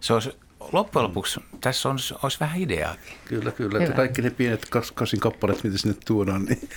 se 0.00 0.14
olisi 0.14 0.30
loppujen 0.72 1.04
lopuksi, 1.04 1.40
tässä 1.60 1.88
on, 1.88 1.98
olisi 2.22 2.40
vähän 2.40 2.60
ideaakin. 2.60 3.12
Kyllä, 3.24 3.50
kyllä. 3.50 3.78
Että 3.84 3.92
kaikki 3.96 4.22
ne 4.22 4.30
pienet 4.30 4.66
kas, 4.70 4.92
kasin 4.92 5.20
kappaleet, 5.20 5.64
mitä 5.64 5.78
sinne 5.78 5.96
tuodaan, 6.06 6.44
niin 6.44 6.68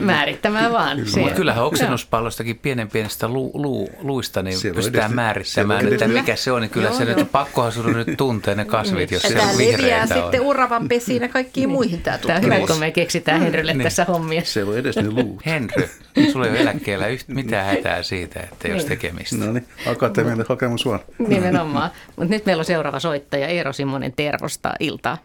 Määrittämään 0.00 0.72
vaan. 0.72 0.96
Kyllä. 0.96 1.08
Siellä. 1.10 1.22
Mutta 1.26 1.36
kyllähän 1.36 1.64
oksennuspallostakin 1.64 2.58
pienen 2.58 2.88
pienestä 2.88 3.28
lu, 3.28 3.50
lu, 3.54 3.88
luista 4.00 4.42
niin 4.42 4.58
Siellä 4.58 4.72
on 4.72 4.76
pystytään 4.76 5.04
edes- 5.10 5.14
määrittämään, 5.14 5.86
on 5.86 5.92
että 5.92 6.04
edes- 6.04 6.14
mikä 6.16 6.36
se 6.36 6.52
on, 6.52 6.60
niin 6.62 6.70
kyllä 6.70 6.88
Joo, 6.88 6.96
se 6.98 7.04
joo. 7.04 7.16
nyt 7.16 7.32
pakkohan 7.32 7.72
sinun 7.72 7.92
nyt 7.92 8.08
tuntee 8.16 8.54
ne 8.54 8.64
kasvit, 8.64 9.10
jos 9.10 9.22
Ja 9.24 9.28
se 9.30 9.40
on 9.40 9.46
leviää 9.48 9.58
vihreätä 9.78 10.14
sitten 10.14 10.40
on. 10.40 10.46
uravan 10.46 10.88
pesiin 10.88 11.22
ja 11.22 11.28
kaikkiin 11.28 11.68
muihin 11.68 12.02
tämä 12.02 12.18
Tämä 12.18 12.36
on 12.38 12.42
hyvä, 12.44 12.58
kun 12.66 12.78
me 12.78 12.90
keksitään 12.90 13.40
Henrylle 13.40 13.72
Niin. 13.74 13.82
tässä 13.82 14.04
hommia. 14.04 14.42
siellä 14.44 14.72
on 14.72 14.78
edes 14.78 14.96
ne 14.96 15.10
luut. 15.10 15.46
Henry, 15.46 15.88
sulla 16.32 16.46
ei 16.46 16.52
ole 16.52 16.60
eläkkeellä 16.60 17.06
yht, 17.06 17.28
mitään 17.28 17.66
hätää 17.66 18.02
siitä, 18.02 18.40
että 18.40 18.68
ei 18.68 18.72
olisi 18.74 18.86
tekemistä. 18.86 19.36
No 19.36 19.52
niin, 19.52 19.66
akateemialle 19.86 20.44
hakemus 20.48 20.86
vaan. 20.86 21.00
Nimenomaan. 21.28 21.90
Mutta 22.16 22.24
nyt 22.34 22.46
meillä 22.46 22.60
on 22.60 22.64
seuraava 22.64 23.00
soittaja, 23.00 23.39
Eero 23.46 23.72
Simonen 23.72 24.12
Tervosta, 24.16 24.72
iltaa. 24.80 25.18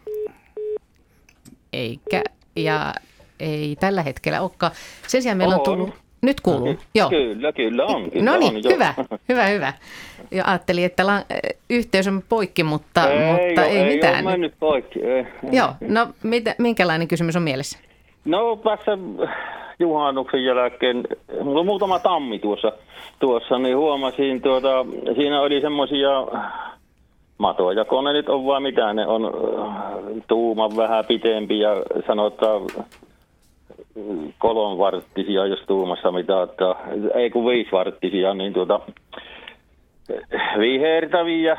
Eikä, 1.72 2.22
ja 2.56 2.94
ei 3.40 3.76
tällä 3.80 4.02
hetkellä 4.02 4.40
olekaan. 4.40 4.72
Sen 5.06 5.22
sijaan 5.22 5.38
meillä 5.38 5.54
on 5.54 5.60
tullut, 5.60 5.94
nyt 6.22 6.40
kuuluu, 6.40 6.74
joo. 6.94 7.08
Kyllä, 7.10 7.52
kyllä 7.52 7.84
on. 7.84 8.10
Kyllä 8.10 8.30
No 8.30 8.36
niin, 8.38 8.54
hyvä, 8.72 8.94
hyvä, 9.28 9.46
hyvä. 9.46 9.72
Ja 10.30 10.44
ajattelin, 10.46 10.84
että 10.84 11.06
la- 11.06 11.24
yhteys 11.70 12.08
on 12.08 12.22
poikki, 12.28 12.62
mutta 12.62 13.10
ei, 13.10 13.32
mutta 13.32 13.60
ole, 13.60 13.70
ei, 13.70 13.78
ei 13.78 13.94
mitään. 13.94 14.26
Ole 14.26 14.32
mennyt 14.32 14.54
poikki. 14.60 15.02
Ei. 15.04 15.26
Joo, 15.52 15.68
no 15.88 16.08
mitä, 16.22 16.54
minkälainen 16.58 17.08
kysymys 17.08 17.36
on 17.36 17.42
mielessä? 17.42 17.78
No 18.24 18.56
tässä 18.56 18.98
juhannuksen 19.78 20.44
jälkeen, 20.44 21.04
mulla 21.42 21.60
on 21.60 21.66
muutama 21.66 21.98
tammi 21.98 22.38
tuossa, 22.38 22.72
tuossa 23.18 23.58
niin 23.58 23.76
huomasin, 23.76 24.42
tuota, 24.42 24.86
siinä 25.14 25.40
oli 25.40 25.60
semmoisia 25.60 26.10
matoja, 27.38 27.84
kun 27.84 28.04
ne 28.04 28.12
nyt 28.12 28.28
on 28.28 28.46
vaan 28.46 28.62
mitä, 28.62 28.92
ne 28.92 29.06
on 29.06 29.24
äh, 29.24 30.22
tuuman 30.28 30.76
vähän 30.76 31.04
pitempi 31.04 31.60
ja 31.60 31.70
sanotaan 32.06 32.62
kolonvarttisia, 34.38 35.46
jos 35.46 35.60
tuumassa 35.66 36.12
mitaattaa, 36.12 36.80
ei 37.14 37.30
kun 37.30 37.46
viisivarttisia, 37.46 38.34
niin 38.34 38.52
tuota, 38.52 38.80
vihertäviä, 40.58 41.58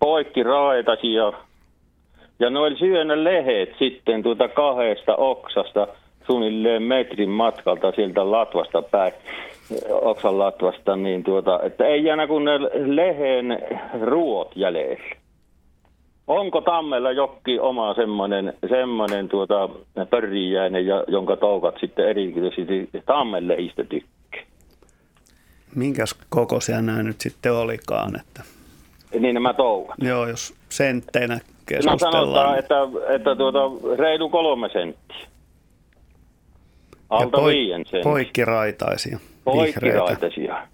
poikkiraetaisia, 0.00 1.32
ja 2.38 2.60
oli 2.60 2.76
syönnä 2.76 3.24
lehet 3.24 3.68
sitten 3.78 4.22
tuota 4.22 4.48
kahdesta 4.48 5.16
oksasta 5.16 5.86
suunnilleen 6.26 6.82
metrin 6.82 7.30
matkalta 7.30 7.92
sieltä 7.92 8.30
latvasta 8.30 8.82
päin, 8.82 9.12
oksan 9.90 10.38
latvasta, 10.38 10.96
niin 10.96 11.24
tuota, 11.24 11.60
että 11.62 11.86
ei 11.86 12.04
jäänyt 12.04 12.28
kuin 12.28 12.44
ne 12.44 12.58
lehen 12.96 13.58
ruot 14.02 14.52
jäljellä. 14.56 15.16
Onko 16.26 16.60
tammella 16.60 17.12
jokki 17.12 17.58
oma 17.60 17.94
semmoinen, 17.94 18.54
semmoinen 18.68 19.28
tuota, 19.28 19.68
pörriäinen, 20.10 20.86
ja, 20.86 21.04
jonka 21.08 21.36
toukat 21.36 21.74
sitten 21.80 22.08
erityisesti 22.08 22.90
tammellehistä 23.06 23.84
tykkää? 23.84 24.42
Minkäs 25.74 26.14
kokoisia 26.28 26.82
nämä 26.82 27.02
nyt 27.02 27.20
sitten 27.20 27.52
olikaan? 27.52 28.20
Että, 28.20 28.42
Niin 29.20 29.34
nämä 29.34 29.54
toukat. 29.54 29.96
joo, 30.02 30.26
jos 30.26 30.54
sentteinä 30.68 31.34
No 31.34 31.40
keskustellaan. 31.66 32.24
sanotaan, 32.24 32.58
että, 32.58 32.74
että 33.14 33.36
tuota, 33.36 33.60
reilu 33.98 34.28
kolme 34.30 34.68
senttiä. 34.72 35.16
ja 35.20 35.26
Alta 37.10 37.38
poi- 37.38 37.52
viien 37.54 37.80
senttiä. 37.84 38.02
Poikkiraitaisia. 38.02 39.18
Vihreitä. 39.46 39.98
Poikkiraitaisia. 39.98 40.66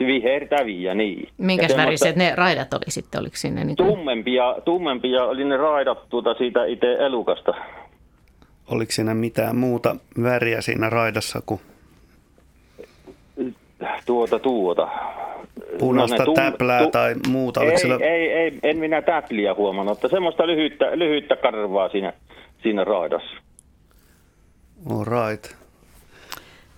Vihertäviä, 0.00 0.94
niin. 0.94 1.28
Minkäs 1.38 1.70
Ja 1.70 1.76
väriset 1.76 2.16
ne 2.16 2.32
raidat 2.34 2.74
oli 2.74 2.84
sitten? 2.90 3.20
Oliko 3.20 3.36
sinne 3.36 3.64
niin 3.64 3.76
kuin... 3.76 3.86
Tummempia, 3.88 4.56
tummempia 4.64 5.24
oli 5.24 5.44
ne 5.44 5.56
raidat 5.56 6.08
tuota 6.08 6.34
siitä 6.34 6.64
itse 6.64 6.92
elukasta. 6.92 7.54
Oliko 8.70 8.92
siinä 8.92 9.14
mitään 9.14 9.56
muuta 9.56 9.96
väriä 10.22 10.60
siinä 10.60 10.90
raidassa 10.90 11.42
kuin 11.46 11.60
Tuota, 14.06 14.38
tuota. 14.38 14.88
punaista 15.78 16.16
No 16.16 16.24
tum- 16.24 16.34
täplää 16.34 16.84
tu- 16.84 16.90
tai 16.90 17.14
muuta? 17.28 17.62
Ei, 17.62 17.78
siellä... 17.78 18.06
ei, 18.06 18.32
ei, 18.32 18.58
en 18.62 18.76
minä 18.78 19.02
täpliä 19.02 19.54
huomannut, 19.54 19.92
mutta 19.92 20.08
semmoista 20.08 20.46
lyhyttä, 20.46 20.98
lyhyttä 20.98 21.36
karvaa 21.36 21.88
siinä, 21.88 22.12
siinä 22.62 22.84
raidassa. 22.84 23.36
All 24.90 25.04
right. 25.04 25.54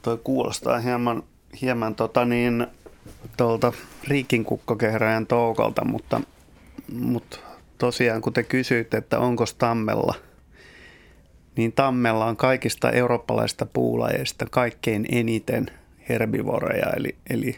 Toi 0.03 0.19
kuulostaa 0.25 0.79
hieman, 0.79 1.23
hieman 1.61 1.95
tota 1.95 2.25
niin, 2.25 2.67
tuolta 3.37 3.73
toukalta, 5.27 5.85
mutta, 5.85 6.21
mutta 6.93 7.39
tosiaan 7.79 8.21
kun 8.21 8.33
te 8.33 8.43
kysyitte, 8.43 8.97
että 8.97 9.19
onko 9.19 9.45
tammella, 9.59 10.15
niin 11.57 11.73
tammella 11.73 12.27
on 12.27 12.37
kaikista 12.37 12.91
eurooppalaisista 12.91 13.67
puulajeista 13.67 14.47
kaikkein 14.51 15.07
eniten 15.13 15.67
herbivoreja, 16.09 16.91
eli, 16.97 17.17
eli 17.31 17.57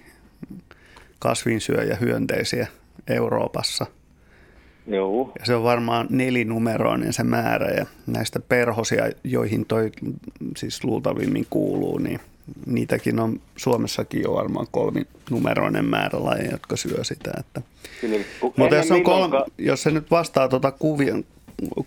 kasvinsyöjä 1.18 1.96
hyönteisiä 1.96 2.66
Euroopassa. 3.08 3.86
Joo. 4.86 5.32
Ja 5.38 5.46
se 5.46 5.54
on 5.54 5.62
varmaan 5.62 6.06
nelinumeroinen 6.10 7.12
se 7.12 7.24
määrä 7.24 7.68
ja 7.68 7.86
näistä 8.06 8.40
perhosia, 8.40 9.04
joihin 9.24 9.66
toi 9.66 9.90
siis 10.56 10.84
luultavimmin 10.84 11.46
kuuluu, 11.50 11.98
niin 11.98 12.20
niitäkin 12.66 13.20
on 13.20 13.40
Suomessakin 13.56 14.22
jo 14.22 14.34
varmaan 14.34 14.66
kolminumeroinen 14.70 15.84
määrä 15.84 16.24
lajeja, 16.24 16.50
jotka 16.50 16.76
syö 16.76 17.04
sitä. 17.04 17.30
Että. 17.40 17.62
Kyllä, 18.00 18.24
kun 18.40 18.52
Mutta 18.56 18.76
jos, 18.76 18.90
on 18.90 19.02
kolme, 19.02 19.36
jos 19.58 19.82
se 19.82 19.90
nyt 19.90 20.10
vastaa 20.10 20.48
tuota 20.48 20.70
kuvien, 20.70 21.24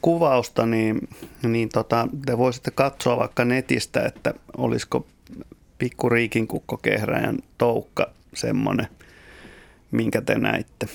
kuvausta, 0.01 0.65
niin, 0.65 1.09
niin 1.43 1.69
tota, 1.69 2.07
te 2.25 2.37
voisitte 2.37 2.71
katsoa 2.71 3.17
vaikka 3.17 3.45
netistä, 3.45 4.01
että 4.05 4.33
olisiko 4.57 5.05
pikku 5.77 6.09
riikinkukkokehräjän 6.09 7.37
toukka 7.57 8.09
semmoinen, 8.33 8.87
minkä 9.91 10.21
te 10.21 10.35
näitte. 10.35 10.87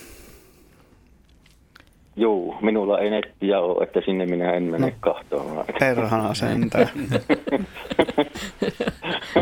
Joo, 2.16 2.58
minulla 2.62 2.98
ei 2.98 3.10
nettiä 3.10 3.60
ole, 3.60 3.84
että 3.84 4.00
sinne 4.04 4.26
minä 4.26 4.52
en 4.52 4.62
mene 4.62 4.86
no. 4.86 4.92
kahtomaan. 5.00 5.64
Perhana 5.78 6.34
sentään. 6.34 6.88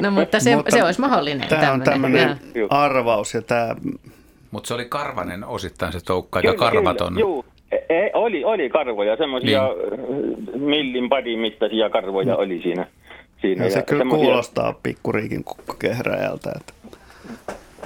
No 0.01 0.11
mutta 0.11 0.41
se, 0.41 0.57
se 0.69 0.85
olisi 0.85 1.01
mahdollinen. 1.01 1.49
Tämä 1.49 1.73
on 1.73 1.81
tämmöinen. 1.83 2.37
arvaus 2.71 3.35
ja 3.35 3.43
tämä 3.43 3.77
Mutta 4.51 4.69
se 4.69 4.75
oli 4.75 4.85
karvanen 4.85 5.45
osittain 5.45 5.93
se 5.93 5.99
toukka, 6.05 6.39
aika 6.39 6.55
karvaton. 6.55 7.19
Joo, 7.19 7.45
e, 7.73 8.11
oli, 8.15 8.45
oli 8.45 8.69
karvoja, 8.71 9.17
semmoisia 9.17 9.69
niin. 9.69 10.63
millin 10.63 11.09
padin 11.09 11.39
mittaisia 11.39 11.91
karvoja 11.91 12.37
oli 12.37 12.61
siinä. 12.63 12.87
siinä 13.41 13.65
ja 13.65 13.71
se 13.71 13.83
kyllä 13.83 14.01
semmosia- 14.01 14.25
kuulostaa 14.25 14.73
pikkuriikin 14.83 15.45
kukkokehräjältä. 15.45 16.53
Että 16.57 16.73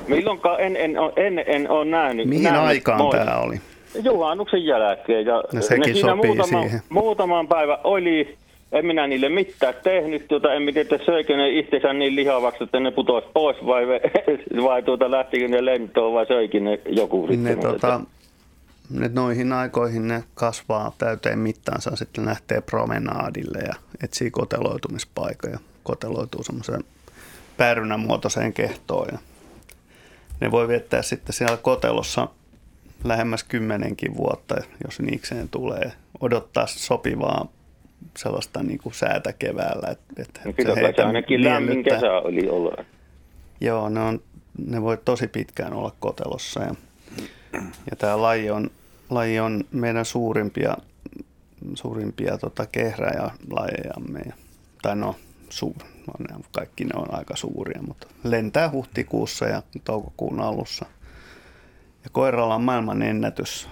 Milloinkaan 0.09 0.61
en, 0.61 0.77
en, 0.77 0.97
en, 1.17 1.39
en, 1.39 1.45
en 1.47 1.71
ole 1.71 1.85
nähnyt. 1.85 2.27
mihin 2.27 2.43
nähnyt 2.43 2.63
aikaan 2.63 3.01
moi- 3.01 3.17
tämä 3.17 3.37
oli? 3.37 3.61
Juhannuksen 4.03 4.65
jälkeen. 4.65 5.27
Ja 5.27 5.45
No 5.53 5.63
sekin 5.63 5.81
ne 5.81 5.93
siinä 5.95 6.09
sopii 6.17 6.27
muutama, 6.35 6.63
siihen. 6.63 6.81
muutaman 6.89 7.49
päivän 7.49 7.79
oli, 7.85 8.39
en 8.73 8.87
minä 8.87 9.07
niille 9.07 9.29
mitään 9.29 9.75
tehnyt, 9.83 10.29
tuota, 10.29 10.55
en 10.55 10.63
tiedä, 10.75 11.05
söikö 11.05 11.37
ne 11.37 11.49
itsensä 11.51 11.93
niin 11.93 12.17
lihavaksi, 12.17 12.65
että 12.65 12.81
ne 12.81 12.91
putoisi 12.91 13.29
pois 13.35 13.57
vai, 13.67 13.87
vai 14.69 14.83
tuota, 14.83 15.11
lähtikö 15.11 15.49
ne 15.49 15.65
lentoon 15.65 16.15
vai 16.15 16.27
söikin 16.27 16.65
ne 16.65 16.81
joku 16.87 17.27
Ne, 17.27 17.33
sitten. 17.33 17.59
tota, 17.61 18.01
ne 18.91 19.11
noihin 19.15 19.53
aikoihin 19.53 20.09
ne 20.09 20.25
kasvaa 20.35 20.93
täyteen 20.99 21.39
mittaansa, 21.39 21.97
sitten 21.97 22.27
lähtee 22.27 22.61
promenaadille 22.61 23.59
ja 23.59 23.75
etsii 24.05 24.31
koteloitumispaikan 24.31 25.51
ja 25.53 25.59
koteloituu 25.83 26.43
semmoiseen 26.43 26.85
päärynämuotoiseen 27.57 28.53
kehtoon. 28.53 29.09
Ja 29.13 29.19
ne 30.41 30.51
voi 30.51 30.69
viettää 30.69 31.03
sitten 31.03 31.33
siellä 31.33 31.57
kotelossa 31.57 32.29
lähemmäs 33.05 33.45
kymmenenkin 33.45 34.17
vuotta, 34.17 34.57
jos 34.85 35.01
niikseen 35.01 35.49
tulee. 35.49 35.93
Odottaa 36.21 36.67
sopivaa 36.67 37.49
sellaista 38.17 38.63
niin 38.63 38.79
kuin 38.79 38.95
säätä 38.95 39.33
keväällä. 39.33 39.89
Että, 39.91 40.23
että 40.23 40.41
No 40.45 40.53
kyllä 40.53 40.75
kai 40.75 40.95
se 40.97 41.03
ainakin 41.03 41.45
lämmin 41.45 41.85
kesä 41.85 42.13
oli 42.13 42.49
olla. 42.49 42.85
Joo, 43.61 43.89
ne, 43.89 44.01
on, 44.01 44.21
ne 44.67 44.83
voi 44.83 44.99
tosi 45.05 45.29
pitkään 45.29 45.73
olla 45.73 45.93
kotelossa. 46.01 46.61
Ja 46.61 46.75
Ja 47.91 47.97
tämä 47.99 48.23
laji 48.23 48.51
on, 48.51 48.71
laji 49.11 49.41
on 49.41 49.65
meidän 49.71 50.05
suurimpia, 50.05 50.77
suurimpia 51.75 52.39
tota, 52.39 52.67
kehräjälajejamme. 52.67 54.21
Tai 54.83 54.97
no, 54.97 55.17
suur, 55.49 55.77
no, 56.07 56.41
kaikki 56.53 56.85
ne 56.85 56.91
on 56.95 57.15
aika 57.15 57.37
suuria, 57.37 57.83
mutta 57.87 58.07
lentää 58.25 58.71
huhtikuussa 58.71 59.47
ja 59.47 59.63
toukokuun 59.85 60.41
alussa. 60.41 60.87
Ja 62.05 62.11
koiralla 62.13 62.55
on 62.55 62.65
maailman 62.65 63.03
ennätys, 63.03 63.69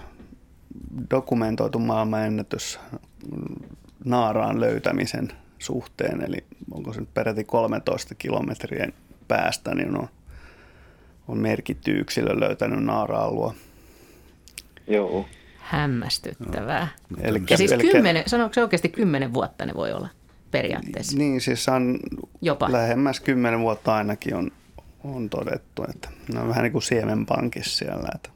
dokumentoitu 1.11 1.79
maailman 1.79 2.25
ennätys 2.25 2.79
naaraan 4.05 4.59
löytämisen 4.59 5.31
suhteen, 5.59 6.21
eli 6.21 6.45
onko 6.71 6.93
se 6.93 6.99
nyt 6.99 7.13
peräti 7.13 7.43
13 7.43 8.15
kilometrien 8.15 8.93
päästä, 9.27 9.75
niin 9.75 9.97
on, 9.97 10.07
on 11.27 11.37
merkitty 11.37 11.91
yksilö 11.91 12.39
löytänyt 12.39 12.83
naara-alua. 12.83 13.53
Joo. 14.87 15.25
Hämmästyttävää. 15.59 16.87
No, 17.09 17.17
eli, 17.21 17.43
ja 17.49 17.57
siis 17.57 17.71
eli, 17.71 17.91
kymmenen, 17.91 18.23
sanoiko 18.27 18.53
se 18.53 18.61
oikeasti 18.61 18.89
kymmenen 18.89 19.33
vuotta 19.33 19.65
ne 19.65 19.73
voi 19.73 19.93
olla 19.93 20.09
periaatteessa? 20.51 21.17
Niin, 21.17 21.41
siis 21.41 21.69
on 21.69 21.99
Jopa. 22.41 22.71
lähemmäs 22.71 23.19
kymmenen 23.19 23.59
vuotta 23.59 23.95
ainakin 23.95 24.35
on, 24.35 24.51
on 25.03 25.29
todettu, 25.29 25.83
että 25.89 26.09
ne 26.33 26.39
on 26.39 26.47
vähän 26.47 26.63
niin 26.63 26.71
kuin 26.71 26.81
siemenpankissa 26.81 27.77
siellä, 27.77 28.09
että 28.15 28.29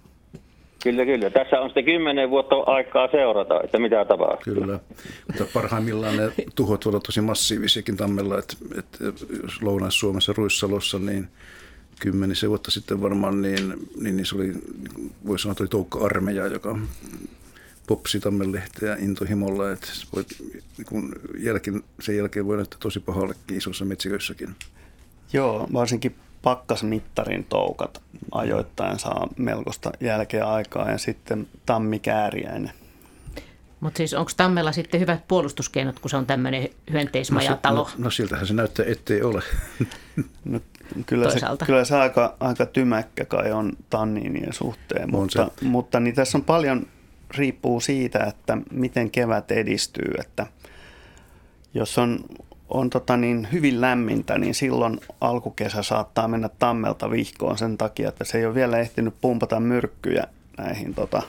Kyllä, 0.85 1.05
kyllä. 1.05 1.29
Tässä 1.29 1.59
on 1.59 1.69
sitten 1.69 1.85
kymmenen 1.85 2.29
vuotta 2.29 2.55
aikaa 2.55 3.07
seurata, 3.11 3.61
että 3.63 3.79
mitä 3.79 4.05
tapahtuu. 4.05 4.53
Kyllä, 4.53 4.79
mutta 5.27 5.45
parhaimmillaan 5.53 6.17
ne 6.17 6.31
tuhot 6.55 6.85
voivat 6.85 7.03
tosi 7.03 7.21
massiivisiakin 7.21 7.97
tammella, 7.97 8.39
että, 8.39 8.55
että 8.77 9.03
jos 9.43 9.61
Lounais-Suomessa 9.61 10.33
Ruissalossa, 10.37 10.99
niin 10.99 11.27
kymmenisen 11.99 12.49
vuotta 12.49 12.71
sitten 12.71 13.01
varmaan, 13.01 13.41
niin, 13.41 13.73
niin, 14.01 14.17
niin 14.17 14.25
se 14.25 14.35
oli, 14.35 14.53
voisi 15.27 15.43
sanoa, 15.43 15.55
oli 15.59 15.67
toukka-armeija, 15.67 16.47
joka 16.47 16.79
popsi 17.87 18.19
tammenlehteä 18.19 18.95
intohimolla, 18.99 19.71
että 19.71 19.87
voit, 20.15 20.27
kun 20.85 21.15
jälkeen, 21.39 21.83
sen 21.99 22.17
jälkeen 22.17 22.45
voi 22.45 22.55
näyttää 22.55 22.79
tosi 22.81 22.99
pahallekin 22.99 23.57
isossa 23.57 23.85
metsiköissäkin. 23.85 24.49
Joo, 25.33 25.67
varsinkin 25.73 26.15
pakkasmittarin 26.45 27.43
toukat 27.43 28.01
ajoittain 28.31 28.99
saa 28.99 29.27
melkoista 29.37 29.91
jälkeä 29.99 30.49
aikaa 30.49 30.91
ja 30.91 30.97
sitten 30.97 31.47
tammikääriäinen. 31.65 32.71
Mutta 33.79 33.97
siis 33.97 34.13
onko 34.13 34.31
Tammella 34.37 34.71
sitten 34.71 34.99
hyvät 34.99 35.27
puolustuskeinot, 35.27 35.99
kun 35.99 36.09
se 36.09 36.17
on 36.17 36.25
tämmöinen 36.25 36.69
hyönteismajatalo? 36.91 37.83
No, 37.83 37.89
no, 37.97 38.03
no 38.03 38.09
siltähän 38.09 38.47
se 38.47 38.53
näyttää, 38.53 38.85
ettei 38.87 39.21
ole. 39.21 39.41
No, 40.45 40.59
kyllä, 41.05 41.29
se, 41.29 41.39
kyllä 41.65 41.85
se 41.85 41.95
aika, 41.95 42.35
aika 42.39 42.65
tymäkkä 42.65 43.25
kai 43.25 43.51
on 43.51 43.73
tanniinien 43.89 44.53
suhteen, 44.53 45.03
on 45.03 45.09
mutta, 45.09 45.49
se. 45.59 45.65
mutta 45.65 45.99
niin 45.99 46.15
tässä 46.15 46.37
on 46.37 46.43
paljon 46.43 46.87
riippuu 47.37 47.79
siitä, 47.79 48.19
että 48.23 48.57
miten 48.71 49.11
kevät 49.11 49.51
edistyy, 49.51 50.13
että 50.19 50.47
jos 51.73 51.97
on 51.97 52.19
on 52.69 52.89
tota 52.89 53.17
niin, 53.17 53.47
hyvin 53.51 53.81
lämmintä, 53.81 54.37
niin 54.37 54.55
silloin 54.55 54.99
alkukesä 55.21 55.83
saattaa 55.83 56.27
mennä 56.27 56.49
tammelta 56.59 57.11
vihkoon 57.11 57.57
sen 57.57 57.77
takia, 57.77 58.09
että 58.09 58.23
se 58.23 58.37
ei 58.37 58.45
ole 58.45 58.55
vielä 58.55 58.79
ehtinyt 58.79 59.13
pumpata 59.21 59.59
myrkkyjä 59.59 60.23
näihin, 60.57 60.93
tota, 60.93 61.21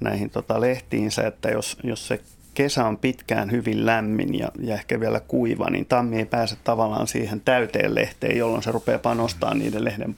näihin 0.00 0.30
tota 0.30 0.60
lehtiinsä, 0.60 1.22
että 1.26 1.48
jos, 1.48 1.76
jos 1.82 2.08
se 2.08 2.20
kesä 2.54 2.86
on 2.86 2.98
pitkään 2.98 3.50
hyvin 3.50 3.86
lämmin 3.86 4.38
ja, 4.38 4.48
ja 4.60 4.74
ehkä 4.74 5.00
vielä 5.00 5.20
kuiva, 5.20 5.70
niin 5.70 5.86
tammi 5.86 6.18
ei 6.18 6.24
pääse 6.24 6.56
tavallaan 6.64 7.06
siihen 7.06 7.40
täyteen 7.40 7.94
lehteen, 7.94 8.38
jolloin 8.38 8.62
se 8.62 8.72
rupeaa 8.72 8.98
panostaa 8.98 9.54
niiden 9.54 9.84
lehden 9.84 10.14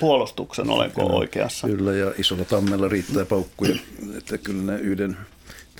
puolustuksen, 0.00 0.70
olenko 0.70 1.00
kyllä, 1.00 1.16
oikeassa. 1.16 1.68
Kyllä, 1.68 1.92
ja 1.92 2.12
isolla 2.18 2.44
tammella 2.44 2.88
riittää 2.88 3.24
paukkuja, 3.24 3.76
että 4.18 4.38
kyllä 4.38 4.72
ne 4.72 4.78
yhden 4.78 5.16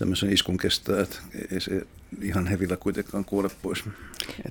tämmöisen 0.00 0.32
iskun 0.32 0.56
kestää, 0.56 1.00
että 1.00 1.16
ei 1.52 1.60
se 1.60 1.82
ihan 2.22 2.46
hevillä 2.46 2.76
kuitenkaan 2.76 3.24
kuole 3.24 3.48
pois. 3.62 3.84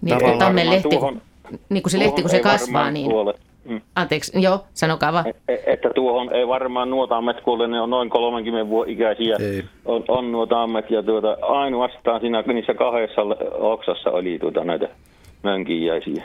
Niin, 0.02 0.40
tammen 0.40 0.70
lehti, 0.70 0.90
tuohon, 0.90 1.22
niin 1.70 1.84
kuin 1.84 1.92
se 1.92 2.00
lehti, 2.00 2.22
kun 2.22 2.30
se 2.30 2.40
kasvaa, 2.40 2.92
niin... 2.92 3.12
Kuole. 3.12 3.34
Mm. 3.66 3.82
Anteeksi, 3.96 4.42
joo, 4.42 4.66
sanokaa 4.74 5.14
vaan. 5.14 5.28
E, 5.28 5.54
e, 5.54 5.74
että 5.74 5.90
tuohon 5.96 6.36
ei 6.36 6.48
varmaan 6.48 6.90
nuotaammet 6.90 7.42
kuole, 7.42 7.68
ne 7.68 7.82
on 7.82 7.90
noin 7.90 8.10
30 8.10 8.70
vuoden 8.70 8.94
ikäisiä. 8.94 9.36
Ei. 9.40 9.64
On, 9.86 10.04
on 10.08 10.32
nuotaammet 10.32 10.92
ja 10.92 11.04
tuota, 11.04 11.38
ainoastaan 11.42 12.22
siinä 12.22 12.42
niissä 12.42 12.74
kahdessa 12.74 13.22
oksassa 13.54 14.10
oli 14.10 14.40
tuota 14.40 14.64
näitä 14.64 14.90
mönkiäisiä. 15.44 16.24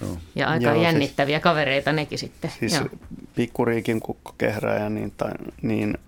Joo. 0.00 0.10
Ja 0.34 0.48
aika 0.48 0.64
Joo, 0.64 0.74
siis- 0.74 0.84
jännittäviä 0.84 1.36
siis, 1.36 1.42
kavereita 1.42 1.92
nekin 1.92 2.18
sitten. 2.18 2.50
Siis 2.50 2.82
pikkuriikin 3.36 4.00
kukkokehrääjä, 4.00 4.90
niin, 4.90 5.12
tai, 5.16 5.32
niin 5.62 5.98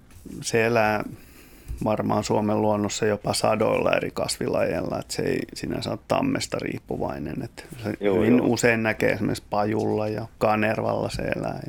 se 0.42 0.66
elää 0.66 1.04
varmaan 1.84 2.24
Suomen 2.24 2.62
luonnossa 2.62 3.06
jopa 3.06 3.32
sadoilla 3.32 3.92
eri 3.92 4.10
kasvilajeilla, 4.14 4.98
että 4.98 5.14
se 5.14 5.22
ei 5.22 5.38
sinänsä 5.54 5.90
ole 5.90 5.98
tammesta 6.08 6.58
riippuvainen. 6.60 7.42
Että 7.44 7.62
se 7.82 7.94
joo, 8.00 8.16
hyvin 8.16 8.36
joo. 8.36 8.46
usein 8.46 8.82
näkee 8.82 9.10
esimerkiksi 9.10 9.44
pajulla 9.50 10.08
ja 10.08 10.26
kanervalla 10.38 11.08
se 11.08 11.22
elää. 11.22 11.60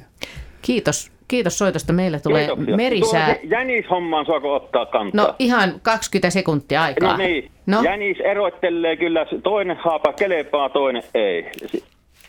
Kiitos. 0.62 1.12
Kiitos 1.28 1.58
soitosta. 1.58 1.93
Meille 1.93 2.20
tulee 2.20 2.45
Kiitoksia. 2.45 2.78
merisää. 2.78 3.36
Jänishommaan 3.43 4.26
saako 4.26 4.55
ottaa 4.55 4.86
kantaa? 4.86 5.26
No 5.26 5.36
ihan 5.39 5.80
20 5.82 6.30
sekuntia 6.30 6.84
aikaa. 6.84 7.12
No 7.12 7.18
niin. 7.18 7.51
No. 7.66 7.82
Jänis 7.84 8.18
erottelee 8.20 8.97
kyllä, 8.97 9.26
toinen 9.43 9.78
haapa 9.78 10.14
kelepaa, 10.14 10.70
toinen 10.70 11.03
ei. 11.14 11.51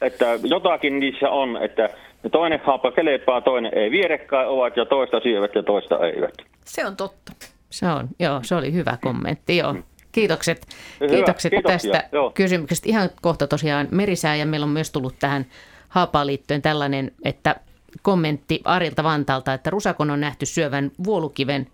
Että 0.02 0.26
jotakin 0.42 1.00
niissä 1.00 1.30
on, 1.30 1.62
että 1.62 1.88
toinen 2.32 2.60
haapa 2.64 2.92
kelepaa, 2.92 3.40
toinen 3.40 3.74
ei. 3.74 3.90
Vierekkäin 3.90 4.48
ovat 4.48 4.76
ja 4.76 4.86
toista 4.86 5.20
syövät 5.20 5.54
ja 5.54 5.62
toista 5.62 6.06
eivät. 6.06 6.34
Se 6.64 6.86
on 6.86 6.96
totta. 6.96 7.32
Se 7.70 7.86
on, 7.86 8.08
joo, 8.18 8.40
se 8.42 8.54
oli 8.54 8.72
hyvä 8.72 8.98
kommentti, 9.02 9.56
joo. 9.56 9.76
Kiitokset, 10.12 10.66
hyvä, 11.00 11.12
kiitokset 11.12 11.52
tästä 11.66 12.08
joo. 12.12 12.30
kysymyksestä. 12.30 12.88
Ihan 12.88 13.10
kohta 13.22 13.46
tosiaan 13.46 13.88
merisää 13.90 14.36
ja 14.36 14.46
meillä 14.46 14.64
on 14.64 14.70
myös 14.70 14.90
tullut 14.90 15.14
tähän 15.18 15.46
haapaan 15.88 16.26
liittyen 16.26 16.62
tällainen, 16.62 17.12
että 17.24 17.56
kommentti 18.02 18.60
Arilta 18.64 19.04
Vantalta, 19.04 19.54
että 19.54 19.70
rusakon 19.70 20.10
on 20.10 20.20
nähty 20.20 20.46
syövän 20.46 20.90
vuolukiven, 21.04 21.66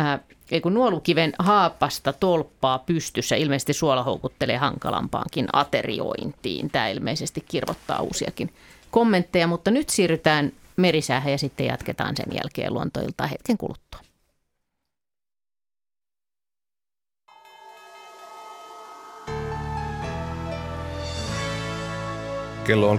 äh, 0.00 0.20
ei 0.50 0.60
kun 0.60 0.74
nuolukiven 0.74 1.32
haapasta 1.38 2.12
tolppaa 2.12 2.78
pystyssä. 2.78 3.36
Ilmeisesti 3.36 3.72
suola 3.72 4.02
houkuttelee 4.02 4.56
hankalampaankin 4.56 5.46
ateriointiin. 5.52 6.70
Tämä 6.70 6.88
ilmeisesti 6.88 7.44
kirvottaa 7.48 8.00
uusiakin 8.00 8.50
kommentteja, 8.90 9.46
mutta 9.46 9.70
nyt 9.70 9.88
siirrytään 9.88 10.52
merisäähän 10.76 11.32
ja 11.32 11.38
sitten 11.38 11.66
jatketaan 11.66 12.16
sen 12.16 12.26
jälkeen 12.34 12.74
luontoilta 12.74 13.26
hetken 13.26 13.58
kuluttua. 13.58 14.00
Kello 22.66 22.90
on 22.90 22.98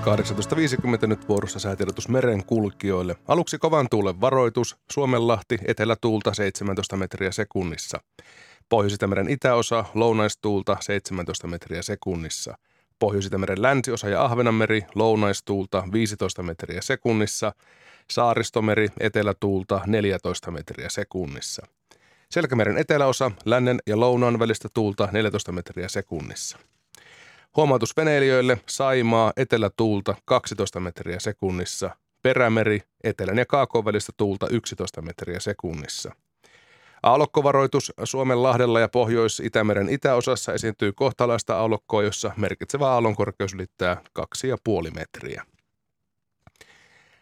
18.50 1.02 1.08
nyt 1.08 1.30
vuorossa 1.30 1.60
säätiedotus 1.60 2.10
meren 2.10 2.46
kulkijoille. 2.46 3.16
Aluksi 3.28 3.58
kovan 3.58 3.88
tuulen 3.92 4.22
varoitus, 4.22 4.78
Suomenlahti, 4.92 5.58
etelätuulta 5.68 6.34
17 6.34 6.98
metriä 6.98 7.32
sekunnissa. 7.32 8.00
Pohjois-Itämeren 8.70 9.30
itäosa, 9.30 9.86
lounaistuulta 9.94 10.78
17 10.80 11.48
metriä 11.48 11.82
sekunnissa. 11.82 12.58
Pohjois-Itämeren 13.00 13.62
länsiosa 13.62 14.10
ja 14.10 14.24
Ahvenanmeri, 14.24 14.82
lounaistuulta 14.96 15.84
15 15.92 16.44
metriä 16.44 16.82
sekunnissa. 16.82 17.54
Saaristomeri, 18.12 18.88
etelätuulta 19.00 19.82
14 19.88 20.52
metriä 20.52 20.90
sekunnissa. 20.90 21.68
Selkämeren 22.32 22.78
eteläosa, 22.78 23.32
lännen 23.46 23.80
ja 23.88 24.00
lounaan 24.00 24.40
välistä 24.40 24.68
tuulta 24.74 25.10
14 25.12 25.52
metriä 25.52 25.88
sekunnissa. 25.88 26.58
Huomautus 27.56 27.98
veneilijöille, 27.98 28.58
Saimaa, 28.66 29.34
etelätuulta 29.38 30.16
12 30.26 30.80
metriä 30.80 31.20
sekunnissa, 31.20 31.90
Perämeri, 32.22 32.82
etelän 33.04 33.38
ja 33.38 33.46
kaakon 33.46 33.86
välistä 33.86 34.12
tuulta 34.18 34.48
11 34.50 35.02
metriä 35.02 35.40
sekunnissa. 35.40 36.12
Aallokkovaroitus 37.04 37.94
Suomen 38.04 38.44
lahdella 38.44 38.80
ja 38.80 38.90
Pohjois-Itämeren 38.90 39.90
itäosassa 39.90 40.54
esiintyy 40.54 40.94
kohtalaista 40.94 41.58
aallokkoa, 41.58 42.04
jossa 42.04 42.32
merkitsevä 42.38 42.88
aallonkorkeus 42.88 43.54
ylittää 43.54 44.02
2,5 44.20 44.92
metriä. 44.96 45.44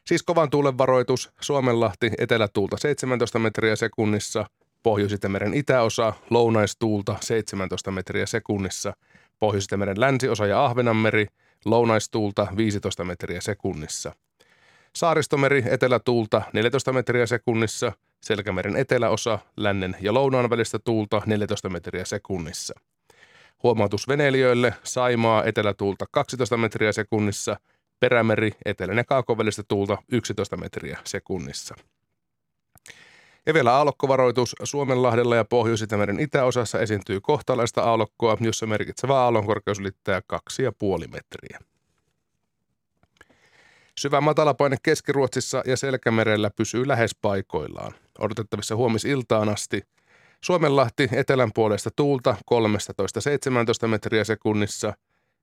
Siis 0.08 0.24
kovan 0.24 0.50
tuulen 0.50 0.78
varoitus 0.78 1.32
Suomenlahti 1.40 2.12
etelätuulta 2.18 2.78
17 2.78 3.40
metriä 3.40 3.76
sekunnissa, 3.76 4.46
Pohjois-Itämeren 4.84 5.54
itäosa 5.54 6.14
lounaistuulta 6.30 7.16
17 7.22 7.92
metriä 7.92 8.26
sekunnissa– 8.26 8.94
Pohjois-Itämeren 9.40 10.00
länsiosa 10.00 10.46
ja 10.46 10.66
Ahvenanmeri, 10.66 11.28
lounaistuulta 11.66 12.48
15 12.58 13.04
metriä 13.04 13.42
sekunnissa. 13.42 14.16
Saaristomeri 14.96 15.64
etelätuulta 15.70 16.42
14 16.54 16.94
metriä 16.94 17.26
sekunnissa, 17.26 17.92
Selkämeren 18.22 18.76
eteläosa, 18.76 19.40
lännen 19.58 19.96
ja 20.02 20.14
lounaan 20.14 20.50
välistä 20.50 20.80
tuulta 20.80 21.22
14 21.26 21.70
metriä 21.70 22.06
sekunnissa. 22.06 22.74
Huomautus 23.64 24.08
veneilijöille, 24.08 24.74
Saimaa 24.84 25.44
etelätuulta 25.44 26.06
12 26.12 26.58
metriä 26.58 26.92
sekunnissa, 26.92 27.60
Perämeri 28.00 28.52
etelän 28.66 28.98
ja 28.98 29.04
kaakon 29.04 29.38
tuulta 29.68 29.98
11 30.12 30.58
metriä 30.58 31.00
sekunnissa. 31.04 31.76
Ja 33.46 33.54
vielä 33.54 33.74
aallokkovaroitus. 33.74 34.56
Suomenlahdella 34.64 35.36
ja 35.36 35.46
Pohjois-Itämeren 35.46 36.20
itäosassa 36.20 36.80
esiintyy 36.80 37.22
kohtalaista 37.22 37.82
aallokkoa, 37.82 38.38
jossa 38.40 38.66
merkitsevä 38.66 39.20
aallonkorkeus 39.20 39.80
ylittää 39.80 40.22
2,5 40.34 41.08
metriä. 41.08 41.60
Syvä 44.00 44.22
matalapaine 44.22 44.78
Keski-Ruotsissa 44.84 45.64
ja 45.66 45.78
Selkämerellä 45.78 46.50
pysyy 46.56 46.88
lähes 46.88 47.16
paikoillaan. 47.22 47.94
Odotettavissa 48.20 48.76
huomisiltaan 48.76 49.50
asti. 49.50 49.82
Suomenlahti 50.42 51.10
etelän 51.12 51.52
puolesta 51.56 51.90
tuulta 51.96 52.36
13-17 53.86 53.88
metriä 53.88 54.24
sekunnissa. 54.24 54.94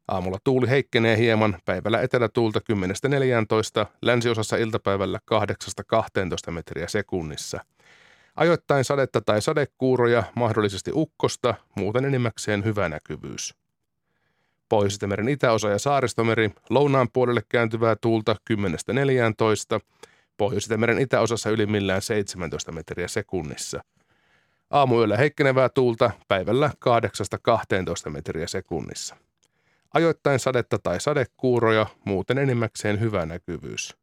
Aamulla 0.08 0.38
tuuli 0.44 0.68
heikkenee 0.68 1.16
hieman, 1.16 1.58
päivällä 1.64 2.00
etelätuulta 2.00 2.60
10-14, 3.82 3.86
länsiosassa 4.02 4.56
iltapäivällä 4.56 5.18
8-12 6.48 6.50
metriä 6.50 6.88
sekunnissa. 6.88 7.64
Ajoittain 8.36 8.84
sadetta 8.84 9.20
tai 9.20 9.42
sadekuuroja, 9.42 10.22
mahdollisesti 10.34 10.90
ukkosta, 10.94 11.54
muuten 11.76 12.04
enimmäkseen 12.04 12.64
hyvä 12.64 12.88
näkyvyys. 12.88 13.54
pohjois 14.68 15.28
itäosa 15.28 15.70
ja 15.70 15.78
saaristomeri, 15.78 16.50
lounaan 16.70 17.08
puolelle 17.12 17.42
kääntyvää 17.48 17.96
tuulta 18.00 18.36
10-14, 19.76 19.80
pohjois 20.36 20.68
itäosassa 20.98 21.50
ylimmillään 21.50 22.02
17 22.02 22.72
metriä 22.72 23.08
sekunnissa. 23.08 23.84
Aamuyöllä 24.70 25.16
heikkenevää 25.16 25.68
tuulta, 25.68 26.10
päivällä 26.28 26.70
8-12 28.08 28.10
metriä 28.10 28.46
sekunnissa. 28.46 29.16
Ajoittain 29.94 30.38
sadetta 30.38 30.78
tai 30.78 31.00
sadekuuroja, 31.00 31.86
muuten 32.04 32.38
enimmäkseen 32.38 33.00
hyvä 33.00 33.26
näkyvyys. 33.26 33.99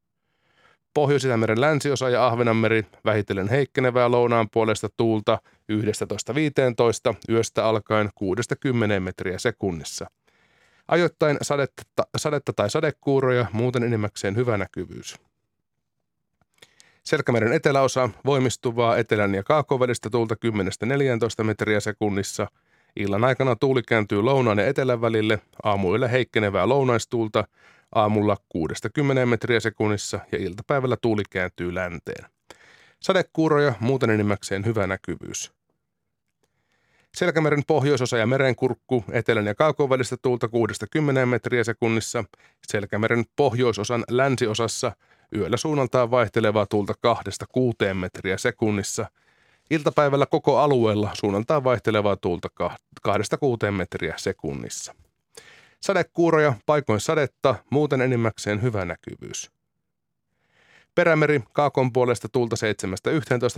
Pohjois-Itämeren 0.97 1.61
länsiosa 1.61 2.09
ja 2.09 2.27
Ahvenanmeri 2.27 2.85
vähitellen 3.05 3.49
heikkenevää 3.49 4.11
lounaan 4.11 4.49
puolesta 4.49 4.89
tuulta 4.97 5.39
11-15 7.11 7.15
yöstä 7.29 7.65
alkaen 7.65 8.09
6-10 8.97 8.99
metriä 8.99 9.39
sekunnissa. 9.39 10.09
Ajoittain 10.87 11.37
sadetta, 11.41 12.03
sadetta 12.17 12.53
tai 12.53 12.69
sadekuuroja, 12.69 13.45
muuten 13.51 13.83
enimmäkseen 13.83 14.35
hyvä 14.35 14.57
näkyvyys. 14.57 15.15
Selkämeren 17.03 17.53
eteläosa 17.53 18.09
voimistuvaa 18.25 18.97
etelän 18.97 19.35
ja 19.35 19.43
kaakovälistä 19.43 20.09
tuulta 20.09 20.35
10-14 21.41 21.43
metriä 21.43 21.79
sekunnissa. 21.79 22.47
Illan 22.99 23.23
aikana 23.23 23.55
tuuli 23.55 23.81
kääntyy 23.83 24.21
lounaan 24.21 24.57
ja 24.57 24.67
etelän 24.67 25.01
välille, 25.01 25.39
aamuilla 25.63 26.07
heikkenevää 26.07 26.69
lounaistuulta 26.69 27.47
aamulla 27.95 28.37
60 28.49 29.25
metriä 29.25 29.59
sekunnissa 29.59 30.19
ja 30.31 30.37
iltapäivällä 30.37 30.97
tuuli 31.01 31.23
kääntyy 31.29 31.75
länteen. 31.75 32.25
Sadekuuroja, 32.99 33.73
muuten 33.79 34.09
enimmäkseen 34.09 34.65
hyvä 34.65 34.87
näkyvyys. 34.87 35.51
Selkämeren 37.15 37.63
pohjoisosa 37.67 38.17
ja 38.17 38.27
merenkurkku, 38.27 39.03
etelän 39.11 39.45
ja 39.45 39.55
kaakon 39.55 39.89
välistä 39.89 40.15
tuulta 40.21 40.47
60 40.47 41.25
metriä 41.25 41.63
sekunnissa. 41.63 42.23
Selkämeren 42.67 43.25
pohjoisosan 43.35 44.03
länsiosassa 44.09 44.91
yöllä 45.35 45.57
suunnaltaan 45.57 46.11
vaihtelevaa 46.11 46.65
tuulta 46.65 46.93
2-6 47.91 47.93
metriä 47.93 48.37
sekunnissa. 48.37 49.05
Iltapäivällä 49.70 50.26
koko 50.26 50.57
alueella 50.57 51.09
suunnaltaan 51.13 51.63
vaihtelevaa 51.63 52.15
tuulta 52.15 52.49
2-6 53.07 53.72
metriä 53.72 54.13
sekunnissa. 54.18 54.95
Sadekuuroja, 55.82 56.53
paikoin 56.65 56.99
sadetta, 56.99 57.55
muuten 57.70 58.01
enimmäkseen 58.01 58.61
hyvä 58.61 58.86
näkyvyys. 58.86 59.51
Perämeri, 60.95 61.41
kaakon 61.53 61.93
puolesta 61.93 62.30
tuulta 62.30 62.55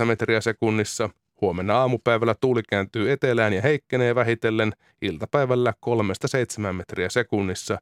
7-11 0.02 0.04
metriä 0.04 0.40
sekunnissa. 0.40 1.10
Huomenna 1.40 1.78
aamupäivällä 1.78 2.34
tuuli 2.40 2.62
kääntyy 2.68 3.12
etelään 3.12 3.52
ja 3.52 3.62
heikkenee 3.62 4.14
vähitellen 4.14 4.72
iltapäivällä 5.02 5.74
3-7 6.68 6.72
metriä 6.72 7.08
sekunnissa. 7.08 7.78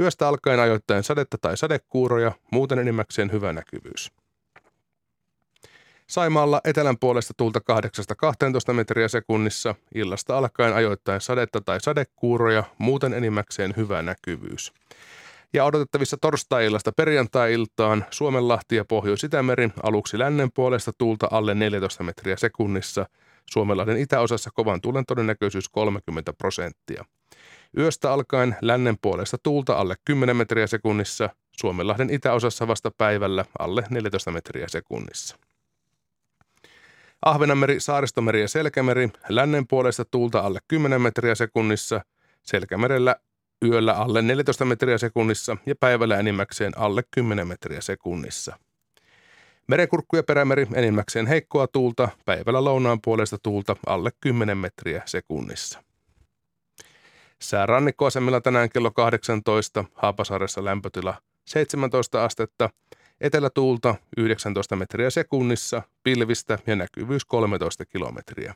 Yöstä 0.00 0.28
alkaen 0.28 0.60
ajoittain 0.60 1.02
sadetta 1.02 1.38
tai 1.38 1.56
sadekuuroja, 1.56 2.32
muuten 2.50 2.78
enimmäkseen 2.78 3.32
hyvä 3.32 3.52
näkyvyys. 3.52 4.12
Saimaalla 6.10 6.60
etelän 6.64 6.98
puolesta 6.98 7.34
tulta 7.36 7.60
8-12 8.70 8.72
metriä 8.72 9.08
sekunnissa, 9.08 9.74
illasta 9.94 10.38
alkaen 10.38 10.74
ajoittain 10.74 11.20
sadetta 11.20 11.60
tai 11.60 11.80
sadekuuroja, 11.80 12.64
muuten 12.78 13.14
enimmäkseen 13.14 13.74
hyvä 13.76 14.02
näkyvyys. 14.02 14.72
Ja 15.52 15.64
odotettavissa 15.64 16.16
torstai-illasta 16.20 16.92
perjantai-iltaan 16.92 18.04
Suomenlahti 18.10 18.76
ja 18.76 18.84
Pohjois-Itämeri 18.84 19.70
aluksi 19.82 20.18
lännen 20.18 20.48
puolesta 20.54 20.92
tuulta 20.98 21.28
alle 21.30 21.54
14 21.54 22.04
metriä 22.04 22.36
sekunnissa, 22.36 23.06
Suomenlahden 23.50 23.96
itäosassa 23.96 24.50
kovan 24.54 24.80
tuulen 24.80 25.06
todennäköisyys 25.06 25.68
30 25.68 26.32
prosenttia. 26.32 27.04
Yöstä 27.78 28.12
alkaen 28.12 28.56
lännen 28.60 28.96
puolesta 29.02 29.36
tuulta 29.42 29.74
alle 29.74 29.94
10 30.04 30.36
metriä 30.36 30.66
sekunnissa, 30.66 31.30
Suomenlahden 31.52 32.10
itäosassa 32.10 32.68
vasta 32.68 32.90
päivällä 32.98 33.44
alle 33.58 33.84
14 33.90 34.30
metriä 34.30 34.68
sekunnissa. 34.68 35.36
Ahvenanmeri, 37.24 37.80
Saaristomeri 37.80 38.40
ja 38.40 38.48
Selkämeri 38.48 39.08
lännen 39.28 39.66
puolesta 39.66 40.04
tuulta 40.04 40.40
alle 40.40 40.58
10 40.68 41.02
metriä 41.02 41.34
sekunnissa, 41.34 42.00
Selkämerellä 42.42 43.16
yöllä 43.64 43.92
alle 43.92 44.22
14 44.22 44.64
metriä 44.64 44.98
sekunnissa 44.98 45.56
ja 45.66 45.74
päivällä 45.80 46.18
enimmäkseen 46.18 46.78
alle 46.78 47.02
10 47.10 47.48
metriä 47.48 47.80
sekunnissa. 47.80 48.58
Merenkurkku 49.68 50.16
ja 50.16 50.22
perämeri 50.22 50.66
enimmäkseen 50.74 51.26
heikkoa 51.26 51.66
tuulta, 51.66 52.08
päivällä 52.24 52.64
lounaan 52.64 53.00
puolesta 53.04 53.38
tuulta 53.42 53.76
alle 53.86 54.10
10 54.20 54.58
metriä 54.58 55.02
sekunnissa. 55.04 55.82
Sää 57.42 57.66
rannikkoasemilla 57.66 58.40
tänään 58.40 58.70
kello 58.70 58.90
18, 58.90 59.84
Haapasaaressa 59.94 60.64
lämpötila 60.64 61.14
17 61.46 62.24
astetta, 62.24 62.70
Etelätuulta 63.20 63.94
19 64.16 64.76
metriä 64.76 65.10
sekunnissa, 65.10 65.82
pilvistä 66.02 66.58
ja 66.66 66.76
näkyvyys 66.76 67.24
13 67.24 67.84
kilometriä. 67.86 68.54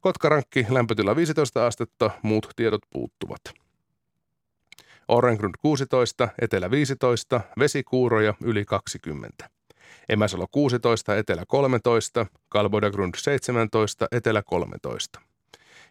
Kotkarankki 0.00 0.66
lämpötila 0.68 1.16
15 1.16 1.66
astetta, 1.66 2.10
muut 2.22 2.48
tiedot 2.56 2.82
puuttuvat. 2.90 3.40
Orrengrund 5.08 5.54
16, 5.60 6.28
etelä 6.40 6.70
15, 6.70 7.40
vesikuuroja 7.58 8.34
yli 8.44 8.64
20. 8.64 9.50
Emäsalo 10.08 10.46
16, 10.50 11.16
etelä 11.16 11.44
13, 11.48 12.26
Kalbodagrund 12.48 13.14
17, 13.18 14.08
etelä 14.12 14.42
13. 14.42 15.20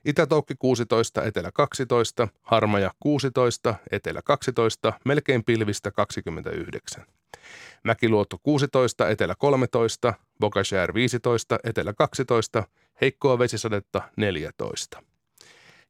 Itätoukki 0.06 0.54
16, 0.60 1.24
etelä 1.24 1.52
12, 1.54 2.28
Harmaja 2.42 2.92
16, 3.00 3.76
etelä 3.92 4.22
12, 4.26 4.94
melkein 5.06 5.44
pilvistä 5.44 5.92
29. 5.92 7.06
Mäkiluotto 7.84 8.38
16, 8.44 9.10
etelä 9.10 9.36
13, 9.36 10.14
Bokashär 10.40 10.94
15, 10.94 11.60
etelä 11.64 11.94
12, 11.94 12.64
heikkoa 13.02 13.40
vesisadetta 13.40 14.02
14. 14.18 15.04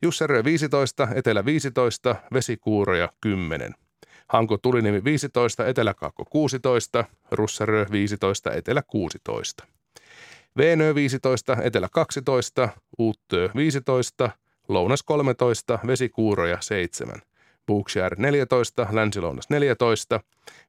Jusserö 0.02 0.44
15, 0.44 1.08
etelä 1.16 1.46
15, 1.46 2.16
vesikuuroja 2.34 3.10
10. 3.22 3.76
Hanko 4.28 4.58
Tulinimi 4.58 5.04
15, 5.04 5.68
Etelä-Kaakko 5.68 6.26
16, 6.26 7.06
Russerö 7.32 7.86
15, 7.92 8.52
Etelä 8.52 8.82
16. 8.88 9.64
Veenö 10.58 10.96
15, 10.96 11.58
Etelä 11.64 11.90
12, 11.92 12.70
Uuttöö 12.98 13.50
15, 13.56 14.30
Lounas 14.68 15.04
13, 15.04 15.80
Vesikuuroja 15.88 16.58
7. 16.62 17.22
Bookshire 17.68 18.16
14, 18.18 18.88
Länsi-Lounas 18.92 19.50
14, 19.50 20.20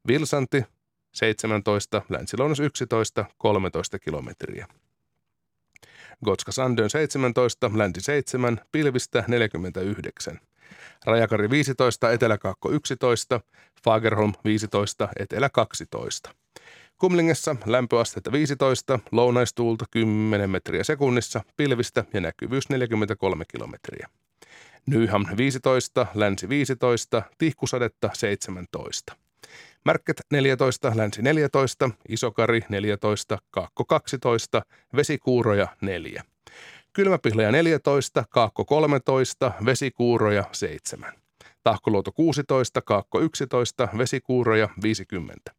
Vilsanti 0.08 0.64
17, 1.12 2.02
Länsi-Lounas 2.08 2.60
11, 2.60 3.24
13 3.38 3.98
kilometriä. 3.98 4.66
Gotska 6.24 6.52
Sandön 6.52 6.90
17, 6.90 7.70
Länsi 7.74 8.00
7, 8.00 8.60
Pilvistä 8.72 9.24
49. 9.28 10.40
Rajakari 11.06 11.50
15, 11.50 12.10
Etelä-Kaakko 12.10 12.70
11, 12.70 13.40
Fagerholm 13.84 14.32
15, 14.44 15.08
Etelä 15.18 15.50
12. 15.50 16.30
Kumlingessa 16.98 17.56
lämpöastetta 17.66 18.32
15, 18.32 18.98
lounaistuulta 19.12 19.84
10 19.90 20.50
metriä 20.50 20.84
sekunnissa, 20.84 21.40
pilvistä 21.56 22.04
ja 22.12 22.20
näkyvyys 22.20 22.68
43 22.68 23.44
kilometriä. 23.44 24.08
Nyham 24.86 25.26
15, 25.36 26.06
länsi 26.14 26.48
15, 26.48 27.22
tihkusadetta 27.38 28.10
17. 28.14 29.16
Märket 29.84 30.20
14, 30.30 30.92
länsi 30.94 31.22
14, 31.22 31.90
Isokari 32.08 32.60
14, 32.68 33.38
Kaakko 33.50 33.84
12, 33.84 34.62
vesikuuroja 34.96 35.68
4. 35.80 36.22
Kylmäpihlaja 36.92 37.52
14, 37.52 38.24
Kaakko 38.30 38.64
13, 38.64 39.52
vesikuuroja 39.64 40.44
7. 40.52 41.12
Tahkoluoto 41.62 42.12
16, 42.12 42.82
Kaakko 42.82 43.20
11, 43.20 43.88
vesikuuroja 43.98 44.68
50. 44.82 45.52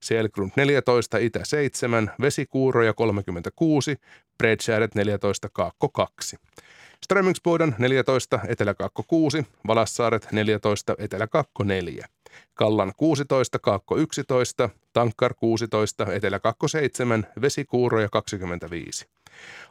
Selgrund 0.00 0.52
14, 0.56 1.18
Itä 1.18 1.40
7, 1.44 2.10
Vesikuuroja 2.20 2.92
36, 2.92 3.96
Bredskäret 4.38 4.94
14, 4.94 5.48
Kaakko 5.52 5.88
2. 5.88 6.36
Strömingsboden 7.04 7.74
14, 7.78 8.40
Etelä-Kaakko 8.48 9.02
6, 9.06 9.46
Valassaaret 9.66 10.28
14, 10.32 10.94
Etelä-Kaakko 10.98 11.64
4. 11.64 12.06
Kallan 12.54 12.92
16, 12.96 13.58
Kaakko 13.58 13.96
11, 13.96 14.70
Tankkar 14.92 15.34
16, 15.34 16.12
Etelä-Kaakko 16.12 16.68
7, 16.68 17.26
Vesikuuroja 17.40 18.08
25. 18.08 19.06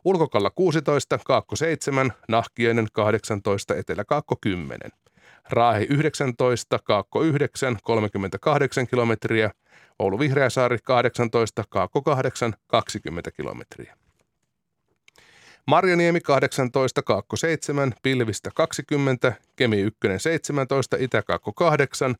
Ulkokalla 0.05 0.49
16, 0.49 1.19
Kaakko 1.25 1.55
7, 1.55 2.13
Nahkienen 2.27 2.87
18, 2.93 3.75
Etelä-Kaakko 3.75 4.35
10. 4.41 4.79
Raahe 5.49 5.85
19, 5.89 6.79
Kaakko 6.83 7.23
9, 7.23 7.77
38 7.83 8.87
kilometriä. 8.87 9.51
Oulu 9.99 10.19
Vihreäsaari 10.19 10.77
18, 10.83 11.63
Kaakko 11.69 12.01
8, 12.01 12.53
20 12.67 13.31
kilometriä. 13.31 14.00
Marjaniemi 15.65 16.21
18, 16.21 17.01
Kaakko 17.01 17.35
7, 17.35 17.93
Pilvistä 18.03 18.49
20, 18.55 19.33
Kemi 19.55 19.81
1 19.81 19.99
17, 20.17 20.97
Itä-Kaakko 20.99 21.53
8 21.53 22.15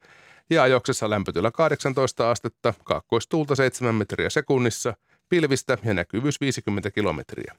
ja 0.50 0.64
ajoksessa 0.64 1.10
lämpötila 1.10 1.52
18 1.52 2.32
astetta, 2.32 2.74
kaakkoistuulta 2.84 3.56
7 3.56 3.96
metriä 3.96 4.30
sekunnissa, 4.30 4.94
pilvistä 5.30 5.78
ja 5.84 5.94
näkyvyys 5.94 6.42
50 6.42 6.92
kilometriä. 6.92 7.56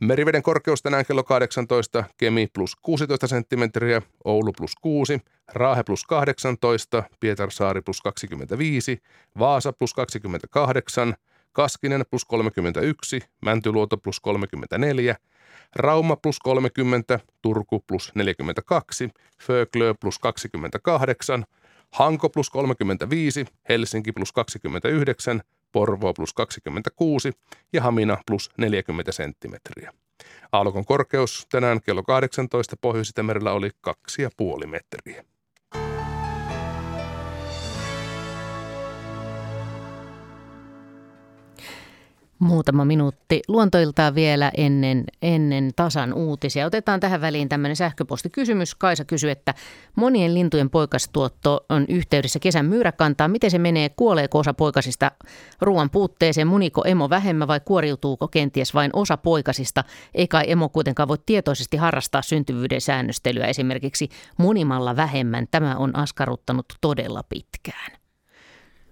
Meriveden 0.00 0.42
korkeus 0.42 0.82
tänään 0.82 1.06
kello 1.06 1.24
18, 1.24 2.04
Kemi 2.16 2.48
plus 2.54 2.76
16 2.82 3.26
senttimetriä, 3.26 4.02
Oulu 4.24 4.52
plus 4.52 4.74
6, 4.80 5.20
Raahe 5.54 5.82
plus 5.84 6.04
18, 6.04 7.02
Pietarsaari 7.20 7.82
plus 7.82 8.00
25, 8.00 9.02
Vaasa 9.38 9.72
plus 9.72 9.94
28, 9.94 11.14
Kaskinen 11.56 12.04
plus 12.10 12.24
31, 12.24 13.20
Mäntyluoto 13.42 13.96
plus 13.96 14.20
34, 14.20 15.16
Rauma 15.76 16.16
plus 16.16 16.38
30, 16.40 17.18
Turku 17.42 17.84
plus 17.86 18.12
42, 18.14 19.10
Föglö 19.42 19.94
plus 20.00 20.18
28, 20.18 21.44
Hanko 21.90 22.28
plus 22.28 22.50
35, 22.50 23.46
Helsinki 23.68 24.12
plus 24.12 24.32
29, 24.32 25.42
Porvoo 25.72 26.14
plus 26.14 26.34
26 26.34 27.32
ja 27.72 27.82
Hamina 27.82 28.18
plus 28.26 28.50
40 28.58 29.12
senttimetriä. 29.12 29.92
Aallokon 30.52 30.84
korkeus 30.84 31.46
tänään 31.50 31.80
kello 31.80 32.02
18 32.02 32.76
pohjois 32.80 33.14
oli 33.52 33.70
2,5 34.60 34.66
metriä. 34.66 35.24
Muutama 42.38 42.84
minuutti 42.84 43.42
luontoiltaa 43.48 44.14
vielä 44.14 44.50
ennen, 44.56 45.04
ennen 45.22 45.70
tasan 45.76 46.12
uutisia. 46.12 46.66
Otetaan 46.66 47.00
tähän 47.00 47.20
väliin 47.20 47.48
tämmöinen 47.48 47.76
sähköpostikysymys. 47.76 48.74
Kaisa 48.74 49.04
kysyy, 49.04 49.30
että 49.30 49.54
monien 49.94 50.34
lintujen 50.34 50.70
poikastuotto 50.70 51.64
on 51.68 51.84
yhteydessä 51.88 52.38
kesän 52.38 52.66
myyräkantaan. 52.66 53.30
Miten 53.30 53.50
se 53.50 53.58
menee? 53.58 53.88
Kuoleeko 53.88 54.38
osa 54.38 54.54
poikasista 54.54 55.10
ruoan 55.60 55.90
puutteeseen? 55.90 56.46
Muniko 56.46 56.84
emo 56.84 57.10
vähemmän 57.10 57.48
vai 57.48 57.60
kuoriutuuko 57.60 58.28
kenties 58.28 58.74
vain 58.74 58.90
osa 58.92 59.16
poikasista? 59.16 59.84
Eikä 60.14 60.40
emo 60.40 60.68
kuitenkaan 60.68 61.08
voi 61.08 61.18
tietoisesti 61.26 61.76
harrastaa 61.76 62.22
syntyvyyden 62.22 62.80
säännöstelyä 62.80 63.46
esimerkiksi 63.46 64.08
munimalla 64.36 64.96
vähemmän. 64.96 65.46
Tämä 65.50 65.76
on 65.76 65.96
askarruttanut 65.96 66.66
todella 66.80 67.22
pitkään. 67.22 67.92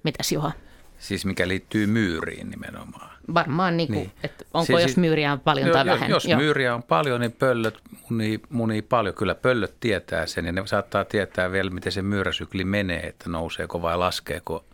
Mitäs 0.03 0.33
Juha? 0.33 0.53
Siis 0.99 1.25
mikä 1.25 1.49
liittyy 1.49 1.87
myyriin 1.87 2.51
nimenomaan. 2.51 3.14
Varmaan, 3.35 3.77
niin 3.77 3.87
kuin, 3.87 3.99
niin. 3.99 4.13
että 4.23 4.45
onko 4.55 4.67
siis, 4.67 4.83
jos 4.83 4.97
myyriä 4.97 5.33
on 5.33 5.41
paljon 5.41 5.71
tai 5.71 5.87
jo, 5.87 5.93
vähän. 5.93 6.11
Jos 6.11 6.25
Joo. 6.25 6.41
myyriä 6.41 6.75
on 6.75 6.83
paljon, 6.83 7.21
niin 7.21 7.33
pöllöt 7.33 7.79
munii, 8.09 8.41
munii 8.49 8.83
paljon. 8.83 9.15
Kyllä 9.15 9.35
pöllöt 9.35 9.75
tietää 9.81 10.27
sen 10.27 10.47
ja 10.47 10.53
ne 10.53 10.67
saattaa 10.67 11.05
tietää 11.05 11.53
vielä, 11.53 11.71
miten 11.71 11.93
se 11.93 12.03
myyräsykli 12.03 12.65
menee, 12.65 13.01
että 13.01 13.31
nouseeko 13.31 13.83
vai 13.83 13.99
laskeeko. 13.99 14.65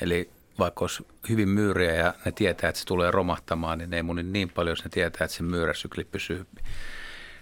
Eli 0.00 0.30
vaikka 0.58 0.82
olisi 0.84 1.06
hyvin 1.28 1.48
myyriä 1.48 1.94
ja 1.94 2.14
ne 2.24 2.32
tietää, 2.32 2.68
että 2.68 2.80
se 2.80 2.86
tulee 2.86 3.10
romahtamaan, 3.10 3.78
niin 3.78 3.90
ne 3.90 3.96
ei 3.96 4.02
muni 4.02 4.22
niin 4.22 4.48
paljon, 4.48 4.72
jos 4.72 4.84
ne 4.84 4.90
tietää, 4.90 5.24
että 5.24 5.36
se 5.36 5.42
myyräsykli 5.42 6.04
pysyy 6.04 6.46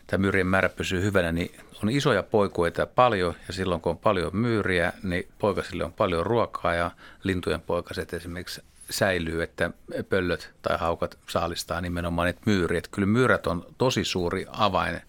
tämä 0.06 0.20
myyrien 0.20 0.46
määrä 0.46 0.68
pysyy 0.68 1.02
hyvänä, 1.02 1.32
niin 1.32 1.56
on 1.82 1.90
isoja 1.90 2.22
poikueita 2.22 2.86
paljon 2.86 3.34
ja 3.46 3.52
silloin 3.52 3.80
kun 3.80 3.90
on 3.90 3.98
paljon 3.98 4.36
myyriä, 4.36 4.92
niin 5.02 5.28
poikasille 5.38 5.84
on 5.84 5.92
paljon 5.92 6.26
ruokaa 6.26 6.74
ja 6.74 6.90
lintujen 7.22 7.60
poikaset 7.60 8.14
esimerkiksi 8.14 8.62
säilyy, 8.90 9.42
että 9.42 9.70
pöllöt 10.08 10.50
tai 10.62 10.78
haukat 10.78 11.18
saalistaa 11.28 11.80
nimenomaan 11.80 12.26
niitä 12.26 12.40
myyriä. 12.46 12.78
Että 12.78 12.90
kyllä 12.92 13.06
myyrät 13.06 13.46
on 13.46 13.66
tosi 13.78 14.04
suuri 14.04 14.46
avain, 14.48 15.00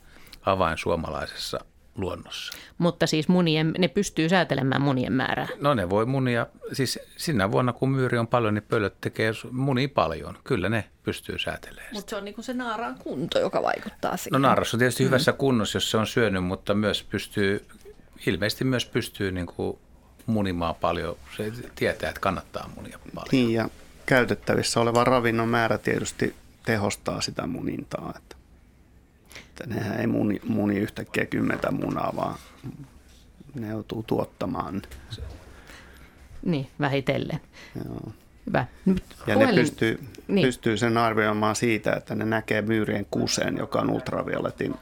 avain 0.45 0.77
suomalaisessa 0.77 1.59
luonnossa. 1.97 2.57
Mutta 2.77 3.07
siis 3.07 3.27
munien, 3.27 3.73
ne 3.77 3.87
pystyy 3.87 4.29
säätelemään 4.29 4.81
munien 4.81 5.13
määrää? 5.13 5.47
No 5.61 5.73
ne 5.73 5.89
voi 5.89 6.05
munia, 6.05 6.47
siis 6.73 6.99
sinä 7.17 7.51
vuonna 7.51 7.73
kun 7.73 7.89
myyri 7.89 8.17
on 8.17 8.27
paljon, 8.27 8.53
niin 8.53 8.63
pöllöt 8.63 9.01
tekee 9.01 9.31
munia 9.51 9.89
paljon. 9.93 10.37
Kyllä 10.43 10.69
ne 10.69 10.83
pystyy 11.03 11.39
säätelemään. 11.39 11.93
Mutta 11.93 12.09
se 12.09 12.15
on 12.15 12.25
niin 12.25 12.35
kuin 12.35 12.45
se 12.45 12.53
naaraan 12.53 12.95
kunto, 12.99 13.39
joka 13.39 13.61
vaikuttaa 13.63 14.17
siihen. 14.17 14.41
No 14.41 14.47
naaras 14.47 14.73
on 14.73 14.79
tietysti 14.79 15.03
mm. 15.03 15.07
hyvässä 15.07 15.33
kunnossa, 15.33 15.75
jos 15.75 15.91
se 15.91 15.97
on 15.97 16.07
syönyt, 16.07 16.43
mutta 16.43 16.73
myös 16.73 17.03
pystyy, 17.03 17.65
ilmeisesti 18.27 18.63
myös 18.63 18.85
pystyy 18.85 19.31
niin 19.31 19.47
kuin 19.47 19.79
munimaan 20.25 20.75
paljon. 20.75 21.17
Se 21.37 21.51
tietää, 21.75 22.09
että 22.09 22.21
kannattaa 22.21 22.69
munia 22.75 22.99
paljon. 23.15 23.29
Niin 23.31 23.53
ja 23.53 23.69
käytettävissä 24.05 24.79
oleva 24.79 25.03
ravinnon 25.03 25.49
määrä 25.49 25.77
tietysti 25.77 26.35
tehostaa 26.65 27.21
sitä 27.21 27.47
munintaa. 27.47 28.13
Että, 28.17 28.35
että 29.49 29.65
nehän 29.67 29.99
ei 29.99 30.07
muni, 30.07 30.41
muni 30.47 30.77
yhtäkkiä 30.77 31.25
kymmentä 31.25 31.71
munaa, 31.71 32.13
vaan 32.15 32.35
ne 33.55 33.67
joutuu 33.67 34.03
tuottamaan. 34.03 34.81
Niin, 36.43 36.67
vähitellen. 36.79 37.39
Joo. 37.85 38.13
Hyvä. 38.47 38.65
Nyt 38.85 39.03
ja 39.27 39.33
puhelin... 39.33 39.55
ne 39.55 39.61
pystyy, 39.61 40.03
niin. 40.27 40.47
pystyy 40.47 40.77
sen 40.77 40.97
arvioimaan 40.97 41.55
siitä, 41.55 41.93
että 41.93 42.15
ne 42.15 42.25
näkee 42.25 42.61
myyrien 42.61 43.05
kuseen, 43.11 43.57
joka 43.57 43.79
on 43.79 43.89
ultravioletin 43.89 44.75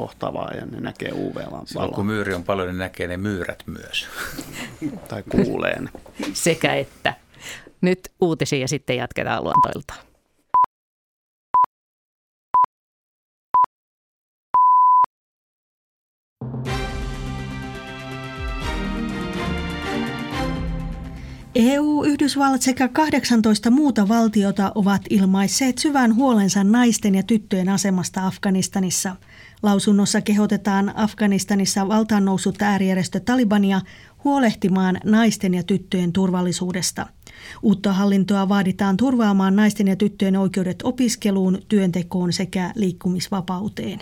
hohtavaa 0.00 0.52
ja 0.54 0.66
ne 0.66 0.80
näkee. 0.80 1.12
Silloin 1.64 1.94
kun 1.94 2.06
myyri 2.06 2.34
on 2.34 2.44
paljon, 2.44 2.68
niin 2.68 2.78
näkee 2.78 3.06
ne 3.06 3.16
myyrät 3.16 3.62
myös. 3.66 4.08
tai 5.08 5.22
kuulee 5.22 5.80
ne. 5.80 5.90
Sekä 6.32 6.74
että. 6.74 7.14
Nyt 7.80 8.00
uutisia 8.20 8.58
ja 8.58 8.68
sitten 8.68 8.96
jatketaan 8.96 9.44
luontoilta. 9.44 9.94
EU, 21.54 22.04
Yhdysvallat 22.04 22.62
sekä 22.62 22.88
18 22.88 23.70
muuta 23.70 24.08
valtiota 24.08 24.72
ovat 24.74 25.02
ilmaisseet 25.10 25.78
syvän 25.78 26.14
huolensa 26.14 26.64
naisten 26.64 27.14
ja 27.14 27.22
tyttöjen 27.22 27.68
asemasta 27.68 28.26
Afganistanissa. 28.26 29.16
Lausunnossa 29.62 30.20
kehotetaan 30.20 30.92
Afganistanissa 30.96 31.88
valtaan 31.88 32.24
noussut 32.24 32.62
äärijärjestö 32.62 33.20
Talibania 33.20 33.80
huolehtimaan 34.24 35.00
naisten 35.04 35.54
ja 35.54 35.62
tyttöjen 35.62 36.12
turvallisuudesta. 36.12 37.06
Uutta 37.62 37.92
hallintoa 37.92 38.48
vaaditaan 38.48 38.96
turvaamaan 38.96 39.56
naisten 39.56 39.88
ja 39.88 39.96
tyttöjen 39.96 40.36
oikeudet 40.36 40.82
opiskeluun, 40.82 41.58
työntekoon 41.68 42.32
sekä 42.32 42.72
liikkumisvapauteen. 42.74 43.98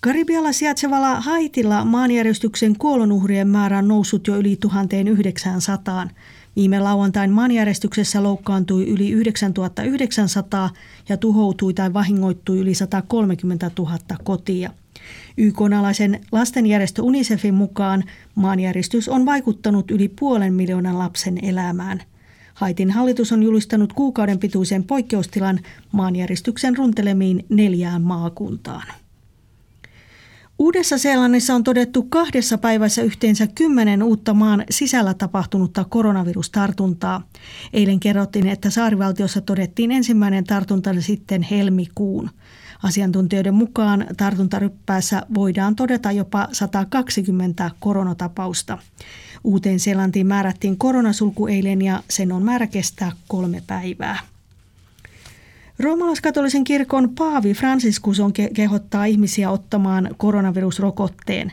Karibialla 0.00 0.52
sijaitsevalla 0.52 1.20
Haitilla 1.20 1.84
maanjärjestyksen 1.84 2.78
kuolonuhrien 2.78 3.48
määrä 3.48 3.78
on 3.78 3.88
noussut 3.88 4.26
jo 4.26 4.36
yli 4.36 4.56
1900. 4.56 6.08
Viime 6.56 6.80
lauantain 6.80 7.30
maanjärjestyksessä 7.30 8.22
loukkaantui 8.22 8.88
yli 8.88 9.10
9900 9.10 10.70
ja 11.08 11.16
tuhoutui 11.16 11.74
tai 11.74 11.92
vahingoittui 11.92 12.58
yli 12.58 12.74
130 12.74 13.70
000 13.78 13.98
kotia. 14.24 14.70
YK-alaisen 15.36 16.20
lastenjärjestö 16.32 17.02
UNICEFin 17.02 17.54
mukaan 17.54 18.04
maanjäristys 18.34 19.08
on 19.08 19.26
vaikuttanut 19.26 19.90
yli 19.90 20.08
puolen 20.08 20.54
miljoonan 20.54 20.98
lapsen 20.98 21.44
elämään. 21.44 22.02
Haitin 22.54 22.90
hallitus 22.90 23.32
on 23.32 23.42
julistanut 23.42 23.92
kuukauden 23.92 24.38
pituisen 24.38 24.84
poikkeustilan 24.84 25.60
maanjäristyksen 25.92 26.76
runtelemiin 26.76 27.44
neljään 27.48 28.02
maakuntaan. 28.02 29.01
Uudessa 30.62 30.98
Seelannissa 30.98 31.54
on 31.54 31.64
todettu 31.64 32.02
kahdessa 32.02 32.58
päivässä 32.58 33.02
yhteensä 33.02 33.46
kymmenen 33.46 34.02
uutta 34.02 34.34
maan 34.34 34.64
sisällä 34.70 35.14
tapahtunutta 35.14 35.84
koronavirustartuntaa. 35.84 37.22
Eilen 37.72 38.00
kerrottiin, 38.00 38.46
että 38.46 38.70
saarivaltiossa 38.70 39.40
todettiin 39.40 39.92
ensimmäinen 39.92 40.44
tartunta 40.44 40.90
sitten 40.98 41.42
helmikuun. 41.42 42.30
Asiantuntijoiden 42.82 43.54
mukaan 43.54 44.06
tartuntaryppäässä 44.16 45.22
voidaan 45.34 45.76
todeta 45.76 46.12
jopa 46.12 46.48
120 46.52 47.70
koronatapausta. 47.80 48.78
Uuteen 49.44 49.80
Seelantiin 49.80 50.26
määrättiin 50.26 50.78
koronasulku 50.78 51.46
eilen 51.46 51.82
ja 51.82 52.02
sen 52.10 52.32
on 52.32 52.42
määrä 52.42 52.66
kestää 52.66 53.12
kolme 53.28 53.62
päivää. 53.66 54.31
Roomalaiskatolisen 55.78 56.64
kirkon 56.64 57.10
paavi 57.18 57.54
Franciscus 57.54 58.20
on 58.20 58.32
ke- 58.38 58.50
kehottaa 58.54 59.04
ihmisiä 59.04 59.50
ottamaan 59.50 60.14
koronavirusrokotteen. 60.16 61.52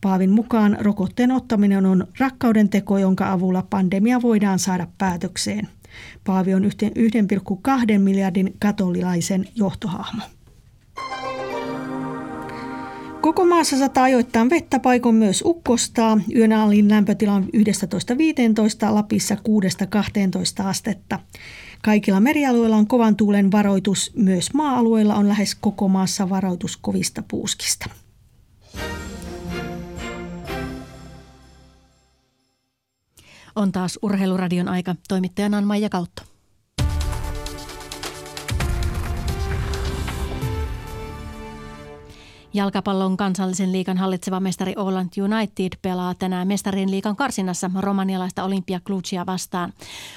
Paavin 0.00 0.30
mukaan 0.30 0.76
rokotteen 0.80 1.32
ottaminen 1.32 1.86
on 1.86 2.06
rakkauden 2.18 2.68
teko, 2.68 2.98
jonka 2.98 3.32
avulla 3.32 3.66
pandemia 3.70 4.22
voidaan 4.22 4.58
saada 4.58 4.86
päätökseen. 4.98 5.68
Paavi 6.24 6.54
on 6.54 6.64
1,2 6.64 7.98
miljardin 7.98 8.54
katolilaisen 8.58 9.48
johtohahmo. 9.54 10.22
Koko 13.20 13.44
maassa 13.44 13.78
sataa 13.78 14.04
ajoittain 14.04 14.50
vettä, 14.50 14.78
paikon 14.78 15.14
myös 15.14 15.42
ukkostaa. 15.46 16.20
Yön 16.34 16.52
alin 16.52 16.88
lämpötila 16.88 17.32
on 17.32 17.44
11-15, 17.44 17.48
Lapissa 18.94 19.34
6-12 19.34 20.66
astetta. 20.66 21.18
Kaikilla 21.82 22.20
merialueilla 22.20 22.76
on 22.76 22.86
kovan 22.86 23.16
tuulen 23.16 23.52
varoitus, 23.52 24.12
myös 24.16 24.54
maa-alueilla 24.54 25.14
on 25.14 25.28
lähes 25.28 25.54
koko 25.54 25.88
maassa 25.88 26.28
varoitus 26.28 26.76
kovista 26.76 27.22
puuskista. 27.28 27.90
On 33.56 33.72
taas 33.72 33.98
Urheiluradion 34.02 34.68
aika. 34.68 34.94
Toimittajana 35.08 35.58
on 35.58 35.64
Maija 35.64 35.88
Kautto. 35.88 36.22
Jalkapallon 42.56 43.16
kansallisen 43.16 43.72
liikan 43.72 43.98
hallitseva 43.98 44.40
mestari 44.40 44.74
Oland 44.76 45.08
United 45.22 45.78
pelaa 45.82 46.14
tänään 46.14 46.48
mestarin 46.48 46.90
liikan 46.90 47.16
karsinassa 47.16 47.70
romanialaista 47.80 48.44
Olympia 48.44 48.80
Clujia 48.80 49.26
vastaan. 49.26 49.72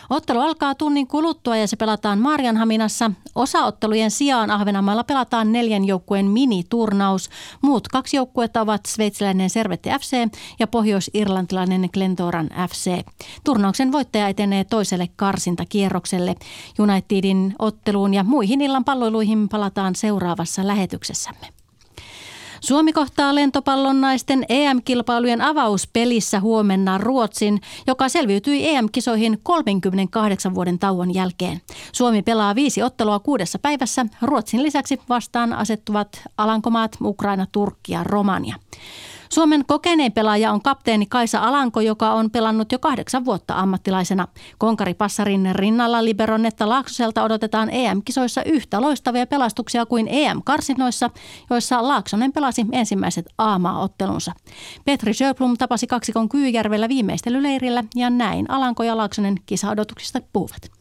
Ottelu 0.09 0.39
alkaa 0.39 0.75
tunnin 0.75 1.07
kuluttua 1.07 1.57
ja 1.57 1.67
se 1.67 1.75
pelataan 1.75 2.19
Marianhaminassa. 2.19 3.11
Osaottelujen 3.35 4.11
sijaan 4.11 4.51
Ahvenanmaalla 4.51 5.03
pelataan 5.03 5.51
neljän 5.51 5.85
joukkueen 5.85 6.25
miniturnaus. 6.25 7.29
Muut 7.61 7.87
kaksi 7.87 8.17
joukkuetta 8.17 8.61
ovat 8.61 8.85
sveitsiläinen 8.85 9.49
Servette 9.49 9.89
FC 9.99 10.17
ja 10.59 10.67
pohjois-irlantilainen 10.67 11.89
Glentoran 11.93 12.49
FC. 12.69 13.05
Turnauksen 13.43 13.91
voittaja 13.91 14.27
etenee 14.27 14.63
toiselle 14.63 15.09
karsintakierrokselle. 15.15 16.35
Unitedin 16.79 17.55
otteluun 17.59 18.13
ja 18.13 18.23
muihin 18.23 18.61
illan 18.61 18.83
palloiluihin 18.83 19.49
palataan 19.49 19.95
seuraavassa 19.95 20.67
lähetyksessämme. 20.67 21.59
Suomi 22.62 22.93
kohtaa 22.93 23.36
lentopallon 23.36 24.01
naisten 24.01 24.45
EM-kilpailujen 24.49 25.41
avauspelissä 25.41 26.39
huomenna 26.39 26.97
Ruotsin, 26.97 27.62
joka 27.88 28.10
selviytyi 28.10 28.68
EM-kisoihin 28.70 29.39
38 29.43 30.55
vuoden 30.55 30.80
tauon 30.80 31.14
jälkeen. 31.14 31.62
Suomi 31.91 32.22
pelaa 32.22 32.55
viisi 32.55 32.84
ottelua 32.84 33.20
kuudessa 33.20 33.60
päivässä. 33.60 34.05
Ruotsin 34.22 34.64
lisäksi 34.64 34.99
vastaan 35.10 35.53
asettuvat 35.53 36.22
Alankomaat, 36.38 36.97
Ukraina, 37.01 37.45
Turkki 37.51 37.93
ja 37.93 38.03
Romania. 38.03 38.55
Suomen 39.34 39.65
kokeneen 39.65 40.11
pelaaja 40.11 40.51
on 40.51 40.61
kapteeni 40.61 41.05
Kaisa 41.05 41.39
Alanko, 41.39 41.82
joka 41.82 42.13
on 42.13 42.32
pelannut 42.32 42.71
jo 42.71 42.80
kahdeksan 42.80 43.25
vuotta 43.25 43.55
ammattilaisena. 43.55 44.27
Konkari 44.57 44.93
Passarin 44.93 45.49
rinnalla 45.55 46.05
Liberonetta 46.05 46.69
Laaksoselta 46.69 47.23
odotetaan 47.23 47.69
EM-kisoissa 47.69 48.43
yhtä 48.43 48.82
loistavia 48.82 49.27
pelastuksia 49.27 49.86
kuin 49.86 50.07
EM-karsinoissa, 50.09 51.09
joissa 51.49 51.88
Laaksonen 51.88 52.34
pelasi 52.34 52.65
ensimmäiset 52.71 53.25
aamaa-ottelunsa. 53.38 54.32
Petri 54.86 55.13
Sjöblom 55.13 55.57
tapasi 55.57 55.88
kaksikon 55.88 56.30
Kyyjärvellä 56.30 56.89
viimeistelyleirillä 56.89 57.84
ja 57.95 58.09
näin 58.09 58.51
Alanko 58.51 58.84
ja 58.84 58.97
Laaksonen 58.97 59.36
kisaodotuksista 59.45 60.21
puhuvat. 60.34 60.78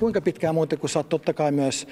Kuinka 0.00 0.20
pitkään 0.20 0.54
muuten, 0.54 0.78
kun 0.78 0.88
sä 0.88 0.98
oot 0.98 1.08
totta 1.08 1.34
kai 1.34 1.52
myös 1.52 1.88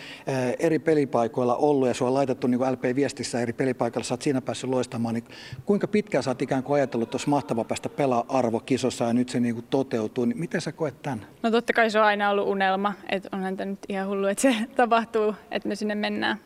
eri 0.59 0.79
pelipaikoilla 0.79 1.57
ollut 1.57 1.89
ja 1.89 1.95
sua 1.95 2.09
on 2.09 2.15
laitettu 2.15 2.47
niin 2.47 2.61
LP-viestissä 2.61 3.41
eri 3.41 3.53
pelipaikoilla, 3.53 4.05
sä 4.05 4.15
oot 4.15 4.23
siinä 4.23 4.41
päässyt 4.41 4.71
loistamaan, 4.71 5.15
niin 5.15 5.25
kuinka 5.67 5.89
pitkään 5.89 6.25
sä 6.25 6.31
oot 6.31 6.43
ikään 6.43 6.63
kuin 6.63 6.75
ajatellut, 6.75 7.09
että 7.09 7.15
olisi 7.15 7.29
mahtava 7.29 7.65
päästä 7.65 7.89
pelaa 7.89 8.25
arvokisossa 8.29 9.05
ja 9.05 9.13
nyt 9.13 9.29
se 9.29 9.41
niin 9.41 9.55
kuin 9.55 9.67
toteutuu, 9.71 10.25
niin 10.25 10.39
miten 10.39 10.61
sä 10.61 10.73
koet 10.73 11.03
tämän? 11.03 11.27
No 11.43 11.51
totta 11.51 11.73
kai 11.73 11.91
se 11.91 11.99
on 11.99 12.05
aina 12.05 12.31
ollut 12.31 12.49
unelma, 12.49 12.93
että 13.09 13.29
onhan 13.33 13.57
tämä 13.57 13.71
nyt 13.71 13.79
ihan 13.89 14.09
hullu, 14.09 14.27
että 14.27 14.43
se 14.43 14.55
tapahtuu, 14.77 15.35
että 15.51 15.69
me 15.69 15.75
sinne 15.75 15.95
mennään. 15.95 16.39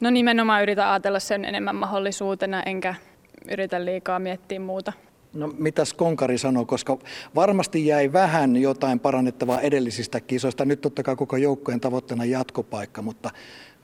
No 0.00 0.10
nimenomaan 0.10 0.62
yritän 0.62 0.88
ajatella 0.88 1.20
sen 1.20 1.44
enemmän 1.44 1.76
mahdollisuutena, 1.76 2.62
enkä 2.62 2.94
yritä 3.50 3.84
liikaa 3.84 4.18
miettiä 4.18 4.60
muuta. 4.60 4.92
No 5.36 5.52
mitäs 5.58 5.94
Konkari 5.94 6.38
sanoo, 6.38 6.64
koska 6.64 6.98
varmasti 7.34 7.86
jäi 7.86 8.12
vähän 8.12 8.56
jotain 8.56 9.00
parannettavaa 9.00 9.60
edellisistä 9.60 10.20
kisoista. 10.20 10.64
Nyt 10.64 10.80
totta 10.80 11.02
kai 11.02 11.16
koko 11.16 11.36
joukkojen 11.36 11.80
tavoitteena 11.80 12.24
jatkopaikka, 12.24 13.02
mutta 13.02 13.30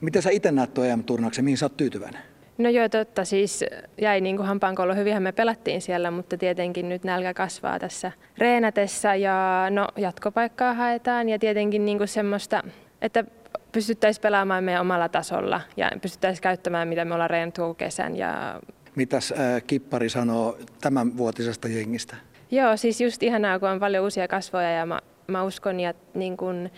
miten 0.01 0.21
sä 0.21 0.29
itse 0.29 0.51
näet 0.51 0.73
tuon 0.73 0.87
EM-turnauksen, 0.87 1.45
mihin 1.45 1.57
sä 1.57 1.65
oot 1.65 1.77
tyytyväinen? 1.77 2.21
No 2.57 2.69
joo, 2.69 2.89
totta. 2.89 3.25
Siis 3.25 3.65
jäi 4.01 4.21
niin 4.21 4.35
kuin 4.37 4.47
hampaankolo. 4.47 4.95
Hyvinhän 4.95 5.23
me 5.23 5.31
pelattiin 5.31 5.81
siellä, 5.81 6.11
mutta 6.11 6.37
tietenkin 6.37 6.89
nyt 6.89 7.03
nälkä 7.03 7.33
kasvaa 7.33 7.79
tässä 7.79 8.11
reenatessa 8.37 9.15
ja 9.15 9.67
no 9.69 9.87
jatkopaikkaa 9.97 10.73
haetaan 10.73 11.29
ja 11.29 11.39
tietenkin 11.39 11.85
niin 11.85 11.97
kuin 11.97 12.07
semmoista, 12.07 12.63
että 13.01 13.23
pystyttäisiin 13.71 14.21
pelaamaan 14.21 14.63
meidän 14.63 14.81
omalla 14.81 15.09
tasolla 15.09 15.61
ja 15.77 15.91
pystyttäisiin 16.01 16.43
käyttämään, 16.43 16.87
mitä 16.87 17.05
me 17.05 17.13
ollaan 17.13 17.29
reenattu 17.29 17.73
kesän 17.73 18.15
ja 18.15 18.61
Mitäs 18.95 19.31
äh, 19.31 19.63
Kippari 19.67 20.09
sanoo 20.09 20.57
tämän 20.81 21.17
vuotisesta 21.17 21.67
jengistä? 21.67 22.15
Joo, 22.51 22.77
siis 22.77 23.01
just 23.01 23.23
ihanaa, 23.23 23.59
kun 23.59 23.69
on 23.69 23.79
paljon 23.79 24.03
uusia 24.03 24.27
kasvoja 24.27 24.71
ja 24.71 24.85
mä, 24.85 24.99
mä 25.27 25.43
uskon, 25.43 25.79
ja 25.79 25.93
niin 26.13 26.37
kun, 26.37 26.69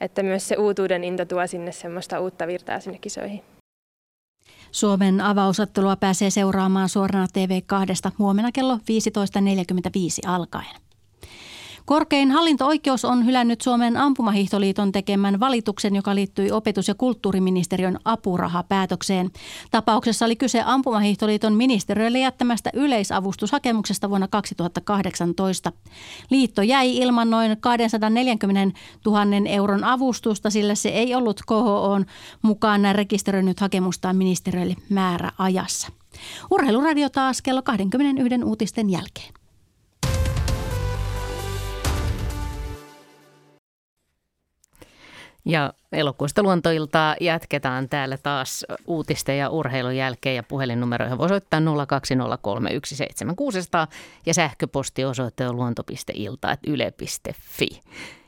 että 0.00 0.22
myös 0.22 0.48
se 0.48 0.56
uutuuden 0.56 1.04
into 1.04 1.24
tuo 1.24 1.46
sinne 1.46 1.72
semmoista 1.72 2.20
uutta 2.20 2.46
virtaa 2.46 2.80
sinne 2.80 2.98
kisoihin. 2.98 3.42
Suomen 4.70 5.20
avausottelua 5.20 5.96
pääsee 5.96 6.30
seuraamaan 6.30 6.88
suorana 6.88 7.26
TV2 7.26 8.10
huomenna 8.18 8.52
kello 8.52 8.76
15.45 8.76 8.80
alkaen. 10.26 10.76
Korkein 11.92 12.30
hallinto-oikeus 12.30 13.04
on 13.04 13.26
hylännyt 13.26 13.60
Suomen 13.60 13.96
ampumahiihtoliiton 13.96 14.92
tekemän 14.92 15.40
valituksen, 15.40 15.96
joka 15.96 16.14
liittyi 16.14 16.50
opetus- 16.50 16.88
ja 16.88 16.94
kulttuuriministeriön 16.94 17.98
apurahapäätökseen. 18.04 19.30
Tapauksessa 19.70 20.24
oli 20.24 20.36
kyse 20.36 20.62
ampumahiihtoliiton 20.66 21.54
ministeriölle 21.54 22.18
jättämästä 22.18 22.70
yleisavustushakemuksesta 22.74 24.10
vuonna 24.10 24.28
2018. 24.28 25.72
Liitto 26.30 26.62
jäi 26.62 26.96
ilman 26.96 27.30
noin 27.30 27.56
240 27.60 28.78
000 29.06 29.20
euron 29.48 29.84
avustusta, 29.84 30.50
sillä 30.50 30.74
se 30.74 30.88
ei 30.88 31.14
ollut 31.14 31.40
KHOn 31.46 32.06
mukaan 32.42 32.80
rekisteröinyt 32.92 33.60
hakemustaan 33.60 34.16
ministeriölle 34.16 34.76
määräajassa. 34.88 35.88
Urheiluradio 36.50 37.08
taas 37.08 37.42
kello 37.42 37.62
21 37.62 38.44
uutisten 38.44 38.90
jälkeen. 38.90 39.41
Ja 45.44 45.72
elokuista 45.92 46.42
luontoiltaa 46.42 47.16
jatketaan 47.20 47.88
täällä 47.88 48.16
taas 48.16 48.66
uutisten 48.86 49.38
ja 49.38 49.50
urheilun 49.50 49.96
jälkeen 49.96 50.36
ja 50.36 50.42
puhelinnumeroihin 50.42 51.18
voi 51.18 51.28
soittaa 51.28 51.60
020317600 51.60 51.64
ja 54.26 54.34
sähköpostiosoite 54.34 55.48
on 55.48 55.56
luonto.ilta.yle.fi. 55.56 57.80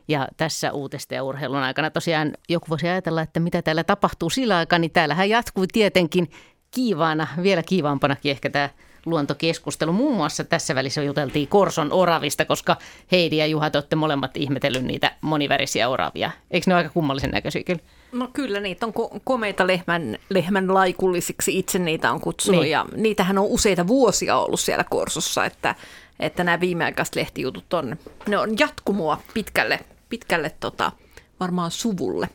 Ja 0.09 0.29
tässä 0.37 0.73
uutisten 0.73 1.17
ja 1.17 1.23
urheilun 1.23 1.59
aikana 1.59 1.91
tosiaan 1.91 2.33
joku 2.49 2.67
voisi 2.69 2.89
ajatella, 2.89 3.23
että 3.23 3.41
mitä 3.41 3.63
täällä 3.63 3.85
tapahtuu 3.85 4.31
sillä 4.31 4.57
aikaa, 4.57 4.79
niin 4.79 4.91
täällähän 4.91 5.29
jatkuu 5.29 5.65
tietenkin 5.73 6.31
kiivaana, 6.71 7.27
vielä 7.43 7.63
kiivaampanakin 7.63 8.31
ehkä 8.31 8.51
tämä 8.51 8.69
luontokeskustelu. 9.07 9.93
Muun 9.93 10.17
muassa 10.17 10.45
tässä 10.45 10.75
välissä 10.75 11.03
juteltiin 11.03 11.49
Korson 11.49 11.93
oravista, 11.93 12.45
koska 12.45 12.77
Heidi 13.13 13.37
ja 13.37 13.47
Juha, 13.47 13.71
te 13.71 13.79
olette 13.79 13.97
molemmat 13.97 14.37
ihmetellyt 14.37 14.85
niitä 14.85 15.13
monivärisiä 15.21 15.89
oravia. 15.89 16.31
Eikö 16.51 16.65
ne 16.71 16.75
ole 16.75 16.79
aika 16.79 16.95
kummallisen 16.95 17.31
näköisiä 17.31 17.63
kyllä? 17.63 17.81
No 18.13 18.29
kyllä, 18.33 18.61
niitä 18.61 18.87
on 18.87 18.93
ko- 18.93 19.21
komeita 19.25 19.67
lehmän, 19.67 20.19
lehmän 20.29 20.75
laikullisiksi, 20.75 21.59
itse 21.59 21.79
niitä 21.79 22.13
on 22.13 22.21
kutsunut. 22.21 22.61
Niin. 22.61 22.71
Ja 22.71 22.87
niitähän 22.97 23.39
on 23.39 23.47
useita 23.47 23.87
vuosia 23.87 24.37
ollut 24.37 24.61
siellä 24.61 24.85
Korsossa, 24.85 25.45
että, 25.45 25.75
että 26.21 26.45
nämä 26.45 26.61
viimeaikaiset 26.61 27.15
lehtijutut 27.15 27.75
on, 27.75 27.97
ne 28.27 28.39
on 28.39 28.59
jatkumoa 28.59 29.19
pitkälle, 29.35 29.81
pitkälle 30.09 30.51
tota, 30.61 30.93
varmaan 31.41 31.71
suvulle 31.71 32.29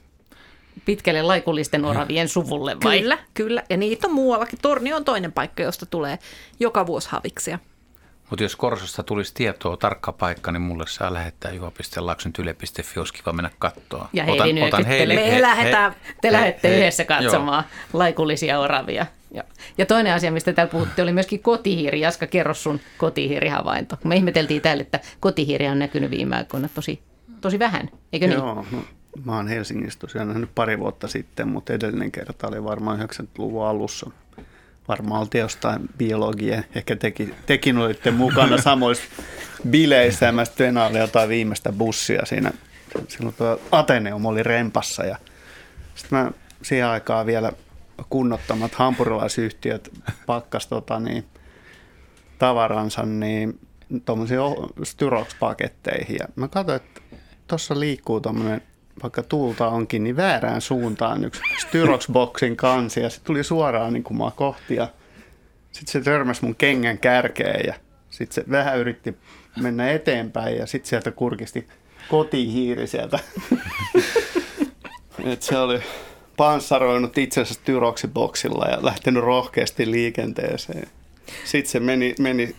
pitkälle 0.90 1.22
laikullisten 1.22 1.86
oravien 1.86 2.30
suvulle 2.30 2.78
vai? 2.84 3.00
Kyllä, 3.00 3.18
kyllä. 3.34 3.64
Ja 3.70 3.78
niitä 3.78 4.08
on 4.08 4.14
muuallakin. 4.14 4.60
Torni 4.62 4.94
on 4.94 5.06
toinen 5.06 5.32
paikka, 5.32 5.64
josta 5.64 5.86
tulee 5.86 6.20
joka 6.60 6.86
vuosi 6.86 7.10
haviksia. 7.10 7.60
Mutta 8.30 8.44
jos 8.44 8.56
Korsosta 8.56 9.04
tulisi 9.04 9.34
tietoa 9.34 9.78
tarkka 9.78 10.12
paikka, 10.12 10.52
niin 10.52 10.62
mulle 10.62 10.84
saa 10.88 11.14
lähettää 11.14 11.52
juha.laaksontyle.fi, 11.52 13.00
olisi 13.00 13.14
kiva 13.14 13.34
mennä 13.34 13.52
kattoon. 13.60 14.08
Ja 14.14 14.24
Heidi 14.24 14.62
otan, 14.62 14.86
Heidi, 14.86 15.16
Me 15.16 15.32
he, 15.32 15.42
lähdetään. 15.42 15.96
Te 16.22 16.32
lähdette 16.32 16.78
yhdessä 16.78 17.06
katsomaan 17.06 17.64
joo. 17.72 18.00
laikullisia 18.00 18.60
oravia. 18.60 19.06
Ja, 19.32 19.44
ja 19.78 19.86
toinen 19.86 20.14
asia, 20.14 20.32
mistä 20.32 20.54
täällä 20.54 20.72
puhuttiin, 20.72 21.04
oli 21.04 21.14
myöskin 21.14 21.40
kotihiiri. 21.40 22.02
Jaska, 22.02 22.28
kerro 22.28 22.54
sun 22.54 22.80
kotihiirihavainto. 22.98 23.98
Me 24.04 24.16
ihmeteltiin 24.16 24.62
täällä, 24.62 24.82
että 24.82 25.00
kotihiiri 25.20 25.68
on 25.68 25.80
näkynyt 25.80 26.12
viime 26.12 26.36
aikoina 26.36 26.70
tosi, 26.74 27.02
tosi 27.42 27.60
vähän, 27.60 27.90
eikö 28.14 28.28
niin? 28.28 28.38
Joo, 28.38 28.66
no, 28.72 28.84
mä 29.26 29.36
oon 29.36 29.48
Helsingissä 29.48 30.00
tosiaan 30.00 30.28
nähnyt 30.28 30.56
pari 30.56 30.80
vuotta 30.80 31.08
sitten, 31.08 31.48
mutta 31.48 31.74
edellinen 31.74 32.12
kerta 32.12 32.48
oli 32.48 32.64
varmaan 32.64 33.00
90-luvun 33.00 33.66
alussa 33.66 34.12
varmaan 34.90 35.22
oltiin 35.22 35.40
jostain 35.40 35.90
biologia, 35.98 36.64
ehkä 36.76 36.96
teki, 36.96 37.36
tekin 37.46 37.78
olitte 37.78 38.12
mukana 38.12 38.58
samoissa 38.72 39.04
bileissä 39.70 40.26
ja 40.26 40.32
mä 40.32 40.46
sitten 40.46 40.76
jotain 41.00 41.30
viimeistä 41.30 41.72
bussia 41.72 42.26
siinä. 42.26 42.52
Silloin 43.08 43.36
tuo 43.36 43.62
Ateneum 43.72 44.26
oli 44.26 44.44
rempassa 44.44 45.04
ja 45.06 45.18
sitten 45.96 46.20
mä 46.20 46.32
siihen 46.62 46.88
aikaan 46.88 47.26
vielä 47.26 47.52
kunnottamat 48.10 48.76
hampurilaisyhtiöt 48.76 49.90
pakkas 50.26 50.68
tota, 50.68 51.00
niin, 51.00 51.26
tavaransa 52.40 53.04
niin 53.06 53.60
tuommoisiin 54.06 54.40
Styrox-paketteihin. 54.84 56.18
Ja 56.20 56.28
mä 56.36 56.48
katsoin, 56.48 56.76
että 56.76 57.02
tuossa 57.48 57.80
liikkuu 57.80 58.22
tuommoinen 58.22 58.62
vaikka 59.04 59.24
tuulta 59.24 59.68
onkin, 59.68 60.04
niin 60.04 60.18
väärään 60.18 60.62
suuntaan 60.62 61.24
yksi 61.24 61.42
Styrox-boksin 61.58 62.56
kansi 62.56 63.00
ja 63.00 63.10
se 63.10 63.22
tuli 63.24 63.44
suoraan 63.44 63.94
niin 63.94 64.04
kuin 64.04 64.18
mua 64.18 64.32
kohti 64.32 64.76
ja 64.76 64.88
sitten 65.72 65.92
se 65.92 66.02
törmäsi 66.02 66.46
mun 66.46 66.56
kengän 66.56 66.98
kärkeen 66.98 67.62
ja 67.68 67.74
sitten 68.10 68.36
se 68.36 68.52
vähän 68.52 68.80
yritti 68.80 69.18
mennä 69.62 69.92
eteenpäin 69.92 70.58
ja 70.58 70.66
sitten 70.66 70.90
sieltä 70.90 71.12
kurkisti 71.12 71.68
kotihiiri 72.10 72.88
sieltä. 72.88 73.20
Et 75.26 75.42
se 75.42 75.58
oli 75.58 75.80
panssaroinut 76.38 77.18
itsensä 77.18 77.54
Styrox-boksilla 77.54 78.70
ja 78.70 78.86
lähtenyt 78.86 79.24
rohkeasti 79.24 79.92
liikenteeseen. 79.92 80.88
Sitten 81.46 81.72
se 81.72 81.80
meni, 81.80 82.16
meni 82.20 82.56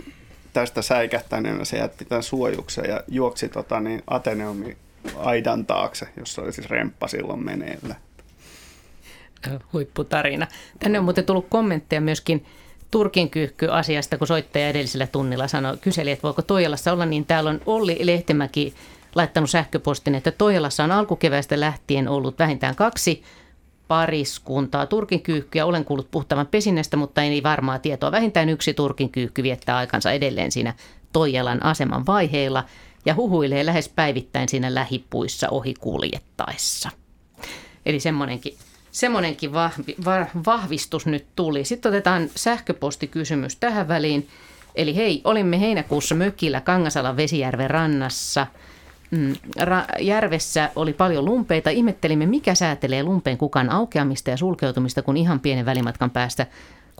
tästä 0.52 0.82
säikähtäneenä, 0.82 1.64
se 1.64 1.76
jätti 1.76 2.04
tämän 2.04 2.22
suojuksen 2.22 2.84
ja 2.88 3.00
juoksi 3.08 3.48
tota, 3.48 3.80
niin 3.80 4.02
Ateneumin 4.06 4.76
aidan 5.16 5.66
taakse, 5.66 6.08
jossa 6.16 6.42
oli 6.42 6.52
siis 6.52 6.70
remppa 6.70 7.08
silloin 7.08 7.44
meneillä. 7.44 7.94
Huipputarina. 9.72 10.46
Tänne 10.78 10.98
on 10.98 11.04
muuten 11.04 11.24
tullut 11.24 11.46
kommentteja 11.48 12.00
myöskin 12.00 12.46
Turkin 12.90 13.30
kyyhky-asiasta, 13.30 14.18
kun 14.18 14.26
soittaja 14.26 14.68
edellisellä 14.68 15.06
tunnilla 15.06 15.48
sanoi, 15.48 15.76
kyseli, 15.76 16.10
että 16.10 16.22
voiko 16.22 16.42
Toijalassa 16.42 16.92
olla, 16.92 17.06
niin 17.06 17.26
täällä 17.26 17.50
on 17.50 17.60
Olli 17.66 17.98
Lehtimäki 18.00 18.74
laittanut 19.14 19.50
sähköpostin, 19.50 20.14
että 20.14 20.30
Toijalassa 20.30 20.84
on 20.84 20.92
alkukevästä 20.92 21.60
lähtien 21.60 22.08
ollut 22.08 22.38
vähintään 22.38 22.74
kaksi 22.74 23.22
pariskuntaa 23.88 24.86
turkin 24.86 25.22
kyykkyä. 25.22 25.66
Olen 25.66 25.84
kuullut 25.84 26.10
puhtavan 26.10 26.46
pesinnästä, 26.46 26.96
mutta 26.96 27.22
ei 27.22 27.42
varmaa 27.42 27.78
tietoa. 27.78 28.12
Vähintään 28.12 28.48
yksi 28.48 28.74
turkin 28.74 29.10
kyykky 29.10 29.42
viettää 29.42 29.76
aikansa 29.76 30.12
edelleen 30.12 30.52
siinä 30.52 30.74
Toijalan 31.12 31.62
aseman 31.62 32.06
vaiheilla– 32.06 32.64
ja 33.04 33.14
huhuilee 33.14 33.66
lähes 33.66 33.88
päivittäin 33.88 34.48
siinä 34.48 34.74
lähipuissa 34.74 35.48
ohi 35.48 35.74
kuljettaessa. 35.74 36.90
Eli 37.86 38.00
semmoinenkin, 38.00 38.54
semmoinenkin 38.90 39.52
vahvi, 39.52 39.96
va, 40.04 40.26
vahvistus 40.46 41.06
nyt 41.06 41.26
tuli. 41.36 41.64
Sitten 41.64 41.90
otetaan 41.90 42.30
sähköpostikysymys 42.36 43.56
tähän 43.56 43.88
väliin. 43.88 44.28
Eli 44.74 44.96
hei, 44.96 45.20
olimme 45.24 45.60
heinäkuussa 45.60 46.14
mökillä 46.14 46.60
Kangasalan 46.60 47.16
Vesijärven 47.16 47.70
rannassa. 47.70 48.46
Mm, 49.10 49.32
ra- 49.60 50.02
järvessä 50.02 50.70
oli 50.76 50.92
paljon 50.92 51.24
lumpeita. 51.24 51.70
Ihmettelimme, 51.70 52.26
mikä 52.26 52.54
säätelee 52.54 53.02
lumpeen 53.02 53.38
kukan 53.38 53.70
aukeamista 53.70 54.30
ja 54.30 54.36
sulkeutumista, 54.36 55.02
kun 55.02 55.16
ihan 55.16 55.40
pienen 55.40 55.66
välimatkan 55.66 56.10
päästä 56.10 56.46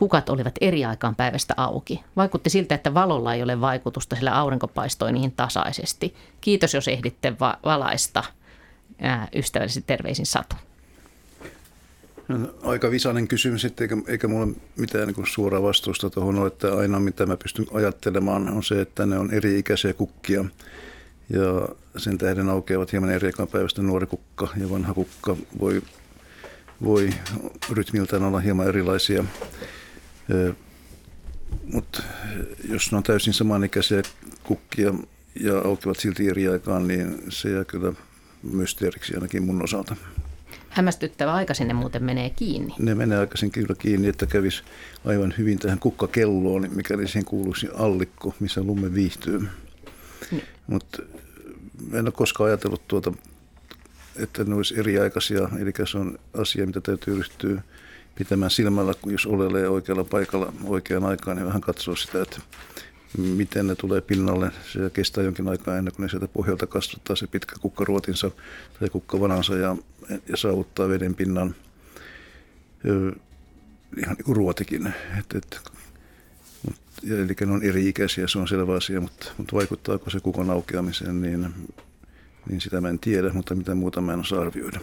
kukat 0.01 0.29
olivat 0.29 0.55
eri 0.61 0.85
aikaan 0.85 1.15
päivästä 1.15 1.55
auki. 1.57 2.01
Vaikutti 2.17 2.51
siltä, 2.51 2.75
että 2.75 2.95
valolla 2.95 3.35
ei 3.35 3.43
ole 3.43 3.61
vaikutusta, 3.61 4.17
sillä 4.17 4.37
aurinko 4.37 4.69
paistoi 4.69 5.13
niihin 5.13 5.33
tasaisesti. 5.33 6.15
Kiitos, 6.41 6.75
jos 6.75 6.89
ehditte 6.89 7.33
va- 7.41 7.59
valaista. 7.65 8.25
Ää, 9.01 9.29
ystävällisesti 9.35 9.85
terveisin 9.87 10.27
Satu. 10.27 10.57
No, 12.29 12.39
aika 12.63 12.91
visainen 12.91 13.29
kysymys, 13.29 13.65
eikä, 13.65 13.97
eikä 14.07 14.29
mulla 14.29 14.49
mitään 14.77 15.09
niin 15.09 15.27
suoraa 15.27 15.63
vastausta 15.63 16.11
tuohon 16.11 16.39
ole, 16.39 16.47
että 16.47 16.77
aina 16.77 17.01
mitä 17.01 17.27
mä 17.27 17.37
pystyn 17.37 17.67
ajattelemaan 17.73 18.49
on 18.49 18.63
se, 18.63 18.81
että 18.81 19.07
ne 19.07 19.19
on 19.19 19.35
eri-ikäisiä 19.35 19.93
kukkia 19.93 20.45
ja 21.31 21.69
sen 21.97 22.19
tähden 22.19 22.49
aukeavat 22.49 22.93
hieman 22.93 23.11
eri 23.11 23.27
aikaan 23.27 23.49
päivästä 23.49 23.83
nuori 23.83 24.07
kukka 24.07 24.49
ja 24.61 24.71
vanha 24.71 24.95
kukka 24.95 25.37
voi, 25.61 25.83
voi 26.85 27.11
rytmiltään 27.71 28.23
olla 28.23 28.41
hieman 28.41 28.69
erilaisia. 28.69 29.25
Mutta 31.73 32.03
jos 32.69 32.93
ne 32.93 32.97
on 32.97 33.03
täysin 33.03 33.33
samanikäisiä 33.33 34.03
kukkia 34.43 34.95
ja 35.41 35.59
aukevat 35.59 35.99
silti 35.99 36.29
eri 36.29 36.49
aikaan, 36.49 36.89
niin 36.89 37.23
se 37.29 37.51
jää 37.51 37.65
kyllä 37.65 37.93
mysteeriksi 38.43 39.15
ainakin 39.15 39.43
mun 39.43 39.63
osalta. 39.65 39.97
Hämmästyttävä 40.69 41.33
aika 41.33 41.55
sinne 41.55 41.75
muuten 41.75 42.05
menee 42.05 42.31
kiinni. 42.31 42.75
Ne 42.79 42.95
menee 42.95 43.19
aikaisin 43.19 43.51
kyllä 43.51 43.75
kiinni, 43.79 44.09
että 44.09 44.27
kävisi 44.27 44.63
aivan 45.05 45.35
hyvin 45.39 45.59
tähän 45.59 45.79
kukkakelloon, 45.79 46.69
mikäli 46.75 47.07
siihen 47.09 47.25
kuuluisi 47.25 47.69
allikko, 47.75 48.35
missä 48.41 48.63
lumme 48.63 48.95
viihtyy. 48.95 49.49
Niin. 50.31 50.45
Mutta 50.67 51.03
en 51.93 52.05
ole 52.05 52.13
koskaan 52.13 52.49
ajatellut 52.49 52.89
tuota, 52.89 53.13
että 54.17 54.45
ne 54.45 54.55
olisi 54.55 54.79
eriaikaisia, 54.79 55.49
eli 55.59 55.73
se 55.91 55.99
on 55.99 56.19
asia, 56.35 56.67
mitä 56.67 56.81
täytyy 56.81 57.17
ryhtyä 57.17 57.63
pitämään 58.25 58.51
silmällä, 58.51 58.95
kun 59.03 59.13
jos 59.13 59.27
olelee 59.27 59.69
oikealla 59.69 60.05
paikalla 60.05 60.53
oikeaan 60.65 61.05
aikaan, 61.05 61.37
niin 61.37 61.47
vähän 61.47 61.61
katsoo 61.61 61.97
sitä, 61.97 62.23
että 62.23 62.41
miten 63.19 63.67
ne 63.67 63.75
tulee 63.75 64.01
pinnalle. 64.01 64.51
Se 64.73 64.91
kestää 64.93 65.25
jonkin 65.25 65.49
aikaa 65.49 65.77
ennen 65.77 65.95
kuin 65.95 66.05
ne 66.05 66.09
sieltä 66.09 66.29
pohjalta 66.29 66.67
kasvattaa 66.67 67.17
se 67.17 67.27
pitkä 67.27 67.57
kukkaruotinsa 67.61 68.31
tai 68.81 68.89
kukkavanansa 68.89 69.57
ja, 69.57 69.77
ja 70.29 70.37
saavuttaa 70.37 70.89
veden 70.89 71.15
pinnan. 71.15 71.55
Ihan 73.97 74.17
niin 74.17 74.25
kuin 74.25 74.37
ruotikin. 74.37 74.87
Et, 75.19 75.35
et, 75.35 75.61
ja, 77.03 77.17
eli 77.17 77.37
ne 77.41 77.53
on 77.53 77.63
eri-ikäisiä, 77.63 78.29
se 78.29 78.39
on 78.39 78.49
selvä 78.49 78.75
asia, 78.77 79.01
mutta, 79.01 79.33
mutta 79.37 79.57
vaikuttaako 79.57 80.11
se 80.11 80.21
kukon 80.21 80.51
aukeamiseen, 80.51 81.23
niin, 81.23 81.55
niin 82.49 82.61
sitä 82.61 82.81
mä 82.81 82.89
en 82.89 82.99
tiedä, 82.99 83.33
mutta 83.33 83.55
mitä 83.55 83.75
muuta 83.75 84.01
mä 84.01 84.13
en 84.13 84.21
osaa 84.21 84.41
arvioida. 84.41 84.81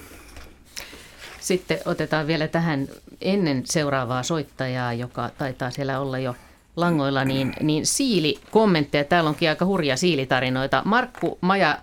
Sitten 1.47 1.79
otetaan 1.85 2.27
vielä 2.27 2.47
tähän 2.47 2.87
ennen 3.21 3.61
seuraavaa 3.65 4.23
soittajaa, 4.23 4.93
joka 4.93 5.29
taitaa 5.37 5.71
siellä 5.71 5.99
olla 5.99 6.19
jo 6.19 6.35
langoilla, 6.75 7.25
niin, 7.25 7.53
niin 7.61 7.85
siili-kommentteja. 7.85 9.03
Täällä 9.03 9.29
onkin 9.29 9.49
aika 9.49 9.65
hurja 9.65 9.97
siilitarinoita. 9.97 10.81
Markku 10.85 11.37
Maja 11.41 11.77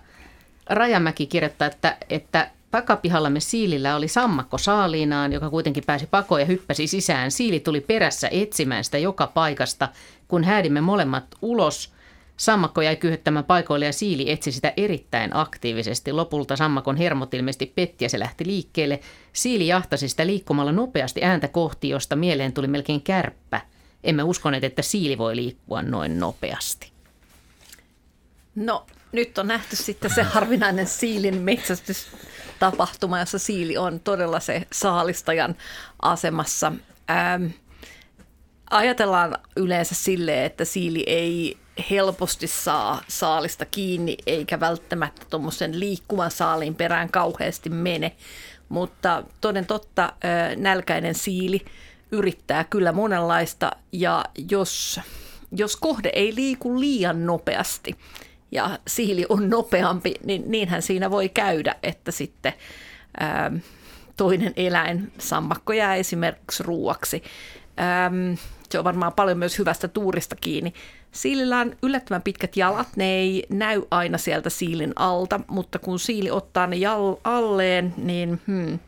Rajamäki 0.69 1.25
kirjoittaa, 1.25 1.67
että, 1.67 1.97
että 2.09 2.49
takapihallamme 2.71 3.39
siilillä 3.39 3.95
oli 3.95 4.07
sammakko 4.07 4.57
saaliinaan, 4.57 5.33
joka 5.33 5.49
kuitenkin 5.49 5.83
pääsi 5.85 6.07
pakoon 6.07 6.41
ja 6.41 6.47
hyppäsi 6.47 6.87
sisään. 6.87 7.31
Siili 7.31 7.59
tuli 7.59 7.81
perässä 7.81 8.29
etsimään 8.31 8.83
sitä 8.83 8.97
joka 8.97 9.27
paikasta. 9.27 9.89
Kun 10.27 10.43
häädimme 10.43 10.81
molemmat 10.81 11.25
ulos, 11.41 11.93
Sammakko 12.37 12.81
jäi 12.81 12.95
kyhyttämään 12.95 13.45
paikoille 13.45 13.85
ja 13.85 13.93
siili 13.93 14.31
etsi 14.31 14.51
sitä 14.51 14.73
erittäin 14.77 15.35
aktiivisesti. 15.35 16.11
Lopulta 16.11 16.55
sammakon 16.55 16.97
hermot 16.97 17.33
ilmeisesti 17.33 17.73
petti 17.75 18.05
ja 18.05 18.09
se 18.09 18.19
lähti 18.19 18.45
liikkeelle. 18.45 18.99
Siili 19.33 19.67
jahtasi 19.67 20.09
sitä 20.09 20.27
liikkumalla 20.27 20.71
nopeasti 20.71 21.23
ääntä 21.23 21.47
kohti, 21.47 21.89
josta 21.89 22.15
mieleen 22.15 22.53
tuli 22.53 22.67
melkein 22.67 23.01
kärppä. 23.01 23.61
Emme 24.03 24.23
uskoneet, 24.23 24.63
että 24.63 24.81
siili 24.81 25.17
voi 25.17 25.35
liikkua 25.35 25.81
noin 25.81 26.19
nopeasti. 26.19 26.91
No, 28.55 28.85
nyt 29.11 29.37
on 29.37 29.47
nähty 29.47 29.75
sitten 29.75 30.11
se 30.15 30.23
harvinainen 30.23 30.87
siilin 30.87 31.41
metsästystapahtuma, 31.41 33.19
jossa 33.19 33.39
siili 33.39 33.77
on 33.77 33.99
todella 33.99 34.39
se 34.39 34.67
saalistajan 34.73 35.55
asemassa. 36.01 36.71
Ähm, 37.09 37.45
ajatellaan 38.77 39.37
yleensä 39.55 39.95
silleen, 39.95 40.45
että 40.45 40.65
siili 40.65 41.03
ei 41.07 41.57
helposti 41.89 42.47
saa 42.47 43.01
saalista 43.07 43.65
kiinni, 43.65 44.17
eikä 44.27 44.59
välttämättä 44.59 45.25
tuommoisen 45.29 45.79
liikkuvan 45.79 46.31
saaliin 46.31 46.75
perään 46.75 47.09
kauheasti 47.09 47.69
mene. 47.69 48.15
Mutta 48.69 49.23
toden 49.41 49.65
totta, 49.65 50.13
nälkäinen 50.55 51.15
siili 51.15 51.65
yrittää 52.11 52.63
kyllä 52.63 52.91
monenlaista, 52.91 53.71
ja 53.91 54.25
jos, 54.49 54.99
jos 55.51 55.75
kohde 55.75 56.09
ei 56.13 56.35
liiku 56.35 56.79
liian 56.79 57.25
nopeasti, 57.25 57.95
ja 58.51 58.79
siili 58.87 59.25
on 59.29 59.49
nopeampi, 59.49 60.13
niin 60.23 60.43
niinhän 60.47 60.81
siinä 60.81 61.11
voi 61.11 61.29
käydä, 61.29 61.75
että 61.83 62.11
sitten 62.11 62.53
toinen 64.17 64.53
eläin, 64.55 65.11
sammakko 65.17 65.73
jää 65.73 65.95
esimerkiksi 65.95 66.63
ruuaksi. 66.63 67.23
Se 68.75 68.79
on 68.79 68.85
varmaan 68.85 69.13
paljon 69.13 69.37
myös 69.37 69.59
hyvästä 69.59 69.87
tuurista 69.87 70.35
kiinni. 70.35 70.73
Siilillä 71.11 71.59
on 71.59 71.75
yllättävän 71.83 72.21
pitkät 72.21 72.57
jalat, 72.57 72.87
ne 72.95 73.05
ei 73.05 73.45
näy 73.49 73.81
aina 73.91 74.17
sieltä 74.17 74.49
siilin 74.49 74.93
alta, 74.95 75.39
mutta 75.47 75.79
kun 75.79 75.99
siili 75.99 76.31
ottaa 76.31 76.67
ne 76.67 76.75
jal- 76.75 77.19
alleen, 77.23 77.93
niin, 77.97 78.41
hmm, 78.47 78.79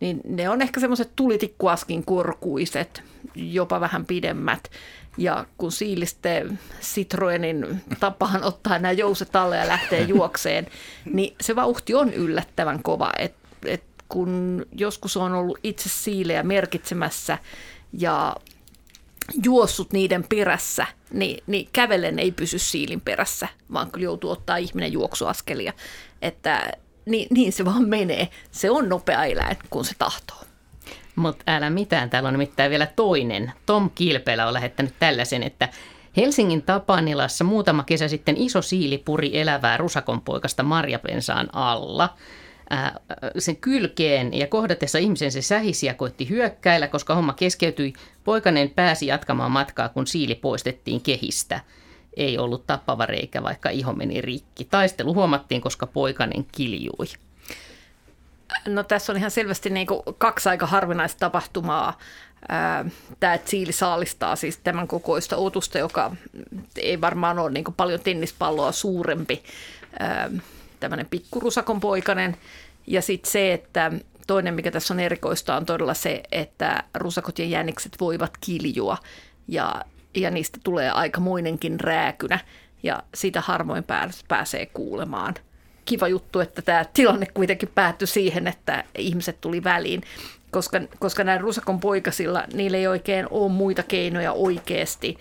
niin 0.00 0.20
ne 0.24 0.48
on 0.48 0.62
ehkä 0.62 0.80
semmoiset 0.80 1.10
tulitikkuaskin 1.16 2.04
korkuiset, 2.04 3.02
jopa 3.34 3.80
vähän 3.80 4.06
pidemmät. 4.06 4.70
Ja 5.18 5.46
kun 5.58 5.72
siiliste 5.72 6.46
Citroenin 6.80 7.82
tapaan 8.00 8.44
ottaa 8.44 8.78
nämä 8.78 8.92
jouset 8.92 9.36
alle 9.36 9.56
ja 9.56 9.68
lähtee 9.68 10.02
juokseen, 10.14 10.66
niin 11.12 11.36
se 11.40 11.56
vauhti 11.56 11.94
on 11.94 12.12
yllättävän 12.12 12.82
kova. 12.82 13.10
Et, 13.18 13.34
et 13.64 13.84
kun 14.08 14.66
joskus 14.72 15.16
on 15.16 15.32
ollut 15.32 15.58
itse 15.62 15.88
siilejä 15.88 16.42
merkitsemässä 16.42 17.38
ja 17.92 18.36
juossut 19.44 19.92
niiden 19.92 20.24
perässä, 20.28 20.86
niin, 21.12 21.44
niin 21.46 21.68
kävellen 21.72 22.18
ei 22.18 22.32
pysy 22.32 22.58
siilin 22.58 23.00
perässä, 23.00 23.48
vaan 23.72 23.90
kyllä 23.90 24.04
joutuu 24.04 24.30
ottaa 24.30 24.56
ihminen 24.56 24.92
juoksuaskelia. 24.92 25.72
Että 26.22 26.72
niin, 27.06 27.26
niin 27.30 27.52
se 27.52 27.64
vaan 27.64 27.88
menee. 27.88 28.28
Se 28.50 28.70
on 28.70 28.88
nopea 28.88 29.24
eläin, 29.24 29.56
kun 29.70 29.84
se 29.84 29.94
tahtoo. 29.98 30.36
Mutta 31.16 31.44
älä 31.46 31.70
mitään, 31.70 32.10
täällä 32.10 32.26
on 32.26 32.34
nimittäin 32.34 32.70
vielä 32.70 32.86
toinen. 32.86 33.52
Tom 33.66 33.90
Kilpelä 33.94 34.46
on 34.46 34.52
lähettänyt 34.52 34.94
tällaisen, 34.98 35.42
että 35.42 35.68
Helsingin 36.16 36.62
Tapanilassa 36.62 37.44
muutama 37.44 37.84
kesä 37.84 38.08
sitten 38.08 38.36
iso 38.36 38.62
siili 38.62 38.98
puri 38.98 39.38
elävää 39.40 39.76
rusakonpoikasta 39.76 40.62
marjapensaan 40.62 41.48
alla– 41.52 42.08
sen 43.38 43.56
kylkeen 43.56 44.34
ja 44.34 44.46
kohdatessa 44.46 44.98
ihmisen 44.98 45.32
se 45.32 45.42
sähisi 45.42 45.86
ja 45.86 45.94
koitti 45.94 46.28
hyökkäillä, 46.28 46.88
koska 46.88 47.14
homma 47.14 47.32
keskeytyi. 47.32 47.92
Poikanen 48.24 48.70
pääsi 48.70 49.06
jatkamaan 49.06 49.50
matkaa, 49.50 49.88
kun 49.88 50.06
siili 50.06 50.34
poistettiin 50.34 51.00
kehistä. 51.00 51.60
Ei 52.16 52.38
ollut 52.38 52.66
tappava 52.66 53.06
reikä, 53.06 53.42
vaikka 53.42 53.70
iho 53.70 53.92
meni 53.92 54.20
rikki. 54.20 54.64
Taistelu 54.64 55.14
huomattiin, 55.14 55.60
koska 55.60 55.86
poikanen 55.86 56.46
kiljui. 56.52 57.06
No 58.66 58.82
tässä 58.82 59.12
on 59.12 59.18
ihan 59.18 59.30
selvästi 59.30 59.70
niin 59.70 59.86
kuin 59.86 60.02
kaksi 60.18 60.48
aika 60.48 60.66
harvinaista 60.66 61.18
tapahtumaa. 61.18 61.98
Tämä, 63.20 63.34
että 63.34 63.50
siili 63.50 63.72
saalistaa 63.72 64.36
siis 64.36 64.58
tämän 64.58 64.88
kokoista 64.88 65.36
otusta, 65.36 65.78
joka 65.78 66.16
ei 66.76 67.00
varmaan 67.00 67.38
ole 67.38 67.50
niin 67.50 67.64
kuin 67.64 67.74
paljon 67.74 68.00
tennispalloa 68.00 68.72
suurempi 68.72 69.42
tämmöinen 70.80 71.06
pikkurusakon 71.06 71.80
poikainen. 71.80 72.36
Ja 72.86 73.02
sitten 73.02 73.32
se, 73.32 73.52
että 73.52 73.92
toinen, 74.26 74.54
mikä 74.54 74.70
tässä 74.70 74.94
on 74.94 75.00
erikoista, 75.00 75.56
on 75.56 75.66
todella 75.66 75.94
se, 75.94 76.22
että 76.32 76.82
rusakot 76.94 77.38
ja 77.38 77.44
jänikset 77.44 77.96
voivat 78.00 78.32
kiljua 78.40 78.98
ja, 79.48 79.84
ja 80.14 80.30
niistä 80.30 80.58
tulee 80.64 80.90
aikamoinenkin 80.90 81.80
rääkynä 81.80 82.38
ja 82.82 83.02
sitä 83.14 83.40
harvoin 83.40 83.84
pääsee 84.28 84.66
kuulemaan. 84.66 85.34
Kiva 85.84 86.08
juttu, 86.08 86.40
että 86.40 86.62
tämä 86.62 86.84
tilanne 86.94 87.26
kuitenkin 87.26 87.68
päättyi 87.74 88.08
siihen, 88.08 88.46
että 88.46 88.84
ihmiset 88.98 89.40
tuli 89.40 89.64
väliin, 89.64 90.02
koska, 90.50 90.80
koska 90.98 91.24
näillä 91.24 91.42
rusakon 91.42 91.80
poikasilla, 91.80 92.44
niillä 92.52 92.76
ei 92.76 92.86
oikein 92.86 93.26
ole 93.30 93.52
muita 93.52 93.82
keinoja 93.82 94.32
oikeasti– 94.32 95.18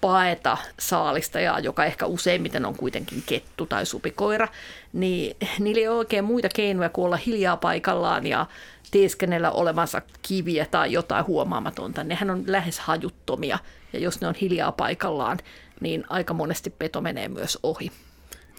paeta 0.00 0.56
saalistajaa, 0.78 1.60
joka 1.60 1.84
ehkä 1.84 2.06
useimmiten 2.06 2.64
on 2.64 2.76
kuitenkin 2.76 3.22
kettu 3.26 3.66
tai 3.66 3.86
supikoira, 3.86 4.48
niin 4.92 5.36
niillä 5.58 5.80
ei 5.80 5.88
ole 5.88 5.96
oikein 5.96 6.24
muita 6.24 6.48
keinoja 6.54 6.88
kuin 6.88 7.04
olla 7.04 7.16
hiljaa 7.16 7.56
paikallaan 7.56 8.26
ja 8.26 8.46
teeskennellä 8.90 9.50
olevansa 9.50 10.02
kiviä 10.22 10.66
tai 10.70 10.92
jotain 10.92 11.26
huomaamatonta. 11.26 12.04
Nehän 12.04 12.30
on 12.30 12.44
lähes 12.46 12.78
hajuttomia 12.78 13.58
ja 13.92 13.98
jos 13.98 14.20
ne 14.20 14.28
on 14.28 14.34
hiljaa 14.34 14.72
paikallaan, 14.72 15.38
niin 15.80 16.04
aika 16.08 16.34
monesti 16.34 16.70
peto 16.70 17.00
menee 17.00 17.28
myös 17.28 17.58
ohi. 17.62 17.92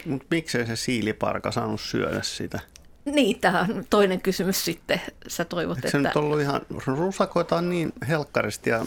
Mutta 0.06 0.28
miksei 0.32 0.65
se 0.65 0.76
siiliparka 0.76 1.52
saanut 1.52 1.82
syödä 1.82 2.22
sitä? 2.22 2.60
Niin, 3.06 3.40
tämä 3.40 3.60
on 3.60 3.86
toinen 3.90 4.22
kysymys 4.22 4.65
sitten. 4.65 5.02
Sä 5.28 5.45
toivot, 5.45 5.78
Eikö 5.78 5.88
että... 5.88 5.98
se 5.98 6.07
nyt 6.07 6.15
ollut 6.15 6.41
ihan, 6.41 6.61
rusakoita 6.86 7.56
on 7.56 7.69
niin 7.69 7.94
helkkaristi 8.07 8.69
ja 8.69 8.86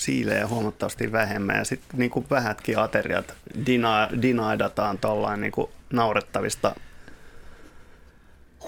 siilejä 0.00 0.46
huomattavasti 0.46 1.12
vähemmän 1.12 1.56
ja 1.56 1.64
sitten 1.64 1.98
niin 1.98 2.10
kuin 2.10 2.26
vähätkin 2.30 2.78
ateriat 2.78 3.34
dina, 3.66 4.08
dinaidataan 4.22 4.98
tuollain 4.98 5.40
niin 5.40 5.52
naurettavista 5.92 6.74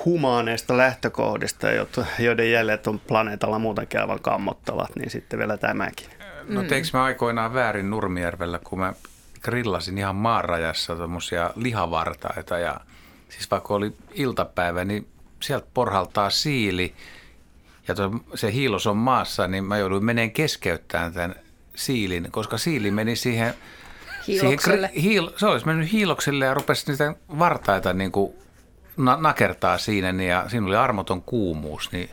humaaneista 0.05 0.77
lähtökohdista, 0.77 1.67
joiden 2.19 2.51
jäljet 2.51 2.87
on 2.87 3.01
planeetalla 3.01 3.59
muutenkin 3.59 4.01
aivan 4.01 4.21
kammottavat, 4.21 4.97
niin 4.97 5.11
sitten 5.11 5.39
vielä 5.39 5.57
tämäkin. 5.57 6.07
No 6.49 6.63
teikö 6.63 6.89
mä 6.93 7.05
aikoinaan 7.05 7.55
väärin 7.55 7.91
Nurmijärvellä, 7.91 8.61
kun 8.65 8.79
mä 8.79 8.93
grillasin 9.43 9.99
ihan 9.99 10.17
maanrajassa 10.17 10.97
tuommoisia 10.97 11.51
lihavartaita 11.57 12.59
ja 12.59 12.81
siis 13.29 13.51
vaikka 13.51 13.75
oli 13.75 13.93
iltapäivä, 14.15 14.85
niin 14.85 15.07
sieltä 15.41 15.67
porhaltaa 15.75 16.31
siili 16.31 16.95
ja 17.89 17.95
to, 17.95 18.11
se 18.35 18.53
hiilos 18.53 18.87
on 18.87 18.97
maassa, 18.97 19.49
niin 19.49 19.65
mä 19.65 19.79
jouduin 19.79 20.05
meneen 20.05 20.31
keskeyttämään 20.31 21.13
tämän 21.13 21.35
siilin, 21.77 22.29
koska 22.31 22.59
siili 22.59 22.91
meni 22.91 23.17
siihen... 23.17 23.55
Hiilokselle. 24.29 24.87
Siihen, 24.87 25.03
hiil, 25.03 25.31
se 25.37 25.47
olisi 25.47 25.67
mennyt 25.67 25.93
hiilokselle 25.93 26.45
ja 26.45 26.55
rupesi 26.55 26.91
niitä 26.91 27.15
vartaita 27.39 27.93
niin 27.93 28.13
kuin 28.13 28.33
na, 28.97 29.17
nakertaa 29.17 29.79
siinä, 29.79 30.13
niin 30.13 30.31
ja 30.31 30.49
siinä 30.49 30.67
oli 30.67 30.77
armoton 30.77 31.23
kuumuus, 31.23 31.93
niin 31.93 32.11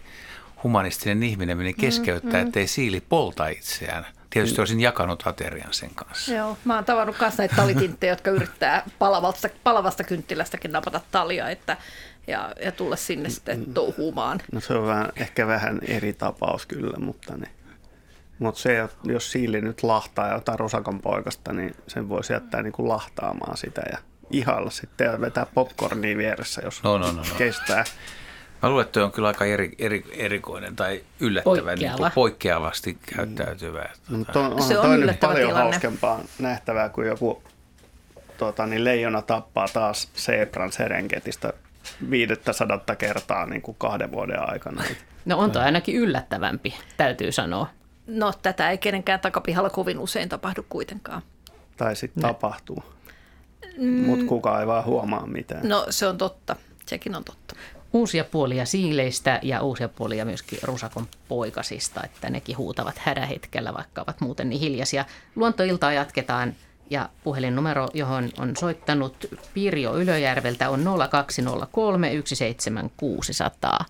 humanistinen 0.63 1.23
ihminen 1.23 1.57
meni 1.57 1.73
keskeyttää, 1.73 2.31
mm, 2.31 2.37
mm. 2.37 2.47
ettei 2.47 2.67
siili 2.67 3.01
polta 3.09 3.47
itseään. 3.47 4.05
Tietysti 4.29 4.57
mm. 4.57 4.61
olisin 4.61 4.79
jakanut 4.79 5.27
aterian 5.27 5.73
sen 5.73 5.89
kanssa. 5.95 6.33
Joo, 6.33 6.57
mä 6.65 6.75
oon 6.75 6.85
tavannut 6.85 7.15
myös 7.19 7.37
näitä 7.37 7.55
talitintteja, 7.55 8.11
jotka 8.11 8.31
yrittää 8.31 8.83
palavasta, 8.99 9.49
palavasta 9.63 10.03
kynttilästäkin 10.03 10.71
napata 10.71 11.01
talia, 11.11 11.49
että 11.49 11.77
ja, 12.29 12.51
ja 12.63 12.71
tulla 12.71 12.95
sinne 12.95 13.29
sitten 13.29 13.59
mm. 13.59 13.73
touhumaan. 13.73 14.39
No 14.51 14.59
se 14.59 14.73
on 14.73 14.87
vähän, 14.87 15.09
ehkä 15.15 15.47
vähän 15.47 15.79
eri 15.87 16.13
tapaus 16.13 16.65
kyllä, 16.65 16.97
mutta 16.99 17.37
niin. 17.37 17.51
Mutta 18.39 18.61
se, 18.61 18.89
jos 19.03 19.31
siili 19.31 19.61
nyt 19.61 19.83
lahtaa 19.83 20.33
jotain 20.33 20.59
rosakon 20.59 20.99
poikasta, 20.99 21.53
niin 21.53 21.75
sen 21.87 22.09
voisi 22.09 22.33
jättää 22.33 22.61
niin 22.61 22.73
kuin 22.73 22.89
lahtaamaan 22.89 23.57
sitä 23.57 23.81
ja 23.91 23.97
ihailla 24.31 24.69
sitten 24.69 25.05
ja 25.05 25.21
vetää 25.21 25.45
popcornia 25.53 26.17
vieressä, 26.17 26.61
jos 26.65 26.83
no, 26.83 26.97
no, 26.97 27.11
no, 27.11 27.17
no. 27.17 27.35
kestää. 27.37 27.83
Mä 28.61 28.69
luulen, 28.69 28.85
että 28.85 29.03
on 29.03 29.11
kyllä 29.11 29.27
aika 29.27 29.45
eri, 29.45 29.75
eri, 29.79 30.03
erikoinen 30.11 30.75
tai 30.75 31.03
yllättävä, 31.19 31.75
niin 31.75 31.91
kuin 31.97 32.11
poikkeavasti 32.15 32.97
käyttäytyvä. 33.15 33.89
Mm. 34.09 34.25
No, 34.35 34.41
on, 34.41 34.63
se 34.63 34.79
on 34.79 34.85
toi 34.85 34.97
nyt 34.97 35.19
paljon 35.19 35.47
tilanne. 35.47 35.63
hauskempaa 35.63 36.19
nähtävää, 36.39 36.89
kuin 36.89 37.07
joku 37.07 37.43
tuota, 38.37 38.65
niin 38.65 38.83
leijona 38.83 39.21
tappaa 39.21 39.67
taas 39.67 40.09
Sebran 40.13 40.71
Serengetistä 40.71 41.53
500 42.09 42.95
kertaa 42.97 43.45
niin 43.45 43.61
kuin 43.61 43.77
kahden 43.79 44.11
vuoden 44.11 44.49
aikana. 44.49 44.83
No 45.25 45.37
on 45.37 45.51
toi 45.51 45.61
ainakin 45.61 45.95
yllättävämpi, 45.95 46.75
täytyy 46.97 47.31
sanoa. 47.31 47.67
No 48.07 48.33
tätä 48.41 48.69
ei 48.69 48.77
kenenkään 48.77 49.19
takapihalla 49.19 49.69
kovin 49.69 49.99
usein 49.99 50.29
tapahdu 50.29 50.65
kuitenkaan. 50.69 51.21
Tai 51.77 51.95
sitten 51.95 52.21
tapahtuu, 52.21 52.83
mm. 53.77 53.87
mutta 53.87 54.25
kukaan 54.25 54.61
ei 54.61 54.67
vaan 54.67 54.85
huomaa 54.85 55.27
mitään. 55.27 55.69
No 55.69 55.85
se 55.89 56.07
on 56.07 56.17
totta, 56.17 56.55
sekin 56.85 57.15
on 57.15 57.23
totta. 57.23 57.55
Uusia 57.93 58.23
puolia 58.23 58.65
siileistä 58.65 59.39
ja 59.43 59.61
uusia 59.61 59.89
puolia 59.89 60.25
myöskin 60.25 60.59
rusakon 60.63 61.07
poikasista, 61.27 62.01
että 62.03 62.29
nekin 62.29 62.57
huutavat 62.57 62.97
hädähetkellä, 62.97 63.73
vaikka 63.73 64.01
ovat 64.01 64.21
muuten 64.21 64.49
niin 64.49 64.59
hiljaisia. 64.59 65.05
Luontoiltaa 65.35 65.93
jatketaan 65.93 66.55
ja 66.89 67.09
puhelinnumero, 67.23 67.87
johon 67.93 68.29
on 68.39 68.55
soittanut 68.55 69.15
Pirjo 69.53 69.97
Ylöjärveltä 69.97 70.69
on 70.69 70.83
0203 71.09 72.11
17600. 72.11 73.85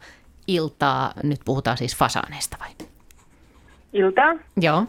Iltaa, 0.48 1.14
nyt 1.24 1.40
puhutaan 1.46 1.78
siis 1.78 1.96
fasaaneista 1.96 2.58
vai? 2.60 2.88
Iltaa. 3.94 4.36
Joo. 4.62 4.86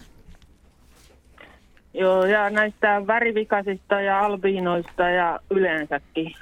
Joo, 1.95 2.25
ja 2.25 2.51
näistä 2.51 3.07
värivikaisista 3.07 4.01
ja 4.01 4.21
albiinoista 4.21 5.03
ja 5.03 5.39
yleensäkin. 5.51 6.35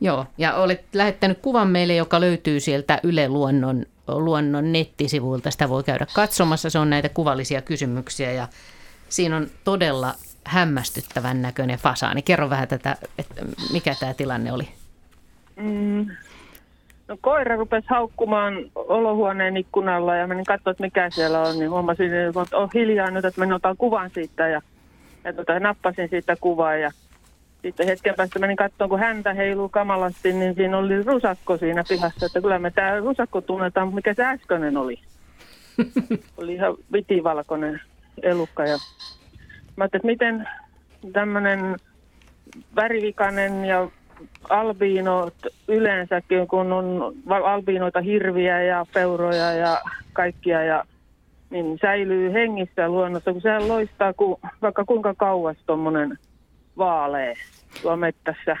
Joo, 0.00 0.26
ja 0.38 0.54
olet 0.54 0.84
lähettänyt 0.92 1.38
kuvan 1.38 1.68
meille, 1.68 1.94
joka 1.94 2.20
löytyy 2.20 2.60
sieltä 2.60 3.00
Yle 3.02 3.28
Luonnon, 3.28 3.86
Luonnon 4.08 4.72
nettisivuilta. 4.72 5.50
Sitä 5.50 5.68
voi 5.68 5.84
käydä 5.84 6.06
katsomassa, 6.14 6.70
se 6.70 6.78
on 6.78 6.90
näitä 6.90 7.08
kuvallisia 7.08 7.62
kysymyksiä 7.62 8.32
ja 8.32 8.48
siinä 9.08 9.36
on 9.36 9.46
todella 9.64 10.14
hämmästyttävän 10.46 11.42
näköinen 11.42 11.78
fasaani. 11.78 12.22
Kerro 12.22 12.50
vähän 12.50 12.68
tätä, 12.68 12.96
että 13.18 13.42
mikä 13.72 13.94
tämä 14.00 14.14
tilanne 14.14 14.52
oli. 14.52 14.68
Mm. 15.56 16.06
No 17.08 17.16
koira 17.20 17.56
rupesi 17.56 17.86
haukkumaan 17.90 18.54
olohuoneen 18.74 19.56
ikkunalla 19.56 20.16
ja 20.16 20.26
menin 20.26 20.44
katsoa, 20.44 20.70
että 20.70 20.82
mikä 20.82 21.10
siellä 21.10 21.40
on. 21.40 21.58
Niin 21.58 21.70
huomasin, 21.70 22.12
että 22.14 22.56
on 22.56 22.68
hiljaa 22.74 23.10
nyt, 23.10 23.24
että 23.24 23.40
menin 23.40 23.52
otan 23.52 23.76
kuvan 23.76 24.10
siitä 24.14 24.48
ja, 24.48 24.62
ja 25.24 25.32
tota, 25.32 25.60
nappasin 25.60 26.08
siitä 26.08 26.36
kuvaa. 26.40 26.74
Ja 26.74 26.90
sitten 27.62 27.86
hetken 27.86 28.14
päästä 28.16 28.38
menin 28.38 28.56
katsomaan, 28.56 28.88
kun 28.90 28.98
häntä 28.98 29.34
heiluu 29.34 29.68
kamalasti, 29.68 30.32
niin 30.32 30.54
siinä 30.54 30.78
oli 30.78 31.02
rusakko 31.02 31.56
siinä 31.56 31.84
pihassa. 31.88 32.26
Että 32.26 32.40
kyllä 32.40 32.58
me 32.58 32.70
tämä 32.70 32.98
rusakko 32.98 33.40
tunnetaan, 33.40 33.94
mikä 33.94 34.14
se 34.14 34.24
äskeinen 34.24 34.76
oli. 34.76 34.98
Oli 36.36 36.54
ihan 36.54 36.74
vitivalkoinen 36.92 37.80
elukka. 38.22 38.64
Ja 38.64 38.78
mä 39.76 39.84
että 39.84 39.98
miten 40.02 40.48
tämmöinen 41.12 41.76
värivikainen 42.76 43.64
ja 43.64 43.88
albiinot 44.48 45.34
yleensäkin, 45.68 46.48
kun 46.48 46.72
on 46.72 47.14
albiinoita 47.44 48.00
hirviä 48.00 48.62
ja 48.62 48.86
peuroja 48.94 49.52
ja 49.52 49.80
kaikkia, 50.12 50.62
ja, 50.64 50.84
niin 51.50 51.78
säilyy 51.80 52.32
hengissä 52.32 52.88
luonnossa, 52.88 53.32
kun 53.32 53.42
sehän 53.42 53.68
loistaa 53.68 54.12
ku, 54.12 54.40
vaikka 54.62 54.84
kuinka 54.84 55.14
kauas 55.14 55.56
tuommoinen 55.66 56.18
vaalee 56.78 57.34
tuo 57.82 57.96
mettässä. 57.96 58.56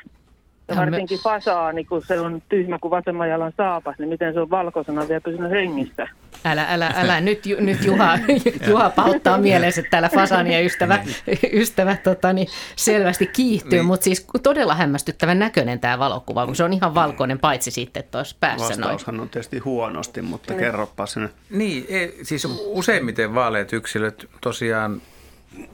Ja 0.68 0.76
varsinkin 0.76 1.18
fasaani, 1.18 1.84
kun 1.84 2.02
se 2.02 2.20
on 2.20 2.42
tyhmä 2.48 2.78
kuin 2.78 2.90
vasemman 2.90 3.28
jalan 3.28 3.52
saapas, 3.56 3.98
niin 3.98 4.08
miten 4.08 4.34
se 4.34 4.40
on 4.40 4.50
valkoisena 4.50 5.08
vielä 5.08 5.20
pysynyt 5.20 5.50
hengissä. 5.50 6.08
Älä, 6.44 6.66
älä, 6.68 6.92
älä. 6.96 7.20
Nyt, 7.20 7.42
nyt 7.58 7.84
Juha, 7.84 8.18
Juha 8.68 8.90
pauttaa 8.90 9.38
mielessä, 9.38 9.80
että 9.80 9.90
täällä 9.90 10.08
Fasania 10.08 10.60
ystävä, 10.60 11.04
ystävä 11.52 11.96
tota, 11.96 12.32
niin 12.32 12.48
selvästi 12.76 13.26
kiihtyy, 13.26 13.70
niin. 13.70 13.84
mutta 13.84 14.04
siis 14.04 14.26
todella 14.42 14.74
hämmästyttävän 14.74 15.38
näköinen 15.38 15.80
tämä 15.80 15.98
valokuva, 15.98 16.46
kun 16.46 16.56
se 16.56 16.64
on 16.64 16.72
ihan 16.72 16.94
valkoinen 16.94 17.38
paitsi 17.38 17.70
sitten 17.70 18.04
tuossa 18.10 18.36
päässä. 18.40 18.68
Vastaushan 18.68 19.16
noin. 19.16 19.22
on 19.22 19.28
tietysti 19.28 19.58
huonosti, 19.58 20.22
mutta 20.22 20.52
niin. 20.52 20.60
kerropa 20.60 21.06
sinne. 21.06 21.28
Niin, 21.50 21.86
ei, 21.88 22.18
siis 22.22 22.44
useimmiten 22.66 23.34
vaaleat 23.34 23.72
yksilöt 23.72 24.28
tosiaan 24.40 25.02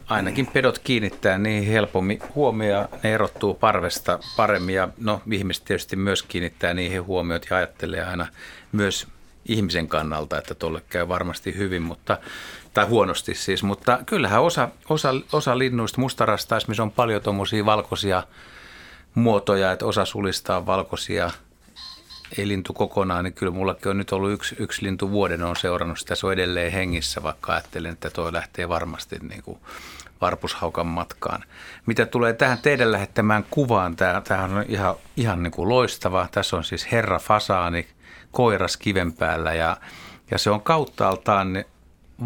ainakin 0.07 0.47
pedot 0.47 0.79
kiinnittää 0.79 1.39
niin 1.39 1.67
helpommin 1.67 2.21
huomioon, 2.35 2.89
ne 3.03 3.15
erottuu 3.15 3.55
parvesta 3.55 4.19
paremmin. 4.37 4.75
Ja 4.75 4.89
no 4.99 5.23
ihmiset 5.33 5.65
tietysti 5.65 5.97
myös 5.97 6.23
kiinnittää 6.23 6.75
niihin 6.75 7.05
huomiot 7.05 7.47
ja 7.51 7.57
ajattelee 7.57 8.05
aina 8.05 8.27
myös 8.73 9.07
ihmisen 9.47 9.89
kannalta, 9.89 10.39
että 10.39 10.55
tuolle 10.55 10.83
käy 10.91 11.09
varmasti 11.09 11.57
hyvin, 11.57 11.83
mutta, 11.83 12.19
tai 12.75 12.87
huonosti 12.87 13.35
siis, 13.35 13.63
mutta 13.63 13.99
kyllähän 14.07 14.43
osa, 14.43 14.69
osa, 14.89 15.15
osa 15.33 15.59
linnuista, 15.59 16.01
mustarasta 16.01 16.59
on 16.83 16.91
paljon 16.91 17.23
tuommoisia 17.23 17.67
valkoisia 17.67 18.23
muotoja, 19.15 19.73
että 19.73 19.87
osa 19.87 20.05
sulistaa 20.05 20.67
valkoisia, 20.67 21.31
ei 22.39 22.49
lintu 22.49 22.73
kokonaan, 22.73 23.25
niin 23.25 23.35
kyllä 23.35 23.53
mullakin 23.53 23.91
on 23.91 23.99
nyt 23.99 24.13
ollut 24.13 24.33
yksi, 24.33 24.57
yksi 24.59 24.85
lintu 24.85 25.11
vuoden 25.11 25.43
on 25.43 25.57
seurannut 25.57 25.99
sitä, 25.99 26.15
se 26.15 26.27
on 26.27 26.33
edelleen 26.33 26.73
hengissä, 26.73 27.23
vaikka 27.23 27.53
ajattelen, 27.53 27.93
että 27.93 28.11
tuo 28.11 28.33
lähtee 28.33 28.69
varmasti 28.69 29.19
niin 29.19 29.43
kuin 29.43 29.59
varpushaukan 30.21 30.87
matkaan. 30.87 31.45
Mitä 31.87 32.07
tulee 32.07 32.33
tähän 32.33 32.59
teidän 32.59 32.93
lähettämään 32.93 33.45
kuvaan, 33.51 33.97
tämähän 33.97 34.57
on 34.57 34.65
ihan, 34.69 34.95
ihan 35.17 35.43
niin 35.43 35.51
kuin 35.51 35.69
loistava. 35.69 36.29
Tässä 36.33 36.57
on 36.57 36.65
siis 36.65 36.93
herra 36.93 37.19
fasaani, 37.19 37.87
koiras 38.31 38.77
kiven 38.77 39.13
päällä 39.13 39.55
ja, 39.55 39.77
ja 40.31 40.39
se 40.39 40.51
on 40.51 40.61
kauttaaltaan 40.61 41.65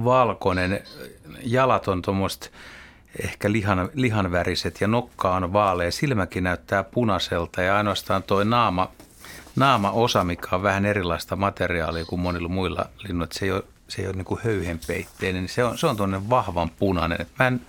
valkoinen, 0.05 0.83
jalat 1.43 1.89
on 1.89 2.03
tuommoista 2.03 2.51
ehkä 3.23 3.53
lihan, 3.53 3.91
lihanväriset 3.95 4.81
ja 4.81 4.89
nokka 4.89 5.35
on 5.35 5.53
vaalea, 5.53 5.93
silmäkin 5.93 6.45
näyttää 6.45 6.85
punaiselta 6.85 7.62
ja 7.62 7.77
ainoastaan 7.77 8.23
tuo 8.23 8.45
naama, 8.45 8.91
naama-osa, 9.57 10.24
mikä 10.24 10.49
on 10.53 10.62
vähän 10.62 10.87
erilaista 10.87 11.37
materiaalia 11.37 12.05
kuin 12.05 12.20
monilla 12.20 12.49
muilla 12.49 12.87
linnuilla, 13.03 13.33
se 13.33 13.45
ei 13.45 13.53
ole, 13.53 13.62
se 13.89 14.03
ei 14.03 14.09
ole 14.09 14.16
niin 14.16 14.39
höyhenpeitteinen, 14.45 15.43
niin 15.43 15.49
se 15.49 15.65
on, 15.65 15.78
se 15.78 15.87
on 15.87 15.97
tuonne 15.97 16.31
vahvan 16.31 16.70
punainen. 16.70 17.27
mä 17.39 17.47
en, 17.47 17.61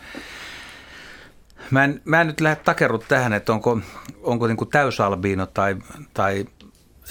Mä 1.72 1.84
en, 1.84 2.02
mä 2.06 2.22
en 2.22 2.28
nyt 2.28 2.42
lähde 2.42 2.56
takerut 2.56 3.06
tähän, 3.08 3.34
että 3.34 3.54
onko, 3.54 3.80
onko 4.24 4.48
niin 4.48 4.58
kuin 4.58 4.70
täysalbiino 4.70 5.46
tai, 5.46 5.76
tai 6.14 6.46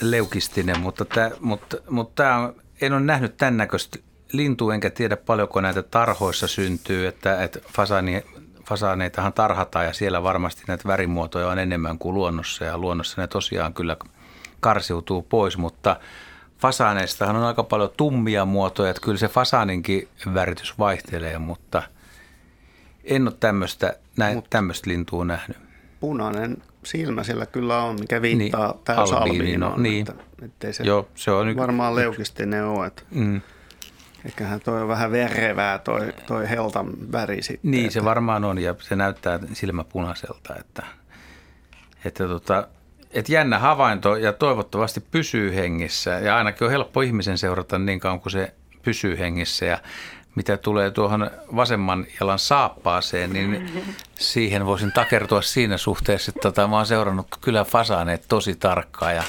leukistinen, 0.00 0.80
mutta, 0.80 1.04
tämä, 1.04 1.30
mutta, 1.40 1.76
mutta 1.90 2.22
tämä 2.22 2.36
on, 2.36 2.54
en 2.80 2.92
ole 2.92 3.00
nähnyt 3.00 3.36
tämän 3.36 3.56
näköistä 3.56 3.98
lintua, 4.32 4.74
enkä 4.74 4.90
tiedä 4.90 5.16
paljonko 5.16 5.60
näitä 5.60 5.82
tarhoissa 5.82 6.46
syntyy, 6.46 7.06
että, 7.06 7.42
että 7.42 7.58
fasani, 7.72 8.24
fasaaneitahan 8.68 9.32
tarhataan 9.32 9.84
ja 9.84 9.92
siellä 9.92 10.22
varmasti 10.22 10.62
näitä 10.68 10.88
värimuotoja 10.88 11.48
on 11.48 11.58
enemmän 11.58 11.98
kuin 11.98 12.14
luonnossa 12.14 12.64
ja 12.64 12.78
luonnossa 12.78 13.20
ne 13.20 13.26
tosiaan 13.26 13.74
kyllä 13.74 13.96
karsiutuu 14.66 15.22
pois, 15.22 15.56
mutta 15.56 15.96
fasaaneistahan 16.58 17.36
on 17.36 17.42
aika 17.42 17.62
paljon 17.62 17.90
tummia 17.96 18.44
muotoja, 18.44 18.90
että 18.90 19.02
kyllä 19.02 19.18
se 19.18 19.28
fasaaninkin 19.28 20.08
väritys 20.34 20.78
vaihtelee, 20.78 21.38
mutta 21.38 21.82
en 23.04 23.28
ole 23.28 23.36
tämmöistä, 23.40 23.96
näin, 24.16 24.42
tämmöistä 24.50 24.90
lintua 24.90 25.24
nähnyt. 25.24 25.56
Punainen 26.00 26.56
silmä 26.84 27.22
sillä 27.22 27.46
kyllä 27.46 27.82
on, 27.82 28.00
mikä 28.00 28.22
viittaa 28.22 28.72
niin, 28.72 28.80
täysalbiinoon. 28.84 29.82
Niin. 29.82 30.06
Että, 30.10 30.24
ettei 30.42 30.72
se 30.72 30.84
Joo, 30.84 31.08
se 31.14 31.30
on 31.30 31.56
varmaan 31.56 31.92
yksi. 31.92 32.02
leukistinen 32.02 32.64
ole. 32.64 32.86
Että. 32.86 33.02
Mm. 33.10 33.40
Eiköhän 34.24 34.60
toi 34.60 34.82
on 34.82 34.88
vähän 34.88 35.12
verevää 35.12 35.78
toi, 35.78 36.12
toi 36.26 36.48
heltan 36.48 37.12
väri 37.12 37.42
sitten. 37.42 37.70
Niin, 37.70 37.84
että. 37.84 37.94
se 37.94 38.04
varmaan 38.04 38.44
on 38.44 38.58
ja 38.58 38.74
se 38.78 38.96
näyttää 38.96 39.38
silmä 39.52 39.84
punaiselta. 39.84 40.54
Että, 40.60 40.82
että 42.04 42.28
tota, 42.28 42.68
että 43.16 43.32
jännä 43.32 43.58
havainto 43.58 44.16
ja 44.16 44.32
toivottavasti 44.32 45.00
pysyy 45.00 45.54
hengissä. 45.54 46.10
Ja 46.10 46.36
ainakin 46.36 46.64
on 46.64 46.70
helppo 46.70 47.00
ihmisen 47.00 47.38
seurata 47.38 47.78
niin 47.78 48.00
kauan 48.00 48.20
kuin 48.20 48.32
se 48.32 48.52
pysyy 48.82 49.18
hengissä. 49.18 49.66
Ja 49.66 49.78
mitä 50.34 50.56
tulee 50.56 50.90
tuohon 50.90 51.30
vasemman 51.56 52.06
jalan 52.20 52.38
saappaaseen, 52.38 53.32
niin 53.32 53.70
siihen 54.14 54.66
voisin 54.66 54.92
takertua 54.92 55.42
siinä 55.42 55.76
suhteessa, 55.76 56.30
että 56.30 56.40
tota, 56.42 56.68
mä 56.68 56.76
oon 56.76 56.86
seurannut 56.86 57.26
kyllä 57.40 57.64
fasaaneet 57.64 58.24
tosi 58.28 58.54
tarkkaan 58.54 59.14
ja 59.14 59.22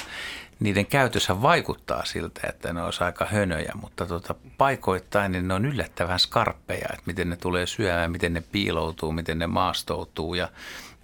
niiden 0.60 0.86
käytössä 0.86 1.42
vaikuttaa 1.42 2.04
siltä, 2.04 2.40
että 2.48 2.72
ne 2.72 2.82
olisi 2.82 3.04
aika 3.04 3.26
hönöjä, 3.30 3.72
mutta 3.80 4.06
tota, 4.06 4.34
paikoittain 4.58 5.32
niin 5.32 5.48
ne 5.48 5.54
on 5.54 5.64
yllättävän 5.64 6.18
skarppeja, 6.18 6.88
että 6.92 7.02
miten 7.06 7.30
ne 7.30 7.36
tulee 7.36 7.66
syömään, 7.66 8.12
miten 8.12 8.32
ne 8.32 8.42
piiloutuu, 8.52 9.12
miten 9.12 9.38
ne 9.38 9.46
maastoutuu 9.46 10.34
ja 10.34 10.48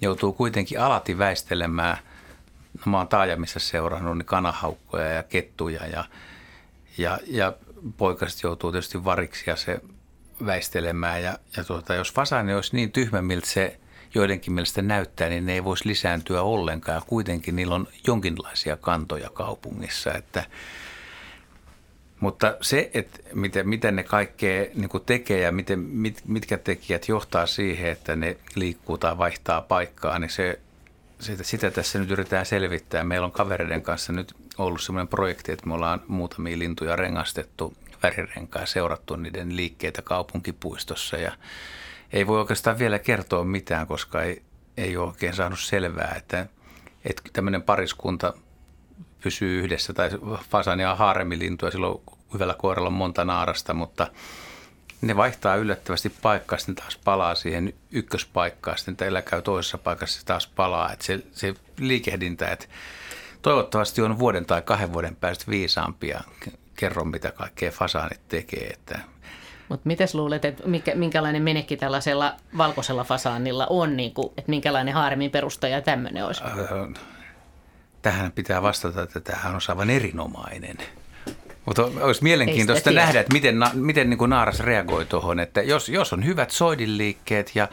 joutuu 0.01 0.33
kuitenkin 0.33 0.81
alati 0.81 1.19
väistelemään. 1.19 1.99
No, 2.75 2.91
mä 2.91 2.97
oon 2.97 3.09
taajamissa 3.09 3.61
seurannut 3.61 4.19
niin 4.19 4.27
kanahaukkoja 4.27 5.07
ja 5.07 5.23
kettuja 5.23 5.87
ja, 5.87 6.05
ja, 6.99 7.19
ja 7.27 7.53
poikaset 7.97 8.43
joutuu 8.43 8.73
tietysti 8.73 9.05
variksi 9.05 9.51
ja 9.51 9.57
se 9.57 9.81
väistelemään. 10.47 11.23
Ja, 11.23 11.39
ja 11.57 11.65
tuota, 11.65 11.95
jos 11.95 12.13
fasaani 12.13 12.55
olisi 12.55 12.77
niin 12.77 12.93
tyhmä, 12.93 13.23
miltä 13.23 13.47
se 13.47 13.81
joidenkin 14.15 14.53
mielestä 14.53 14.83
näyttää, 14.83 15.29
niin 15.29 15.47
ne 15.47 15.53
ei 15.53 15.65
voisi 15.65 15.89
lisääntyä 15.89 16.43
ollenkaan. 16.43 17.03
Kuitenkin 17.07 17.57
niillä 17.57 17.75
on 17.75 17.89
jonkinlaisia 18.07 18.77
kantoja 18.77 19.31
kaupungissa. 19.31 20.13
Että, 20.13 20.45
mutta 22.21 22.57
se, 22.61 22.91
että 22.95 23.19
miten, 23.35 23.69
miten 23.69 23.97
ne 23.97 24.03
kaikkea 24.03 24.67
niin 24.75 24.91
tekee 25.07 25.41
ja 25.41 25.53
miten, 25.53 25.79
mit, 25.79 26.23
mitkä 26.29 26.59
tekijät 26.59 27.09
johtaa 27.09 27.47
siihen, 27.47 27.91
että 27.91 28.17
ne 28.17 28.37
liikkuu 28.55 28.99
tai 28.99 29.19
vaihtaa 29.19 29.61
paikkaa, 29.61 30.19
niin 30.19 30.31
se, 30.31 30.61
sitä, 31.21 31.45
sitä 31.45 31.71
tässä 31.71 31.99
nyt 31.99 32.11
yritetään 32.11 32.47
selvittää. 32.47 33.05
Meillä 33.05 33.25
on 33.25 33.33
kavereiden 33.33 33.83
kanssa 33.83 34.13
nyt 34.13 34.35
ollut 34.59 34.83
sellainen 34.83 35.09
projekti, 35.09 35.53
että 35.53 35.67
me 35.67 35.75
ollaan 35.75 36.03
muutamia 36.09 36.59
lintuja 36.59 36.97
rengastettu 36.97 37.75
värirenkaa 38.03 38.67
seurattu 38.67 39.17
niiden 39.17 39.57
liikkeitä 39.57 40.03
kaupunkipuistossa 40.03 41.17
ja 41.17 41.33
ei 42.13 42.27
voi 42.27 42.39
oikeastaan 42.39 42.79
vielä 42.79 42.99
kertoa 42.99 43.45
mitään, 43.45 43.87
koska 43.87 44.23
ei, 44.23 44.43
ei 44.77 44.97
ole 44.97 45.09
oikein 45.09 45.35
saanut 45.35 45.61
selvää, 45.61 46.15
että, 46.17 46.47
että 47.05 47.23
tämmöinen 47.33 47.63
pariskunta 47.63 48.35
pysyy 49.21 49.61
yhdessä 49.61 49.93
tai 49.93 50.11
fasania 50.51 50.87
ja 50.87 51.71
silloin 51.71 52.01
hyvällä 52.35 52.55
koiralla 52.59 52.89
on 52.89 52.93
monta 52.93 53.25
naarasta, 53.25 53.75
mutta 53.75 54.07
ne 55.07 55.17
vaihtaa 55.17 55.57
yllättävästi 55.57 56.13
paikkaa, 56.23 56.59
sitten 56.59 56.75
taas 56.75 56.99
palaa 57.05 57.35
siihen 57.35 57.75
ykköspaikkaan, 57.91 58.79
sitten 58.79 58.97
teillä 58.97 59.23
käy 59.23 59.43
toisessa 59.43 59.79
paikassa, 59.79 60.21
se 60.21 60.27
taas 60.27 60.47
palaa. 60.47 60.93
Että 60.93 61.05
se, 61.05 61.21
se 61.33 61.55
liikehdintä, 61.79 62.49
että 62.49 62.67
toivottavasti 63.43 64.03
on 64.03 64.19
vuoden 64.19 64.47
tai 64.47 64.63
kahden 64.63 64.93
vuoden 64.93 65.17
päästä 65.17 65.45
viisaampia 65.49 66.21
kerro, 66.77 67.05
mitä 67.05 67.33
kaikkea 67.33 67.71
fasaanit 67.71 68.29
tekee. 68.29 68.67
Että 68.67 68.99
mutta 69.69 69.87
mitäs 69.87 70.15
luulet, 70.15 70.45
että 70.45 70.69
mikä, 70.69 70.95
minkälainen 70.95 71.43
menekki 71.43 71.77
tällaisella 71.77 72.35
valkoisella 72.59 73.05
fasaanilla 73.05 73.67
on, 73.71 73.97
niin 73.97 74.15
kuin, 74.15 74.29
että 74.29 74.51
minkälainen 74.51 74.95
haaremin 74.95 75.31
perustaja 75.31 75.81
tämmöinen 75.81 76.25
olisi? 76.25 76.45
Äh, 76.45 77.05
tähän 78.03 78.33
pitää 78.33 78.63
vastata, 78.63 79.03
että 79.03 79.21
tähän 79.21 79.55
on 79.55 79.61
aivan 79.69 79.91
erinomainen. 79.91 80.77
Mutta 81.67 81.91
olisi 82.01 82.23
mielenkiintoista 82.23 82.91
nähdä, 82.91 83.21
että 83.21 83.33
miten, 83.33 83.57
miten 83.73 84.11
niin 84.11 84.19
kuin 84.19 84.31
naaras 84.31 84.61
reagoi 84.61 85.05
tuohon, 85.05 85.41
että 85.41 85.63
jos, 85.63 85.89
jos 85.89 86.13
on 86.13 86.25
hyvät 86.25 86.51
soidinliikkeet 86.51 87.51
ja 87.55 87.69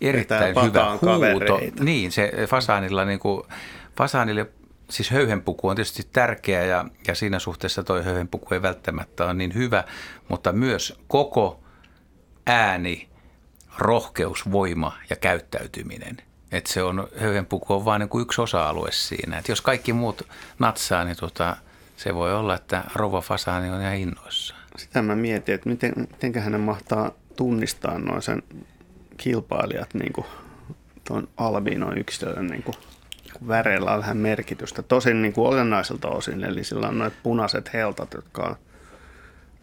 erittäin 0.00 0.62
hyvä 0.62 0.90
huuto, 0.90 1.06
kavereita. 1.06 1.84
niin 1.84 2.12
se 2.12 2.32
fasaanilla, 2.48 3.04
niin 3.04 3.18
kuin, 3.18 3.42
fasaanille 3.96 4.46
siis 4.90 5.10
höyhenpuku 5.10 5.68
on 5.68 5.76
tietysti 5.76 6.08
tärkeä 6.12 6.64
ja, 6.64 6.84
ja 7.06 7.14
siinä 7.14 7.38
suhteessa 7.38 7.82
toi 7.82 8.04
höyhenpuku 8.04 8.54
ei 8.54 8.62
välttämättä 8.62 9.24
ole 9.24 9.34
niin 9.34 9.54
hyvä, 9.54 9.84
mutta 10.28 10.52
myös 10.52 10.98
koko 11.08 11.60
ääni, 12.46 13.08
rohkeus, 13.78 14.50
voima 14.52 14.98
ja 15.10 15.16
käyttäytyminen. 15.16 16.16
Että 16.52 16.72
se 16.72 16.82
on, 16.82 17.08
höyhenpuku 17.20 17.74
on 17.74 17.84
vain 17.84 18.00
niin 18.00 18.08
kuin 18.08 18.22
yksi 18.22 18.40
osa-alue 18.40 18.92
siinä. 18.92 19.38
Että 19.38 19.52
jos 19.52 19.60
kaikki 19.60 19.92
muut 19.92 20.22
natsaa, 20.58 21.04
niin 21.04 21.16
tota, 21.16 21.56
se 22.04 22.14
voi 22.14 22.34
olla, 22.34 22.54
että 22.54 22.84
rova 22.94 23.20
fasaani 23.20 23.70
on 23.70 23.80
ihan 23.80 23.94
innoissaan. 23.96 24.60
sitä 24.76 25.02
mä 25.02 25.16
mietin, 25.16 25.54
että 25.54 25.68
miten, 25.68 25.92
miten 25.96 26.42
hänen 26.42 26.60
mahtaa 26.60 27.10
tunnistaa 27.36 27.98
noin 27.98 28.22
sen 28.22 28.42
kilpailijat 29.16 29.94
niin 29.94 30.12
kuin 30.12 30.26
tuon 31.08 31.28
albinon 31.36 31.98
yksilön 31.98 32.46
niin 32.46 32.62
kuin 32.62 32.74
väreillä 33.48 33.92
on 33.92 34.00
vähän 34.00 34.16
merkitystä. 34.16 34.82
Tosin 34.82 35.22
niin 35.22 35.32
kuin 35.32 35.48
olennaiselta 35.48 36.08
osin, 36.08 36.44
eli 36.44 36.64
sillä 36.64 36.88
on 36.88 36.98
noin 36.98 37.12
punaiset 37.22 37.72
heltat, 37.72 38.14
jotka 38.14 38.42
on 38.42 38.56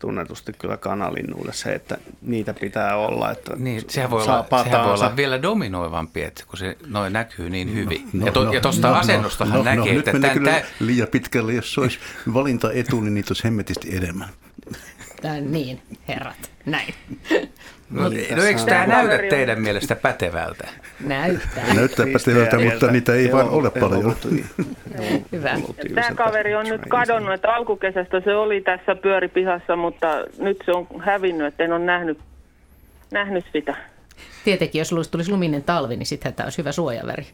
tunnetusti 0.02 0.54
kyllä 0.54 0.78
kanalinnuille 0.78 1.54
se, 1.54 1.74
että 1.74 1.98
niitä 2.22 2.54
pitää 2.54 2.98
olla. 2.98 3.32
Että 3.32 3.56
niin, 3.56 3.84
sehän 3.88 4.10
voi, 4.10 4.24
olla, 4.24 4.64
sehän 4.64 4.84
voi 4.84 4.94
olla 4.94 5.16
vielä 5.16 5.42
dominoivampi, 5.42 6.24
että 6.24 6.44
kun 6.48 6.58
se 6.58 6.78
noin 6.88 7.14
näkyy 7.14 7.50
niin 7.50 7.68
no, 7.68 7.74
hyvin. 7.74 8.10
No, 8.14 8.26
ja, 8.26 8.32
to, 8.32 8.44
no, 8.44 8.54
ja 8.54 8.62
tuosta 8.62 8.88
no, 8.88 8.96
asennostahan 8.96 9.58
no, 9.58 9.64
näkee, 9.64 9.94
no, 9.94 10.00
että... 10.00 10.12
Nyt 10.14 10.22
tämän, 10.22 10.38
kyllä 10.38 10.52
tämän... 10.52 10.66
liian 10.80 11.08
pitkälle, 11.08 11.54
jos 11.54 11.74
se 11.74 11.82
olisi 11.82 12.00
valintaetu, 12.34 13.02
niin 13.02 13.14
niitä 13.14 13.28
olisi 13.30 13.44
hemmetisti 13.44 13.96
enemmän. 13.96 14.30
Tää, 15.22 15.42
niin, 15.42 15.82
herrat, 16.08 16.52
näin. 16.66 16.94
No, 17.92 18.10
niin, 18.10 18.38
no 18.38 18.44
eikö 18.44 18.62
tämä 18.62 18.88
näytä 18.88 19.18
teidän 19.30 19.62
mielestä 19.62 19.96
pätevältä? 19.96 20.68
Näyttää. 21.00 21.74
Näyttää 21.74 22.06
pätevältä, 22.14 22.60
mutta 22.60 22.92
niitä 22.92 23.14
ei 23.14 23.32
vaan 23.32 23.50
ole 23.50 23.70
paljon. 23.70 24.16
Hyvä. 25.32 25.58
Tämä 25.96 26.16
kaveri 26.16 26.56
on 26.56 26.66
nyt 26.66 26.82
kadonnut, 26.90 27.34
että 27.34 27.54
alkukesästä 27.54 28.22
se 28.22 28.36
oli 28.36 28.62
tässä 28.62 28.96
pyöripihassa, 28.96 29.76
mutta 29.76 30.08
nyt 30.38 30.58
se 30.66 30.72
on 30.72 30.88
hävinnyt, 31.00 31.48
että 31.48 31.64
en 31.64 31.74
ole 31.74 31.86
nähnyt, 31.86 32.20
nähnyt 33.12 33.46
sitä. 33.54 33.76
Tietenkin, 34.44 34.80
jos 34.80 35.10
tulisi 35.12 35.32
luminen 35.32 35.64
talvi, 35.64 35.96
niin 35.96 36.06
sittenhän 36.06 36.34
tämä 36.34 36.46
olisi 36.46 36.58
hyvä 36.58 36.72
suojaväri, 36.72 37.28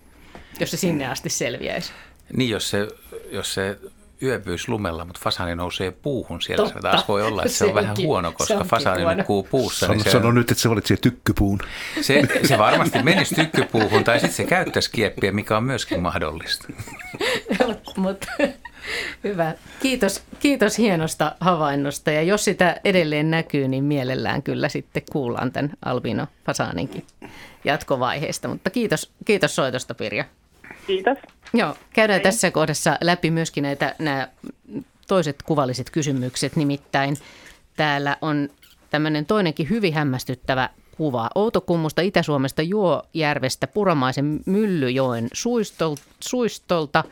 jos 0.59 0.71
se 0.71 0.77
sinne 0.77 1.07
asti 1.07 1.29
selviäisi. 1.29 1.91
Niin, 2.37 2.49
jos 2.49 2.69
se, 2.69 2.87
jos 3.31 3.53
se 3.53 3.77
yöpyys 4.21 4.67
lumella, 4.67 5.05
mutta 5.05 5.21
fasani 5.23 5.55
nousee 5.55 5.91
puuhun 5.91 6.41
siellä. 6.41 6.63
Totta. 6.63 6.79
Se 6.79 6.81
taas 6.81 7.07
voi 7.07 7.23
olla, 7.23 7.41
että 7.41 7.53
se, 7.53 7.57
se 7.57 7.65
on 7.65 7.75
vähän 7.75 7.95
huono, 7.97 8.31
koska 8.31 8.63
fasani 8.63 9.01
huono. 9.01 9.17
nukkuu 9.17 9.43
puussa. 9.43 9.79
Sano, 9.79 9.93
niin 9.93 10.03
se, 10.03 10.11
sano 10.11 10.31
nyt, 10.31 10.51
että 10.51 10.61
se 10.61 10.69
valitsee 10.69 10.97
tykkypuun. 10.97 11.59
Se, 12.01 12.21
se 12.47 12.57
varmasti 12.57 13.03
menisi 13.03 13.35
tykkypuuhun 13.35 14.03
tai 14.03 14.19
sitten 14.19 14.35
se 14.35 14.43
käyttäisi 14.43 14.91
kieppiä, 14.91 15.31
mikä 15.31 15.57
on 15.57 15.63
myöskin 15.63 16.01
mahdollista. 16.01 16.67
mutta 17.97 18.27
hyvä. 19.23 19.53
Kiitos, 19.81 20.23
kiitos 20.39 20.77
hienosta 20.77 21.35
havainnosta 21.39 22.11
ja 22.11 22.21
jos 22.21 22.45
sitä 22.45 22.81
edelleen 22.83 23.31
näkyy, 23.31 23.67
niin 23.67 23.83
mielellään 23.83 24.43
kyllä 24.43 24.69
sitten 24.69 25.03
kuullaan 25.11 25.51
tämän 25.51 25.71
Albino 25.85 26.27
Fasaninkin 26.45 27.05
jatkovaiheesta. 27.65 28.47
Mutta 28.47 28.69
kiitos, 28.69 29.11
kiitos 29.25 29.55
soitosta 29.55 29.93
Pirja. 29.93 30.25
Kiitos. 30.87 31.17
Joo, 31.53 31.75
käydään 31.93 32.21
tässä 32.21 32.51
kohdassa 32.51 32.97
läpi 33.01 33.31
myöskin 33.31 33.61
näitä 33.61 33.95
nämä 33.99 34.27
toiset 35.07 35.35
kuvalliset 35.43 35.89
kysymykset. 35.89 36.55
Nimittäin 36.55 37.17
täällä 37.75 38.17
on 38.21 38.49
tämmöinen 38.89 39.25
toinenkin 39.25 39.69
hyvin 39.69 39.93
hämmästyttävä 39.93 40.69
kuva. 40.97 41.29
Outokummusta 41.35 42.01
Itä-Suomesta 42.01 42.61
Juojärvestä 42.61 43.67
Puramaisen 43.67 44.39
Myllyjoen 44.45 45.27
suistolta 46.19 47.03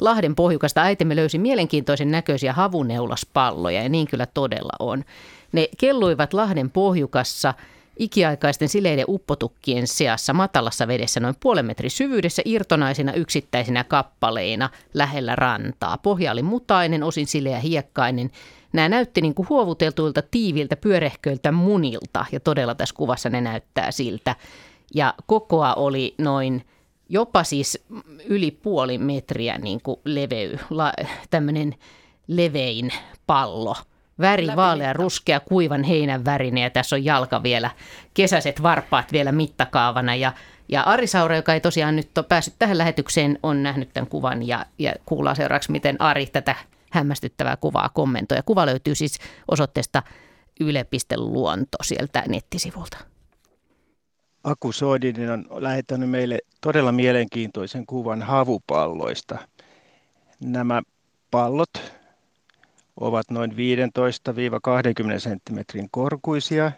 Lahden 0.00 0.34
pohjukasta 0.34 0.82
äitimme 0.82 1.16
löysi 1.16 1.38
mielenkiintoisen 1.38 2.10
näköisiä 2.10 2.52
havuneulaspalloja 2.52 3.82
ja 3.82 3.88
niin 3.88 4.06
kyllä 4.06 4.26
todella 4.26 4.72
on. 4.78 5.04
Ne 5.52 5.68
kelluivat 5.78 6.32
Lahden 6.32 6.70
pohjukassa– 6.70 7.54
ikiaikaisten 7.98 8.68
sileiden 8.68 9.04
uppotukkien 9.08 9.86
seassa 9.86 10.32
matalassa 10.32 10.88
vedessä 10.88 11.20
noin 11.20 11.34
puolen 11.40 11.66
metrin 11.66 11.90
syvyydessä 11.90 12.42
irtonaisina 12.44 13.12
yksittäisinä 13.12 13.84
kappaleina 13.84 14.70
lähellä 14.94 15.36
rantaa. 15.36 15.98
Pohja 15.98 16.32
oli 16.32 16.42
mutainen, 16.42 17.02
osin 17.02 17.26
sileä 17.26 17.58
hiekkainen. 17.58 18.30
Nämä 18.72 18.88
näytti 18.88 19.20
niin 19.20 19.34
kuin 19.34 19.48
huovuteltuilta 19.48 20.22
tiiviltä 20.22 20.76
pyörehköiltä 20.76 21.52
munilta 21.52 22.24
ja 22.32 22.40
todella 22.40 22.74
tässä 22.74 22.94
kuvassa 22.94 23.30
ne 23.30 23.40
näyttää 23.40 23.90
siltä. 23.90 24.36
Ja 24.94 25.14
kokoa 25.26 25.74
oli 25.74 26.14
noin 26.18 26.64
jopa 27.08 27.44
siis 27.44 27.84
yli 28.24 28.50
puoli 28.50 28.98
metriä 28.98 29.58
niin 29.58 29.80
kuin 29.82 30.00
levey, 30.04 30.58
la, 30.70 30.92
tämmöinen 31.30 31.74
levein 32.28 32.92
pallo– 33.26 33.76
Väri 34.20 34.46
vaalea, 34.56 34.92
ruskea, 34.92 35.40
kuivan 35.40 35.82
heinän 35.82 36.24
värinen 36.24 36.62
ja 36.62 36.70
tässä 36.70 36.96
on 36.96 37.04
jalka 37.04 37.42
vielä, 37.42 37.70
kesäiset 38.14 38.62
varpaat 38.62 39.12
vielä 39.12 39.32
mittakaavana. 39.32 40.14
Ja, 40.14 40.32
ja 40.68 40.82
Ari 40.82 41.06
Saura, 41.06 41.36
joka 41.36 41.54
ei 41.54 41.60
tosiaan 41.60 41.96
nyt 41.96 42.18
ole 42.18 42.26
päässyt 42.28 42.54
tähän 42.58 42.78
lähetykseen, 42.78 43.38
on 43.42 43.62
nähnyt 43.62 43.90
tämän 43.94 44.08
kuvan 44.08 44.48
ja, 44.48 44.66
ja 44.78 44.92
kuullaan 45.06 45.36
seuraavaksi, 45.36 45.72
miten 45.72 46.00
Ari 46.00 46.26
tätä 46.26 46.54
hämmästyttävää 46.90 47.56
kuvaa 47.56 47.88
kommentoi. 47.88 48.38
Ja 48.38 48.42
kuva 48.42 48.66
löytyy 48.66 48.94
siis 48.94 49.18
osoitteesta 49.48 50.02
yle.luonto 50.60 51.78
sieltä 51.82 52.24
nettisivulta. 52.28 52.98
Aku 54.44 54.72
Soidinen 54.72 55.30
on 55.30 55.62
lähettänyt 55.62 56.10
meille 56.10 56.38
todella 56.60 56.92
mielenkiintoisen 56.92 57.86
kuvan 57.86 58.22
havupalloista. 58.22 59.38
Nämä 60.40 60.82
pallot 61.30 61.99
ovat 63.00 63.30
noin 63.30 63.50
15-20 63.50 63.54
cm 65.18 65.58
korkuisia 65.90 66.72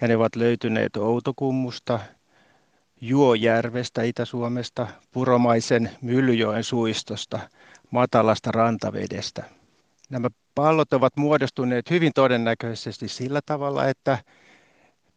ja 0.00 0.08
ne 0.08 0.16
ovat 0.16 0.36
löytyneet 0.36 0.96
Outokummusta, 0.96 2.00
Juojärvestä 3.00 4.02
Itä-Suomesta, 4.02 4.86
Puromaisen 5.12 5.90
Myllyjoen 6.02 6.64
suistosta, 6.64 7.38
matalasta 7.90 8.52
rantavedestä. 8.52 9.42
Nämä 10.10 10.28
pallot 10.54 10.92
ovat 10.92 11.16
muodostuneet 11.16 11.90
hyvin 11.90 12.12
todennäköisesti 12.14 13.08
sillä 13.08 13.40
tavalla, 13.46 13.88
että 13.88 14.18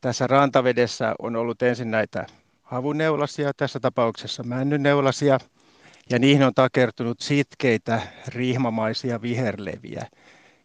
tässä 0.01 0.27
rantavedessä 0.27 1.15
on 1.19 1.35
ollut 1.35 1.61
ensin 1.61 1.91
näitä 1.91 2.25
havuneulasia, 2.63 3.51
tässä 3.57 3.79
tapauksessa 3.79 4.43
männyneulasia, 4.43 5.39
ja 6.09 6.19
niihin 6.19 6.43
on 6.43 6.53
takertunut 6.53 7.19
sitkeitä 7.19 8.01
rihmamaisia 8.27 9.21
viherleviä. 9.21 10.07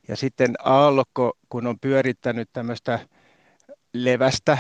Ja 0.09 0.17
sitten 0.17 0.55
aallokko, 0.65 1.33
kun 1.49 1.67
on 1.67 1.79
pyörittänyt 1.81 2.49
tämmöistä 2.53 2.99
levästä 3.93 4.59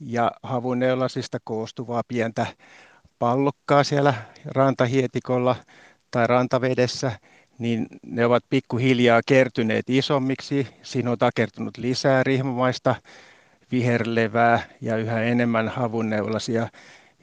ja 0.00 0.32
havuneulasista 0.42 1.38
koostuvaa 1.44 2.02
pientä 2.08 2.46
pallokkaa 3.18 3.84
siellä 3.84 4.14
rantahietikolla 4.44 5.56
tai 6.10 6.26
rantavedessä, 6.26 7.12
niin 7.58 7.86
ne 8.06 8.26
ovat 8.26 8.44
pikkuhiljaa 8.50 9.20
kertyneet 9.26 9.90
isommiksi. 9.90 10.66
Siinä 10.82 11.10
on 11.10 11.18
takertunut 11.18 11.76
lisää 11.76 12.22
rihmamaista 12.22 12.94
viherlevää 13.72 14.62
ja 14.80 14.96
yhä 14.96 15.22
enemmän 15.22 15.68
havunneulasia. 15.68 16.68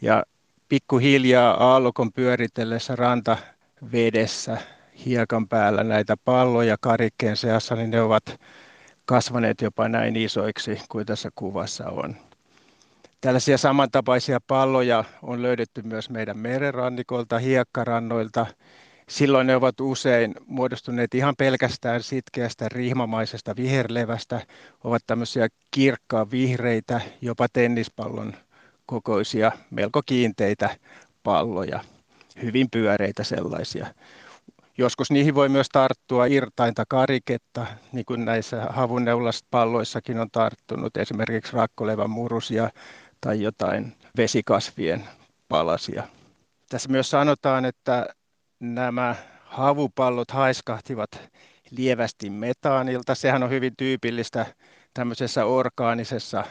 Ja 0.01 0.23
pikkuhiljaa 0.69 1.71
aallokon 1.71 2.13
pyöritellessä 2.13 2.95
rantavedessä 2.95 4.57
hiekan 5.05 5.47
päällä 5.47 5.83
näitä 5.83 6.17
palloja 6.25 6.77
karikkeen 6.81 7.37
seassa, 7.37 7.75
niin 7.75 7.91
ne 7.91 8.01
ovat 8.01 8.39
kasvaneet 9.05 9.61
jopa 9.61 9.89
näin 9.89 10.15
isoiksi 10.15 10.81
kuin 10.89 11.05
tässä 11.05 11.29
kuvassa 11.35 11.89
on. 11.89 12.15
Tällaisia 13.21 13.57
samantapaisia 13.57 14.39
palloja 14.47 15.03
on 15.21 15.41
löydetty 15.41 15.81
myös 15.81 16.09
meidän 16.09 16.37
merenrannikolta, 16.37 17.39
hiekkarannoilta. 17.39 18.45
Silloin 19.09 19.47
ne 19.47 19.55
ovat 19.55 19.79
usein 19.79 20.35
muodostuneet 20.47 21.13
ihan 21.13 21.35
pelkästään 21.37 22.03
sitkeästä 22.03 22.69
rihmamaisesta 22.69 23.55
viherlevästä, 23.55 24.41
ovat 24.83 25.03
tämmöisiä 25.07 25.47
kirkkaa 25.71 26.31
vihreitä, 26.31 27.01
jopa 27.21 27.47
tennispallon 27.53 28.33
kokoisia, 28.85 29.51
melko 29.71 30.01
kiinteitä 30.05 30.69
palloja, 31.23 31.79
hyvin 32.41 32.67
pyöreitä 32.71 33.23
sellaisia. 33.23 33.87
Joskus 34.79 35.11
niihin 35.11 35.35
voi 35.35 35.49
myös 35.49 35.69
tarttua 35.71 36.25
irtainta 36.25 36.83
kariketta, 36.89 37.65
niin 37.91 38.05
kuin 38.05 38.25
näissä 38.25 38.65
havuneulaspalloissakin 38.69 40.19
on 40.19 40.31
tarttunut, 40.31 40.97
esimerkiksi 40.97 41.53
rakkolevän 41.53 42.09
murusia 42.09 42.69
tai 43.21 43.41
jotain 43.41 43.93
vesikasvien 44.17 45.03
palasia. 45.49 46.03
Tässä 46.69 46.89
myös 46.89 47.09
sanotaan, 47.09 47.65
että 47.65 48.05
nämä 48.59 49.15
havupallot 49.45 50.31
haiskahtivat 50.31 51.09
lievästi 51.71 52.29
metaanilta. 52.29 53.15
Sehän 53.15 53.43
on 53.43 53.49
hyvin 53.49 53.73
tyypillistä 53.77 54.45
tämmöisessä 54.93 55.45
orgaanisessa 55.45 56.43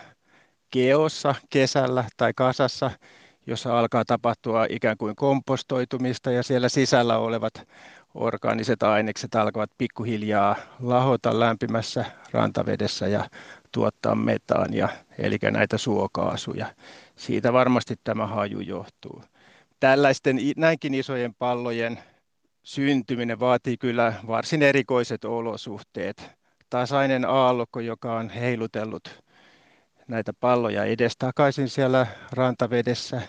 geossa 0.72 1.34
kesällä 1.50 2.04
tai 2.16 2.32
kasassa, 2.36 2.90
jossa 3.46 3.78
alkaa 3.78 4.04
tapahtua 4.04 4.66
ikään 4.70 4.96
kuin 4.96 5.16
kompostoitumista 5.16 6.30
ja 6.30 6.42
siellä 6.42 6.68
sisällä 6.68 7.18
olevat 7.18 7.52
orgaaniset 8.14 8.82
ainekset 8.82 9.34
alkavat 9.34 9.70
pikkuhiljaa 9.78 10.56
lahota 10.80 11.40
lämpimässä 11.40 12.04
rantavedessä 12.32 13.06
ja 13.06 13.28
tuottaa 13.72 14.14
metaania, 14.14 14.88
eli 15.18 15.38
näitä 15.50 15.78
suokaasuja. 15.78 16.66
Siitä 17.16 17.52
varmasti 17.52 17.94
tämä 18.04 18.26
haju 18.26 18.60
johtuu. 18.60 19.22
Tällaisten 19.80 20.38
näinkin 20.56 20.94
isojen 20.94 21.34
pallojen 21.34 21.98
syntyminen 22.62 23.40
vaatii 23.40 23.76
kyllä 23.76 24.12
varsin 24.26 24.62
erikoiset 24.62 25.24
olosuhteet. 25.24 26.30
tasainen 26.70 27.24
aallokko, 27.24 27.80
joka 27.80 28.16
on 28.16 28.30
heilutellut 28.30 29.22
näitä 30.08 30.32
palloja 30.40 30.84
edestakaisin 30.84 31.68
siellä 31.68 32.06
rantavedessä. 32.32 33.22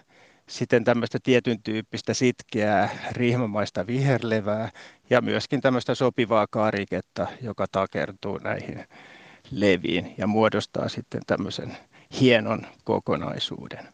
Sitten 0.49 0.83
tämmöistä 0.83 1.17
tietyn 1.23 1.63
tyyppistä 1.63 2.13
sitkeää 2.13 2.89
rihmamaista 3.11 3.87
viherlevää 3.87 4.71
ja 5.09 5.21
myöskin 5.21 5.61
tämmöistä 5.61 5.95
sopivaa 5.95 6.47
kariketta, 6.47 7.27
joka 7.41 7.65
takertuu 7.71 8.37
näihin 8.37 8.85
leviin 9.51 10.13
ja 10.17 10.27
muodostaa 10.27 10.89
sitten 10.89 11.21
tämmöisen 11.27 11.77
hienon 12.21 12.61
kokonaisuuden. 12.83 13.87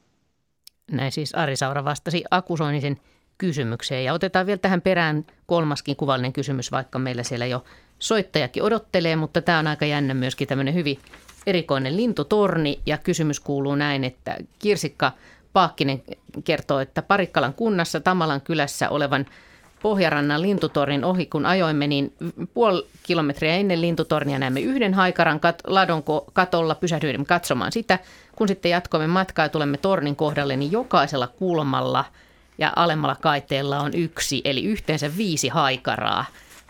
Näin 0.91 1.11
siis 1.11 1.36
Ari 1.36 1.56
Saura 1.56 1.86
vastasi 1.86 2.23
akusoinisen 2.32 2.98
kysymykseen. 3.38 4.03
Ja 4.03 4.14
otetaan 4.14 4.45
vielä 4.45 4.57
tähän 4.57 4.82
perään 4.82 5.26
kolmaskin 5.45 5.95
kuvallinen 5.95 6.34
kysymys, 6.34 6.72
vaikka 6.72 6.99
meillä 6.99 7.23
siellä 7.23 7.45
jo 7.45 7.64
soittajakin 7.99 8.64
odottelee, 8.64 9.15
mutta 9.15 9.41
tämä 9.41 9.60
on 9.60 9.68
aika 9.68 9.86
jännä 9.86 10.14
myöskin 10.14 10.48
tämmöinen 10.48 10.73
hyvin 10.73 10.99
erikoinen 11.48 11.98
lintutorni. 11.98 12.80
Ja 12.86 12.98
kysymys 12.98 13.40
kuuluu 13.40 13.76
näin, 13.76 14.03
että 14.03 14.38
Kirsikka 14.60 15.11
Paakkinen 15.56 16.03
kertoo, 16.44 16.80
että 16.80 17.02
Parikkalan 17.02 17.53
kunnassa 17.53 17.99
Tamalan 17.99 18.41
kylässä 18.41 18.90
olevan 18.90 19.26
Pohjarannan 19.82 20.41
lintutornin 20.41 21.03
ohi, 21.03 21.26
kun 21.26 21.45
ajoimme, 21.45 21.88
niin 21.88 22.14
puoli 22.53 22.88
kilometriä 23.03 23.56
ennen 23.56 23.82
lintutornia 23.82 24.40
näemme 24.40 24.60
yhden 24.60 24.94
haikaran 24.94 25.40
kat- 25.40 25.72
ladon 25.73 26.03
katolla, 26.34 26.76
pysähdyimme 26.76 27.26
katsomaan 27.26 27.72
sitä. 27.72 27.99
Kun 28.36 28.48
sitten 28.48 28.69
jatkoimme 28.72 29.07
matkaa 29.07 29.45
ja 29.45 29.49
tulemme 29.49 29.77
tornin 29.77 30.15
kohdalle, 30.15 30.56
niin 30.56 30.72
jokaisella 30.72 31.27
kulmalla 31.27 32.06
ja 32.57 32.73
alemmalla 32.76 33.15
kaiteella 33.22 33.80
on 33.80 33.94
yksi, 33.94 34.41
eli 34.45 34.64
yhteensä 34.64 35.18
viisi 35.18 35.48
haikaraa. 35.48 36.26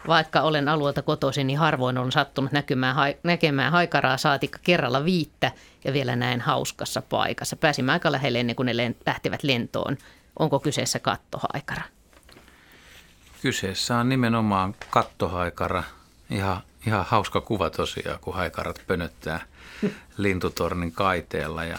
Vaikka 0.07 0.41
olen 0.41 0.69
alueelta 0.69 1.01
kotoisin, 1.01 1.47
niin 1.47 1.59
harvoin 1.59 1.97
on 1.97 2.11
sattunut 2.11 2.51
näkemään, 2.51 2.95
näkemään 3.23 3.71
haikaraa 3.71 4.17
saatikka 4.17 4.59
kerralla 4.63 5.05
viittä 5.05 5.51
ja 5.83 5.93
vielä 5.93 6.15
näin 6.15 6.41
hauskassa 6.41 7.01
paikassa. 7.01 7.55
Pääsimme 7.55 7.91
aika 7.91 8.11
lähelle 8.11 8.39
ennen 8.39 8.55
kuin 8.55 8.65
ne 8.65 8.93
lähtivät 9.05 9.43
lentoon. 9.43 9.97
Onko 10.39 10.59
kyseessä 10.59 10.99
kattohaikara? 10.99 11.81
Kyseessä 13.41 13.97
on 13.97 14.09
nimenomaan 14.09 14.75
kattohaikara. 14.89 15.83
Ihan, 16.29 16.61
ihan 16.87 17.05
hauska 17.09 17.41
kuva 17.41 17.69
tosiaan, 17.69 18.19
kun 18.21 18.33
haikarat 18.33 18.81
pönöttää 18.87 19.45
lintutornin 20.17 20.91
kaiteella 20.91 21.63
ja 21.63 21.77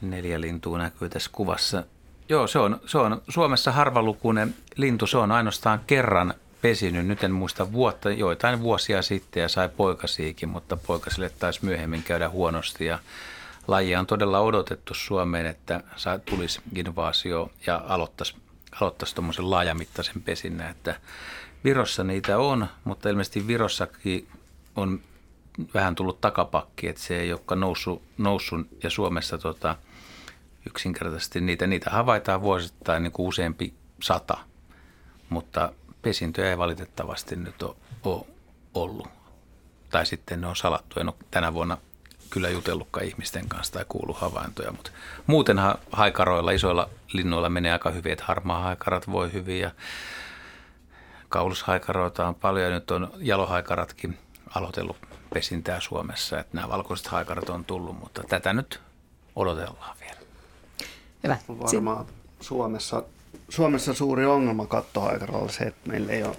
neljä 0.00 0.40
lintua 0.40 0.78
näkyy 0.78 1.08
tässä 1.08 1.30
kuvassa. 1.32 1.84
Joo, 2.28 2.46
se 2.46 2.58
on, 2.58 2.80
se 2.86 2.98
on 2.98 3.22
Suomessa 3.28 3.72
harvalukuinen 3.72 4.54
lintu. 4.76 5.06
Se 5.06 5.18
on 5.18 5.32
ainoastaan 5.32 5.80
kerran 5.86 6.34
pesinyt, 6.64 7.06
nyt 7.06 7.24
en 7.24 7.32
muista 7.32 7.72
vuotta, 7.72 8.10
joitain 8.10 8.60
vuosia 8.60 9.02
sitten 9.02 9.40
ja 9.40 9.48
sai 9.48 9.68
poikasiikin, 9.68 10.48
mutta 10.48 10.76
poikasille 10.76 11.30
taisi 11.30 11.64
myöhemmin 11.64 12.02
käydä 12.02 12.28
huonosti. 12.28 12.84
Ja 12.84 12.98
lajia 13.68 14.00
on 14.00 14.06
todella 14.06 14.40
odotettu 14.40 14.94
Suomeen, 14.94 15.46
että 15.46 15.80
tulisi 16.24 16.60
invaasio 16.74 17.50
ja 17.66 17.82
aloittaisi 17.88 18.34
aloittaisi 18.80 19.14
tuommoisen 19.14 19.50
laajamittaisen 19.50 20.22
pesinnän, 20.22 20.70
että 20.70 21.00
Virossa 21.64 22.04
niitä 22.04 22.38
on, 22.38 22.66
mutta 22.84 23.08
ilmeisesti 23.08 23.46
Virossakin 23.46 24.28
on 24.76 25.00
vähän 25.74 25.94
tullut 25.94 26.20
takapakki, 26.20 26.88
että 26.88 27.02
se 27.02 27.20
ei 27.20 27.32
olekaan 27.32 27.60
noussut, 27.60 28.02
noussut 28.18 28.66
ja 28.82 28.90
Suomessa 28.90 29.38
tota, 29.38 29.76
yksinkertaisesti 30.66 31.40
niitä, 31.40 31.66
niitä 31.66 31.90
havaitaan 31.90 32.42
vuosittain 32.42 33.02
niin 33.02 33.12
kuin 33.12 33.28
useampi 33.28 33.74
sata, 34.02 34.38
mutta 35.28 35.72
pesintöjä 36.04 36.50
ei 36.50 36.58
valitettavasti 36.58 37.36
nyt 37.36 37.62
ole, 37.62 37.76
ole 38.04 38.26
ollut. 38.74 39.08
Tai 39.90 40.06
sitten 40.06 40.40
ne 40.40 40.46
on 40.46 40.56
salattu. 40.56 41.00
En 41.00 41.08
ole 41.08 41.16
tänä 41.30 41.54
vuonna 41.54 41.78
kyllä 42.30 42.48
jutellutkaan 42.48 43.06
ihmisten 43.06 43.48
kanssa 43.48 43.72
tai 43.72 43.84
kuulu 43.88 44.12
havaintoja, 44.12 44.72
mutta 44.72 44.90
muutenhan 45.26 45.74
haikaroilla, 45.92 46.50
isoilla 46.50 46.90
linnoilla 47.12 47.48
menee 47.48 47.72
aika 47.72 47.90
hyvin, 47.90 48.12
että 48.12 48.24
harmaa 48.24 48.62
haikarat 48.62 49.10
voi 49.10 49.32
hyvin 49.32 49.60
ja 49.60 49.70
kaulushaikaroita 51.28 52.28
on 52.28 52.34
paljon 52.34 52.64
ja 52.64 52.70
nyt 52.70 52.90
on 52.90 53.10
jalohaikaratkin 53.18 54.18
aloitellut 54.54 54.96
pesintää 55.34 55.80
Suomessa, 55.80 56.40
että 56.40 56.56
nämä 56.56 56.68
valkoiset 56.68 57.06
haikarat 57.06 57.48
on 57.48 57.64
tullut, 57.64 58.00
mutta 58.00 58.22
tätä 58.28 58.52
nyt 58.52 58.80
odotellaan 59.36 59.96
vielä. 60.00 60.16
Hyvä. 61.24 61.36
Varmaan 61.48 62.06
Suomessa, 62.40 63.02
Suomessa 63.48 63.94
suuri 63.94 64.26
ongelma 64.26 64.66
kattohaikaralla 64.66 65.48
se, 65.48 65.64
että 65.64 65.90
meillä 65.90 66.12
ei 66.12 66.22
ole 66.22 66.36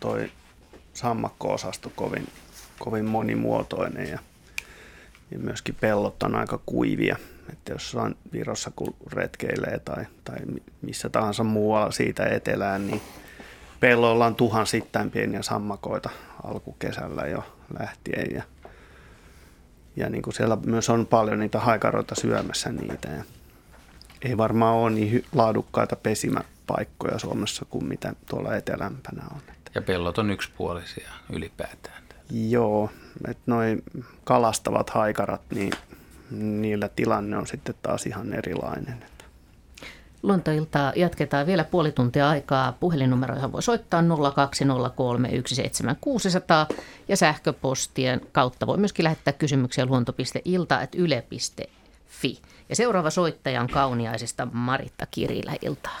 toi 0.00 0.30
sammakko-osasto 0.94 1.92
kovin, 1.96 2.28
kovin 2.78 3.04
monimuotoinen 3.04 4.08
ja 4.08 4.18
ja 5.30 5.38
myöskin 5.38 5.76
pellot 5.80 6.22
on 6.22 6.34
aika 6.34 6.60
kuivia. 6.66 7.16
Että 7.52 7.72
jos 7.72 7.94
on 7.94 8.14
Virossa 8.32 8.70
kun 8.76 8.94
retkeilee 9.12 9.78
tai, 9.78 10.04
tai 10.24 10.36
missä 10.82 11.08
tahansa 11.08 11.44
muualla 11.44 11.90
siitä 11.90 12.26
etelään, 12.26 12.86
niin 12.86 13.00
pelloilla 13.80 14.26
on 14.26 14.34
tuhansittain 14.34 15.10
pieniä 15.10 15.42
sammakoita 15.42 16.10
alkukesällä 16.44 17.22
jo 17.22 17.44
lähtien. 17.78 18.34
Ja, 18.34 18.42
ja 19.96 20.10
niin 20.10 20.22
kuin 20.22 20.34
siellä 20.34 20.58
myös 20.66 20.90
on 20.90 21.06
paljon 21.06 21.38
niitä 21.38 21.60
haikaroita 21.60 22.14
syömässä 22.14 22.72
niitä. 22.72 23.08
Ja 23.08 23.24
ei 24.22 24.36
varmaan 24.36 24.76
ole 24.76 24.90
niin 24.90 25.24
laadukkaita 25.34 25.96
pesimäpaikkoja 25.96 27.18
Suomessa 27.18 27.64
kuin 27.70 27.84
mitä 27.84 28.12
tuolla 28.30 28.56
etelämpänä 28.56 29.22
on. 29.34 29.40
Ja 29.74 29.82
pellot 29.82 30.18
on 30.18 30.30
yksipuolisia 30.30 31.10
ylipäätään. 31.32 32.02
Joo, 32.30 32.90
että 33.28 33.42
noin 33.46 33.82
kalastavat 34.24 34.90
haikarat, 34.90 35.42
niin 35.54 35.72
niillä 36.30 36.88
tilanne 36.88 37.36
on 37.36 37.46
sitten 37.46 37.74
taas 37.82 38.06
ihan 38.06 38.32
erilainen. 38.32 39.04
Luontoiltaa 40.22 40.92
jatketaan 40.96 41.46
vielä 41.46 41.64
puoli 41.64 41.92
tuntia 41.92 42.28
aikaa. 42.28 42.72
Puhelinnumeroihin 42.72 43.52
voi 43.52 43.62
soittaa 43.62 44.02
020317600 44.02 44.06
ja 47.08 47.16
sähköpostien 47.16 48.20
kautta 48.32 48.66
voi 48.66 48.78
myöskin 48.78 49.04
lähettää 49.04 49.32
kysymyksiä 49.32 49.86
luonto.ilta.yle.fi. 49.86 51.79
Ja 52.70 52.76
seuraava 52.76 53.10
soittaja 53.10 53.60
on 53.60 53.68
Kauniaisesta 53.68 54.48
Maritta 54.52 55.06
Kirilä. 55.10 55.52
Iltaa. 55.62 56.00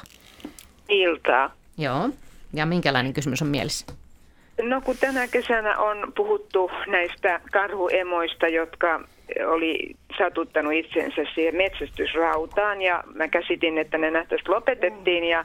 Iltaa. 0.88 1.54
Joo. 1.78 2.10
Ja 2.52 2.66
minkälainen 2.66 3.12
kysymys 3.12 3.42
on 3.42 3.48
mielessä? 3.48 3.86
No 4.62 4.80
kun 4.80 4.96
tänä 5.00 5.28
kesänä 5.28 5.78
on 5.78 6.12
puhuttu 6.16 6.70
näistä 6.86 7.40
karhuemoista, 7.52 8.48
jotka 8.48 9.00
oli 9.46 9.96
satuttanut 10.18 10.72
itsensä 10.72 11.22
siihen 11.34 11.56
metsästysrautaan 11.56 12.82
ja 12.82 13.04
mä 13.14 13.28
käsitin, 13.28 13.78
että 13.78 13.98
ne 13.98 14.10
nähtävästi 14.10 14.48
lopetettiin 14.48 15.24
ja 15.24 15.44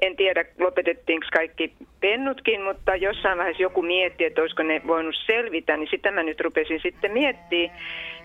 en 0.00 0.16
tiedä 0.16 0.44
lopetettiinko 0.58 1.26
kaikki 1.32 1.72
pennutkin, 2.00 2.62
mutta 2.62 2.96
jossain 2.96 3.38
vaiheessa 3.38 3.62
joku 3.62 3.82
mietti, 3.82 4.24
että 4.24 4.40
olisiko 4.40 4.62
ne 4.62 4.82
voinut 4.86 5.14
selvitä, 5.26 5.76
niin 5.76 5.88
sitä 5.90 6.10
mä 6.10 6.22
nyt 6.22 6.40
rupesin 6.40 6.80
sitten 6.82 7.12
miettimään, 7.12 7.78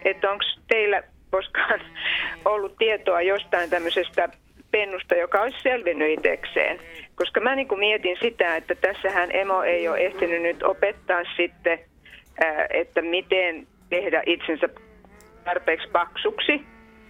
että 0.05 0.31
onko 0.31 0.43
teillä 0.68 1.03
koskaan 1.32 1.82
ollut 2.45 2.76
tietoa 2.78 3.22
jostain 3.22 3.70
tämmöisestä 3.70 4.30
pennusta, 4.72 5.16
joka 5.16 5.41
olisi 5.41 5.58
selvinnyt 5.64 6.20
itsekseen. 6.20 6.80
Koska 7.16 7.40
mä 7.40 7.56
niin 7.56 7.68
kuin 7.68 7.80
mietin 7.80 8.18
sitä, 8.22 8.56
että 8.56 8.76
tässähän 8.76 9.30
emo 9.34 9.64
ei 9.64 9.88
ole 9.88 9.98
ehtinyt 9.98 10.41
nyt 10.41 10.64
opettaa 10.64 11.22
sitten, 11.38 11.80
että 12.70 13.02
miten 13.02 13.68
tehdä 13.90 14.24
itsensä 14.26 14.70
tarpeeksi 15.45 15.88
paksuksi, 15.91 16.62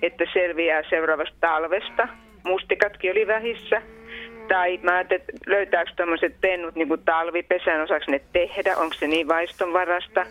että 0.01 0.23
selviää 0.33 0.83
seuraavasta 0.89 1.35
talvesta. 1.39 2.07
Mustikatkin 2.43 3.11
oli 3.11 3.27
vähissä. 3.27 3.81
Tai 4.47 4.79
mä 4.83 4.95
ajattelin, 4.95 5.21
että 5.21 5.51
löytääkö 5.51 5.91
tämmöiset 5.95 6.35
pennut 6.41 6.75
niin 6.75 6.87
kuin 6.87 7.01
talvipesän, 7.05 7.81
osaksi 7.81 8.11
ne 8.11 8.21
tehdä, 8.33 8.77
onko 8.77 8.93
se 8.93 9.07
niin 9.07 9.27
vaistonvarasta. 9.27 10.25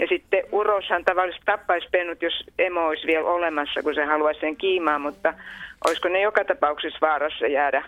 Ja 0.00 0.06
sitten 0.06 0.44
uroshan 0.52 1.04
tavallisesti 1.04 1.44
tappaisi 1.46 1.88
pennut, 1.92 2.22
jos 2.22 2.44
emo 2.58 2.86
olisi 2.86 3.06
vielä 3.06 3.28
olemassa, 3.28 3.82
kun 3.82 3.94
se 3.94 4.04
haluaisi 4.04 4.40
sen 4.40 4.56
kiimaa, 4.56 4.98
mutta 4.98 5.34
olisiko 5.86 6.08
ne 6.08 6.20
joka 6.20 6.44
tapauksessa 6.44 6.98
vaarassa 7.00 7.46
jäädä 7.46 7.82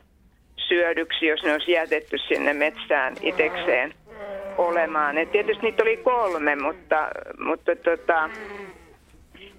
syödyksi, 0.56 1.26
jos 1.26 1.42
ne 1.42 1.52
olisi 1.52 1.72
jätetty 1.72 2.18
sinne 2.18 2.52
metsään 2.52 3.14
itekseen 3.22 3.94
olemaan. 4.58 5.18
Et 5.18 5.32
tietysti 5.32 5.62
niitä 5.62 5.82
oli 5.82 5.96
kolme, 5.96 6.56
mutta, 6.56 7.08
mutta 7.38 7.76
tota, 7.76 8.30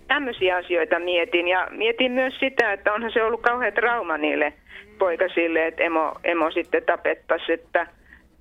tämmöisiä 0.07 0.55
asioita 0.55 0.99
mietin. 0.99 1.47
Ja 1.47 1.67
mietin 1.71 2.11
myös 2.11 2.33
sitä, 2.39 2.73
että 2.73 2.93
onhan 2.93 3.11
se 3.11 3.23
ollut 3.23 3.41
kauhean 3.41 3.73
trauma 3.73 4.17
niille 4.17 4.53
poikasille, 4.99 5.67
että 5.67 5.83
emo, 5.83 6.15
emo 6.23 6.51
sitten 6.51 6.83
tapettaisi, 6.83 7.53
että 7.53 7.87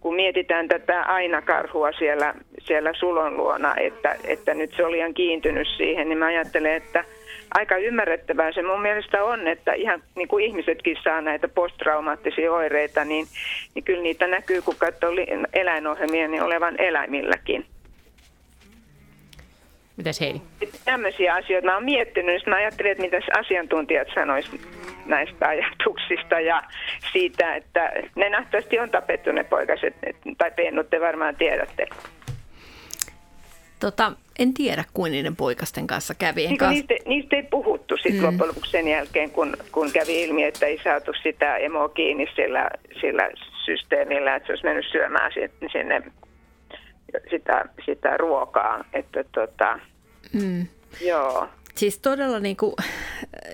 kun 0.03 0.15
mietitään 0.15 0.69
tätä 0.69 1.03
ainakarhua 1.03 1.93
siellä, 1.93 2.35
siellä 2.61 2.93
sulon 2.95 3.37
luona, 3.37 3.75
että, 3.77 4.17
että 4.25 4.55
nyt 4.55 4.71
se 4.77 4.85
oli 4.85 4.99
ihan 4.99 5.15
kiintynyt 5.15 5.69
siihen, 5.77 6.09
niin 6.09 6.19
mä 6.19 6.27
ajattelen, 6.27 6.75
että– 6.75 7.05
aika 7.55 7.77
ymmärrettävää 7.77 8.53
se 8.53 8.63
mun 8.63 8.83
mielestä 8.83 9.25
on, 9.25 9.49
että 9.49 9.73
ihan 9.73 10.03
niin 10.15 10.29
kuin 10.29 10.45
ihmisetkin 10.45 10.97
saa 11.05 11.21
näitä 11.21 11.49
posttraumaattisia 11.49 12.53
oireita, 12.53 13.05
niin, 13.05 13.27
niin 13.75 13.85
kyllä 13.85 14.03
niitä 14.03 14.27
näkyy, 14.27 14.63
kun 14.63 14.77
katsoo 14.79 15.11
eläinohjelmia, 15.53 16.29
niin 16.29 16.43
olevan 16.43 16.81
eläimilläkin. 16.81 17.67
Mitäs 19.97 20.21
Heidi? 20.21 20.41
Tämmöisiä 20.85 21.35
asioita 21.35 21.67
mä 21.67 21.75
oon 21.75 21.85
miettinyt, 21.85 22.35
niin 22.35 22.51
mä 22.51 22.57
ajattelin, 22.57 22.93
että 22.93 23.05
mitä 23.05 23.21
asiantuntijat 23.39 24.09
sanois 24.15 24.51
näistä 25.07 25.49
ajatuksista 25.49 26.41
ja 26.41 26.63
siitä, 27.13 27.55
että 27.55 27.93
ne 28.15 28.31
nähtävästi 28.31 28.79
on 28.79 28.91
tapettu 28.91 29.33
ne 29.33 29.45
poikaset, 29.45 29.95
tai 30.39 30.51
pennut, 30.51 30.91
te 30.91 31.01
varmaan 31.01 31.37
tiedätte. 31.37 31.87
Tota, 33.81 34.13
en 34.39 34.55
tiedä, 34.55 34.85
kuin 34.95 35.13
niiden 35.13 35.37
poikasten 35.37 35.87
kanssa 35.87 36.15
kävi. 36.15 36.47
Niin 36.47 36.59
kanssa... 36.59 36.75
niistä, 36.75 36.95
niistä 37.09 37.37
ei 37.37 37.43
puhuttu 37.43 37.97
sitten 37.97 38.21
mm. 38.21 38.27
loppujen 38.27 38.49
lopuksi 38.49 38.71
sen 38.71 38.89
jälkeen, 38.89 39.31
kun, 39.31 39.57
kun 39.73 39.93
kävi 39.93 40.23
ilmi, 40.23 40.45
että 40.45 40.67
ei 40.67 40.81
saatu 40.85 41.13
sitä 41.23 41.57
emoa 41.57 41.89
kiinni 41.89 42.27
sillä, 42.37 42.71
sillä 43.01 43.31
systeemillä, 43.65 44.37
että 44.37 44.47
se 44.47 44.53
olisi 44.53 44.65
mennyt 44.65 44.87
syömään 44.93 45.33
sinne 45.73 46.03
sitä, 47.31 47.65
sitä 47.85 48.17
ruokaa. 48.17 48.85
Että 48.93 49.25
tota, 49.25 49.79
mm. 50.33 50.67
Joo. 51.01 51.49
Siis 51.75 51.99
todella 51.99 52.41
niin 52.41 52.57
kuin, 52.57 52.75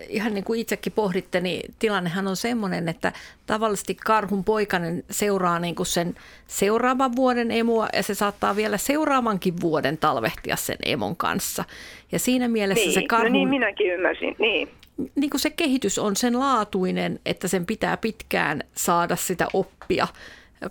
ihan 0.08 0.34
niin 0.34 0.44
kuin 0.44 0.60
itsekin 0.60 0.92
pohditte, 0.92 1.40
niin 1.40 1.74
tilannehan 1.78 2.26
on 2.26 2.36
semmoinen, 2.36 2.88
että 2.88 3.12
tavallisesti 3.46 3.94
karhun 3.94 4.44
poikainen 4.44 5.04
seuraa 5.10 5.58
niin 5.58 5.74
kuin 5.74 5.86
sen 5.86 6.14
seuraavan 6.46 7.16
vuoden 7.16 7.50
emua 7.50 7.88
ja 7.92 8.02
se 8.02 8.14
saattaa 8.14 8.56
vielä 8.56 8.78
seuraavankin 8.78 9.60
vuoden 9.60 9.98
talvehtia 9.98 10.56
sen 10.56 10.76
emon 10.84 11.16
kanssa. 11.16 11.64
Ja 12.12 12.18
siinä 12.18 12.48
mielessä 12.48 12.84
niin, 12.84 12.94
se 12.94 13.02
karhun... 13.08 13.32
No 13.32 13.38
niin, 13.38 13.48
minäkin 13.48 13.94
ymmärsin, 13.94 14.36
niin. 14.38 14.68
Niin 15.14 15.30
kuin 15.30 15.40
se 15.40 15.50
kehitys 15.50 15.98
on 15.98 16.16
sen 16.16 16.38
laatuinen, 16.38 17.20
että 17.26 17.48
sen 17.48 17.66
pitää 17.66 17.96
pitkään 17.96 18.64
saada 18.74 19.16
sitä 19.16 19.46
oppia. 19.52 20.08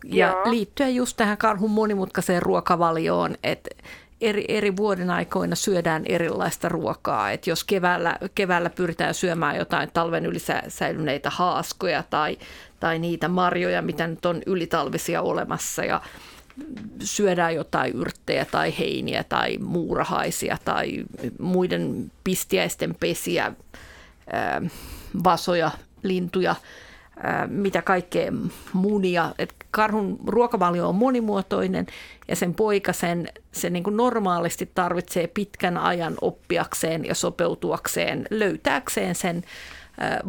Ja 0.06 0.28
Joo. 0.28 0.52
liittyen 0.52 0.95
just 0.95 1.18
tähän 1.18 1.38
karhun 1.38 1.72
monimutkaiseen 1.72 2.41
ruokavalioon, 2.41 3.36
että 3.44 3.69
eri, 4.22 4.45
eri 4.48 4.77
vuoden 4.77 5.10
aikoina 5.10 5.56
syödään 5.56 6.03
erilaista 6.06 6.69
ruokaa. 6.69 7.31
Et 7.31 7.48
jos 7.48 7.64
keväällä, 7.64 8.18
keväällä 8.35 8.69
pyritään 8.69 9.14
syömään 9.14 9.56
jotain 9.56 9.89
talven 9.94 10.26
yli 10.26 10.39
säilyneitä 10.68 11.30
haaskoja 11.30 12.03
tai, 12.10 12.38
tai 12.80 12.99
niitä 12.99 13.27
marjoja, 13.27 13.81
mitä 13.81 14.07
nyt 14.07 14.26
on 14.26 14.41
ylitalvisia 14.45 15.22
olemassa 15.22 15.85
ja 15.85 16.02
syödään 17.03 17.56
jotain 17.56 17.94
yrttejä 17.94 18.45
tai 18.45 18.73
heiniä 18.80 19.23
tai 19.23 19.57
muurahaisia 19.57 20.57
tai 20.65 21.03
muiden 21.39 22.11
pistiäisten 22.23 22.95
pesiä, 22.95 23.52
vasoja, 25.23 25.72
lintuja– 26.03 26.56
mitä 27.48 27.81
kaikkea 27.81 28.31
munia. 28.73 29.35
Et 29.39 29.53
karhun 29.72 30.19
ruokavalio 30.27 30.89
on 30.89 30.95
monimuotoinen 30.95 31.85
ja 32.27 32.35
sen 32.35 32.53
poika 32.53 32.94
sen, 32.94 33.27
sen 33.52 33.73
niin 33.73 33.84
kuin 33.84 33.98
normaalisti 33.98 34.72
tarvitsee 34.76 35.27
pitkän 35.27 35.77
ajan 35.77 36.15
oppiakseen 36.22 37.06
ja 37.06 37.15
sopeutuakseen, 37.15 38.27
löytääkseen 38.30 39.15
sen 39.15 39.44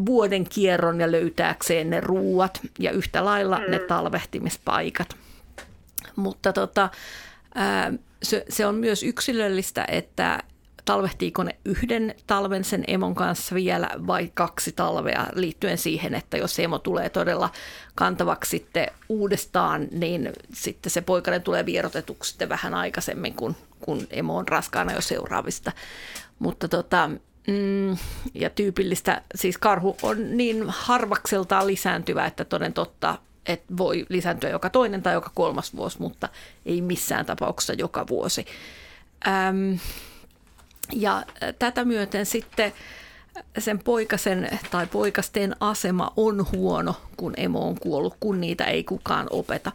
vuoden 0.07 0.45
kierron 0.45 1.01
ja 1.01 1.13
löytääkseen 1.13 1.91
ne 1.91 2.01
ruuat 2.01 2.61
ja 2.79 2.91
yhtä 2.91 3.25
lailla 3.25 3.59
mm. 3.59 3.71
ne 3.71 3.79
talvehtimispaikat. 3.79 5.09
Mutta 6.17 6.53
tota, 6.53 6.89
se, 8.23 8.45
se 8.49 8.67
on 8.67 8.75
myös 8.75 9.03
yksilöllistä, 9.03 9.85
että 9.89 10.43
talvehtiiko 10.89 11.43
ne 11.43 11.57
yhden 11.65 12.15
talven 12.27 12.65
sen 12.65 12.85
emon 12.87 13.15
kanssa 13.15 13.55
vielä 13.55 13.91
vai 14.07 14.31
kaksi 14.35 14.73
talvea 14.73 15.27
liittyen 15.35 15.79
siihen, 15.79 16.15
että 16.15 16.37
jos 16.37 16.59
emo 16.59 16.79
tulee 16.79 17.09
todella 17.09 17.51
kantavaksi 17.95 18.51
sitten 18.51 18.87
uudestaan, 19.09 19.89
niin 19.91 20.33
sitten 20.53 20.91
se 20.91 21.01
poikainen 21.01 21.43
tulee 21.43 21.67
vierotetuksi 21.67 22.31
sitten 22.31 22.49
vähän 22.49 22.75
aikaisemmin, 22.75 23.35
kun, 23.35 23.57
kun 23.81 24.07
emo 24.11 24.37
on 24.37 24.49
raskaana 24.49 24.93
jo 24.93 25.01
seuraavista. 25.01 25.73
Mutta 26.39 26.69
tota, 26.69 27.11
mm, 27.47 27.97
ja 28.35 28.51
tyypillistä, 28.51 29.23
siis 29.35 29.59
karhu 29.59 29.97
on 30.03 30.37
niin 30.37 30.65
harvakseltaan 30.69 31.67
lisääntyvä, 31.67 32.27
että 32.27 32.45
toden 32.45 32.73
totta, 32.73 33.19
että 33.47 33.77
voi 33.77 34.07
lisääntyä 34.09 34.51
joka 34.51 34.71
toinen 34.71 35.03
tai 35.03 35.15
joka 35.15 35.31
kolmas 35.35 35.77
vuosi, 35.77 36.01
mutta 36.01 36.29
ei 36.67 36.83
missään 36.83 37.27
tapauksessa 37.27 37.73
joka 37.73 38.07
vuosi. 38.09 38.47
Öm, 39.27 39.79
ja 40.93 41.25
tätä 41.59 41.85
myöten 41.85 42.27
sitten 42.27 42.73
sen 43.59 43.79
poikasen 43.79 44.59
tai 44.71 44.87
poikasten 44.87 45.57
asema 45.61 46.13
on 46.17 46.47
huono, 46.53 46.95
kun 47.17 47.35
emo 47.37 47.69
on 47.69 47.81
kuollut, 47.81 48.15
kun 48.21 48.41
niitä 48.41 48.65
ei 48.65 48.85
kukaan 48.85 49.27
opeta. 49.31 49.73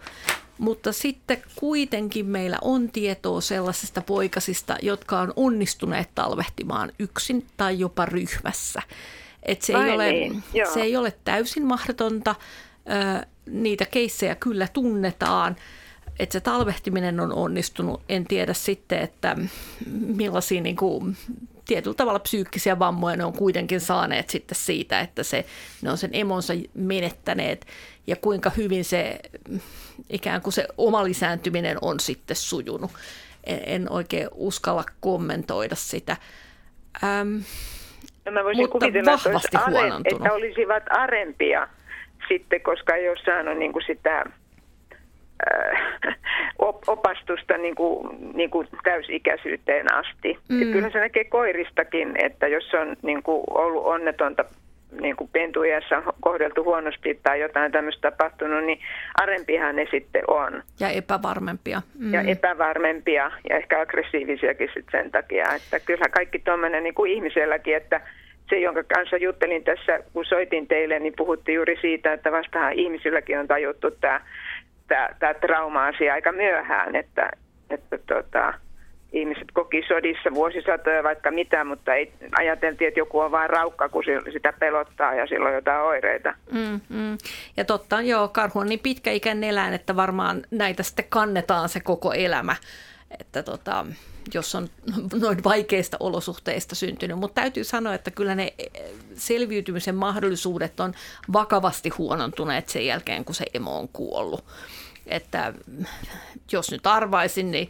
Mutta 0.58 0.92
sitten 0.92 1.44
kuitenkin 1.56 2.26
meillä 2.26 2.58
on 2.62 2.90
tietoa 2.90 3.42
sellaisista 3.42 4.02
poikasista, 4.02 4.78
jotka 4.82 5.20
on 5.20 5.34
onnistuneet 5.36 6.10
talvehtimaan 6.16 6.92
yksin 7.00 7.46
tai 7.58 7.80
jopa 7.80 8.06
ryhmässä. 8.06 8.82
Et 9.44 9.62
se, 9.62 9.74
ei 9.74 9.92
ole, 9.92 10.12
niin, 10.12 10.44
se 10.74 10.82
ei 10.82 10.96
ole 10.96 11.14
täysin 11.26 11.66
mahdotonta. 11.66 12.36
Niitä 13.46 13.86
keissejä 13.86 14.36
kyllä 14.36 14.68
tunnetaan 14.74 15.56
että 16.20 16.34
se 16.34 16.40
talvehtiminen 16.40 17.20
on 17.20 17.34
onnistunut. 17.34 18.02
En 18.10 18.26
tiedä 18.26 18.54
sitten, 18.54 19.00
että 19.00 19.36
millaisia 20.16 20.62
niin 20.62 20.76
kuin, 20.76 21.18
tietyllä 21.66 21.96
tavalla 21.96 22.20
psyykkisiä 22.20 22.80
vammoja 22.80 23.16
ne 23.18 23.26
on 23.26 23.34
kuitenkin 23.34 23.82
saaneet 23.82 24.30
sitten 24.30 24.56
siitä, 24.56 25.00
että 25.00 25.24
se, 25.24 25.46
ne 25.82 25.92
on 25.92 25.98
sen 25.98 26.10
emonsa 26.14 26.54
menettäneet 26.74 27.68
ja 28.08 28.16
kuinka 28.16 28.50
hyvin 28.50 28.86
se 28.86 29.20
ikään 30.10 30.42
kuin 30.42 30.54
se 30.54 30.68
oma 30.78 31.04
lisääntyminen 31.04 31.78
on 31.82 32.00
sitten 32.00 32.36
sujunut. 32.36 32.92
En, 33.44 33.62
en 33.66 33.92
oikein 33.92 34.28
uskalla 34.32 34.84
kommentoida 35.00 35.76
sitä. 35.76 36.18
Ähm, 37.04 37.36
no 38.26 38.32
mä 38.32 38.44
voisin 38.44 38.64
mutta 38.64 38.80
kuvitella, 38.80 39.14
että, 39.14 39.60
are, 39.60 40.02
että 40.06 40.34
olisivat 40.34 40.84
arempia 40.90 41.68
sitten, 42.28 42.62
koska 42.62 42.96
ei 42.96 43.10
ole 43.10 43.18
saanut 43.26 43.58
niin 43.58 43.74
kuin 43.74 43.84
sitä 43.88 44.26
opastusta 46.88 47.58
niin 47.58 47.76
kuin, 47.76 48.18
niin 48.34 48.50
kuin 48.50 48.68
täysikäisyyteen 48.84 49.94
asti. 49.94 50.38
Mm. 50.50 50.62
Ja 50.62 50.74
kyllä 50.74 50.90
se 50.90 51.00
näkee 51.00 51.24
koiristakin, 51.24 52.14
että 52.26 52.48
jos 52.48 52.74
on 52.74 52.96
niin 53.02 53.24
kuin 53.24 53.44
ollut 53.48 53.86
onnetonta 53.86 54.46
niin 55.02 55.16
kuin 55.16 55.30
pentuijassa 55.34 56.04
kohdeltu 56.22 56.64
huonosti 56.64 57.20
tai 57.24 57.42
jotain 57.42 57.72
tämmöistä 57.72 58.12
tapahtunut, 58.12 58.64
niin 58.66 58.80
arempihan 59.16 59.76
ne 59.76 59.88
sitten 59.92 60.24
on. 60.28 60.64
Ja 60.80 60.90
epävarmempia. 60.90 61.82
Mm. 62.00 62.14
Ja 62.14 62.22
epävarmempia 62.22 63.32
ja 63.50 63.58
ehkä 63.58 63.82
aggressiivisiakin 63.82 64.70
sitten 64.74 65.02
sen 65.04 65.12
takia. 65.12 65.54
Että 65.54 65.80
kyllä 65.80 66.06
kaikki 66.12 66.40
tuommoinen 66.40 66.84
niin 66.84 66.94
kuin 66.94 67.12
ihmiselläkin, 67.12 67.76
että 67.76 68.02
se, 68.50 68.60
jonka 68.60 68.84
kanssa 68.96 69.18
juttelin 69.18 69.64
tässä, 69.64 70.00
kun 70.14 70.26
soitin 70.26 70.68
teille, 70.68 71.00
niin 71.00 71.14
puhuttiin 71.18 71.56
juuri 71.56 71.78
siitä, 71.82 72.14
että 72.14 72.32
vastahan 72.32 72.74
ihmisilläkin 72.74 73.40
on 73.40 73.48
tajuttu 73.48 73.92
tämä 73.92 74.22
tämä, 74.88 75.34
trauma-asia 75.34 76.14
aika 76.14 76.32
myöhään, 76.32 76.96
että, 76.96 77.32
että 77.70 77.98
tota, 77.98 78.54
ihmiset 79.14 79.48
koki 79.54 79.84
sodissa 79.88 80.34
vuosisatoja 80.34 81.04
vaikka 81.04 81.32
mitä, 81.32 81.64
mutta 81.64 81.94
ei, 81.94 82.14
ajateltiin, 82.40 82.88
että 82.88 83.00
joku 83.00 83.20
on 83.20 83.32
vain 83.32 83.50
raukka, 83.50 83.90
kun 83.90 84.04
sitä 84.34 84.54
pelottaa 84.60 85.14
ja 85.14 85.28
silloin 85.28 85.56
jotain 85.56 85.82
oireita. 85.82 86.34
Mm, 86.52 86.82
mm. 86.90 87.18
Ja 87.58 87.66
totta, 87.66 88.02
joo, 88.02 88.28
karhu 88.28 88.60
on 88.60 88.68
niin 88.68 88.80
pitkäikäinen 88.80 89.50
eläin, 89.50 89.74
että 89.74 89.96
varmaan 89.96 90.42
näitä 90.52 90.84
sitten 90.84 91.06
kannetaan 91.10 91.70
se 91.70 91.80
koko 91.80 92.14
elämä, 92.14 92.56
että 93.20 93.44
tota, 93.44 93.86
jos 94.34 94.56
on 94.56 94.70
noin 95.22 95.44
vaikeista 95.44 95.98
olosuhteista 96.00 96.76
syntynyt. 96.76 97.20
Mutta 97.20 97.42
täytyy 97.42 97.64
sanoa, 97.64 97.94
että 97.94 98.12
kyllä 98.12 98.36
ne 98.36 98.54
selviytymisen 99.16 99.96
mahdollisuudet 99.96 100.80
on 100.80 100.94
vakavasti 101.34 101.90
huonontuneet 101.90 102.70
sen 102.70 102.86
jälkeen, 102.86 103.26
kun 103.26 103.36
se 103.36 103.46
emo 103.54 103.80
on 103.80 103.88
kuollut. 103.88 104.46
Että 105.08 105.54
jos 106.52 106.72
nyt 106.72 106.88
arvaisin, 106.88 107.52
niin 107.52 107.70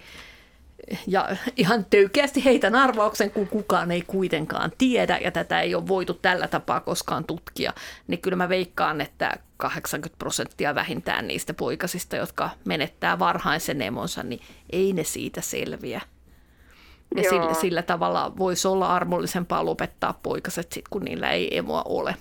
ja 1.08 1.30
ihan 1.58 1.86
töykeästi 1.90 2.46
heitän 2.46 2.76
arvauksen, 2.76 3.32
kun 3.32 3.48
kukaan 3.48 3.92
ei 3.92 4.04
kuitenkaan 4.08 4.72
tiedä 4.78 5.20
ja 5.24 5.32
tätä 5.32 5.62
ei 5.62 5.76
ole 5.76 5.88
voitu 5.88 6.14
tällä 6.14 6.48
tapaa 6.48 6.80
koskaan 6.80 7.24
tutkia, 7.24 7.74
niin 8.08 8.22
kyllä 8.22 8.38
mä 8.38 8.50
veikkaan, 8.50 9.02
että 9.02 9.34
80 9.58 10.18
prosenttia 10.20 10.76
vähintään 10.76 11.28
niistä 11.28 11.54
poikasista, 11.54 12.16
jotka 12.16 12.50
menettää 12.66 13.20
varhaisen 13.20 13.82
emonsa, 13.82 14.24
niin 14.24 14.40
ei 14.72 14.94
ne 14.94 15.04
siitä 15.04 15.42
selviä. 15.42 16.02
Ja 17.16 17.30
sillä, 17.30 17.54
sillä 17.54 17.82
tavalla 17.82 18.38
voisi 18.38 18.68
olla 18.68 18.96
armollisempaa 18.96 19.66
lopettaa 19.66 20.20
poikaset, 20.24 20.72
sit, 20.72 20.86
kun 20.90 21.04
niillä 21.04 21.32
ei 21.32 21.58
emoa 21.58 21.82
ole. 21.86 22.16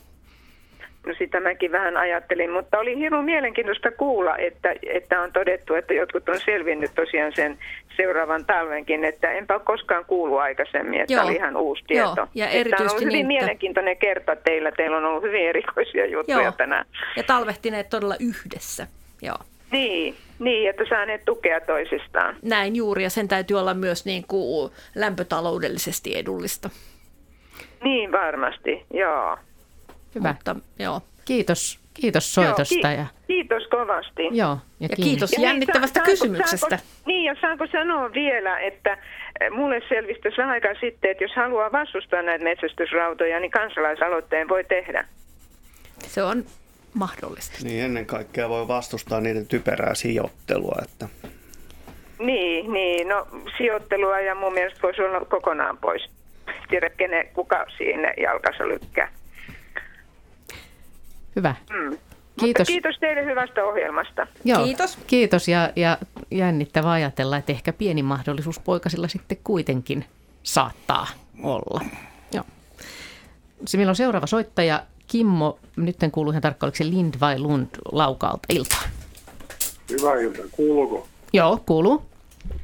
No 1.06 1.14
sitä 1.18 1.40
mäkin 1.40 1.72
vähän 1.72 1.96
ajattelin, 1.96 2.50
mutta 2.50 2.78
oli 2.78 2.98
hirveän 2.98 3.24
mielenkiintoista 3.24 3.90
kuulla, 3.90 4.36
että, 4.36 4.74
että 4.82 5.20
on 5.20 5.32
todettu, 5.32 5.74
että 5.74 5.94
jotkut 5.94 6.28
on 6.28 6.40
selvinnyt 6.40 6.90
tosiaan 6.94 7.32
sen 7.36 7.58
seuraavan 7.96 8.46
talvenkin, 8.46 9.04
että 9.04 9.30
enpä 9.30 9.54
ole 9.54 9.62
koskaan 9.64 10.04
kuullut 10.04 10.40
aikaisemmin, 10.40 11.00
että 11.00 11.12
Joo. 11.12 11.24
oli 11.24 11.34
ihan 11.34 11.56
uusi 11.56 11.84
tieto. 11.86 12.14
Joo. 12.16 12.28
Ja 12.34 12.46
erityisesti 12.46 12.70
Tämä 12.70 12.84
on 12.84 12.90
ollut 12.90 13.00
hyvin 13.00 13.12
niin, 13.12 13.26
mielenkiintoinen 13.26 13.96
kerta 13.96 14.36
teillä, 14.36 14.72
teillä 14.72 14.96
on 14.96 15.04
ollut 15.04 15.22
hyvin 15.22 15.48
erikoisia 15.48 16.06
juttuja 16.06 16.42
Joo. 16.42 16.52
tänään. 16.52 16.86
Ja 17.16 17.22
talvehtineet 17.22 17.88
todella 17.88 18.16
yhdessä. 18.20 18.86
Joo. 19.22 19.38
Niin, 19.70 20.16
niin, 20.38 20.70
että 20.70 20.84
saaneet 20.88 21.24
tukea 21.24 21.60
toisistaan. 21.60 22.36
Näin 22.42 22.76
juuri, 22.76 23.02
ja 23.02 23.10
sen 23.10 23.28
täytyy 23.28 23.58
olla 23.58 23.74
myös 23.74 24.04
niin 24.04 24.24
kuin 24.28 24.72
lämpötaloudellisesti 24.94 26.18
edullista. 26.18 26.70
Niin 27.84 28.12
varmasti, 28.12 28.86
joo. 28.94 29.38
Hyvä. 30.14 30.28
Mutta, 30.28 30.56
joo. 30.78 31.00
Kiitos, 31.24 31.81
kiitos 31.94 32.34
soitosta. 32.34 32.74
Joo, 32.74 32.94
ki- 32.94 32.98
ja, 33.00 33.06
kiitos 33.26 33.66
kovasti. 33.70 34.22
joo, 34.30 34.58
ja, 34.80 34.88
Ja 34.90 34.96
kiitos 34.96 35.36
hei, 35.38 35.44
jännittävästä 35.44 36.00
saanko- 36.00 36.10
kysymyksestä. 36.10 36.68
Saanko, 36.68 36.86
niin, 37.06 37.24
ja 37.24 37.34
saanko 37.40 37.66
sanoa 37.72 38.12
vielä, 38.12 38.58
että 38.60 38.92
eh, 39.40 39.50
mulle 39.50 39.80
selvisi 39.88 40.20
tässä 40.20 40.42
vähän 40.42 40.52
aikaa 40.52 40.74
sitten, 40.80 41.10
että 41.10 41.24
jos 41.24 41.32
haluaa 41.36 41.72
vastustaa 41.72 42.22
näitä 42.22 42.44
metsästysrautoja, 42.44 43.40
niin 43.40 43.50
kansalaisaloitteen 43.50 44.48
voi 44.48 44.64
tehdä. 44.64 45.04
Se 45.98 46.22
on 46.22 46.44
mahdollista. 46.94 47.58
Niin 47.64 47.84
ennen 47.84 48.06
kaikkea 48.06 48.48
voi 48.48 48.68
vastustaa 48.68 49.20
niiden 49.20 49.46
typerää 49.46 49.94
sijoittelua, 49.94 50.78
että 50.82 51.08
Niin, 52.18 52.72
niin, 52.72 53.08
no 53.08 53.26
sijoittelua 53.56 54.20
ja 54.20 54.34
mun 54.34 54.52
mielestä 54.54 54.80
voisi 54.82 55.02
olla 55.02 55.20
kokonaan 55.20 55.78
pois. 55.78 56.10
Tiedä, 56.68 56.90
kenen, 56.90 57.28
kuka 57.34 57.66
siinä 57.78 58.14
jalkansa 58.22 58.68
lykkää. 58.68 59.08
Hyvä. 61.36 61.54
Mm. 61.70 61.98
Kiitos. 62.40 62.60
Mutta 62.60 62.64
kiitos 62.64 62.96
teille 63.00 63.24
hyvästä 63.24 63.64
ohjelmasta. 63.64 64.26
Joo, 64.44 64.64
kiitos. 64.64 64.98
Kiitos 65.06 65.48
ja, 65.48 65.70
ja 65.76 65.98
jännittävää 66.30 66.92
ajatella, 66.92 67.36
että 67.36 67.52
ehkä 67.52 67.72
pieni 67.72 68.02
mahdollisuus 68.02 68.58
poikasilla 68.58 69.08
sitten 69.08 69.38
kuitenkin 69.44 70.04
saattaa 70.42 71.06
olla. 71.42 71.84
Joo. 72.32 72.44
Se 73.66 73.76
meillä 73.76 73.90
on 73.90 73.96
seuraava 73.96 74.26
soittaja 74.26 74.82
Kimmo, 75.06 75.58
nyt 75.76 76.02
en 76.02 76.10
kuulu 76.10 76.30
ihan 76.30 76.42
tarkkaan, 76.42 76.66
oliko 76.66 76.76
se 76.76 76.84
Lind 76.84 77.14
vai 77.20 77.38
Lund 77.38 77.68
Laukaalta 77.92 78.46
iltaa. 78.48 78.82
Hyvää 79.90 80.20
iltaa. 80.20 80.44
Kuuluuko? 80.52 81.08
Joo, 81.32 81.62
kuuluu. 81.66 82.02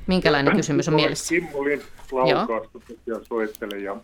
Minkälainen 0.07 0.57
kysymys 0.57 0.89
on 0.89 0.95
mielessä? 0.95 1.29
Kimmo 1.29 1.65
Lind 1.65 1.83
Laukaasta 2.13 2.79
soittelen. 3.29 3.85
Ja 3.85 3.97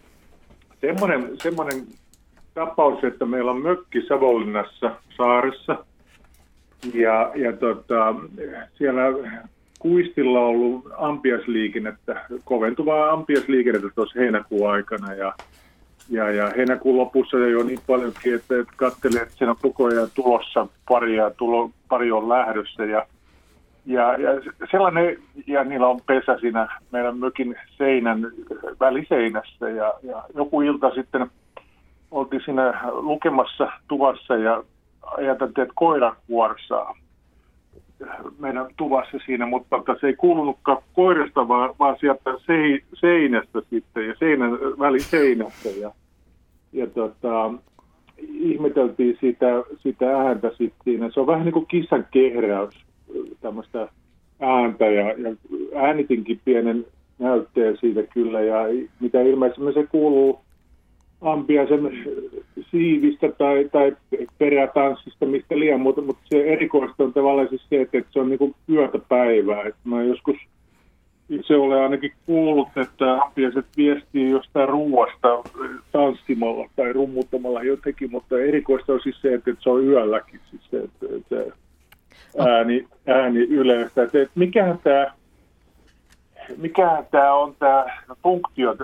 semmoinen, 0.80 1.36
semmoinen 1.42 1.86
tapaus, 2.54 3.04
että 3.04 3.26
meillä 3.26 3.50
on 3.50 3.62
mökki 3.62 4.02
Savonlinnassa 4.08 4.90
saaressa. 5.16 5.84
Ja, 6.94 7.32
ja 7.34 7.52
tota, 7.52 8.14
siellä 8.74 9.02
kuistilla 9.78 10.40
on 10.40 10.46
ollut 10.46 10.84
ampiasliikennettä, 10.96 12.26
koventuvaa 12.44 13.10
ampiasliikennettä 13.10 13.88
tuossa 13.94 14.20
heinäkuun 14.20 14.70
aikana. 14.70 15.14
Ja, 15.14 15.34
ja, 16.10 16.30
ja 16.30 16.52
heinäkuun 16.56 16.96
lopussa 16.96 17.38
jo 17.38 17.62
niin 17.62 17.80
paljonkin, 17.86 18.34
että, 18.34 18.60
että 18.60 18.72
katselee, 18.76 19.22
että 19.22 19.34
siinä 19.34 19.50
on 19.50 19.56
koko 19.62 19.84
ajan 19.84 20.08
tulossa 20.14 20.66
pari 20.88 21.16
ja 21.16 21.30
tulo, 21.30 21.70
pari 21.88 22.12
on 22.12 22.28
lähdössä. 22.28 22.84
Ja, 22.84 23.06
ja, 23.86 24.16
ja 24.18 24.30
sellainen, 24.70 25.16
ja 25.46 25.64
niillä 25.64 25.86
on 25.86 26.00
pesä 26.06 26.38
siinä 26.40 26.68
meidän 26.92 27.18
mökin 27.18 27.56
seinän 27.78 28.32
väliseinässä. 28.80 29.68
Ja, 29.68 29.94
ja 30.02 30.22
joku 30.34 30.60
ilta 30.60 30.90
sitten 30.94 31.26
oltiin 32.14 32.42
siinä 32.44 32.80
lukemassa 32.92 33.72
tuvassa 33.88 34.36
ja 34.36 34.64
ajateltiin, 35.16 35.62
että 35.62 35.74
koira 35.76 36.16
kuorsaa 36.26 36.94
meidän 38.38 38.66
tuvassa 38.76 39.18
siinä, 39.26 39.46
mutta 39.46 39.76
tota, 39.78 39.96
se 40.00 40.06
ei 40.06 40.14
kuulunutkaan 40.14 40.82
koirasta, 40.92 41.48
vaan, 41.48 41.74
vaan 41.78 41.96
sieltä 42.00 42.30
sei, 42.46 42.82
seinästä 42.94 43.60
sitten 43.70 44.08
ja 44.08 44.14
seinän 44.18 44.52
väliseinästä. 44.52 45.68
Ja, 45.68 45.92
ja 46.72 46.86
tota, 46.86 47.52
ihmeteltiin 48.18 49.18
sitä, 49.20 49.46
sitä 49.82 50.18
ääntä 50.18 50.48
sitten 50.48 50.84
siinä. 50.84 51.10
Se 51.10 51.20
on 51.20 51.26
vähän 51.26 51.44
niin 51.44 51.52
kuin 51.52 51.66
kissan 51.66 52.06
kehräys, 52.10 52.74
tämmöistä 53.40 53.88
ääntä 54.40 54.86
ja, 54.86 55.08
ja 55.08 55.36
äänitinkin 55.74 56.40
pienen 56.44 56.86
näytteen 57.18 57.76
siitä 57.80 58.02
kyllä 58.02 58.40
ja 58.40 58.56
mitä 59.00 59.22
ilmeisemmin 59.22 59.74
se 59.74 59.86
kuuluu 59.86 60.43
ampiaisen 61.20 62.04
siivistä 62.70 63.28
tai, 63.38 63.68
tai 63.72 63.96
perätanssista, 64.38 65.26
mistä 65.26 65.58
liian 65.58 65.80
muuta, 65.80 66.02
mutta 66.02 66.22
se 66.24 66.44
erikoista 66.52 67.04
on 67.04 67.12
tavallaan 67.12 67.48
siis 67.48 67.62
se, 67.68 67.80
että, 67.80 67.98
että 67.98 68.12
se 68.12 68.20
on 68.20 68.28
niin 68.28 68.54
yötä 68.68 68.98
päivää. 69.08 69.62
Että 69.62 69.80
mä 69.84 70.02
joskus 70.02 70.36
itse 71.28 71.56
olen 71.56 71.82
ainakin 71.82 72.12
kuullut, 72.26 72.68
että 72.76 73.14
ampiaiset 73.14 73.66
viestii 73.76 74.30
jostain 74.30 74.68
ruuasta 74.68 75.28
tanssimalla 75.92 76.70
tai 76.76 76.92
rummuttamalla 76.92 77.62
jotenkin, 77.62 78.10
mutta 78.10 78.38
erikoista 78.38 78.92
on 78.92 79.00
siis 79.02 79.20
se, 79.22 79.34
että, 79.34 79.50
että 79.50 79.62
se 79.62 79.70
on 79.70 79.84
yölläkin 79.84 80.40
siis 80.50 80.62
se, 80.70 80.76
että, 80.76 81.06
että 81.16 81.56
ääni, 82.38 82.86
ääni 83.06 83.40
yleistä. 83.40 84.02
Että, 84.02 84.22
että 84.22 84.38
mikähän 84.38 84.78
tämä 84.84 85.12
mikähän 86.56 87.06
tämä 87.10 87.34
on 87.34 87.54
tämä 87.58 87.84
funktio, 88.22 88.76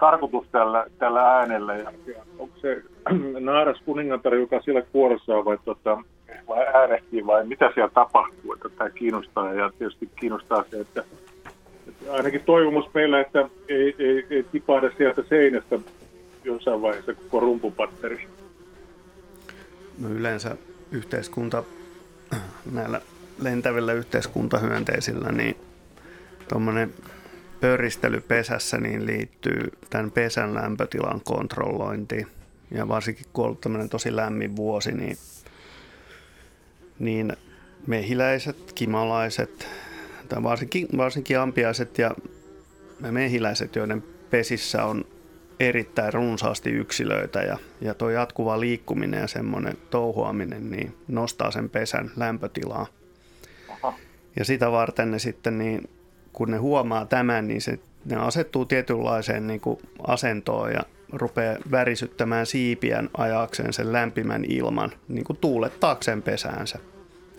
tarkoitus 0.00 0.46
tällä, 0.52 0.86
tällä 0.98 1.38
äänellä 1.38 1.74
ja, 1.76 1.92
ja 2.06 2.22
onko 2.38 2.56
se 2.60 2.82
naaras 3.40 3.82
kuningatar, 3.84 4.34
joka 4.34 4.60
siellä 4.62 4.82
kuorossa 4.82 5.36
on 5.36 5.44
vai, 5.44 5.58
tota, 5.64 6.02
vai 6.48 6.66
äänehtii 6.66 7.26
vai 7.26 7.46
mitä 7.46 7.70
siellä 7.74 7.90
tapahtuu, 7.94 8.52
että 8.52 8.68
tämä 8.68 8.90
kiinnostaa 8.90 9.54
ja 9.54 9.72
tietysti 9.78 10.10
kiinnostaa 10.20 10.64
se, 10.70 10.80
että, 10.80 11.04
että 11.88 12.12
ainakin 12.12 12.42
toivomus 12.46 12.94
meillä, 12.94 13.20
että 13.20 13.48
ei, 13.68 13.94
ei, 13.98 14.26
ei 14.30 14.42
tipahda 14.52 14.90
sieltä 14.96 15.22
seinästä 15.28 15.78
jossain 16.44 16.82
vaiheessa 16.82 17.14
koko 17.14 17.40
rumpupatteri. 17.40 18.26
no 19.98 20.08
yleensä 20.08 20.56
yhteiskunta 20.92 21.64
näillä 22.76 23.00
lentävillä 23.42 23.92
yhteiskuntahyönteisillä, 23.92 25.32
niin 25.32 25.56
tuommoinen 26.48 26.94
pöristely 27.60 28.20
pesässä 28.20 28.78
niin 28.78 29.06
liittyy 29.06 29.72
tämän 29.90 30.10
pesän 30.10 30.54
lämpötilan 30.54 31.20
kontrollointiin. 31.24 32.26
Ja 32.70 32.88
varsinkin 32.88 33.26
kun 33.32 33.44
on 33.44 33.46
ollut 33.46 33.60
tämmöinen 33.60 33.88
tosi 33.88 34.16
lämmin 34.16 34.56
vuosi, 34.56 34.92
niin, 34.92 35.16
niin 36.98 37.32
mehiläiset, 37.86 38.72
kimalaiset, 38.74 39.68
tai 40.28 40.42
varsinkin, 40.42 40.88
varsinkin 40.96 41.38
ampiaiset 41.38 41.98
ja 41.98 42.10
mehiläiset, 43.00 43.76
joiden 43.76 44.04
pesissä 44.30 44.84
on 44.84 45.04
erittäin 45.60 46.12
runsaasti 46.12 46.70
yksilöitä 46.70 47.40
ja, 47.40 47.58
ja 47.80 47.94
tuo 47.94 48.10
jatkuva 48.10 48.60
liikkuminen 48.60 49.20
ja 49.20 49.26
semmoinen 49.26 49.76
touhuaminen 49.90 50.70
niin 50.70 50.96
nostaa 51.08 51.50
sen 51.50 51.70
pesän 51.70 52.10
lämpötilaa. 52.16 52.86
Ja 54.36 54.44
sitä 54.44 54.70
varten 54.70 55.10
ne 55.10 55.18
sitten 55.18 55.58
niin 55.58 55.88
kun 56.32 56.50
ne 56.50 56.56
huomaa 56.56 57.06
tämän, 57.06 57.48
niin 57.48 57.60
se, 57.60 57.78
ne 58.04 58.16
asettuu 58.16 58.64
tietynlaiseen 58.64 59.46
niin 59.46 59.60
kuin 59.60 59.80
asentoon 60.06 60.72
ja 60.72 60.80
rupeaa 61.12 61.56
värisyttämään 61.70 62.46
siipiän 62.46 63.10
ajakseen 63.16 63.72
sen 63.72 63.92
lämpimän 63.92 64.44
ilman 64.44 64.92
niin 65.08 65.24
kuin 65.24 65.36
tuulettaakseen 65.36 66.22
pesäänsä. 66.22 66.78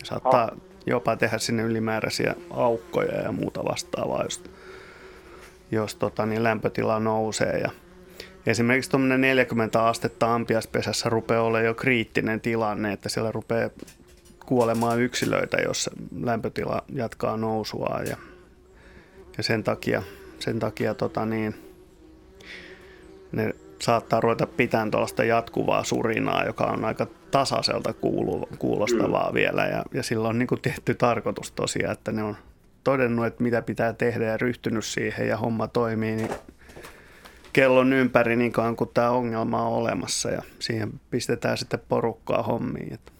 Saattaa 0.04 0.42
ah. 0.42 0.58
jopa 0.86 1.16
tehdä 1.16 1.38
sinne 1.38 1.62
ylimääräisiä 1.62 2.34
aukkoja 2.50 3.20
ja 3.20 3.32
muuta 3.32 3.64
vastaavaa, 3.64 4.24
jos, 4.24 4.44
jos 5.70 5.94
tota, 5.94 6.26
niin 6.26 6.42
lämpötila 6.42 7.00
nousee. 7.00 7.58
Ja 7.58 7.70
esimerkiksi 8.46 8.90
tuommoinen 8.90 9.20
40 9.20 9.86
astetta 9.86 10.34
ampiaspesässä 10.34 11.08
rupeaa 11.08 11.42
olemaan 11.42 11.64
jo 11.64 11.74
kriittinen 11.74 12.40
tilanne, 12.40 12.92
että 12.92 13.08
siellä 13.08 13.32
rupeaa 13.32 13.70
kuolemaan 14.46 15.00
yksilöitä, 15.00 15.56
jos 15.56 15.90
lämpötila 16.20 16.82
jatkaa 16.92 17.36
nousua 17.36 18.00
ja 18.08 18.16
ja 19.36 19.42
sen 19.42 19.64
takia, 19.64 20.02
sen 20.38 20.58
takia 20.58 20.94
tota 20.94 21.26
niin, 21.26 21.54
ne 23.32 23.54
saattaa 23.82 24.20
ruveta 24.20 24.46
pitämään 24.46 24.90
tuollaista 24.90 25.24
jatkuvaa 25.24 25.84
surinaa, 25.84 26.44
joka 26.44 26.64
on 26.64 26.84
aika 26.84 27.06
tasaiselta 27.30 27.92
kuulu, 27.92 28.48
kuulostavaa 28.58 29.28
mm. 29.28 29.34
vielä. 29.34 29.66
Ja, 29.66 29.84
ja 29.94 30.02
sillä 30.02 30.28
on 30.28 30.38
niin 30.38 30.46
kuin 30.46 30.60
tietty 30.60 30.94
tarkoitus 30.94 31.52
tosiaan, 31.52 31.92
että 31.92 32.12
ne 32.12 32.22
on 32.22 32.36
todennut, 32.84 33.26
että 33.26 33.42
mitä 33.42 33.62
pitää 33.62 33.92
tehdä 33.92 34.24
ja 34.24 34.36
ryhtynyt 34.36 34.84
siihen 34.84 35.28
ja 35.28 35.36
homma 35.36 35.68
toimii 35.68 36.16
niin 36.16 36.30
kellon 37.52 37.92
ympäri 37.92 38.36
niin 38.36 38.52
kauan 38.52 38.76
kuin 38.76 38.90
tämä 38.94 39.10
ongelma 39.10 39.62
on 39.62 39.72
olemassa 39.72 40.30
ja 40.30 40.42
siihen 40.58 41.00
pistetään 41.10 41.58
sitten 41.58 41.80
porukkaa 41.88 42.42
hommiin. 42.42 42.94
Että 42.94 43.11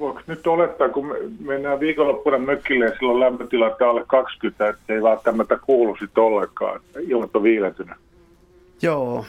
voiko 0.00 0.20
nyt 0.26 0.46
olettaa, 0.46 0.88
kun 0.88 1.06
me 1.06 1.14
mennään 1.40 1.80
viikonloppuna 1.80 2.38
mökille 2.38 2.84
ja 2.84 2.94
silloin 2.96 3.20
lämpötilat 3.20 3.82
alle 3.82 4.04
20, 4.06 4.68
että 4.68 4.94
ei 4.94 5.02
välttämättä 5.02 5.58
kuulu 5.66 5.96
sitten 5.96 6.24
ollenkaan, 6.24 6.80
ilmat 7.00 7.36
on 7.36 7.42
viilentynyt. 7.42 7.96
Joo, 8.82 9.24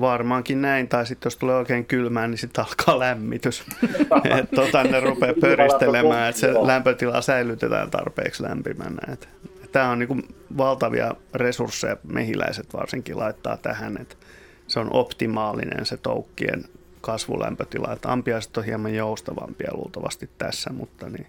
varmaankin 0.00 0.62
näin. 0.62 0.88
Tai 0.88 1.06
sitten 1.06 1.26
jos 1.26 1.36
tulee 1.36 1.56
oikein 1.56 1.84
kylmään, 1.84 2.30
niin 2.30 2.38
sitten 2.38 2.64
alkaa 2.64 2.98
lämmitys. 2.98 3.64
että 4.38 4.56
tota, 4.56 4.84
ne 4.84 5.00
rupeaa 5.00 5.34
pöristelemään, 5.40 6.28
että 6.28 6.40
se 6.40 6.54
lämpötila 6.54 7.20
säilytetään 7.20 7.90
tarpeeksi 7.90 8.42
lämpimänä. 8.42 9.16
Tämä 9.72 9.90
on 9.90 9.98
niinku 9.98 10.16
valtavia 10.56 11.14
resursseja, 11.34 11.96
mehiläiset 12.12 12.74
varsinkin 12.74 13.18
laittaa 13.18 13.56
tähän, 13.56 13.96
että 14.00 14.16
se 14.66 14.80
on 14.80 14.88
optimaalinen 14.92 15.86
se 15.86 15.96
toukkien 15.96 16.64
kasvulämpötila. 17.04 17.92
Että 17.92 18.12
ampiaiset 18.12 18.56
on 18.56 18.64
hieman 18.64 18.94
joustavampia 18.94 19.74
luultavasti 19.74 20.30
tässä, 20.38 20.70
mutta 20.72 21.08
niin 21.08 21.26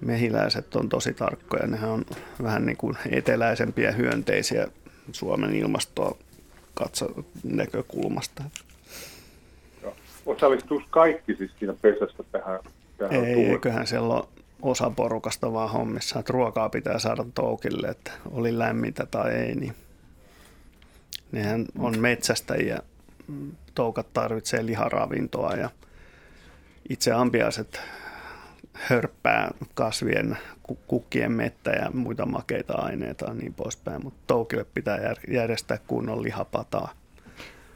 mehiläiset 0.00 0.76
on 0.76 0.88
tosi 0.88 1.14
tarkkoja. 1.14 1.66
Nehän 1.66 1.90
on 1.90 2.04
vähän 2.42 2.66
niin 2.66 2.76
kuin 2.76 2.96
eteläisempiä 3.10 3.92
hyönteisiä 3.92 4.68
Suomen 5.12 5.54
ilmastoa 5.54 6.16
katso 6.74 7.24
näkökulmasta. 7.44 8.42
Osallistuisi 10.26 10.86
kaikki 10.90 11.34
siis 11.34 11.50
siinä 11.58 11.74
pesässä 11.82 12.24
tähän? 12.32 12.60
tähän 12.98 13.24
Ei, 13.24 13.46
eiköhän 13.46 13.86
siellä 13.86 14.14
ole 14.14 14.24
osa 14.62 14.90
porukasta 14.90 15.52
vaan 15.52 15.70
hommissa, 15.70 16.18
että 16.18 16.32
ruokaa 16.32 16.68
pitää 16.68 16.98
saada 16.98 17.24
toukille, 17.34 17.88
että 17.88 18.12
oli 18.30 18.58
lämmintä 18.58 19.06
tai 19.06 19.32
ei, 19.32 19.54
niin 19.54 19.74
nehän 21.32 21.64
on 21.78 21.98
metsästäjiä. 21.98 22.78
Toukat 23.74 24.12
tarvitsee 24.12 24.66
liharavintoa 24.66 25.52
ja 25.52 25.70
itse 26.88 27.12
ampiaiset 27.12 27.80
hörppää 28.72 29.50
kasvien, 29.74 30.38
kukkien 30.86 31.32
mettä 31.32 31.70
ja 31.70 31.90
muita 31.90 32.26
makeita 32.26 32.74
aineita 32.74 33.26
ja 33.26 33.34
niin 33.34 33.54
poispäin, 33.54 34.04
mutta 34.04 34.20
toukille 34.26 34.66
pitää 34.74 34.98
järjestää 35.28 35.78
kunnon 35.86 36.22
lihapataa. 36.22 36.92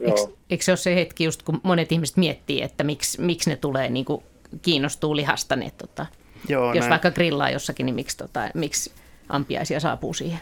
Eikö, 0.01 0.21
eikö 0.51 0.65
se 0.65 0.71
ole 0.71 0.77
se 0.77 0.95
hetki, 0.95 1.25
just 1.25 1.43
kun 1.43 1.61
monet 1.63 1.93
ihmiset 1.93 2.17
miettii, 2.17 2.63
että 2.63 2.85
miksi, 2.85 3.21
miksi 3.21 3.51
ne 3.51 3.57
tulee 3.57 3.91
niin 3.91 4.05
kuin 4.05 4.23
kiinnostuu 4.63 5.17
lihasta, 5.17 5.57
niin 5.57 5.73
tota, 5.79 6.07
Joo, 6.49 6.75
jos 6.75 6.81
näin. 6.81 6.91
vaikka 6.91 7.11
grillaa 7.11 7.51
jossakin, 7.51 7.87
niin 7.87 7.95
miksi, 7.95 8.17
tota, 8.17 8.51
miksi 8.55 8.93
ampiaisia 9.29 9.81
saapuu 9.81 10.15
siihen? 10.15 10.41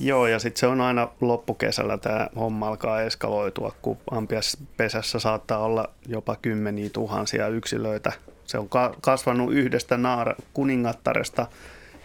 Joo, 0.00 0.26
ja 0.26 0.38
sitten 0.38 0.60
se 0.60 0.66
on 0.66 0.80
aina 0.80 1.08
loppukesällä 1.20 1.98
tämä 1.98 2.28
homma 2.36 2.68
alkaa 2.68 3.02
eskaloitua, 3.02 3.74
kun 3.82 3.98
ampiaspesässä 4.10 5.18
saattaa 5.18 5.58
olla 5.58 5.90
jopa 6.06 6.36
kymmeniä 6.42 6.90
tuhansia 6.92 7.48
yksilöitä. 7.48 8.12
Se 8.44 8.58
on 8.58 8.68
kasvanut 9.00 9.52
yhdestä 9.52 9.96
naara, 9.96 10.34
kuningattaresta 10.54 11.46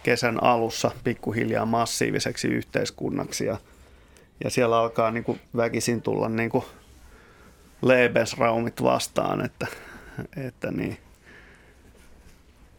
kesän 0.02 0.42
alussa 0.42 0.90
pikkuhiljaa 1.04 1.66
massiiviseksi 1.66 2.48
yhteiskunnaksi. 2.48 3.46
Ja, 3.46 3.56
ja 4.44 4.50
siellä 4.50 4.78
alkaa 4.78 5.10
niin 5.10 5.24
kuin 5.24 5.40
väkisin 5.56 6.02
tulla 6.02 6.28
niin 6.28 6.50
kuin 6.50 6.64
Lebensraumit 7.82 8.82
vastaan, 8.82 9.44
että, 9.44 9.66
että 10.36 10.70
niin, 10.70 10.98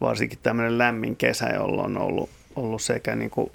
varsinkin 0.00 0.38
tämmöinen 0.42 0.78
lämmin 0.78 1.16
kesä, 1.16 1.46
jolloin 1.46 1.96
on 1.96 2.02
ollut, 2.02 2.30
ollut 2.56 2.82
sekä 2.82 3.16
niin 3.16 3.30
kuin 3.30 3.52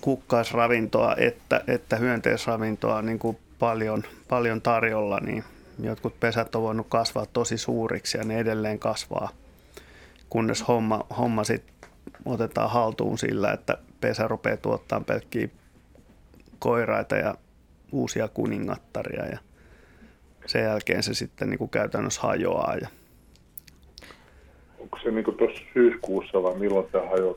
kukkaisravintoa 0.00 1.14
että, 1.16 1.64
että 1.66 1.96
hyönteisravintoa 1.96 3.02
niin 3.02 3.18
kuin 3.18 3.38
paljon, 3.58 4.02
paljon 4.28 4.62
tarjolla, 4.62 5.20
niin 5.20 5.44
jotkut 5.82 6.20
pesät 6.20 6.54
on 6.54 6.62
voinut 6.62 6.86
kasvaa 6.88 7.26
tosi 7.26 7.58
suuriksi 7.58 8.18
ja 8.18 8.24
ne 8.24 8.38
edelleen 8.38 8.78
kasvaa, 8.78 9.28
kunnes 10.30 10.68
homma, 10.68 11.06
homma 11.18 11.44
sitten 11.44 11.90
otetaan 12.24 12.70
haltuun 12.70 13.18
sillä, 13.18 13.52
että 13.52 13.78
pesä 14.00 14.28
rupeaa 14.28 14.56
tuottamaan 14.56 15.04
pelkkiä 15.04 15.48
koiraita 16.58 17.16
ja 17.16 17.34
uusia 17.92 18.28
kuningattaria 18.28 19.26
ja 19.26 19.38
sen 20.46 20.64
jälkeen 20.64 21.02
se 21.02 21.14
sitten 21.14 21.50
niin 21.50 21.58
kuin 21.58 21.70
käytännössä 21.70 22.20
hajoaa 22.20 22.74
ja 22.74 22.88
onko 24.92 24.98
se 25.02 25.10
niin 25.10 25.36
tuossa 25.36 25.62
syyskuussa 25.74 26.42
vai 26.42 26.54
milloin 26.54 26.86
tämä 26.92 27.08
hajoaa? 27.08 27.34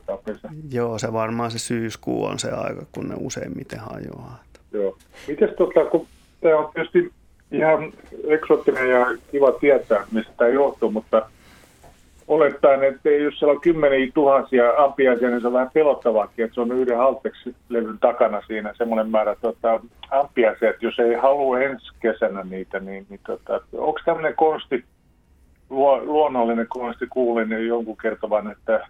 Joo, 0.72 0.98
se 0.98 1.12
varmaan 1.12 1.50
se 1.50 1.58
syyskuu 1.58 2.24
on 2.24 2.38
se 2.38 2.50
aika, 2.50 2.82
kun 2.92 3.08
ne 3.08 3.14
useimmiten 3.18 3.80
hajoaa. 3.80 4.38
Joo. 4.72 4.96
Mites 5.28 5.50
tota, 5.56 5.84
kun 5.84 6.06
tämä 6.40 6.58
on 6.58 6.70
tietysti 6.74 7.12
ihan 7.52 7.92
eksoottinen 8.28 8.90
ja 8.90 9.06
kiva 9.30 9.52
tietää, 9.52 10.06
mistä 10.12 10.32
tämä 10.36 10.50
johtuu, 10.50 10.90
mutta 10.90 11.26
olettaen, 12.28 12.84
että 12.84 13.10
jos 13.10 13.38
siellä 13.38 13.52
on 13.52 13.60
kymmeniä 13.60 14.10
tuhansia 14.14 14.72
ampiaisia, 14.78 15.30
niin 15.30 15.40
se 15.40 15.46
on 15.46 15.52
vähän 15.52 15.70
pelottavaakin, 15.74 16.44
että 16.44 16.54
se 16.54 16.60
on 16.60 16.72
yhden 16.72 16.96
Haltex-levyn 16.96 17.98
takana 18.00 18.42
siinä 18.46 18.74
semmoinen 18.78 19.10
määrä 19.10 19.36
tota, 19.40 19.80
ampiaisia, 20.10 20.70
että 20.70 20.86
jos 20.86 20.98
ei 20.98 21.14
halua 21.14 21.60
ensi 21.60 21.86
kesänä 22.00 22.44
niitä, 22.50 22.80
niin, 22.80 23.06
niin 23.08 23.20
tota, 23.26 23.60
onko 23.72 24.00
tämmöinen 24.04 24.34
konsti 24.36 24.84
luonnollinen 25.70 26.66
konsti 26.68 27.06
kuulin 27.06 27.48
niin 27.48 27.66
jonkun 27.66 27.96
kertovan, 27.96 28.50
että 28.50 28.88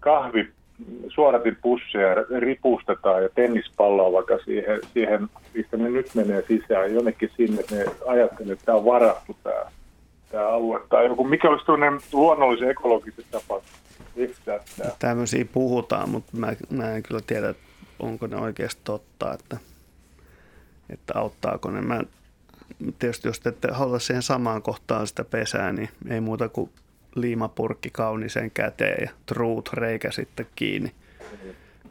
kahvi 0.00 0.48
suoratin 1.08 1.56
pusseja 1.62 2.14
ripustetaan 2.38 3.22
ja 3.22 3.28
tennispalloa 3.28 4.12
vaikka 4.12 4.38
siihen, 4.44 4.80
siihen, 4.92 5.28
mistä 5.54 5.76
ne 5.76 5.90
nyt 5.90 6.14
menee 6.14 6.44
sisään, 6.48 6.94
jonnekin 6.94 7.30
sinne, 7.36 7.62
ne 7.70 7.84
ajattelee, 8.06 8.52
että 8.52 8.64
tämä 8.64 8.78
on 8.78 8.84
varattu 8.84 9.36
tämä, 9.42 9.64
tämä 10.30 10.48
alue. 10.48 10.80
Tai 10.88 11.06
joku, 11.06 11.24
mikä 11.24 11.48
olisi 11.48 11.66
tuollainen 11.66 12.00
luonnollisen 12.12 12.70
ekologisen 12.70 13.24
tapa 13.30 13.60
tämä? 14.44 14.90
Tämmöisiä 14.98 15.44
puhutaan, 15.52 16.10
mutta 16.10 16.36
mä, 16.36 16.52
mä 16.70 16.92
en 16.92 17.02
kyllä 17.02 17.20
tiedä, 17.26 17.54
onko 17.98 18.26
ne 18.26 18.36
oikeasti 18.36 18.80
totta, 18.84 19.34
että, 19.34 19.56
että 20.90 21.12
auttaako 21.18 21.70
ne. 21.70 21.80
Mä 21.80 22.00
tietysti 22.98 23.28
jos 23.28 23.40
te 23.40 23.48
ette 23.48 23.68
halua 23.72 23.98
siihen 23.98 24.22
samaan 24.22 24.62
kohtaan 24.62 25.06
sitä 25.06 25.24
pesää, 25.24 25.72
niin 25.72 25.88
ei 26.08 26.20
muuta 26.20 26.48
kuin 26.48 26.70
liimapurkki 27.14 27.90
kauniseen 27.90 28.50
käteen 28.50 29.04
ja 29.04 29.10
truut 29.26 29.70
reikä 29.72 30.10
sitten 30.10 30.46
kiinni, 30.56 30.94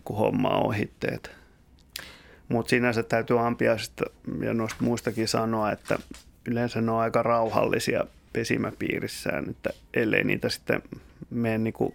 kun 0.03 0.17
homma 0.17 0.49
on 0.49 0.65
ohitteet. 0.65 1.31
Mutta 2.49 2.69
sinänsä 2.69 3.03
täytyy 3.03 3.47
ampiaisista 3.47 4.05
ja 4.41 4.53
noista 4.53 4.83
muistakin 4.83 5.27
sanoa, 5.27 5.71
että 5.71 5.99
yleensä 6.45 6.81
ne 6.81 6.91
on 6.91 6.99
aika 6.99 7.23
rauhallisia 7.23 8.05
pesimäpiirissään, 8.33 9.49
että 9.49 9.69
ellei 9.93 10.23
niitä 10.23 10.49
sitten 10.49 10.81
mene 11.29 11.57
niinku, 11.57 11.93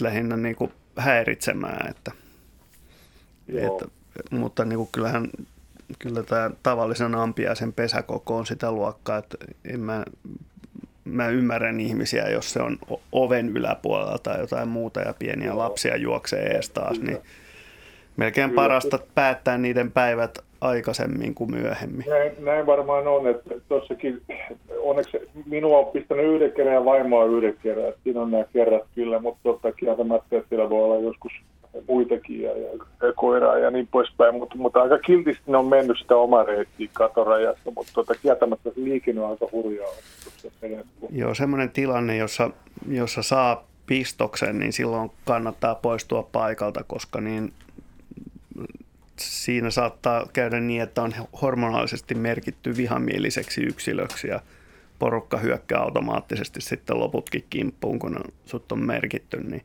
lähinnä 0.00 0.36
niinku 0.36 0.72
häiritsemään. 0.96 1.90
Että, 1.90 2.12
että, 3.48 3.86
mutta 4.30 4.64
niinku 4.64 4.86
kyllähän 4.92 5.28
kyllä 5.98 6.22
tämä 6.22 6.50
tavallisen 6.62 7.14
ampiaisen 7.14 7.72
pesäkoko 7.72 8.36
on 8.36 8.46
sitä 8.46 8.72
luokkaa, 8.72 9.18
että 9.18 9.36
en 9.64 9.80
mä, 9.80 10.04
mä 11.04 11.28
ymmärrän 11.28 11.80
ihmisiä, 11.80 12.28
jos 12.28 12.52
se 12.52 12.62
on 12.62 12.78
oven 13.12 13.48
yläpuolella 13.48 14.18
tai 14.18 14.40
jotain 14.40 14.68
muuta 14.68 15.00
ja 15.00 15.14
pieniä 15.18 15.46
Joo. 15.46 15.58
lapsia 15.58 15.96
juoksee 15.96 16.46
ees 16.46 16.70
taas, 16.70 17.00
niin 17.00 17.18
melkein 18.16 18.50
kyllä. 18.50 18.62
parasta 18.62 18.98
päättää 19.14 19.58
niiden 19.58 19.92
päivät 19.92 20.38
aikaisemmin 20.60 21.34
kuin 21.34 21.50
myöhemmin. 21.50 22.06
Näin, 22.08 22.32
näin 22.38 22.66
varmaan 22.66 23.06
on, 23.06 23.26
että 23.26 23.54
tuossakin 23.68 24.22
onneksi 24.78 25.18
minua 25.46 25.78
on 25.78 25.92
pistänyt 25.92 26.26
yhden 26.26 26.52
kerran 26.52 26.74
ja 26.74 26.84
vaimoa 26.84 27.24
yhden 27.24 27.56
kerran, 27.62 27.88
että 27.88 28.00
siinä 28.04 28.20
on 28.20 28.30
nämä 28.30 28.44
kerrat 28.52 28.82
kyllä, 28.94 29.18
mutta 29.18 29.40
totta 29.42 29.72
kieltämättä, 29.72 30.36
että 30.36 30.48
siellä 30.48 30.70
voi 30.70 30.84
olla 30.84 31.02
joskus 31.02 31.32
muitakin 31.88 32.42
ja, 32.42 32.50
ja, 32.50 32.68
koiraa 33.16 33.58
ja 33.58 33.70
niin 33.70 33.86
poispäin, 33.86 34.34
mutta, 34.34 34.56
mutta 34.56 34.82
aika 34.82 34.98
kiltisti 34.98 35.42
ne 35.46 35.56
on 35.56 35.66
mennyt 35.66 35.98
sitä 35.98 36.16
omaa 36.16 36.44
reittiä 36.44 36.88
katorajasta, 36.92 37.70
mutta 37.76 37.92
tuota, 37.94 38.14
kieltämättä 38.14 38.70
se 38.70 38.80
liikenne 38.84 39.20
on 39.20 39.30
aika 39.30 39.48
hurjaa. 39.52 39.90
Joo, 41.10 41.34
semmoinen 41.34 41.70
tilanne, 41.70 42.16
jossa, 42.16 42.50
jossa 42.88 43.22
saa 43.22 43.64
pistoksen, 43.86 44.58
niin 44.58 44.72
silloin 44.72 45.10
kannattaa 45.24 45.74
poistua 45.74 46.22
paikalta, 46.32 46.84
koska 46.84 47.20
niin 47.20 47.52
siinä 49.16 49.70
saattaa 49.70 50.26
käydä 50.32 50.60
niin, 50.60 50.82
että 50.82 51.02
on 51.02 51.12
hormonaalisesti 51.42 52.14
merkitty 52.14 52.76
vihamieliseksi 52.76 53.62
yksilöksi 53.62 54.28
ja 54.28 54.40
porukka 54.98 55.36
hyökkää 55.36 55.80
automaattisesti 55.80 56.60
sitten 56.60 57.00
loputkin 57.00 57.44
kimppuun, 57.50 57.98
kun 57.98 58.16
on, 58.16 58.24
sut 58.46 58.72
on 58.72 58.86
merkitty, 58.86 59.40
niin 59.42 59.62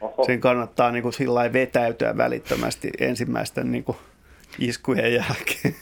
Oho. 0.00 0.24
sen 0.24 0.40
kannattaa 0.40 0.92
niin 0.92 1.02
kuin 1.02 1.12
sillä 1.12 1.52
vetäytyä 1.52 2.16
välittömästi 2.16 2.90
ensimmäisten 3.00 3.72
niin 3.72 3.84
kuin 3.84 3.98
iskujen 4.58 5.14
jälkeen. 5.14 5.74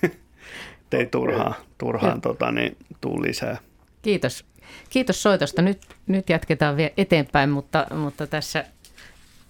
ei 0.93 1.07
turhaan, 1.07 1.55
turhaan 1.79 2.21
tota, 2.21 2.53
niin, 2.53 2.77
tuu 3.01 3.23
lisää. 3.23 3.57
Kiitos. 4.03 4.45
Kiitos 4.91 5.23
soitosta. 5.23 5.63
Nyt, 5.63 5.81
nyt 6.07 6.31
jatketaan 6.31 6.77
vielä 6.77 6.91
eteenpäin, 6.97 7.51
mutta, 7.51 7.87
mutta 7.95 8.27
tässä, 8.27 8.65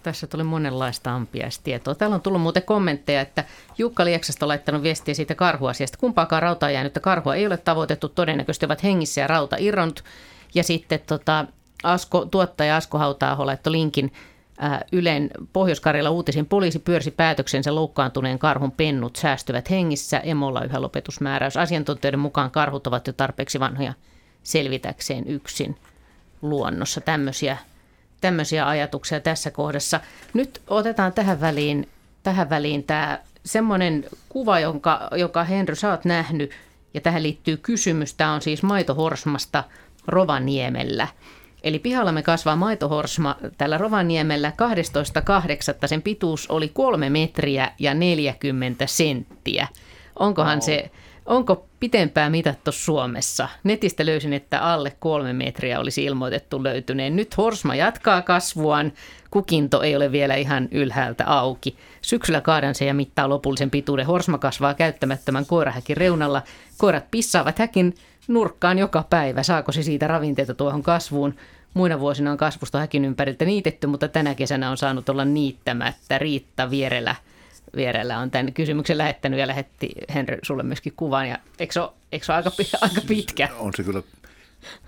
tässä 0.03 0.27
tuli 0.27 0.43
monenlaista 0.43 1.15
ampiaistietoa. 1.15 1.95
Täällä 1.95 2.15
on 2.15 2.21
tullut 2.21 2.41
muuten 2.41 2.63
kommentteja, 2.63 3.21
että 3.21 3.43
Jukka 3.77 4.05
Lieksasta 4.05 4.45
on 4.45 4.47
laittanut 4.47 4.83
viestiä 4.83 5.13
siitä 5.13 5.35
karhuasiasta. 5.35 5.97
Kumpaakaan 5.97 6.41
rautaa 6.41 6.71
jäänyttä 6.71 6.99
karhua 6.99 7.35
ei 7.35 7.47
ole 7.47 7.57
tavoitettu, 7.57 8.09
todennäköisesti 8.09 8.65
ovat 8.65 8.83
hengissä 8.83 9.21
ja 9.21 9.27
rauta 9.27 9.55
irronnut. 9.59 10.03
Ja 10.53 10.63
sitten 10.63 10.99
tota, 11.07 11.45
Asko, 11.83 12.25
tuottaja 12.25 12.75
Asko 12.75 12.97
hauta 12.97 13.35
laittoi 13.39 13.71
linkin 13.71 14.11
Ylen 14.91 15.31
pohjois 15.53 15.81
uutisin 16.09 16.45
poliisi 16.45 16.79
pyörsi 16.79 17.11
päätöksensä 17.11 17.75
loukkaantuneen 17.75 18.39
karhun 18.39 18.71
pennut 18.71 19.15
säästyvät 19.15 19.69
hengissä. 19.69 20.19
Emolla 20.19 20.63
yhä 20.63 20.81
lopetusmääräys. 20.81 21.57
Asiantuntijoiden 21.57 22.19
mukaan 22.19 22.51
karhut 22.51 22.87
ovat 22.87 23.07
jo 23.07 23.13
tarpeeksi 23.13 23.59
vanhoja 23.59 23.93
selvitäkseen 24.43 25.27
yksin 25.27 25.75
luonnossa. 26.41 27.01
Tämmöisiä, 27.01 27.57
tämmöisiä 28.21 28.67
ajatuksia 28.67 29.19
tässä 29.19 29.51
kohdassa. 29.51 29.99
Nyt 30.33 30.61
otetaan 30.67 31.13
tähän 31.13 31.41
väliin, 31.41 31.89
tähän 32.23 32.49
väliin 32.49 32.83
tämä 32.83 33.19
semmoinen 33.45 34.05
kuva, 34.29 34.59
jonka, 34.59 35.09
joka 35.15 35.43
Henry 35.43 35.75
sä 35.75 35.91
oot 35.91 36.05
nähnyt, 36.05 36.51
ja 36.93 37.01
tähän 37.01 37.23
liittyy 37.23 37.57
kysymys. 37.57 38.13
Tämä 38.13 38.33
on 38.33 38.41
siis 38.41 38.63
maitohorsmasta 38.63 39.63
Rovaniemellä. 40.07 41.07
Eli 41.63 41.79
pihallamme 41.79 42.21
kasvaa 42.21 42.55
maitohorsma 42.55 43.35
tällä 43.57 43.77
Rovaniemellä 43.77 44.51
12.8. 45.81 45.87
Sen 45.87 46.01
pituus 46.01 46.47
oli 46.47 46.69
3 46.69 47.09
metriä 47.09 47.71
ja 47.79 47.93
40 47.93 48.87
senttiä. 48.87 49.67
Onkohan 50.19 50.57
wow. 50.57 50.65
se, 50.65 50.91
onko 51.25 51.65
pitempää 51.79 52.29
mitattu 52.29 52.71
Suomessa? 52.71 53.49
Netistä 53.63 54.05
löysin, 54.05 54.33
että 54.33 54.59
alle 54.59 54.95
kolme 54.99 55.33
metriä 55.33 55.79
olisi 55.79 56.03
ilmoitettu 56.03 56.63
löytyneen. 56.63 57.15
Nyt 57.15 57.37
horsma 57.37 57.75
jatkaa 57.75 58.21
kasvuaan. 58.21 58.93
Kukinto 59.31 59.81
ei 59.81 59.95
ole 59.95 60.11
vielä 60.11 60.35
ihan 60.35 60.67
ylhäältä 60.71 61.23
auki. 61.27 61.77
Syksyllä 62.01 62.41
kaadan 62.41 62.75
se 62.75 62.85
ja 62.85 62.93
mittaa 62.93 63.29
lopullisen 63.29 63.69
pituuden. 63.69 64.05
Horsma 64.05 64.37
kasvaa 64.37 64.73
käyttämättömän 64.73 65.45
koirahäkin 65.45 65.97
reunalla. 65.97 66.41
Koirat 66.77 67.11
pissaavat 67.11 67.59
häkin 67.59 67.93
nurkkaan 68.29 68.79
joka 68.79 69.05
päivä. 69.09 69.43
Saako 69.43 69.71
se 69.71 69.83
siitä 69.83 70.07
ravinteita 70.07 70.53
tuohon 70.53 70.83
kasvuun? 70.83 71.35
Muina 71.73 71.99
vuosina 71.99 72.31
on 72.31 72.37
kasvusta 72.37 72.79
häkin 72.79 73.05
ympäriltä 73.05 73.45
niitetty, 73.45 73.87
mutta 73.87 74.07
tänä 74.07 74.35
kesänä 74.35 74.69
on 74.71 74.77
saanut 74.77 75.09
olla 75.09 75.25
niittämättä. 75.25 76.17
Riitta 76.17 76.69
Vierelä, 76.69 77.15
Vierellä 77.75 78.19
on 78.19 78.31
tämän 78.31 78.53
kysymyksen 78.53 78.97
lähettänyt 78.97 79.39
ja 79.39 79.47
lähetti 79.47 79.89
Henry 80.13 80.37
sulle 80.43 80.63
myöskin 80.63 80.93
kuvan. 80.97 81.29
Ja 81.29 81.37
eikö 81.59 81.73
se 81.73 81.81
ole, 81.81 81.91
eikö 82.11 82.25
se 82.25 82.31
ole 82.31 82.37
aika, 82.37 82.51
aika 82.81 83.01
pitkä? 83.07 83.49
On 83.59 83.71
se 83.75 83.83
kyllä 83.83 84.03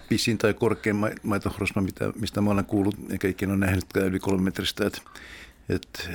pisin 0.10 0.38
tai 0.38 0.54
korkein 0.54 0.96
maitohrosma, 1.24 1.82
mitä, 1.82 2.14
mistä 2.20 2.42
mä 2.42 2.52
olen 2.52 2.66
kuullut, 2.66 2.96
eikä 3.12 3.28
ikinä 3.28 3.52
ole 3.52 3.60
nähnytkään 3.60 4.06
yli 4.06 4.20
kolme 4.20 4.44
metristä. 4.44 4.86
Et, 4.86 5.02
et, 5.70 6.10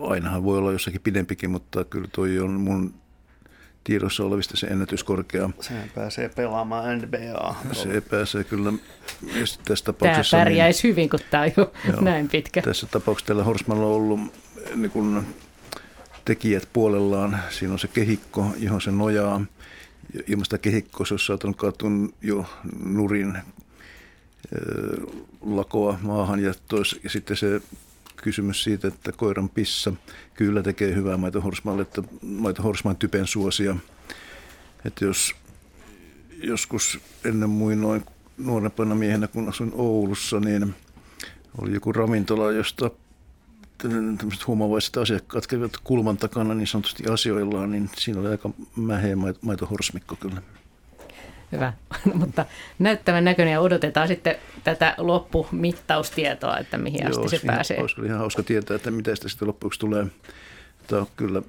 ainahan 0.00 0.44
voi 0.44 0.58
olla 0.58 0.72
jossakin 0.72 1.00
pidempikin, 1.00 1.50
mutta 1.50 1.84
kyllä 1.84 2.08
toi 2.12 2.38
on 2.38 2.50
mun 2.50 2.94
tiedossa 3.84 4.24
olevista 4.24 4.56
se 4.56 4.66
ennätyskorkea. 4.66 5.50
Se 5.60 5.74
pääsee 5.94 6.28
pelaamaan 6.28 6.98
NBA. 6.98 7.54
Se 7.72 8.00
pääsee 8.00 8.44
kyllä. 8.44 8.72
Tässä 9.64 9.84
tapauksessa, 9.84 10.30
tämä 10.30 10.44
pärjäisi 10.44 10.82
niin, 10.82 10.92
hyvin, 10.92 11.10
kun 11.10 11.20
tämä 11.30 11.42
on 11.42 11.50
jo 11.56 11.72
joo, 11.92 12.00
näin 12.00 12.28
pitkä. 12.28 12.62
Tässä 12.62 12.86
tapauksessa 12.86 13.26
tällä 13.26 13.44
Horsmalla 13.44 13.86
on 13.86 13.92
ollut 13.92 14.20
niin 14.74 14.90
kun, 14.90 15.26
tekijät 16.24 16.68
puolellaan. 16.72 17.40
Siinä 17.50 17.72
on 17.72 17.78
se 17.78 17.88
kehikko, 17.88 18.46
johon 18.58 18.80
se 18.80 18.90
nojaa. 18.90 19.44
Ilman 20.26 20.44
sitä 20.44 20.58
kehikkoa 20.58 21.06
se 21.06 21.14
olisi 21.14 21.26
saattanut 21.26 21.56
kaatua 21.56 21.90
jo 22.22 22.46
nurin 22.84 23.38
lakoa 25.40 25.98
maahan 26.02 26.40
ja, 26.40 26.54
tois, 26.68 27.00
ja 27.04 27.10
sitten 27.10 27.36
se 27.36 27.62
kysymys 28.22 28.64
siitä, 28.64 28.88
että 28.88 29.12
koiran 29.12 29.48
pissa 29.48 29.92
kyllä 30.34 30.62
tekee 30.62 30.94
hyvää 30.94 31.16
maitohorsmalle, 31.16 31.82
että 31.82 32.02
maitohorsman 32.22 32.96
typen 32.96 33.26
suosia. 33.26 33.76
Että 34.84 35.04
jos 35.04 35.34
joskus 36.42 37.00
ennen 37.24 37.50
muinoin 37.50 38.04
nuorempana 38.38 38.94
miehenä, 38.94 39.28
kun 39.28 39.48
asuin 39.48 39.72
Oulussa, 39.74 40.40
niin 40.40 40.74
oli 41.58 41.74
joku 41.74 41.92
ravintola, 41.92 42.52
josta 42.52 42.90
tämmöiset 43.78 44.46
huomavaiset 44.46 44.96
asiakkaat 44.96 45.46
kävivät 45.46 45.76
kulman 45.84 46.16
takana 46.16 46.54
niin 46.54 46.66
sanotusti 46.66 47.06
asioillaan, 47.06 47.70
niin 47.70 47.90
siinä 47.96 48.20
oli 48.20 48.28
aika 48.28 48.50
mäheä 48.76 49.16
maitohorsmikko 49.40 50.16
kyllä. 50.16 50.42
Hyvä, 51.52 51.72
mutta 52.14 52.46
näyttävän 52.78 53.24
näköinen 53.24 53.52
ja 53.52 53.60
odotetaan 53.60 54.08
sitten 54.08 54.36
tätä 54.64 54.94
loppumittaustietoa, 54.98 56.58
että 56.58 56.78
mihin 56.78 57.00
Joo, 57.00 57.10
asti 57.10 57.38
se 57.38 57.46
pääsee. 57.46 57.80
Olisi 57.80 58.00
ihan 58.04 58.18
hauska 58.18 58.42
tietää, 58.42 58.74
että 58.74 58.90
mitä 58.90 59.14
sitä 59.14 59.28
sitten 59.28 59.48
loppuksi 59.48 59.80
tulee. 59.80 60.06
Mutta 60.78 61.06
kyllä 61.16 61.42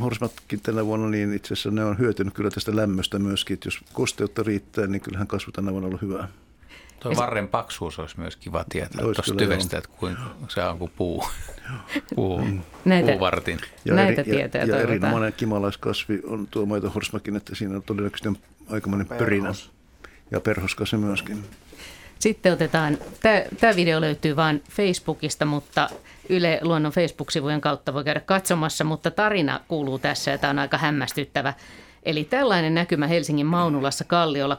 horsmatkin 0.00 0.60
tänä 0.60 0.86
vuonna, 0.86 1.08
niin 1.08 1.34
itse 1.34 1.54
asiassa 1.54 1.70
ne 1.70 1.84
on 1.84 1.98
hyötynyt 1.98 2.34
kyllä 2.34 2.50
tästä 2.50 2.76
lämmöstä 2.76 3.18
myöskin, 3.18 3.54
että 3.54 3.66
jos 3.66 3.80
kosteutta 3.92 4.42
riittää, 4.42 4.86
niin 4.86 5.00
kyllähän 5.00 5.26
kasvu 5.26 5.52
tänä 5.52 5.72
vuonna 5.72 5.86
on 5.86 5.90
ollut 5.90 6.02
hyvää. 6.02 6.28
Tuo 7.00 7.16
varren 7.16 7.48
paksuus 7.48 7.98
olisi 7.98 8.20
myös 8.20 8.36
kiva 8.36 8.64
tietää 8.68 9.02
tuosta 9.02 9.34
tyvestä, 9.34 9.78
että 9.78 9.90
kuinka 9.96 10.22
se 10.48 10.62
on 10.62 10.78
kuin 10.78 10.92
puu, 10.96 11.24
puu, 12.14 12.42
näitä, 12.84 13.12
puuvartin. 13.12 13.58
Ja 13.84 13.94
näitä 13.94 14.20
eri, 14.20 14.30
tietoja 14.30 14.64
Ja, 14.64 14.76
ja 14.76 14.82
erinomainen 14.82 15.32
kimalaiskasvi 15.32 16.20
on 16.24 16.46
tuo 16.50 16.66
maitohorsmakin, 16.66 17.36
että 17.36 17.54
siinä 17.54 17.76
on 17.76 17.82
todennäköisesti 17.82 18.40
aikamoinen 18.70 19.06
pörinä. 19.06 19.52
Ja 20.30 20.40
perhoskasvi 20.40 20.98
myöskin. 20.98 21.44
Sitten 22.18 22.52
otetaan, 22.52 22.98
tämä 23.60 23.76
video 23.76 24.00
löytyy 24.00 24.36
vain 24.36 24.62
Facebookista, 24.70 25.44
mutta 25.44 25.88
Yle 26.28 26.58
Luonnon 26.62 26.92
Facebook-sivujen 26.92 27.60
kautta 27.60 27.94
voi 27.94 28.04
käydä 28.04 28.20
katsomassa, 28.20 28.84
mutta 28.84 29.10
tarina 29.10 29.60
kuuluu 29.68 29.98
tässä 29.98 30.30
ja 30.30 30.38
tämä 30.38 30.50
on 30.50 30.58
aika 30.58 30.78
hämmästyttävä. 30.78 31.54
Eli 32.02 32.24
tällainen 32.24 32.74
näkymä 32.74 33.06
Helsingin 33.06 33.46
Maunulassa 33.46 34.04
Kalliolla 34.04 34.58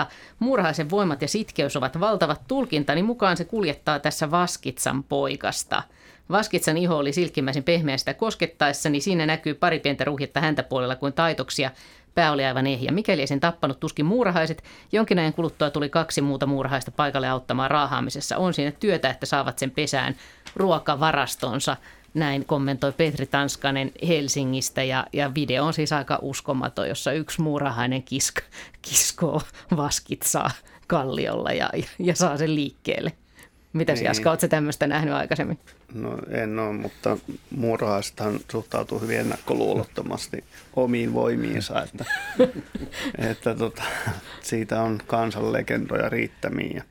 16.8. 0.00 0.06
Murhaisen 0.38 0.90
voimat 0.90 1.22
ja 1.22 1.28
sitkeys 1.28 1.76
ovat 1.76 2.00
valtavat. 2.00 2.40
Tulkintani 2.48 3.02
mukaan 3.02 3.36
se 3.36 3.44
kuljettaa 3.44 3.98
tässä 3.98 4.30
Vaskitsan 4.30 5.02
poikasta. 5.02 5.82
Vaskitsan 6.30 6.76
iho 6.76 6.96
oli 6.96 7.12
silkkimäisen 7.12 7.62
pehmeä 7.62 7.96
sitä 7.96 8.14
koskettaessa, 8.14 8.88
niin 8.88 9.02
siinä 9.02 9.26
näkyy 9.26 9.54
pari 9.54 9.80
pientä 9.80 10.04
ruhjetta 10.04 10.40
häntä 10.40 10.62
puolella 10.62 10.96
kuin 10.96 11.12
taitoksia. 11.12 11.70
Pää 12.14 12.32
oli 12.32 12.44
aivan 12.44 12.66
ehjä. 12.66 12.92
Mikäli 12.92 13.20
ei 13.20 13.26
sen 13.26 13.40
tappanut 13.40 13.80
tuskin 13.80 14.06
muurahaiset, 14.06 14.64
jonkin 14.92 15.18
ajan 15.18 15.32
kuluttua 15.32 15.70
tuli 15.70 15.88
kaksi 15.88 16.20
muuta 16.20 16.46
muurahaista 16.46 16.90
paikalle 16.90 17.28
auttamaan 17.28 17.70
raahaamisessa. 17.70 18.36
On 18.36 18.54
siinä 18.54 18.70
työtä, 18.70 19.10
että 19.10 19.26
saavat 19.26 19.58
sen 19.58 19.70
pesään 19.70 20.16
ruokavarastonsa. 20.56 21.76
Näin 22.14 22.44
kommentoi 22.44 22.92
Petri 22.92 23.26
Tanskanen 23.26 23.92
Helsingistä 24.08 24.82
ja, 24.82 25.06
ja 25.12 25.34
video 25.34 25.64
on 25.64 25.72
siis 25.72 25.92
aika 25.92 26.18
uskomaton, 26.22 26.88
jossa 26.88 27.12
yksi 27.12 27.40
muurahainen 27.40 28.02
kisk, 28.02 28.40
kiskoo 28.82 29.42
vaskitsaa 29.76 30.50
kalliolla 30.86 31.52
ja, 31.52 31.70
ja 31.98 32.16
saa 32.16 32.36
sen 32.36 32.54
liikkeelle. 32.54 33.12
Mitä 33.72 33.92
niin. 33.92 34.04
Jaska, 34.04 34.30
oletko 34.30 34.48
tämmöistä 34.48 34.86
nähnyt 34.86 35.14
aikaisemmin? 35.14 35.58
No 35.94 36.18
en 36.28 36.58
ole, 36.58 36.72
mutta 36.72 37.18
muurahaisethan 37.56 38.40
suhtautuu 38.50 38.98
hyvin 38.98 39.18
ennakkoluulottomasti 39.18 40.44
omiin 40.76 41.14
voimiinsa, 41.14 41.82
että, 41.82 42.04
että 43.30 43.54
tota, 43.54 43.82
siitä 44.40 44.82
on 44.82 45.00
kansanlegendoja 45.06 46.08
riittämiin. 46.08 46.76
Ja, 46.76 46.82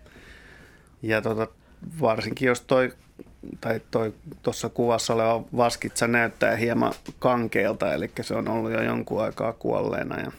ja 1.02 1.22
tota, 1.22 1.48
varsinkin 2.02 2.48
jos 2.48 2.62
toi 2.62 2.94
tai 3.62 3.82
tuossa 4.44 4.70
kuvassa 4.70 5.14
oleva 5.14 5.44
vaskitsa 5.58 6.08
näyttää 6.08 6.56
hieman 6.56 6.94
kankeelta, 7.20 7.94
eli 7.94 8.12
se 8.22 8.36
on 8.36 8.48
ollut 8.48 8.72
jo 8.72 8.82
jonkun 8.82 9.24
aikaa 9.24 9.54
kuolleena 9.54 10.20
ja, 10.20 10.32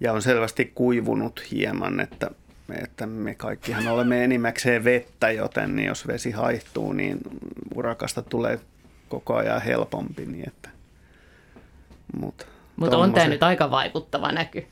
ja 0.00 0.12
on 0.12 0.22
selvästi 0.22 0.72
kuivunut 0.74 1.46
hieman, 1.50 2.00
että, 2.00 2.30
että 2.74 3.06
me 3.06 3.34
kaikkihan 3.34 3.88
olemme 3.88 4.24
enimmäkseen 4.24 4.84
vettä, 4.84 5.30
joten 5.30 5.76
niin 5.76 5.86
jos 5.86 6.06
vesi 6.06 6.30
haihtuu, 6.30 6.92
niin 6.92 7.18
urakasta 7.74 8.22
tulee 8.22 8.60
koko 9.08 9.34
ajan 9.34 9.62
helpompi. 9.62 10.26
Niin 10.26 10.48
että, 10.48 10.68
mutta 12.20 12.46
mutta 12.76 12.98
on 12.98 13.12
tämä 13.12 13.28
nyt 13.28 13.42
aika 13.42 13.70
vaikuttava 13.70 14.32
näky. 14.32 14.66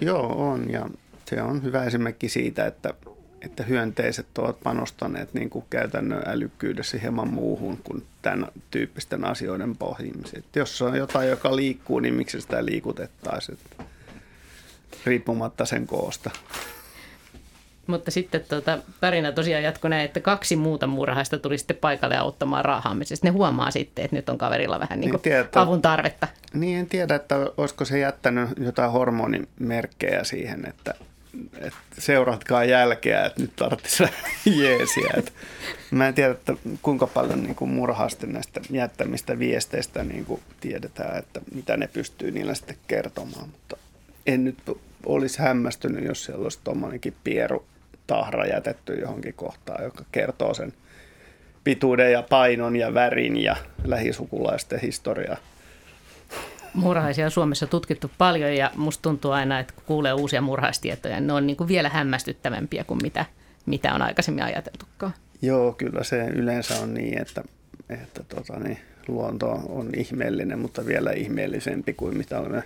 Joo, 0.00 0.50
on 0.50 0.70
ja 0.70 0.88
se 1.24 1.42
on 1.42 1.62
hyvä 1.62 1.84
esimerkki 1.84 2.28
siitä, 2.28 2.66
että 2.66 2.94
että 3.42 3.62
hyönteiset 3.62 4.38
ovat 4.38 4.60
panostaneet 4.62 5.34
niin 5.34 5.50
kuin 5.50 5.64
käytännön 5.70 6.22
älykkyydessä 6.26 6.98
hieman 6.98 7.28
muuhun 7.28 7.78
kuin 7.84 8.06
tämän 8.22 8.48
tyyppisten 8.70 9.24
asioiden 9.24 9.76
pohjimiseen. 9.76 10.44
Jos 10.56 10.82
on 10.82 10.96
jotain, 10.96 11.28
joka 11.28 11.56
liikkuu, 11.56 11.98
niin 11.98 12.14
miksi 12.14 12.40
sitä 12.40 12.64
liikutettaisiin, 12.64 13.58
riippumatta 15.06 15.64
sen 15.64 15.86
koosta. 15.86 16.30
Mutta 17.88 18.10
sitten 18.10 18.44
tuota, 18.48 18.78
tarina 19.00 19.32
tosiaan 19.32 19.62
jatkoi 19.62 19.90
näin, 19.90 20.04
että 20.04 20.20
kaksi 20.20 20.56
muuta 20.56 20.86
muurahaista 20.86 21.38
tuli 21.38 21.58
sitten 21.58 21.76
paikalle 21.76 22.16
auttamaan 22.16 22.64
raahaamisesta. 22.64 23.26
Ne 23.26 23.30
huomaa 23.30 23.70
sitten, 23.70 24.04
että 24.04 24.16
nyt 24.16 24.28
on 24.28 24.38
kaverilla 24.38 24.80
vähän 24.80 25.00
niin, 25.00 25.10
niin 25.10 25.20
tiedä, 25.20 25.48
avun 25.54 25.82
tarvetta. 25.82 26.28
Niin 26.54 26.78
en 26.78 26.86
tiedä, 26.86 27.14
että 27.14 27.36
olisiko 27.56 27.84
se 27.84 27.98
jättänyt 27.98 28.48
jotain 28.60 28.90
hormonimerkkejä 28.90 30.24
siihen, 30.24 30.66
että 30.68 30.94
että 31.54 31.78
seuratkaa 31.98 32.64
jälkeä, 32.64 33.24
että 33.24 33.40
nyt 33.40 33.56
tarvitsisi 33.56 34.04
jeesiä. 34.62 35.10
Että 35.16 35.32
mä 35.90 36.08
en 36.08 36.14
tiedä, 36.14 36.30
että 36.30 36.54
kuinka 36.82 37.06
paljon 37.06 37.42
niin 37.42 37.54
kuin 37.54 37.70
murhaasti 37.70 38.26
näistä 38.26 38.60
jättämistä 38.70 39.38
viesteistä 39.38 40.04
niin 40.04 40.24
kuin 40.24 40.42
tiedetään, 40.60 41.18
että 41.18 41.40
mitä 41.54 41.76
ne 41.76 41.86
pystyy 41.86 42.30
niillä 42.30 42.54
sitten 42.54 42.76
kertomaan. 42.88 43.48
Mutta 43.48 43.76
en 44.26 44.44
nyt 44.44 44.58
olisi 45.06 45.38
hämmästynyt, 45.38 46.04
jos 46.04 46.24
siellä 46.24 46.42
olisi 46.42 46.58
tuommoinenkin 46.64 47.14
pieru 47.24 47.64
tahra 48.08 48.46
jätetty 48.46 48.94
johonkin 48.94 49.34
kohtaan, 49.34 49.84
joka 49.84 50.04
kertoo 50.12 50.54
sen 50.54 50.72
pituuden 51.64 52.12
ja 52.12 52.22
painon 52.22 52.76
ja 52.76 52.94
värin 52.94 53.36
ja 53.36 53.56
lähisukulaisten 53.84 54.80
historiaa 54.80 55.36
murhaisia 56.74 57.24
on 57.24 57.30
Suomessa 57.30 57.66
tutkittu 57.66 58.10
paljon 58.18 58.56
ja 58.56 58.70
musta 58.76 59.02
tuntuu 59.02 59.30
aina, 59.30 59.58
että 59.58 59.72
kun 59.74 59.84
kuulee 59.86 60.12
uusia 60.12 60.40
murhaistietoja, 60.40 61.14
niin 61.14 61.26
ne 61.26 61.32
on 61.32 61.46
niin 61.46 61.56
kuin 61.56 61.68
vielä 61.68 61.88
hämmästyttävämpiä 61.88 62.84
kuin 62.84 62.98
mitä, 63.02 63.24
mitä 63.66 63.94
on 63.94 64.02
aikaisemmin 64.02 64.44
ajateltukaan. 64.44 65.12
Joo, 65.42 65.72
kyllä 65.72 66.04
se 66.04 66.24
yleensä 66.24 66.74
on 66.74 66.94
niin, 66.94 67.22
että, 67.22 67.42
että 67.88 68.22
tota, 68.22 68.58
niin, 68.58 68.78
luonto 69.08 69.50
on 69.68 69.90
ihmeellinen, 69.96 70.58
mutta 70.58 70.86
vielä 70.86 71.10
ihmeellisempi 71.10 71.92
kuin 71.92 72.16
mitä 72.16 72.38
olemme 72.38 72.62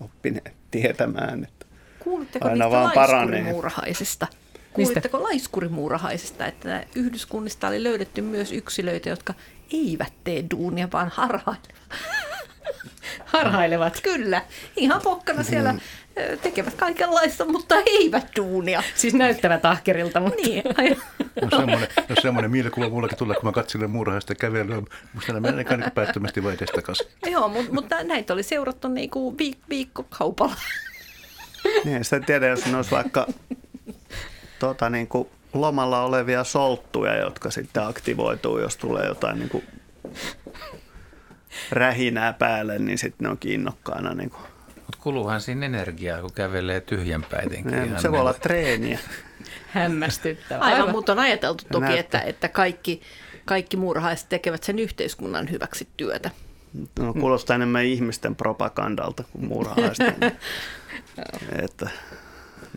oppineet 0.00 0.52
tietämään. 0.70 1.44
Että 1.44 1.66
Kuulitteko 1.98 2.48
aina 2.48 2.70
vaan 2.70 2.92
paranee. 2.94 3.42
murhaisista? 3.42 4.26
Kuulitteko 4.72 5.22
laiskurimuurahaisesta, 5.22 6.46
että 6.46 6.84
yhdyskunnista 6.94 7.68
oli 7.68 7.82
löydetty 7.82 8.22
myös 8.22 8.52
yksilöitä, 8.52 9.08
jotka 9.08 9.34
eivät 9.72 10.12
tee 10.24 10.44
duunia, 10.50 10.88
vaan 10.92 11.08
harhailevat. 11.14 11.68
harhailevat, 13.24 14.00
kyllä. 14.00 14.42
Ihan 14.76 15.00
pokkana 15.02 15.42
siellä 15.42 15.72
mm. 15.72 15.80
tekevät 16.42 16.74
kaikenlaista, 16.74 17.44
mutta 17.44 17.74
eivät 17.86 18.26
duunia. 18.36 18.82
Siis 18.94 19.14
näyttävät 19.14 19.64
ahkerilta, 19.64 20.20
mutta... 20.20 20.42
Niin, 20.42 20.64
no 21.42 21.58
semmoinen, 21.58 21.88
no 22.08 22.16
semmoinen 22.22 22.50
mielikuva 22.50 22.88
mullakin 22.88 23.18
tulee, 23.18 23.36
kun 23.36 23.44
mä 23.44 23.52
katselen 23.52 23.90
muurahaista 23.90 24.34
kävelyä. 24.34 24.82
Musta 25.12 25.32
nämä 25.32 25.50
menee 25.50 25.76
niin 25.76 25.90
päättömästi 25.90 26.44
vai 26.44 26.54
edestakaisin. 26.54 27.06
Joo, 27.32 27.48
mutta, 27.48 27.72
mutta 27.72 28.04
näitä 28.04 28.32
oli 28.32 28.42
seurattu 28.42 28.88
niin 28.88 29.10
kuin 29.10 29.36
viik- 29.36 29.64
viikkokaupalla. 29.68 30.56
Niin, 31.84 32.04
sitä 32.04 32.20
tiedä, 32.20 32.46
jos 32.46 32.66
ne 32.66 32.76
olisi 32.76 32.90
vaikka 32.90 33.26
tota, 34.58 34.90
niin 34.90 35.08
kuin 35.08 35.28
lomalla 35.52 36.02
olevia 36.02 36.44
solttuja, 36.44 37.16
jotka 37.16 37.50
sitten 37.50 37.86
aktivoituu, 37.86 38.58
jos 38.58 38.76
tulee 38.76 39.06
jotain 39.06 39.38
niin 39.38 39.48
kuin 39.48 39.64
rähinää 41.70 42.32
päälle, 42.32 42.78
niin 42.78 42.98
sitten 42.98 43.24
ne 43.24 43.30
on 43.30 43.38
kiinnokkaana. 43.38 44.14
Niin 44.14 44.30
kuin. 44.30 44.42
Mutta 44.74 44.98
kuluuhan 45.00 45.40
siinä 45.40 45.66
energiaa, 45.66 46.20
kun 46.20 46.32
kävelee 46.32 46.80
tyhjänpäitenkin. 46.80 47.70
Ne, 47.70 48.00
se 48.00 48.12
voi 48.12 48.20
olla 48.20 48.34
treeniä. 48.34 48.98
Hämmästyttävää. 49.68 50.66
Aivan, 50.66 50.90
mutta 50.90 51.12
on 51.12 51.18
ajateltu 51.18 51.64
toki, 51.72 51.98
että, 51.98 52.20
että 52.20 52.48
kaikki, 52.48 53.00
kaikki 53.44 53.76
muurahaiset 53.76 54.28
tekevät 54.28 54.62
sen 54.62 54.78
yhteiskunnan 54.78 55.50
hyväksi 55.50 55.88
työtä. 55.96 56.30
No, 56.98 57.12
kuulostaa 57.12 57.56
enemmän 57.56 57.84
ihmisten 57.84 58.36
propagandalta 58.36 59.24
kuin 59.32 59.44
muurahaisten. 59.48 60.16
että 61.64 61.90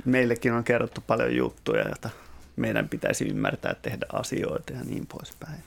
meillekin 0.05 0.53
on 0.53 0.63
kerrottu 0.63 1.03
paljon 1.07 1.35
juttuja, 1.35 1.83
joita 1.83 2.09
meidän 2.55 2.89
pitäisi 2.89 3.27
ymmärtää 3.27 3.75
tehdä 3.81 4.05
asioita 4.13 4.73
ja 4.73 4.79
niin 4.85 5.07
poispäin. 5.07 5.63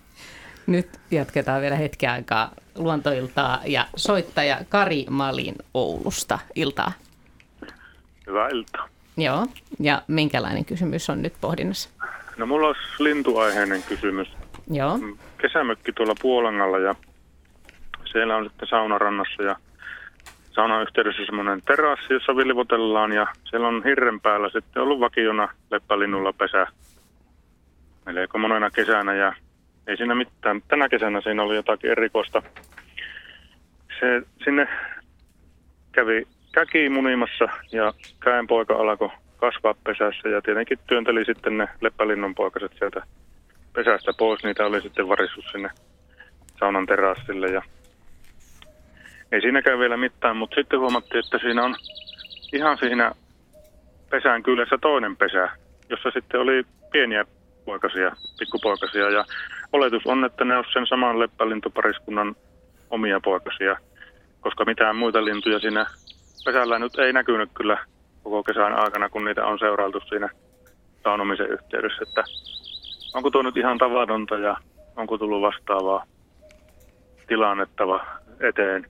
Nyt 0.66 1.00
jatketaan 1.10 1.62
vielä 1.62 1.76
hetken 1.76 2.10
aikaa 2.10 2.50
luontoiltaa 2.76 3.60
ja 3.64 3.86
soittaja 3.96 4.58
Kari 4.68 5.06
Malin 5.10 5.54
Oulusta. 5.74 6.38
Iltaa. 6.54 6.92
Hyvää 8.26 8.48
iltaa. 8.48 8.88
Joo, 9.16 9.46
ja 9.80 10.02
minkälainen 10.08 10.64
kysymys 10.64 11.10
on 11.10 11.22
nyt 11.22 11.34
pohdinnassa? 11.40 11.90
No 12.36 12.46
mulla 12.46 12.66
olisi 12.66 12.80
lintuaiheinen 12.98 13.82
kysymys. 13.82 14.28
Joo. 14.70 14.98
Kesämökki 15.38 15.92
tuolla 15.92 16.14
Puolangalla 16.22 16.78
ja 16.78 16.94
siellä 18.12 18.36
on 18.36 18.44
sitten 18.44 18.68
saunarannassa 18.68 19.42
ja 19.42 19.56
saunan 20.54 20.82
yhteydessä 20.82 21.26
semmoinen 21.26 21.62
terassi, 21.62 22.12
jossa 22.12 22.36
vilvotellaan 22.36 23.12
ja 23.12 23.26
siellä 23.50 23.68
on 23.68 23.84
hirren 23.84 24.20
päällä 24.20 24.48
sitten 24.48 24.82
ollut 24.82 25.00
vakiona 25.00 25.48
leppälinnulla 25.70 26.32
pesä 26.32 26.66
melko 28.06 28.38
monena 28.38 28.70
kesänä 28.70 29.14
ja 29.14 29.34
ei 29.86 29.96
siinä 29.96 30.14
mitään. 30.14 30.62
Tänä 30.68 30.88
kesänä 30.88 31.20
siinä 31.20 31.42
oli 31.42 31.56
jotakin 31.56 31.90
erikoista. 31.90 32.42
Se 34.00 34.22
sinne 34.44 34.68
kävi 35.92 36.26
käki 36.52 36.88
munimassa 36.88 37.48
ja 37.72 37.92
käenpoika 38.20 38.74
alkoi 38.74 39.10
kasvaa 39.36 39.74
pesässä 39.84 40.28
ja 40.28 40.42
tietenkin 40.42 40.78
työnteli 40.86 41.24
sitten 41.24 41.58
ne 41.58 41.68
leppälinnun 41.80 42.34
poikaset 42.34 42.72
sieltä 42.78 43.02
pesästä 43.72 44.12
pois. 44.18 44.44
Niitä 44.44 44.66
oli 44.66 44.80
sitten 44.80 45.08
varissut 45.08 45.44
sinne 45.52 45.70
saunan 46.58 46.86
terassille 46.86 47.46
ja 47.46 47.62
ei 49.34 49.40
siinäkään 49.40 49.78
vielä 49.78 49.96
mitään, 49.96 50.36
mutta 50.36 50.54
sitten 50.54 50.80
huomattiin, 50.80 51.24
että 51.24 51.38
siinä 51.38 51.64
on 51.64 51.74
ihan 52.52 52.78
siinä 52.78 53.12
pesään 54.10 54.42
kylässä 54.42 54.78
toinen 54.80 55.16
pesä, 55.16 55.48
jossa 55.90 56.10
sitten 56.10 56.40
oli 56.40 56.66
pieniä 56.92 57.24
poikasia, 57.64 58.16
pikkupoikasia 58.38 59.10
ja 59.10 59.24
oletus 59.72 60.02
on, 60.06 60.24
että 60.24 60.44
ne 60.44 60.56
on 60.56 60.64
sen 60.72 60.86
saman 60.86 61.18
leppälintupariskunnan 61.18 62.36
omia 62.90 63.20
poikasia, 63.20 63.76
koska 64.40 64.64
mitään 64.64 64.96
muita 64.96 65.24
lintuja 65.24 65.58
siinä 65.58 65.86
pesällä 66.44 66.78
nyt 66.78 66.98
ei 66.98 67.12
näkynyt 67.12 67.50
kyllä 67.54 67.78
koko 68.22 68.42
kesän 68.42 68.78
aikana, 68.78 69.08
kun 69.08 69.24
niitä 69.24 69.46
on 69.46 69.58
seurailtu 69.58 70.00
siinä 70.08 70.28
saunomisen 71.04 71.50
yhteydessä, 71.50 72.02
että 72.08 72.24
onko 73.14 73.30
tuo 73.30 73.42
nyt 73.42 73.56
ihan 73.56 73.78
tavatonta 73.78 74.38
ja 74.38 74.56
onko 74.96 75.18
tullut 75.18 75.42
vastaavaa 75.42 76.04
tilannettava 77.26 78.06
eteen. 78.40 78.86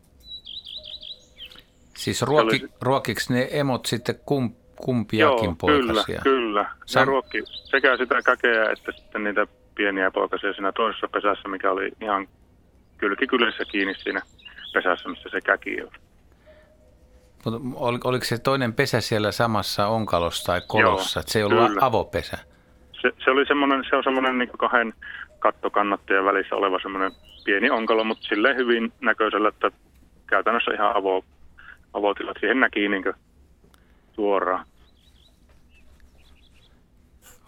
Siis 1.97 2.23
ruoki, 2.23 2.61
oli... 2.63 2.73
ruokiksi 2.81 3.35
ne 3.35 3.49
emot 3.51 3.87
sitten 3.87 4.15
kum, 4.27 4.55
kumpiakin 4.77 5.45
Joo, 5.45 5.55
poikasia? 5.61 6.21
kyllä, 6.23 6.23
kyllä. 6.23 6.71
Sam... 6.87 7.01
Ne 7.01 7.05
ruokki 7.05 7.43
sekä 7.47 7.97
sitä 7.97 8.23
käkeä 8.23 8.71
että 8.73 8.93
sitten 8.93 9.25
niitä 9.25 9.47
pieniä 9.75 10.11
poikasia 10.11 10.53
siinä 10.53 10.73
toisessa 10.73 11.09
pesässä, 11.09 11.49
mikä 11.49 11.71
oli 11.71 11.93
ihan 12.01 12.29
kylkikylässä 12.99 13.65
kiinni 13.65 13.95
siinä 13.95 14.21
pesässä, 14.75 15.09
missä 15.09 15.29
se 15.33 15.41
käki 15.41 15.83
on. 15.83 15.91
Mutta 17.45 17.61
ol, 17.75 17.99
oliko 18.05 18.25
se 18.25 18.39
toinen 18.39 18.73
pesä 18.73 19.01
siellä 19.01 19.33
samassa 19.33 19.87
onkalossa 19.87 20.45
tai 20.45 20.61
kolossa? 20.67 21.19
Joo, 21.19 21.21
että 21.21 21.33
se 21.33 21.39
ei 21.39 21.45
ollut 21.45 21.69
kyllä. 21.69 21.87
avopesä? 21.87 22.39
Se, 23.03 23.13
se, 23.25 23.31
oli 23.31 23.47
semmoinen, 23.47 23.85
se 23.91 23.97
on 23.97 24.05
semmoinen 24.05 24.39
niin 24.39 24.51
kahden 24.59 24.95
kattokannattajien 25.39 26.25
välissä 26.25 26.57
oleva 26.57 26.79
semmoinen 26.83 27.13
pieni 27.45 27.71
onkalo, 27.71 28.05
mutta 28.05 28.29
silleen 28.29 28.57
hyvin 28.57 28.93
näköisellä, 29.01 29.49
että 29.49 29.71
käytännössä 30.27 30.71
ihan 30.75 30.97
avo, 30.97 31.25
avotilat. 31.95 32.37
Siihen 32.41 32.61
näki 32.61 32.89
niin 32.89 33.05
suoraan. 34.15 34.67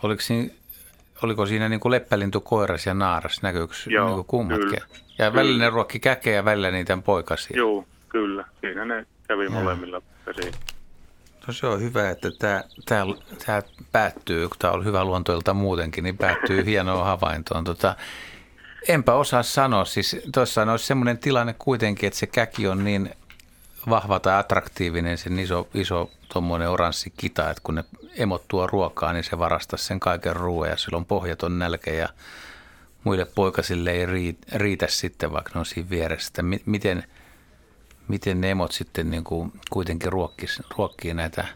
Oliko 0.03 0.23
siinä, 0.23 0.55
oliko 1.23 1.47
siinä 1.47 1.69
niin 1.69 1.81
kuin 1.81 1.93
leppälintu, 1.93 2.41
koiras 2.41 2.87
ja 2.87 2.95
naaras? 2.95 3.43
Näkyykö 3.43 3.75
Joo, 3.87 4.17
niin 4.17 4.25
kummatkin? 4.25 4.69
kyllä. 4.69 4.87
Ja 5.19 5.35
välillä 5.35 5.65
ne 5.65 5.71
ruokki 5.71 5.99
käkeä 5.99 6.35
ja 6.35 6.45
välillä 6.45 6.71
niitä 6.71 6.99
poikasia? 7.05 7.57
Joo, 7.57 7.87
kyllä. 8.09 8.45
Siinä 8.61 8.85
ne 8.85 9.07
kävi 9.29 9.45
Joo. 9.45 9.53
molemmilla 9.53 10.03
pesiin. 10.25 10.55
No 11.47 11.53
se 11.53 11.67
on 11.67 11.81
hyvä, 11.81 12.11
että 12.11 12.31
tämä, 12.39 12.65
tämä, 12.85 13.05
tämä 13.47 13.63
päättyy, 13.93 14.49
kun 14.49 14.57
tämä 14.59 14.73
on 14.73 14.85
hyvä 14.85 15.05
luontoilta 15.05 15.55
muutenkin, 15.55 16.05
niin 16.05 16.19
päättyy 16.19 16.65
hienoa 16.67 17.05
havaintoon. 17.05 17.65
Tota, 17.65 17.97
enpä 18.89 19.15
osaa 19.15 19.43
sanoa, 19.43 19.85
siis 19.85 20.17
tuossa 20.35 20.63
olisi 20.63 20.87
semmoinen 20.87 21.19
tilanne 21.19 21.55
kuitenkin, 21.59 22.07
että 22.07 22.19
se 22.19 22.27
käki 22.27 22.69
on 22.69 22.85
niin 22.85 23.11
vahva 23.91 24.21
tai 24.21 24.39
attraktiivinen, 24.39 25.19
sen 25.19 25.39
iso, 25.39 25.69
iso 25.75 26.11
tuommoinen 26.33 26.71
oranssi 26.71 27.13
kita, 27.17 27.51
että 27.51 27.61
kun 27.65 27.75
ne 27.75 27.85
emot 28.17 28.49
tuo 28.49 28.67
ruokaa, 28.67 29.13
niin 29.13 29.25
se 29.25 29.39
varastaa 29.39 29.79
sen 29.79 30.01
kaiken 30.01 30.37
ruoan 30.37 30.71
ja 30.71 30.77
silloin 30.77 31.05
pohjaton 31.05 31.59
nälkä 31.59 31.91
ja 31.91 32.09
muille 33.05 33.25
poikasille 33.25 33.91
ei 33.91 34.07
riitä 34.53 34.87
sitten, 34.89 35.33
vaikka 35.33 35.51
ne 35.55 35.61
on 35.61 35.67
siinä 35.67 35.91
vieressä. 35.91 36.43
Miten, 36.67 37.05
miten 38.09 38.41
ne 38.41 38.51
emot 38.51 38.73
sitten 38.73 39.11
niin 39.11 39.25
kuin 39.25 39.53
kuitenkin 39.71 40.13
ruokkis, 40.13 40.63
ruokkii 40.79 41.15
näitä 41.15 41.47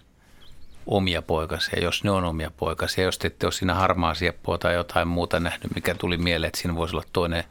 omia 0.87 1.23
poikasia, 1.23 1.83
jos 1.83 2.05
ne 2.05 2.11
on 2.11 2.25
omia 2.25 2.51
poikasia. 2.57 3.05
Jos 3.05 3.19
te 3.19 3.27
ette 3.27 3.47
ole 3.47 3.53
siinä 3.53 3.75
harmaa 3.75 4.15
sieppoa 4.15 4.59
tai 4.59 4.75
jotain 4.75 5.09
muuta 5.09 5.41
nähnyt, 5.41 5.75
mikä 5.75 5.95
tuli 5.95 6.19
mieleen, 6.19 6.49
että 6.49 6.61
siinä 6.61 6.77
voisi 6.77 6.97
olla 6.97 7.05
toinen 7.13 7.45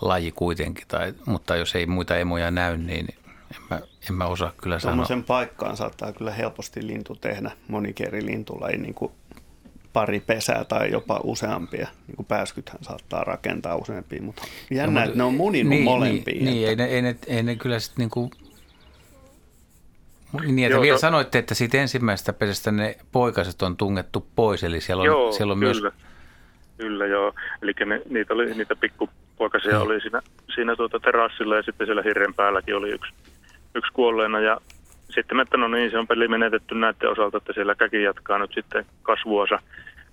laji 0.00 0.32
kuitenkin. 0.32 0.84
Tai, 0.88 1.14
mutta 1.26 1.56
jos 1.56 1.74
ei 1.74 1.86
muita 1.86 2.16
emoja 2.16 2.50
näy, 2.50 2.76
niin 2.76 3.14
en 3.54 3.62
mä, 3.70 3.80
en 4.10 4.14
mä 4.14 4.26
osaa 4.26 4.52
kyllä 4.62 4.78
sanoa. 4.78 4.92
Tuommoisen 4.92 5.24
paikkaan 5.24 5.76
saattaa 5.76 6.12
kyllä 6.12 6.30
helposti 6.30 6.86
lintu 6.86 7.16
tehdä. 7.16 7.50
Monikin 7.68 8.06
eri 8.06 8.26
lintulaji, 8.26 8.76
niin 8.76 8.94
kuin 8.94 9.12
pari 9.92 10.20
pesää 10.20 10.64
tai 10.64 10.90
jopa 10.90 11.20
useampia. 11.24 11.88
Niin 12.06 12.16
kuin 12.16 12.26
pääskythän 12.26 12.84
saattaa 12.84 13.24
rakentaa 13.24 13.76
useampia, 13.76 14.22
mutta 14.22 14.42
jännä, 14.70 15.00
no, 15.00 15.06
että 15.06 15.18
ne 15.18 15.24
on 15.24 15.34
muninut 15.34 15.70
niin, 15.70 15.84
molempia. 15.84 16.34
Niin, 16.34 16.44
niin 16.44 16.68
ei, 16.68 16.76
ne, 16.76 16.84
ei, 16.84 17.02
ne, 17.02 17.16
ei 17.26 17.42
ne 17.42 17.56
kyllä 17.56 17.78
sitten 17.78 18.02
niin 18.02 18.10
kuin 18.10 18.30
niin, 20.32 20.66
että 20.66 20.74
Joo, 20.74 20.82
vielä 20.82 20.96
to... 20.96 21.00
sanoitte, 21.00 21.38
että 21.38 21.54
siitä 21.54 21.78
ensimmäisestä 21.78 22.32
pesästä 22.32 22.72
ne 22.72 22.96
poikaset 23.12 23.62
on 23.62 23.76
tungettu 23.76 24.26
pois, 24.36 24.64
eli 24.64 24.80
siellä 24.80 25.00
on, 25.00 25.06
joo, 25.06 25.32
siellä 25.32 25.52
on 25.52 25.58
kyllä. 25.58 25.80
myös... 25.82 25.94
Kyllä, 26.78 27.06
joo. 27.06 27.34
Eli 27.62 27.72
ne, 27.86 28.02
niitä, 28.10 28.34
oli, 28.34 28.54
niitä 28.54 28.76
pikkupoikasia 28.76 29.78
hmm. 29.78 29.86
oli 29.86 30.00
siinä, 30.00 30.22
siinä 30.54 30.76
tuota 30.76 31.00
terassilla 31.00 31.56
ja 31.56 31.62
sitten 31.62 31.86
siellä 31.86 32.02
hirren 32.02 32.34
päälläkin 32.34 32.76
oli 32.76 32.90
yksi 32.90 33.12
yksi 33.74 33.92
kuolleena 33.92 34.40
ja 34.40 34.60
sitten 35.10 35.36
me, 35.36 35.42
että 35.42 35.56
no 35.56 35.68
niin, 35.68 35.90
se 35.90 35.98
on 35.98 36.06
peli 36.06 36.28
menetetty 36.28 36.74
näiden 36.74 37.10
osalta, 37.10 37.36
että 37.36 37.52
siellä 37.52 37.74
käki 37.74 38.02
jatkaa 38.02 38.38
nyt 38.38 38.52
sitten 38.54 38.86
kasvuosa. 39.02 39.58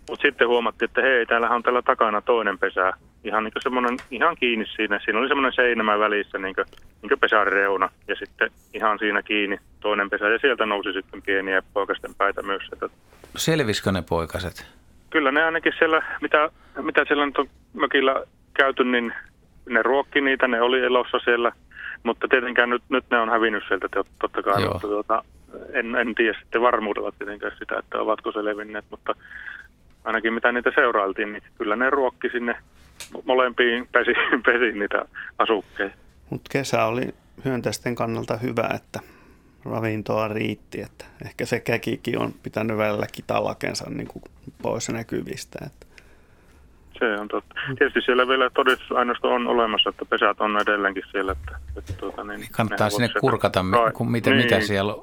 Mutta 0.09 0.21
sitten 0.21 0.47
huomattiin, 0.47 0.89
että 0.89 1.01
hei, 1.01 1.25
täällähän 1.25 1.55
on 1.55 1.63
tällä 1.63 1.81
takana 1.81 2.21
toinen 2.21 2.59
pesä. 2.59 2.93
Ihan, 3.23 3.43
niin 3.43 3.53
semmoinen, 3.59 3.97
ihan 4.11 4.35
kiinni 4.39 4.65
siinä. 4.75 4.99
Siinä 5.03 5.19
oli 5.19 5.27
semmoinen 5.27 5.53
seinämä 5.53 5.99
välissä, 5.99 6.37
niin 6.37 6.55
kuin, 6.55 6.65
niin 7.01 7.19
pesän 7.19 7.47
reuna. 7.47 7.89
Ja 8.07 8.15
sitten 8.15 8.51
ihan 8.73 8.99
siinä 8.99 9.23
kiinni 9.23 9.57
toinen 9.79 10.09
pesä. 10.09 10.29
Ja 10.29 10.39
sieltä 10.39 10.65
nousi 10.65 10.93
sitten 10.93 11.21
pieniä 11.21 11.63
poikasten 11.73 12.15
päitä 12.15 12.41
myös. 12.41 12.63
Että... 12.73 12.89
Selvisikö 13.35 13.91
ne 13.91 14.03
poikaset? 14.09 14.67
Kyllä 15.09 15.31
ne 15.31 15.43
ainakin 15.43 15.73
siellä, 15.79 16.01
mitä, 16.21 16.49
mitä 16.81 17.05
siellä 17.07 17.25
nyt 17.25 17.37
on 17.37 17.49
mökillä 17.73 18.23
käyty, 18.53 18.83
niin 18.83 19.13
ne 19.69 19.83
ruokki 19.83 20.21
niitä. 20.21 20.47
Ne 20.47 20.61
oli 20.61 20.79
elossa 20.81 21.19
siellä– 21.19 21.51
mutta 22.03 22.27
tietenkään 22.27 22.69
nyt, 22.69 22.83
nyt 22.89 23.05
ne 23.11 23.19
on 23.19 23.29
hävinnyt 23.29 23.63
sieltä 23.67 23.87
totta 24.21 24.43
kai, 24.43 24.67
mutta 24.67 24.87
tuota, 24.87 25.23
en, 25.73 25.95
en 25.95 26.15
tiedä 26.15 26.39
sitten 26.39 26.61
varmuudella 26.61 27.11
tietenkään 27.11 27.55
sitä, 27.59 27.79
että 27.79 27.99
ovatko 27.99 28.31
se 28.31 28.45
levinneet, 28.45 28.85
mutta 28.91 29.13
ainakin 30.03 30.33
mitä 30.33 30.51
niitä 30.51 30.71
seurailtiin, 30.75 31.33
niin 31.33 31.43
kyllä 31.57 31.75
ne 31.75 31.89
ruokki 31.89 32.29
sinne 32.29 32.55
molempiin 33.25 33.87
pesi, 33.93 34.11
pesi 34.45 34.79
niitä 34.79 35.05
asukkeja. 35.37 35.89
Mutta 36.29 36.49
kesä 36.51 36.85
oli 36.85 37.15
hyönteisten 37.45 37.95
kannalta 37.95 38.37
hyvä, 38.37 38.69
että 38.75 38.99
ravintoa 39.65 40.27
riitti, 40.27 40.81
että 40.81 41.05
ehkä 41.25 41.45
se 41.45 41.59
käkikin 41.59 42.19
on 42.19 42.33
pitänyt 42.43 42.77
välilläkin 42.77 43.25
talakensa 43.27 43.89
niin 43.89 44.07
kuin 44.07 44.23
pois 44.61 44.89
näkyvistä. 44.89 45.59
Että. 45.65 45.86
Se 46.99 47.21
on 47.21 47.27
totta. 47.27 47.55
Tietysti 47.77 48.01
siellä 48.01 48.27
vielä 48.27 48.49
todistusaineisto 48.49 49.27
on 49.33 49.47
olemassa, 49.47 49.89
että 49.89 50.05
pesät 50.05 50.41
on 50.41 50.61
edelleenkin 50.61 51.03
siellä. 51.11 51.31
Että, 51.31 51.59
että 51.77 51.93
tuota, 51.93 52.23
niin, 52.23 52.39
niin 52.39 52.51
Kannattaa 52.51 52.89
sinne 52.89 53.09
kurkata, 53.19 53.65
kun 53.93 54.11
miten, 54.11 54.37
niin. 54.37 54.45
mitä 54.45 54.61
siellä 54.61 54.95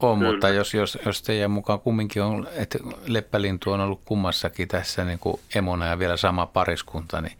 on, 0.00 0.18
Kyllä. 0.18 0.32
mutta 0.32 0.48
jos, 0.48 0.74
jos, 0.74 0.98
jos 1.06 1.22
teidän 1.22 1.50
mukaan 1.50 1.80
kumminkin 1.80 2.22
on, 2.22 2.48
että 2.56 2.78
leppälintu 3.06 3.70
on 3.72 3.80
ollut 3.80 4.00
kummassakin 4.04 4.68
tässä 4.68 5.04
niin 5.04 5.18
kuin 5.18 5.40
emona 5.54 5.86
ja 5.86 5.98
vielä 5.98 6.16
sama 6.16 6.46
pariskunta, 6.46 7.20
niin 7.20 7.36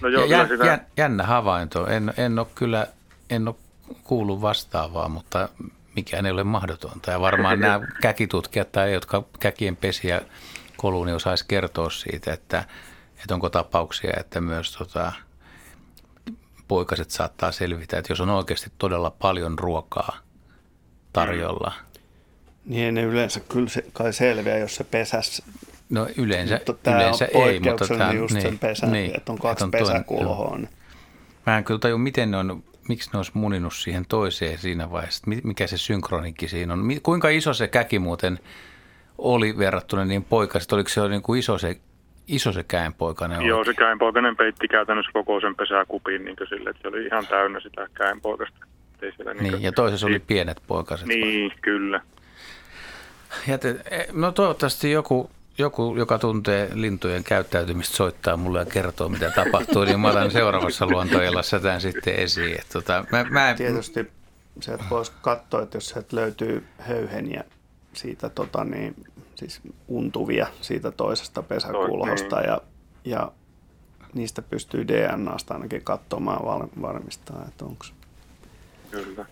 no 0.00 0.08
joo, 0.08 0.24
jä, 0.24 0.48
sitä... 0.48 0.66
jä, 0.66 0.78
jännä 0.96 1.24
havainto. 1.24 1.86
En, 1.86 2.12
en 2.16 2.38
ole 2.38 2.46
kyllä, 2.54 2.86
en 3.30 3.48
ole 3.48 3.56
kuullut 4.04 4.42
vastaavaa, 4.42 5.08
mutta 5.08 5.48
mikään 5.96 6.26
ei 6.26 6.32
ole 6.32 6.44
mahdotonta. 6.44 7.10
Ja 7.10 7.20
varmaan 7.20 7.60
nämä 7.66 7.80
käkitutkijat 8.00 8.72
tai 8.72 8.92
jotka 8.92 9.22
käkien 9.40 9.76
pesiä 9.76 10.20
koluun, 10.76 11.06
niin 11.06 11.16
osaisi 11.16 11.44
kertoa 11.48 11.90
siitä, 11.90 12.32
että, 12.32 12.64
että 13.26 13.34
onko 13.34 13.50
tapauksia, 13.50 14.12
että 14.20 14.40
myös 14.40 14.72
tota, 14.72 15.12
poikaset 16.68 17.10
saattaa 17.10 17.52
selvitä, 17.52 17.98
että 17.98 18.12
jos 18.12 18.20
on 18.20 18.30
oikeasti 18.30 18.72
todella 18.78 19.10
paljon 19.10 19.58
ruokaa 19.58 20.18
tarjolla. 21.12 21.72
Niin 22.64 22.94
ne 22.94 23.02
yleensä 23.02 23.40
kyllä 23.40 23.68
se, 23.68 23.84
kai 23.92 24.12
selviää, 24.12 24.58
jos 24.58 24.74
se 24.74 24.84
pesäs. 24.84 25.42
No 25.90 26.08
yleensä, 26.16 26.60
mutta 26.66 26.96
yleensä 26.96 27.24
ei, 27.24 27.60
mutta 27.60 27.88
tämä 27.88 28.12
just 28.12 28.34
niin, 28.34 28.42
sen 28.42 28.58
pesä, 28.58 28.86
niin, 28.86 29.16
että 29.16 29.32
on 29.32 29.38
kaksi 29.38 29.64
että 29.64 29.78
on 29.78 29.86
pesäkulhoa. 29.86 30.58
Mä 31.46 31.58
en 31.58 31.64
kyllä 31.64 31.80
tajua, 31.80 31.98
miten 31.98 32.30
ne 32.30 32.36
on 32.36 32.62
miksi 32.88 33.10
ne 33.12 33.16
olisi 33.16 33.30
muninut 33.34 33.74
siihen 33.74 34.06
toiseen 34.08 34.58
siinä 34.58 34.90
vaiheessa? 34.90 35.22
Mikä 35.44 35.66
se 35.66 35.78
synkronikki 35.78 36.48
siinä 36.48 36.72
on? 36.72 36.88
Kuinka 37.02 37.28
iso 37.28 37.54
se 37.54 37.68
käki 37.68 37.98
muuten 37.98 38.38
oli 39.18 39.58
verrattuna 39.58 40.04
niin 40.04 40.24
poikaset? 40.24 40.72
Oliko 40.72 40.88
se 40.88 41.08
niin 41.08 41.22
kuin 41.22 41.38
iso 41.38 41.58
se 41.58 41.80
iso 42.28 42.52
se 42.52 42.62
käenpoikainen 42.62 43.42
Joo, 43.42 43.64
se 43.64 43.74
käenpoikainen 43.74 44.36
peitti 44.36 44.68
käytännössä 44.68 45.12
koko 45.12 45.40
sen 45.40 45.56
pesäkupin 45.56 46.24
niin 46.24 46.36
sille, 46.48 46.70
että 46.70 46.82
se 46.82 46.88
oli 46.88 47.06
ihan 47.06 47.26
täynnä 47.26 47.60
sitä 47.60 47.88
käenpoikasta. 47.94 48.66
Ei 49.02 49.12
siellä 49.12 49.34
niin, 49.34 49.52
niin 49.52 49.62
ja 49.62 49.72
toisessa 49.72 50.06
oli 50.06 50.18
pienet 50.18 50.62
poikaset. 50.66 51.06
Niin, 51.06 51.50
vai? 51.50 51.58
kyllä. 51.62 52.00
Ja 53.46 53.58
te, 53.58 53.76
e, 53.90 54.04
no 54.12 54.32
toivottavasti 54.32 54.90
joku 54.90 55.30
joku, 55.58 55.96
joka 55.96 56.18
tuntee 56.18 56.70
lintujen 56.74 57.24
käyttäytymistä, 57.24 57.96
soittaa 57.96 58.36
mulle 58.36 58.58
ja 58.58 58.66
kertoo, 58.66 59.08
mitä 59.08 59.30
tapahtuu, 59.30 59.84
niin 59.84 60.00
mä 60.00 60.08
otan 60.08 60.30
seuraavassa 60.30 60.86
luontoillassa 60.86 61.60
tämän 61.60 61.80
sitten 61.80 62.14
esiin. 62.14 62.52
Että 62.52 62.72
tota, 62.72 63.04
mä, 63.12 63.24
mä 63.30 63.50
en... 63.50 63.56
Tietysti 63.56 64.10
sieltä 64.60 64.84
voisi 64.90 65.12
katsoa, 65.22 65.62
että 65.62 65.76
jos 65.76 65.88
sieltä 65.88 66.16
löytyy 66.16 66.64
höyheniä 66.78 67.44
siitä 67.92 68.28
tota 68.28 68.64
niin, 68.64 68.94
siis 69.38 69.60
untuvia 69.88 70.46
siitä 70.60 70.90
toisesta 70.90 71.42
pesäkulhosta 71.42 72.40
ja, 72.40 72.60
ja 73.04 73.32
niistä 74.14 74.42
pystyy 74.42 74.88
DNAsta 74.88 75.54
ainakin 75.54 75.84
katsomaan 75.84 76.70
varmistaa, 76.82 77.44
että 77.48 77.64
onko 77.64 77.84
Kyllä. 78.90 79.26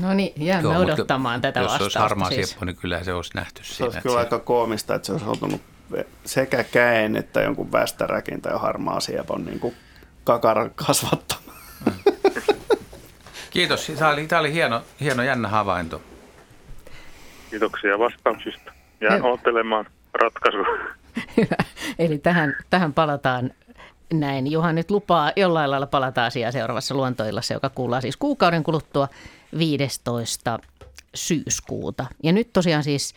No 0.00 0.14
niin, 0.14 0.32
jäämme 0.36 0.72
Joo, 0.72 0.82
odottamaan 0.82 1.40
tätä 1.40 1.60
jos 1.60 1.72
vastausta. 1.72 1.84
Jos 1.84 1.96
olisi 1.96 1.98
harmaa 1.98 2.28
siis. 2.28 2.48
sieppo, 2.48 2.64
niin 2.64 2.76
kyllä 2.76 3.04
se 3.04 3.12
olisi 3.12 3.30
nähty 3.34 3.64
se 3.64 3.74
siinä. 3.74 3.86
Olisi 3.86 4.00
kyllä 4.00 4.14
se... 4.14 4.18
aika 4.18 4.38
koomista, 4.38 4.94
että 4.94 5.06
se 5.06 5.12
olisi 5.12 5.26
ollut 5.26 5.60
sekä 6.24 6.64
käen 6.64 7.16
että 7.16 7.40
jonkun 7.40 7.72
västäräkin 7.72 8.42
tai 8.42 8.58
harmaa 8.58 9.00
siepon 9.00 9.44
niin 9.44 9.60
kuin 9.60 9.74
kakaran 10.24 10.70
kasvattama. 10.74 11.52
Kiitos. 13.50 13.92
Tämä 13.98 14.10
oli, 14.10 14.26
tämä 14.26 14.40
oli 14.40 14.52
hieno, 14.52 14.82
hieno 15.00 15.22
jännä 15.22 15.48
havainto. 15.48 16.02
Kiitoksia 17.50 17.98
vastauksista. 17.98 18.72
Jään 19.00 19.22
odottelemaan 19.22 19.86
ratkaisua. 20.22 20.66
Hyvä. 21.36 21.56
Eli 21.98 22.18
tähän, 22.18 22.56
tähän 22.70 22.92
palataan 22.92 23.50
näin. 24.12 24.50
Johan 24.50 24.74
nyt 24.74 24.90
lupaa 24.90 25.32
jollain 25.36 25.70
lailla 25.70 25.86
palata 25.86 26.26
asiaan 26.26 26.52
seuraavassa 26.52 26.94
luontoillassa, 26.94 27.54
joka 27.54 27.68
kuullaan 27.68 28.02
siis 28.02 28.16
kuukauden 28.16 28.62
kuluttua 28.64 29.08
15. 29.58 30.58
syyskuuta. 31.14 32.06
Ja 32.22 32.32
nyt 32.32 32.52
tosiaan 32.52 32.84
siis 32.84 33.14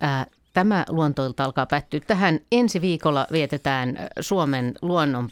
ää, 0.00 0.26
tämä 0.52 0.84
luontoilta 0.88 1.44
alkaa 1.44 1.66
päättyä 1.66 2.00
tähän. 2.06 2.40
Ensi 2.52 2.80
viikolla 2.80 3.26
vietetään 3.32 3.96
Suomen 4.20 4.74
luonnon 4.82 5.28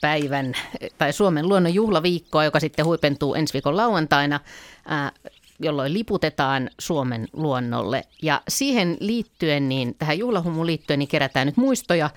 päivän 0.00 0.52
tai 0.98 1.12
Suomen 1.12 1.48
luonnon 1.48 1.74
juhlaviikkoa, 1.74 2.44
joka 2.44 2.60
sitten 2.60 2.84
huipentuu 2.84 3.34
ensi 3.34 3.52
viikon 3.52 3.76
lauantaina, 3.76 4.40
ää, 4.86 5.12
jolloin 5.60 5.92
liputetaan 5.92 6.70
Suomen 6.78 7.28
luonnolle. 7.32 8.04
Ja 8.22 8.42
siihen 8.48 8.96
liittyen, 9.00 9.68
niin 9.68 9.94
tähän 9.98 10.18
juhlahumuun 10.18 10.66
liittyen, 10.66 10.98
niin 10.98 11.08
kerätään 11.08 11.46
nyt 11.46 11.56
muistoja 11.56 12.10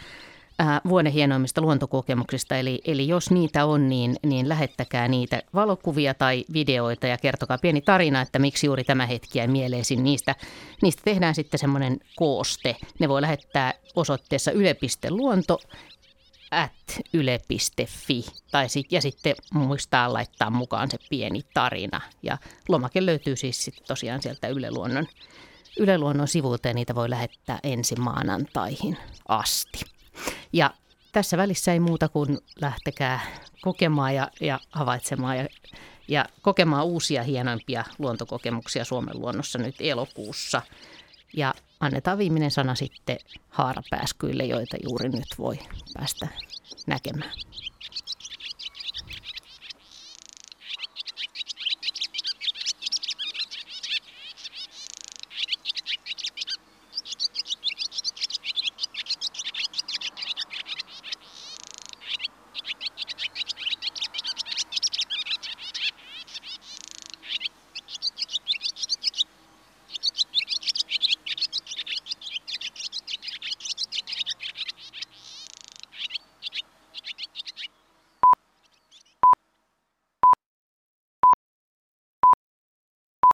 Äh, 0.61 0.81
vuoden 0.88 1.11
hienoimmista 1.11 1.61
luontokokemuksista. 1.61 2.57
Eli, 2.57 2.81
eli 2.85 3.07
jos 3.07 3.31
niitä 3.31 3.65
on, 3.65 3.89
niin, 3.89 4.15
niin 4.23 4.49
lähettäkää 4.49 5.07
niitä 5.07 5.41
valokuvia 5.53 6.13
tai 6.13 6.45
videoita 6.53 7.07
ja 7.07 7.18
kertokaa 7.18 7.57
pieni 7.57 7.81
tarina, 7.81 8.22
että 8.22 8.39
miksi 8.39 8.68
juuri 8.68 8.84
tämä 8.84 9.05
hetki 9.05 9.39
jäi 9.39 9.47
mieleisiin. 9.47 10.03
Niistä, 10.03 10.35
niistä 10.81 11.01
tehdään 11.05 11.35
sitten 11.35 11.59
semmoinen 11.59 11.99
kooste. 12.15 12.76
Ne 12.99 13.09
voi 13.09 13.22
lähettää 13.22 13.73
osoitteessa 13.95 14.51
yle.luonto 14.51 15.59
at 16.52 16.99
yle.fi 17.14 18.26
tai 18.52 18.69
sit, 18.69 18.91
ja 18.91 19.02
sitten 19.02 19.36
muistaa 19.53 20.14
laittaa 20.14 20.49
mukaan 20.49 20.91
se 20.91 20.98
pieni 21.10 21.41
tarina. 21.53 22.02
Ja 22.23 22.38
lomake 22.69 23.06
löytyy 23.06 23.36
siis 23.36 23.65
sit 23.65 23.84
tosiaan 23.88 24.22
sieltä 24.22 24.48
Yle 24.48 24.72
Luonnon, 24.72 25.07
Yle 25.80 25.98
Luonnon 25.98 26.28
sivuilta 26.28 26.68
ja 26.68 26.73
niitä 26.73 26.95
voi 26.95 27.10
lähettää 27.10 27.60
ensi 27.64 27.95
maanantaihin 27.95 28.98
asti. 29.28 29.80
Ja 30.53 30.73
tässä 31.11 31.38
välissä 31.38 31.73
ei 31.73 31.80
muuta 31.80 32.10
kuin 32.10 32.38
lähtekää 32.61 33.19
kokemaan 33.61 34.15
ja, 34.15 34.32
ja 34.41 34.60
havaitsemaan 34.72 35.38
ja, 35.38 35.48
ja 36.07 36.26
kokemaan 36.41 36.86
uusia 36.86 37.23
hienoimpia 37.23 37.86
luontokokemuksia 37.99 38.86
Suomen 38.86 39.19
luonnossa 39.19 39.60
nyt 39.60 39.76
elokuussa. 39.80 40.61
Ja 41.34 41.53
annetaan 41.82 42.18
viimeinen 42.18 42.52
sana 42.52 42.76
sitten 42.76 43.18
haarapääskyille, 43.49 44.45
joita 44.45 44.78
juuri 44.84 45.10
nyt 45.10 45.36
voi 45.38 45.60
päästä 45.94 46.28
näkemään. 46.88 47.32